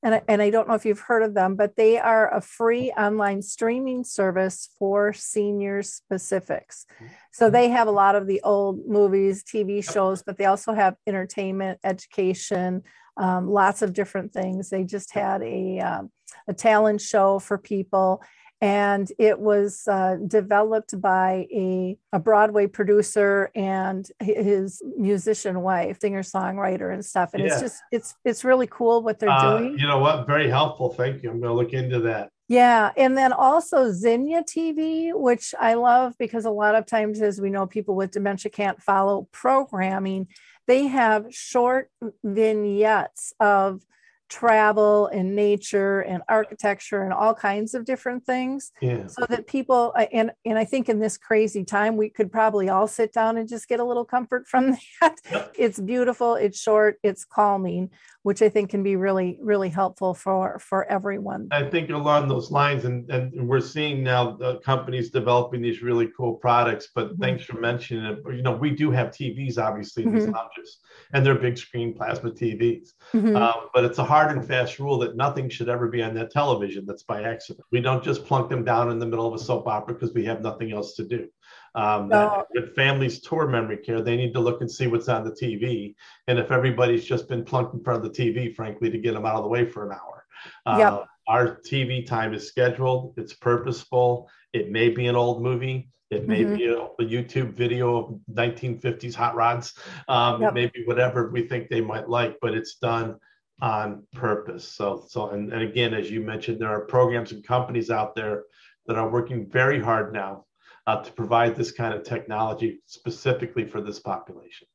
And 0.02 0.14
I, 0.14 0.22
and 0.28 0.40
I 0.40 0.48
don't 0.48 0.66
know 0.66 0.74
if 0.74 0.86
you've 0.86 1.00
heard 1.00 1.22
of 1.22 1.34
them, 1.34 1.56
but 1.56 1.76
they 1.76 1.98
are 1.98 2.34
a 2.34 2.40
free 2.40 2.90
online 2.92 3.42
streaming 3.42 4.02
service 4.02 4.70
for 4.78 5.12
senior 5.12 5.82
specifics. 5.82 6.86
So 7.32 7.50
they 7.50 7.68
have 7.68 7.86
a 7.86 7.92
lot 7.92 8.14
of 8.14 8.26
the 8.26 8.40
old 8.42 8.86
movies, 8.86 9.44
TV 9.44 9.84
shows, 9.84 10.22
but 10.22 10.38
they 10.38 10.46
also 10.46 10.72
have 10.72 10.96
entertainment, 11.06 11.80
education, 11.84 12.82
um, 13.18 13.50
lots 13.50 13.82
of 13.82 13.92
different 13.92 14.32
things. 14.32 14.70
They 14.70 14.84
just 14.84 15.12
had 15.12 15.42
a 15.42 15.80
um, 15.80 16.10
a 16.48 16.54
talent 16.54 17.00
show 17.00 17.38
for 17.38 17.58
people. 17.58 18.22
And 18.62 19.10
it 19.18 19.38
was 19.40 19.88
uh, 19.88 20.16
developed 20.26 21.00
by 21.00 21.46
a, 21.50 21.96
a 22.12 22.18
Broadway 22.18 22.66
producer 22.66 23.50
and 23.54 24.06
his 24.20 24.82
musician 24.98 25.62
wife, 25.62 25.98
singer 26.00 26.22
songwriter 26.22 26.92
and 26.92 27.02
stuff. 27.04 27.30
And 27.32 27.42
Yeah. 27.42 27.52
it's 27.52 27.60
just 27.60 27.82
it's 27.90 28.14
it's 28.24 28.44
really 28.44 28.66
cool 28.66 29.02
what 29.02 29.18
they're 29.18 29.30
Uh, 29.30 29.58
doing. 29.58 29.78
you 29.78 29.86
know 29.86 29.98
what? 29.98 30.26
Very 30.26 30.48
helpful. 30.50 30.92
Thank 30.92 31.22
you. 31.22 31.30
I'm 31.30 31.40
going 31.40 31.50
to 31.50 31.56
look 31.56 31.72
into 31.72 32.00
that. 32.00 32.30
Yeah, 32.48 32.90
and 32.96 33.16
then 33.16 33.32
also 33.32 33.92
Zinnia 33.92 34.42
TV, 34.42 35.12
which 35.14 35.54
I 35.58 35.74
love 35.74 36.14
because 36.18 36.44
a 36.44 36.50
lot 36.50 36.74
of 36.74 36.84
times, 36.84 37.22
as 37.22 37.40
we 37.40 37.48
know, 37.48 37.64
people 37.66 37.94
with 37.94 38.10
dementia 38.10 38.50
can't 38.50 38.82
follow 38.82 39.28
programming. 39.30 40.26
They 40.66 40.88
have 40.88 41.26
short 41.30 41.90
vignettes 42.24 43.32
of 43.40 43.82
travel 44.30 45.08
and 45.08 45.34
nature 45.34 46.00
and 46.02 46.22
architecture 46.28 47.02
and 47.02 47.12
all 47.12 47.34
kinds 47.34 47.74
of 47.74 47.84
different 47.84 48.24
things 48.24 48.70
Yeah. 48.80 49.08
so 49.08 49.26
that 49.28 49.46
people 49.48 49.92
uh, 49.96 50.06
and 50.12 50.30
and 50.44 50.56
I 50.56 50.64
think 50.64 50.88
in 50.88 51.00
this 51.00 51.18
crazy 51.18 51.64
time 51.64 51.96
we 51.96 52.08
could 52.08 52.30
probably 52.30 52.68
all 52.68 52.86
sit 52.86 53.12
down 53.12 53.36
and 53.38 53.48
just 53.48 53.68
get 53.68 53.80
a 53.80 53.84
little 53.84 54.04
comfort 54.04 54.46
from 54.46 54.76
that. 55.00 55.16
Yep. 55.32 55.54
It's 55.58 55.80
beautiful, 55.80 56.36
it's 56.36 56.60
short, 56.60 56.98
it's 57.02 57.24
calming, 57.24 57.90
which 58.22 58.40
I 58.40 58.48
think 58.48 58.70
can 58.70 58.82
be 58.84 58.94
really 58.96 59.36
really 59.42 59.68
helpful 59.68 60.14
for 60.14 60.58
for 60.60 60.80
everyone. 60.96 61.48
I 61.50 61.64
think 61.68 61.90
along 61.90 62.28
those 62.28 62.52
lines, 62.52 62.84
and, 62.84 63.10
and 63.10 63.48
we're 63.48 63.60
seeing 63.74 64.04
now 64.04 64.22
the 64.44 64.52
companies 64.60 65.10
developing 65.10 65.60
these 65.60 65.82
really 65.82 66.08
cool 66.16 66.34
products. 66.34 66.86
But 66.94 67.06
Mhm. 67.14 67.18
thanks 67.20 67.44
for 67.44 67.58
mentioning 67.60 68.04
it. 68.12 68.18
You 68.36 68.42
know, 68.42 68.56
we 68.66 68.70
do 68.70 68.92
have 68.92 69.08
TVs 69.08 69.58
obviously 69.58 70.04
in 70.04 70.14
these 70.14 70.26
Mhm. 70.28 70.34
lounges, 70.38 70.78
and 71.12 71.26
they're 71.26 71.34
big 71.48 71.58
screen 71.58 71.90
plasma 71.98 72.30
TVs. 72.30 72.86
Mhm. 73.12 73.34
Um, 73.36 73.58
but 73.74 73.82
it's 73.84 73.98
a 73.98 74.04
hard 74.04 74.19
and 74.28 74.46
fast 74.46 74.78
rule 74.78 74.98
that 74.98 75.16
nothing 75.16 75.48
should 75.48 75.68
ever 75.68 75.88
be 75.88 76.02
on 76.02 76.14
that 76.14 76.30
television 76.30 76.84
that's 76.86 77.02
by 77.02 77.22
accident. 77.22 77.64
We 77.72 77.80
don't 77.80 78.04
just 78.04 78.24
plunk 78.26 78.50
them 78.50 78.64
down 78.64 78.90
in 78.90 78.98
the 78.98 79.06
middle 79.06 79.26
of 79.26 79.34
a 79.34 79.38
soap 79.38 79.66
opera 79.66 79.94
because 79.94 80.12
we 80.12 80.24
have 80.26 80.42
nothing 80.42 80.72
else 80.72 80.94
to 80.96 81.04
do. 81.04 81.28
Um, 81.74 82.08
No. 82.08 82.44
families 82.74 83.20
tour 83.20 83.46
memory 83.48 83.78
care, 83.78 84.00
they 84.02 84.16
need 84.16 84.34
to 84.34 84.40
look 84.40 84.60
and 84.60 84.70
see 84.70 84.86
what's 84.86 85.08
on 85.08 85.24
the 85.24 85.30
TV. 85.32 85.94
And 86.28 86.38
if 86.38 86.50
everybody's 86.50 87.04
just 87.04 87.28
been 87.28 87.44
plunked 87.44 87.74
in 87.74 87.82
front 87.82 88.04
of 88.04 88.12
the 88.12 88.22
TV, 88.22 88.54
frankly, 88.54 88.90
to 88.90 88.98
get 88.98 89.14
them 89.14 89.24
out 89.24 89.36
of 89.36 89.42
the 89.44 89.48
way 89.48 89.64
for 89.64 89.86
an 89.86 89.92
hour. 89.92 90.26
Uh, 90.66 90.76
Yep. 90.78 91.06
Our 91.28 91.56
TV 91.60 92.04
time 92.04 92.34
is 92.34 92.48
scheduled, 92.48 93.14
it's 93.16 93.32
purposeful. 93.34 94.28
It 94.52 94.70
may 94.70 94.88
be 94.90 95.06
an 95.06 95.14
old 95.14 95.42
movie. 95.42 95.90
It 96.10 96.26
may 96.26 96.44
Mhm. 96.44 96.56
be 96.56 96.66
a, 96.66 96.80
a 96.82 97.04
YouTube 97.04 97.52
video 97.52 97.96
of 97.96 98.20
1950s 98.34 99.14
hot 99.14 99.36
rods. 99.36 99.74
Um, 100.08 100.42
Yep. 100.42 100.50
It 100.50 100.54
may 100.54 100.66
be 100.66 100.84
whatever 100.86 101.30
we 101.30 101.42
think 101.46 101.68
they 101.68 101.80
might 101.80 102.08
like, 102.08 102.36
but 102.42 102.52
it's 102.54 102.74
done 102.76 103.16
on 103.62 104.06
purpose. 104.12 104.66
So, 104.66 105.04
so 105.08 105.30
and, 105.30 105.52
and 105.52 105.62
again, 105.62 105.94
as 105.94 106.10
you 106.10 106.20
mentioned, 106.20 106.60
there 106.60 106.70
are 106.70 106.80
programs 106.86 107.32
and 107.32 107.44
companies 107.44 107.90
out 107.90 108.14
there 108.14 108.44
that 108.86 108.96
are 108.96 109.08
working 109.08 109.48
very 109.48 109.80
hard 109.80 110.12
now 110.12 110.44
uh, 110.86 111.02
to 111.02 111.12
provide 111.12 111.56
this 111.56 111.70
kind 111.70 111.94
of 111.94 112.02
technology 112.02 112.82
specifically 112.86 113.66
for 113.66 113.80
this 113.80 113.98
population. 113.98 114.66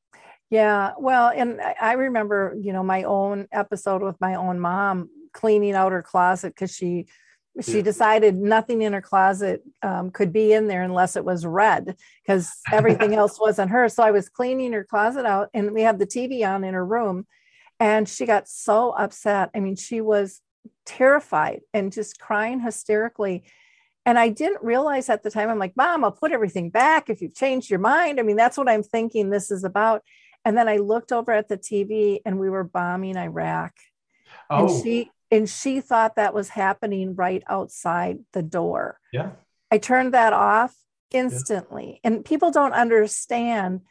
Yeah, 0.50 0.92
well, 1.00 1.32
and 1.36 1.60
I 1.82 1.94
remember, 1.94 2.56
you 2.60 2.72
know, 2.72 2.84
my 2.84 3.04
own 3.04 3.48
episode 3.52 4.04
with 4.04 4.20
my 4.22 4.36
own 4.36 4.60
mom 4.60 5.10
cleaning 5.34 5.74
out 5.74 5.92
her 5.92 6.04
closet 6.04 6.50
because 6.50 6.74
she 6.74 7.08
she 7.62 7.78
Yeah. 7.78 7.84
decided 7.84 8.36
nothing 8.36 8.82
in 8.82 8.92
her 8.92 9.02
closet 9.02 9.64
um, 9.82 10.12
could 10.12 10.34
be 10.34 10.52
in 10.52 10.68
there 10.68 10.84
unless 10.84 11.16
it 11.16 11.24
was 11.24 11.46
red 11.46 11.96
because 12.22 12.52
everything 12.70 13.16
else 13.16 13.40
wasn't 13.40 13.72
hers. 13.72 13.94
So 13.96 14.04
I 14.04 14.12
was 14.12 14.28
cleaning 14.28 14.74
her 14.74 14.84
closet 14.84 15.26
out, 15.26 15.50
and 15.54 15.72
we 15.72 15.82
had 15.82 15.98
the 15.98 16.06
TV 16.06 16.46
on 16.46 16.66
in 16.66 16.74
her 16.74 16.86
room, 16.86 17.26
And 17.80 18.08
she 18.08 18.26
got 18.26 18.48
so 18.48 18.92
upset. 18.92 19.50
I 19.54 19.60
mean, 19.60 19.76
she 19.76 20.02
was 20.02 20.42
terrified 20.86 21.62
and 21.74 21.92
just 21.92 22.20
crying 22.20 22.60
hysterically. 22.60 23.44
And 24.06 24.20
I 24.20 24.30
didn't 24.30 24.64
realize 24.64 25.10
at 25.10 25.24
the 25.24 25.32
time, 25.32 25.50
I'm 25.50 25.60
like, 25.60 25.76
Mom, 25.76 26.04
I'll 26.04 26.12
put 26.12 26.32
everything 26.32 26.70
back 26.70 27.10
if 27.10 27.22
you've 27.22 27.36
changed 27.36 27.70
your 27.70 27.80
mind. 27.80 28.20
I 28.20 28.24
mean, 28.24 28.36
that's 28.36 28.58
what 28.58 28.70
I'm 28.70 28.84
thinking 28.84 29.30
this 29.30 29.52
is 29.52 29.64
about. 29.64 30.04
And 30.46 30.56
then 30.56 30.70
I 30.70 30.78
looked 30.78 31.12
over 31.12 31.32
at 31.32 31.50
the 31.50 31.58
TV 31.58 32.20
and 32.24 32.40
we 32.40 32.50
were 32.50 32.64
bombing 32.64 33.18
Iraq. 33.18 33.74
Oh, 34.50 34.68
And 34.68 34.84
she 34.84 35.12
and 35.32 35.50
she 35.50 35.82
thought 35.82 36.18
that 36.18 36.36
was 36.36 36.50
happening 36.50 37.16
right 37.16 37.44
outside 37.48 38.20
the 38.34 38.44
door. 38.44 39.00
yeah. 39.12 39.32
I 39.72 39.80
turned 39.80 40.14
that 40.14 40.32
off 40.32 40.76
instantly. 41.12 42.00
And 42.04 42.24
people 42.24 42.52
don't 42.52 42.74
understand 42.74 43.82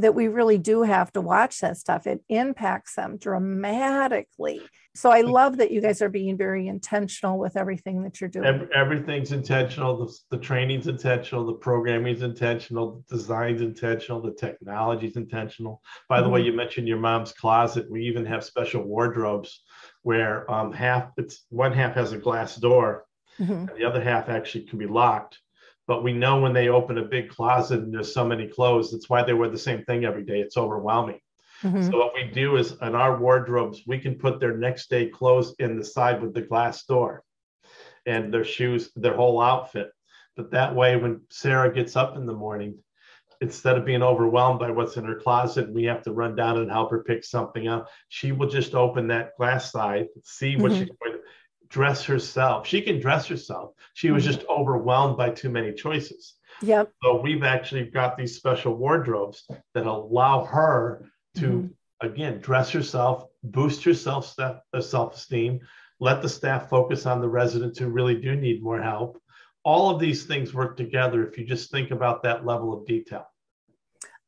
that 0.00 0.14
we 0.14 0.28
really 0.28 0.58
do 0.58 0.82
have 0.82 1.12
to 1.12 1.20
watch 1.20 1.60
that 1.60 1.76
stuff. 1.76 2.06
It 2.06 2.22
impacts 2.28 2.94
them 2.94 3.16
dramatically. 3.18 4.60
So 4.94 5.10
I 5.10 5.20
love 5.20 5.58
that 5.58 5.70
you 5.70 5.80
guys 5.82 6.00
are 6.00 6.08
being 6.08 6.36
very 6.38 6.68
intentional 6.68 7.38
with 7.38 7.56
everything 7.56 8.02
that 8.04 8.20
you're 8.20 8.30
doing. 8.30 8.46
Ev- 8.46 8.70
everything's 8.74 9.32
intentional. 9.32 10.06
The, 10.06 10.36
the 10.36 10.38
training's 10.42 10.86
intentional. 10.86 11.44
The 11.44 11.52
programming's 11.54 12.22
intentional. 12.22 13.04
The 13.08 13.16
design's 13.16 13.60
intentional. 13.60 14.22
The 14.22 14.32
technology's 14.32 15.16
intentional. 15.16 15.82
By 16.08 16.22
the 16.22 16.28
way, 16.28 16.40
Mm-hmm. 16.40 16.46
you 16.46 16.56
mentioned 16.56 16.88
your 16.88 16.98
mom's 16.98 17.32
closet. 17.32 17.90
We 17.90 18.04
even 18.04 18.24
have 18.26 18.44
special 18.44 18.82
wardrobes 18.84 19.62
where 20.02 20.50
um, 20.50 20.72
half 20.72 21.10
it's 21.18 21.44
one 21.50 21.72
half 21.72 21.94
has 21.94 22.12
a 22.12 22.18
glass 22.18 22.56
door 22.56 23.04
Mhm. 23.38 23.68
and 23.70 23.78
the 23.78 23.84
other 23.84 24.02
half 24.02 24.30
actually 24.30 24.64
can 24.64 24.78
be 24.78 24.86
locked. 24.86 25.40
But 25.86 26.02
we 26.02 26.12
know 26.12 26.40
when 26.40 26.52
they 26.52 26.68
open 26.68 26.98
a 26.98 27.04
big 27.04 27.30
closet 27.30 27.80
and 27.80 27.94
there's 27.94 28.12
so 28.12 28.26
many 28.26 28.48
clothes, 28.48 28.90
that's 28.90 29.08
why 29.08 29.22
they 29.22 29.34
wear 29.34 29.48
the 29.48 29.58
same 29.58 29.84
thing 29.84 30.04
every 30.04 30.24
day. 30.24 30.40
It's 30.40 30.56
overwhelming. 30.56 31.20
Mhm. 31.62 31.90
So 31.90 31.98
what 31.98 32.14
we 32.14 32.24
do 32.24 32.56
is 32.56 32.72
in 32.82 32.94
our 32.94 33.16
wardrobes, 33.18 33.82
we 33.86 33.98
can 33.98 34.16
put 34.16 34.40
their 34.40 34.56
next 34.56 34.90
day 34.90 35.08
clothes 35.08 35.54
in 35.58 35.78
the 35.78 35.84
side 35.84 36.20
with 36.20 36.34
the 36.34 36.42
glass 36.42 36.84
door 36.84 37.22
and 38.04 38.32
their 38.32 38.44
shoes, 38.44 38.92
their 38.96 39.14
whole 39.14 39.40
outfit. 39.40 39.90
But 40.36 40.50
that 40.50 40.74
way, 40.74 40.96
when 40.96 41.22
Sarah 41.30 41.72
gets 41.72 41.96
up 41.96 42.16
in 42.16 42.26
the 42.26 42.34
morning, 42.34 42.78
instead 43.40 43.76
of 43.78 43.84
being 43.84 44.02
overwhelmed 44.02 44.58
by 44.58 44.70
what's 44.70 44.96
in 44.96 45.04
her 45.04 45.14
closet, 45.14 45.72
we 45.72 45.84
have 45.84 46.02
to 46.02 46.12
run 46.12 46.34
down 46.36 46.58
and 46.58 46.70
help 46.70 46.90
her 46.90 47.02
pick 47.04 47.24
something 47.24 47.68
up, 47.68 47.88
she 48.08 48.32
will 48.32 48.48
just 48.48 48.74
open 48.74 49.06
that 49.08 49.36
glass 49.36 49.70
side, 49.70 50.08
see 50.24 50.56
what 50.56 50.72
Mhm. 50.72 50.78
she's 50.78 50.90
going 50.90 51.15
dress 51.68 52.04
herself. 52.04 52.66
She 52.66 52.82
can 52.82 53.00
dress 53.00 53.26
herself. 53.26 53.72
She 53.94 54.10
was 54.10 54.24
Mhm. 54.24 54.26
just 54.26 54.44
overwhelmed 54.48 55.16
by 55.16 55.30
too 55.30 55.50
many 55.50 55.72
choices. 55.72 56.34
Yep. 56.62 56.92
So 57.02 57.20
we've 57.20 57.42
actually 57.44 57.84
got 57.86 58.16
these 58.16 58.36
special 58.36 58.74
wardrobes 58.74 59.48
that 59.74 59.86
allow 59.86 60.44
her 60.44 61.04
to 61.36 61.46
Mhm. 61.48 61.74
again 62.00 62.40
dress 62.40 62.70
herself, 62.70 63.26
boost 63.42 63.84
her 63.84 63.94
self 63.94 64.34
self 64.80 65.14
esteem, 65.14 65.60
let 66.00 66.22
the 66.22 66.28
staff 66.28 66.68
focus 66.68 67.06
on 67.06 67.20
the 67.20 67.28
residents 67.28 67.78
who 67.78 67.88
really 67.88 68.20
do 68.20 68.36
need 68.36 68.62
more 68.62 68.80
help. 68.80 69.20
All 69.64 69.90
of 69.90 69.98
these 69.98 70.26
things 70.26 70.54
work 70.54 70.76
together 70.76 71.26
if 71.26 71.36
you 71.38 71.44
just 71.44 71.70
think 71.70 71.90
about 71.90 72.22
that 72.22 72.46
level 72.46 72.72
of 72.72 72.86
detail. 72.86 73.26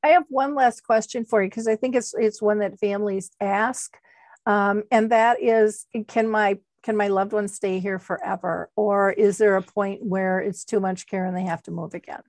I 0.02 0.08
have 0.08 0.24
one 0.28 0.54
last 0.54 0.84
question 0.84 1.24
for 1.24 1.42
you 1.42 1.48
because 1.48 1.68
I 1.68 1.76
think 1.76 1.96
it's 1.96 2.14
it's 2.14 2.42
one 2.42 2.58
that 2.58 2.78
families 2.78 3.30
ask, 3.40 3.96
um, 4.46 4.84
and 4.90 5.10
that 5.10 5.42
is, 5.42 5.86
can 6.06 6.28
my 6.28 6.58
can 6.82 6.96
my 6.96 7.08
loved 7.08 7.32
one 7.32 7.48
stay 7.48 7.78
here 7.78 7.98
forever, 7.98 8.70
or 8.76 9.12
is 9.12 9.38
there 9.38 9.56
a 9.56 9.62
point 9.62 10.02
where 10.04 10.40
it's 10.40 10.64
too 10.64 10.80
much 10.80 11.06
care 11.06 11.24
and 11.24 11.36
they 11.36 11.42
have 11.42 11.62
to 11.64 11.70
move 11.70 11.94
again? 11.94 12.22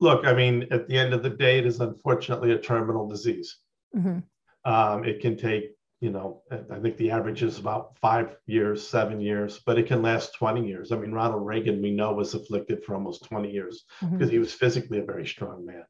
Look, 0.00 0.26
I 0.26 0.34
mean, 0.34 0.66
at 0.70 0.86
the 0.88 0.98
end 0.98 1.14
of 1.14 1.22
the 1.22 1.30
day, 1.30 1.58
it 1.58 1.66
is 1.66 1.80
unfortunately 1.80 2.52
a 2.52 2.58
terminal 2.58 3.08
disease. 3.08 3.56
Mhm. 3.96 4.22
Um, 4.64 5.04
it 5.04 5.20
can 5.20 5.38
take, 5.38 5.74
you 6.00 6.10
know, 6.10 6.42
I 6.50 6.78
think 6.80 6.98
the 6.98 7.10
average 7.10 7.42
is 7.42 7.58
about 7.58 7.96
five 7.98 8.36
years, 8.46 8.86
seven 8.86 9.20
years, 9.22 9.60
but 9.64 9.78
it 9.78 9.86
can 9.86 10.02
last 10.02 10.34
20 10.34 10.66
years. 10.66 10.92
I 10.92 10.98
mean, 10.98 11.12
Ronald 11.12 11.46
Reagan, 11.46 11.80
we 11.80 11.92
know, 11.92 12.12
was 12.12 12.34
afflicted 12.34 12.84
for 12.84 12.94
almost 12.94 13.24
20 13.24 13.50
years 13.50 13.86
Mhm. 14.02 14.12
because 14.12 14.30
he 14.30 14.38
was 14.38 14.52
physically 14.52 14.98
a 14.98 15.04
very 15.04 15.26
strong 15.26 15.64
man. 15.64 15.84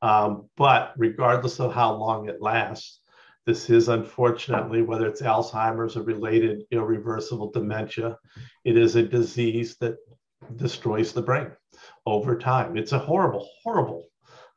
Um, 0.00 0.48
but 0.56 0.94
regardless 0.96 1.60
of 1.60 1.74
how 1.74 1.94
long 1.94 2.28
it 2.30 2.40
lasts, 2.40 3.00
this 3.46 3.70
is 3.70 3.88
unfortunately, 3.88 4.82
whether 4.82 5.06
it's 5.06 5.22
Alzheimer's 5.22 5.96
or 5.96 6.02
related 6.02 6.64
irreversible 6.70 7.50
dementia, 7.50 8.16
it 8.64 8.76
is 8.76 8.94
a 8.94 9.02
disease 9.02 9.76
that 9.78 9.96
destroys 10.56 11.12
the 11.12 11.22
brain 11.22 11.50
over 12.06 12.38
time. 12.38 12.76
It's 12.76 12.92
a 12.92 12.98
horrible, 12.98 13.48
horrible 13.62 14.06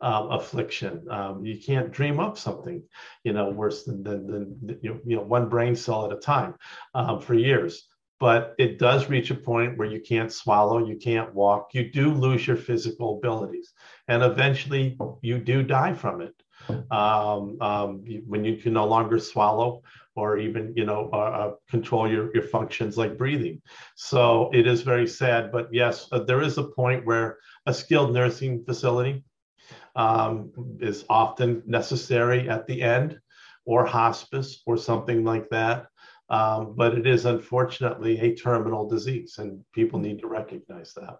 um, 0.01 0.31
affliction. 0.31 1.05
Um, 1.09 1.45
you 1.45 1.59
can't 1.59 1.91
dream 1.91 2.19
up 2.19 2.37
something, 2.37 2.83
you 3.23 3.33
know, 3.33 3.49
worse 3.49 3.85
than, 3.85 4.03
than, 4.03 4.27
than 4.27 4.79
you, 4.81 5.01
know, 5.05 5.21
one 5.21 5.49
brain 5.49 5.75
cell 5.75 6.05
at 6.05 6.15
a 6.15 6.19
time 6.19 6.55
um, 6.93 7.19
for 7.19 7.33
years. 7.33 7.87
But 8.19 8.55
it 8.57 8.79
does 8.79 9.09
reach 9.09 9.31
a 9.31 9.35
point 9.35 9.77
where 9.77 9.87
you 9.87 9.99
can't 9.99 10.31
swallow, 10.31 10.85
you 10.85 10.95
can't 10.95 11.33
walk, 11.33 11.73
you 11.73 11.91
do 11.91 12.13
lose 12.13 12.47
your 12.47 12.55
physical 12.55 13.17
abilities, 13.17 13.73
and 14.07 14.23
eventually 14.23 14.97
you 15.21 15.37
do 15.37 15.63
die 15.63 15.93
from 15.93 16.21
it. 16.21 16.33
Um, 16.91 17.57
um, 17.61 18.03
when 18.27 18.43
you 18.45 18.57
can 18.57 18.73
no 18.73 18.85
longer 18.85 19.19
swallow 19.19 19.81
or 20.15 20.37
even, 20.37 20.73
you 20.75 20.85
know, 20.85 21.09
uh, 21.11 21.17
uh, 21.17 21.53
control 21.69 22.09
your, 22.09 22.33
your 22.33 22.43
functions 22.43 22.97
like 22.97 23.17
breathing. 23.17 23.61
So 23.95 24.49
it 24.53 24.65
is 24.65 24.81
very 24.81 25.07
sad. 25.07 25.51
But 25.51 25.73
yes, 25.73 26.07
uh, 26.11 26.19
there 26.19 26.41
is 26.41 26.57
a 26.57 26.63
point 26.63 27.05
where 27.05 27.37
a 27.65 27.73
skilled 27.73 28.13
nursing 28.13 28.63
facility 28.63 29.23
um, 29.95 30.51
is 30.79 31.05
often 31.09 31.63
necessary 31.65 32.49
at 32.49 32.65
the 32.67 32.81
end, 32.81 33.19
or 33.65 33.85
hospice, 33.85 34.61
or 34.65 34.77
something 34.77 35.23
like 35.23 35.49
that. 35.49 35.87
Um, 36.29 36.75
but 36.75 36.97
it 36.97 37.05
is 37.05 37.25
unfortunately 37.25 38.19
a 38.19 38.35
terminal 38.35 38.87
disease, 38.87 39.37
and 39.37 39.63
people 39.73 39.99
need 39.99 40.19
to 40.19 40.27
recognize 40.27 40.93
that. 40.93 41.17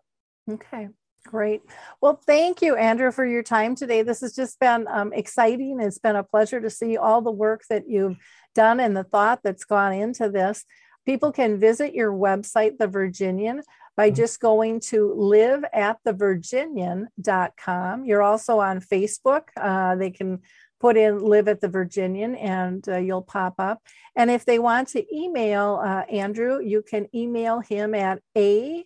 Okay, 0.49 0.89
great. 1.25 1.61
Well, 2.01 2.21
thank 2.25 2.61
you, 2.61 2.75
Andrew, 2.75 3.11
for 3.11 3.25
your 3.25 3.43
time 3.43 3.75
today. 3.75 4.01
This 4.01 4.21
has 4.21 4.35
just 4.35 4.59
been 4.59 4.87
um, 4.87 5.13
exciting. 5.13 5.79
It's 5.81 5.99
been 5.99 6.15
a 6.15 6.23
pleasure 6.23 6.61
to 6.61 6.69
see 6.69 6.97
all 6.97 7.21
the 7.21 7.31
work 7.31 7.63
that 7.69 7.89
you've 7.89 8.17
done 8.53 8.79
and 8.79 8.95
the 8.95 9.03
thought 9.03 9.41
that's 9.43 9.65
gone 9.65 9.93
into 9.93 10.29
this. 10.29 10.65
People 11.05 11.31
can 11.31 11.59
visit 11.59 11.93
your 11.93 12.11
website, 12.11 12.77
The 12.77 12.87
Virginian, 12.87 13.61
by 13.95 14.09
just 14.09 14.39
going 14.39 14.79
to 14.79 15.13
live 15.13 15.63
at 15.73 15.97
thevirginian.com. 16.05 18.05
You're 18.05 18.23
also 18.23 18.59
on 18.59 18.79
Facebook. 18.79 19.43
Uh, 19.55 19.95
they 19.95 20.11
can 20.11 20.39
put 20.79 20.97
in 20.97 21.19
live 21.19 21.47
at 21.47 21.61
the 21.61 21.69
Virginian 21.69 22.35
and 22.35 22.87
uh, 22.89 22.97
you'll 22.97 23.21
pop 23.21 23.55
up. 23.59 23.81
And 24.15 24.29
if 24.29 24.45
they 24.45 24.59
want 24.59 24.89
to 24.89 25.15
email 25.15 25.81
uh, 25.83 26.03
Andrew, 26.11 26.59
you 26.61 26.81
can 26.81 27.07
email 27.13 27.59
him 27.59 27.95
at 27.95 28.21
a 28.37 28.85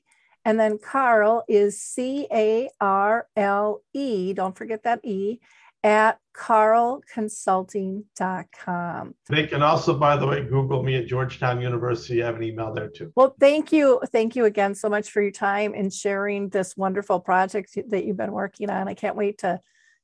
and 0.49 0.59
then 0.59 0.79
Carle 0.79 1.43
is 1.47 1.79
C 1.79 2.25
A 2.33 2.67
R 2.81 3.27
L 3.35 3.83
E, 3.93 4.33
don't 4.33 4.57
forget 4.57 4.81
that 4.81 5.05
E, 5.05 5.39
at 5.83 6.17
carleconsulting.com. 6.35 9.13
They 9.29 9.45
can 9.45 9.61
also, 9.61 9.93
by 9.93 10.17
the 10.17 10.25
way, 10.25 10.43
Google 10.43 10.81
me 10.81 10.95
at 10.95 11.05
Georgetown 11.05 11.61
University. 11.61 12.23
I 12.23 12.25
have 12.25 12.37
an 12.37 12.43
email 12.43 12.73
there 12.73 12.89
too. 12.89 13.13
Well, 13.15 13.35
thank 13.39 13.71
you. 13.71 14.01
Thank 14.11 14.35
you 14.35 14.45
again 14.45 14.73
so 14.73 14.89
much 14.89 15.11
for 15.11 15.21
your 15.21 15.29
time 15.29 15.75
and 15.75 15.93
sharing 15.93 16.49
this 16.49 16.75
wonderful 16.75 17.19
project 17.19 17.77
that 17.89 18.05
you've 18.05 18.17
been 18.17 18.31
working 18.31 18.71
on. 18.71 18.87
I 18.87 18.95
can't 18.95 19.15
wait 19.15 19.37
to 19.39 19.59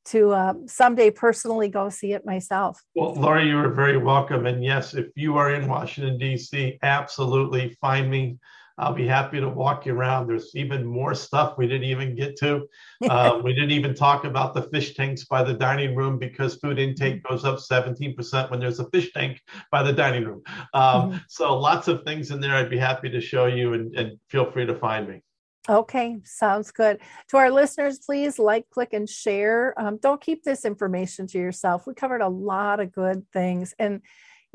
to 0.06 0.30
uh, 0.30 0.54
someday 0.68 1.10
personally 1.10 1.70
go 1.70 1.90
see 1.90 2.14
it 2.14 2.24
myself. 2.24 2.80
Well, 2.94 3.16
Lori, 3.16 3.48
you 3.48 3.58
are 3.58 3.72
very 3.72 3.98
welcome. 3.98 4.46
And 4.46 4.64
yes, 4.64 4.94
if 4.94 5.08
you 5.16 5.38
are 5.38 5.56
in 5.56 5.68
Washington, 5.68 6.20
D.C., 6.20 6.78
absolutely 6.84 7.76
find 7.82 8.12
me. 8.12 8.38
I'll 8.78 8.94
be 8.94 9.08
happy 9.08 9.40
to 9.40 9.48
walk 9.48 9.86
you 9.86 9.94
around. 9.94 10.28
There's 10.28 10.56
even 10.56 10.86
more 10.86 11.14
stuff 11.16 11.58
we 11.58 11.68
didn't 11.68 11.86
even 11.86 12.16
get 12.16 12.36
to. 12.40 12.68
Um, 13.10 13.44
we 13.44 13.54
didn't 13.54 13.72
even 13.72 13.96
talk 13.96 14.26
about 14.26 14.54
the 14.54 14.64
fish 14.64 14.96
tanks 14.96 15.24
by 15.24 15.44
the 15.44 15.54
dining 15.54 15.96
room 15.96 16.20
because 16.20 16.56
food 16.56 16.78
intake 16.78 17.24
goes 17.24 17.46
up 17.46 17.58
17% 17.60 18.52
when 18.52 18.60
there's 18.60 18.80
a 18.80 18.90
fish 18.90 19.14
tank 19.14 19.42
by 19.72 19.82
the 19.82 19.94
dining 19.94 20.26
room. 20.26 20.42
Um, 20.74 21.06
Mhm. 21.06 21.22
So 21.28 21.58
lots 21.58 21.88
of 21.88 22.04
things 22.04 22.32
in 22.32 22.40
there 22.40 22.56
I'd 22.56 22.70
be 22.70 22.78
happy 22.78 23.10
to 23.10 23.22
show 23.22 23.46
you 23.46 23.74
and, 23.74 23.96
and 23.96 24.20
feel 24.30 24.52
free 24.52 24.66
to 24.66 24.76
find 24.76 25.08
me. 25.08 25.22
Okay, 25.68 26.18
sounds 26.24 26.72
good. 26.72 27.00
To 27.30 27.38
our 27.38 27.50
listeners, 27.50 28.00
please 28.00 28.38
like, 28.38 28.70
click, 28.70 28.94
and 28.94 29.10
share. 29.10 29.74
Um, 29.80 29.98
don't 29.98 30.22
keep 30.22 30.44
this 30.44 30.64
information 30.64 31.26
to 31.28 31.40
yourself. 31.40 31.88
We 31.88 31.96
covered 31.96 32.22
a 32.22 32.28
lot 32.30 32.80
of 32.80 32.92
good 32.92 33.26
things. 33.32 33.74
And, 33.80 34.02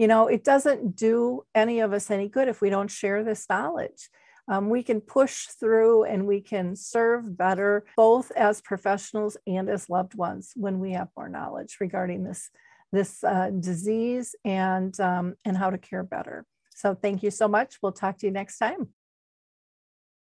you 0.00 0.08
know, 0.08 0.28
it 0.28 0.44
doesn't 0.44 0.96
do 0.96 1.42
any 1.54 1.80
of 1.80 1.92
us 1.92 2.10
any 2.10 2.26
good 2.26 2.48
if 2.48 2.62
we 2.62 2.70
don't 2.70 2.90
share 2.90 3.22
this 3.22 3.46
knowledge. 3.50 4.08
Um, 4.48 4.70
we 4.70 4.82
can 4.82 5.02
push 5.02 5.44
through 5.48 6.04
and 6.04 6.26
we 6.26 6.40
can 6.40 6.74
serve 6.74 7.36
better, 7.36 7.84
both 7.98 8.30
as 8.30 8.62
professionals 8.62 9.36
and 9.46 9.68
as 9.68 9.90
loved 9.90 10.14
ones, 10.14 10.52
when 10.56 10.80
we 10.80 10.92
have 10.92 11.08
more 11.14 11.28
knowledge 11.28 11.76
regarding 11.80 12.24
this 12.24 12.48
this 12.92 13.22
uh, 13.22 13.50
disease 13.50 14.34
and 14.42 14.98
um, 15.00 15.34
and 15.44 15.54
how 15.54 15.68
to 15.68 15.76
care 15.76 16.02
better. 16.02 16.46
So, 16.74 16.94
thank 16.94 17.22
you 17.22 17.30
so 17.30 17.46
much. 17.46 17.76
We'll 17.82 17.92
talk 17.92 18.16
to 18.20 18.26
you 18.26 18.32
next 18.32 18.56
time. 18.56 18.88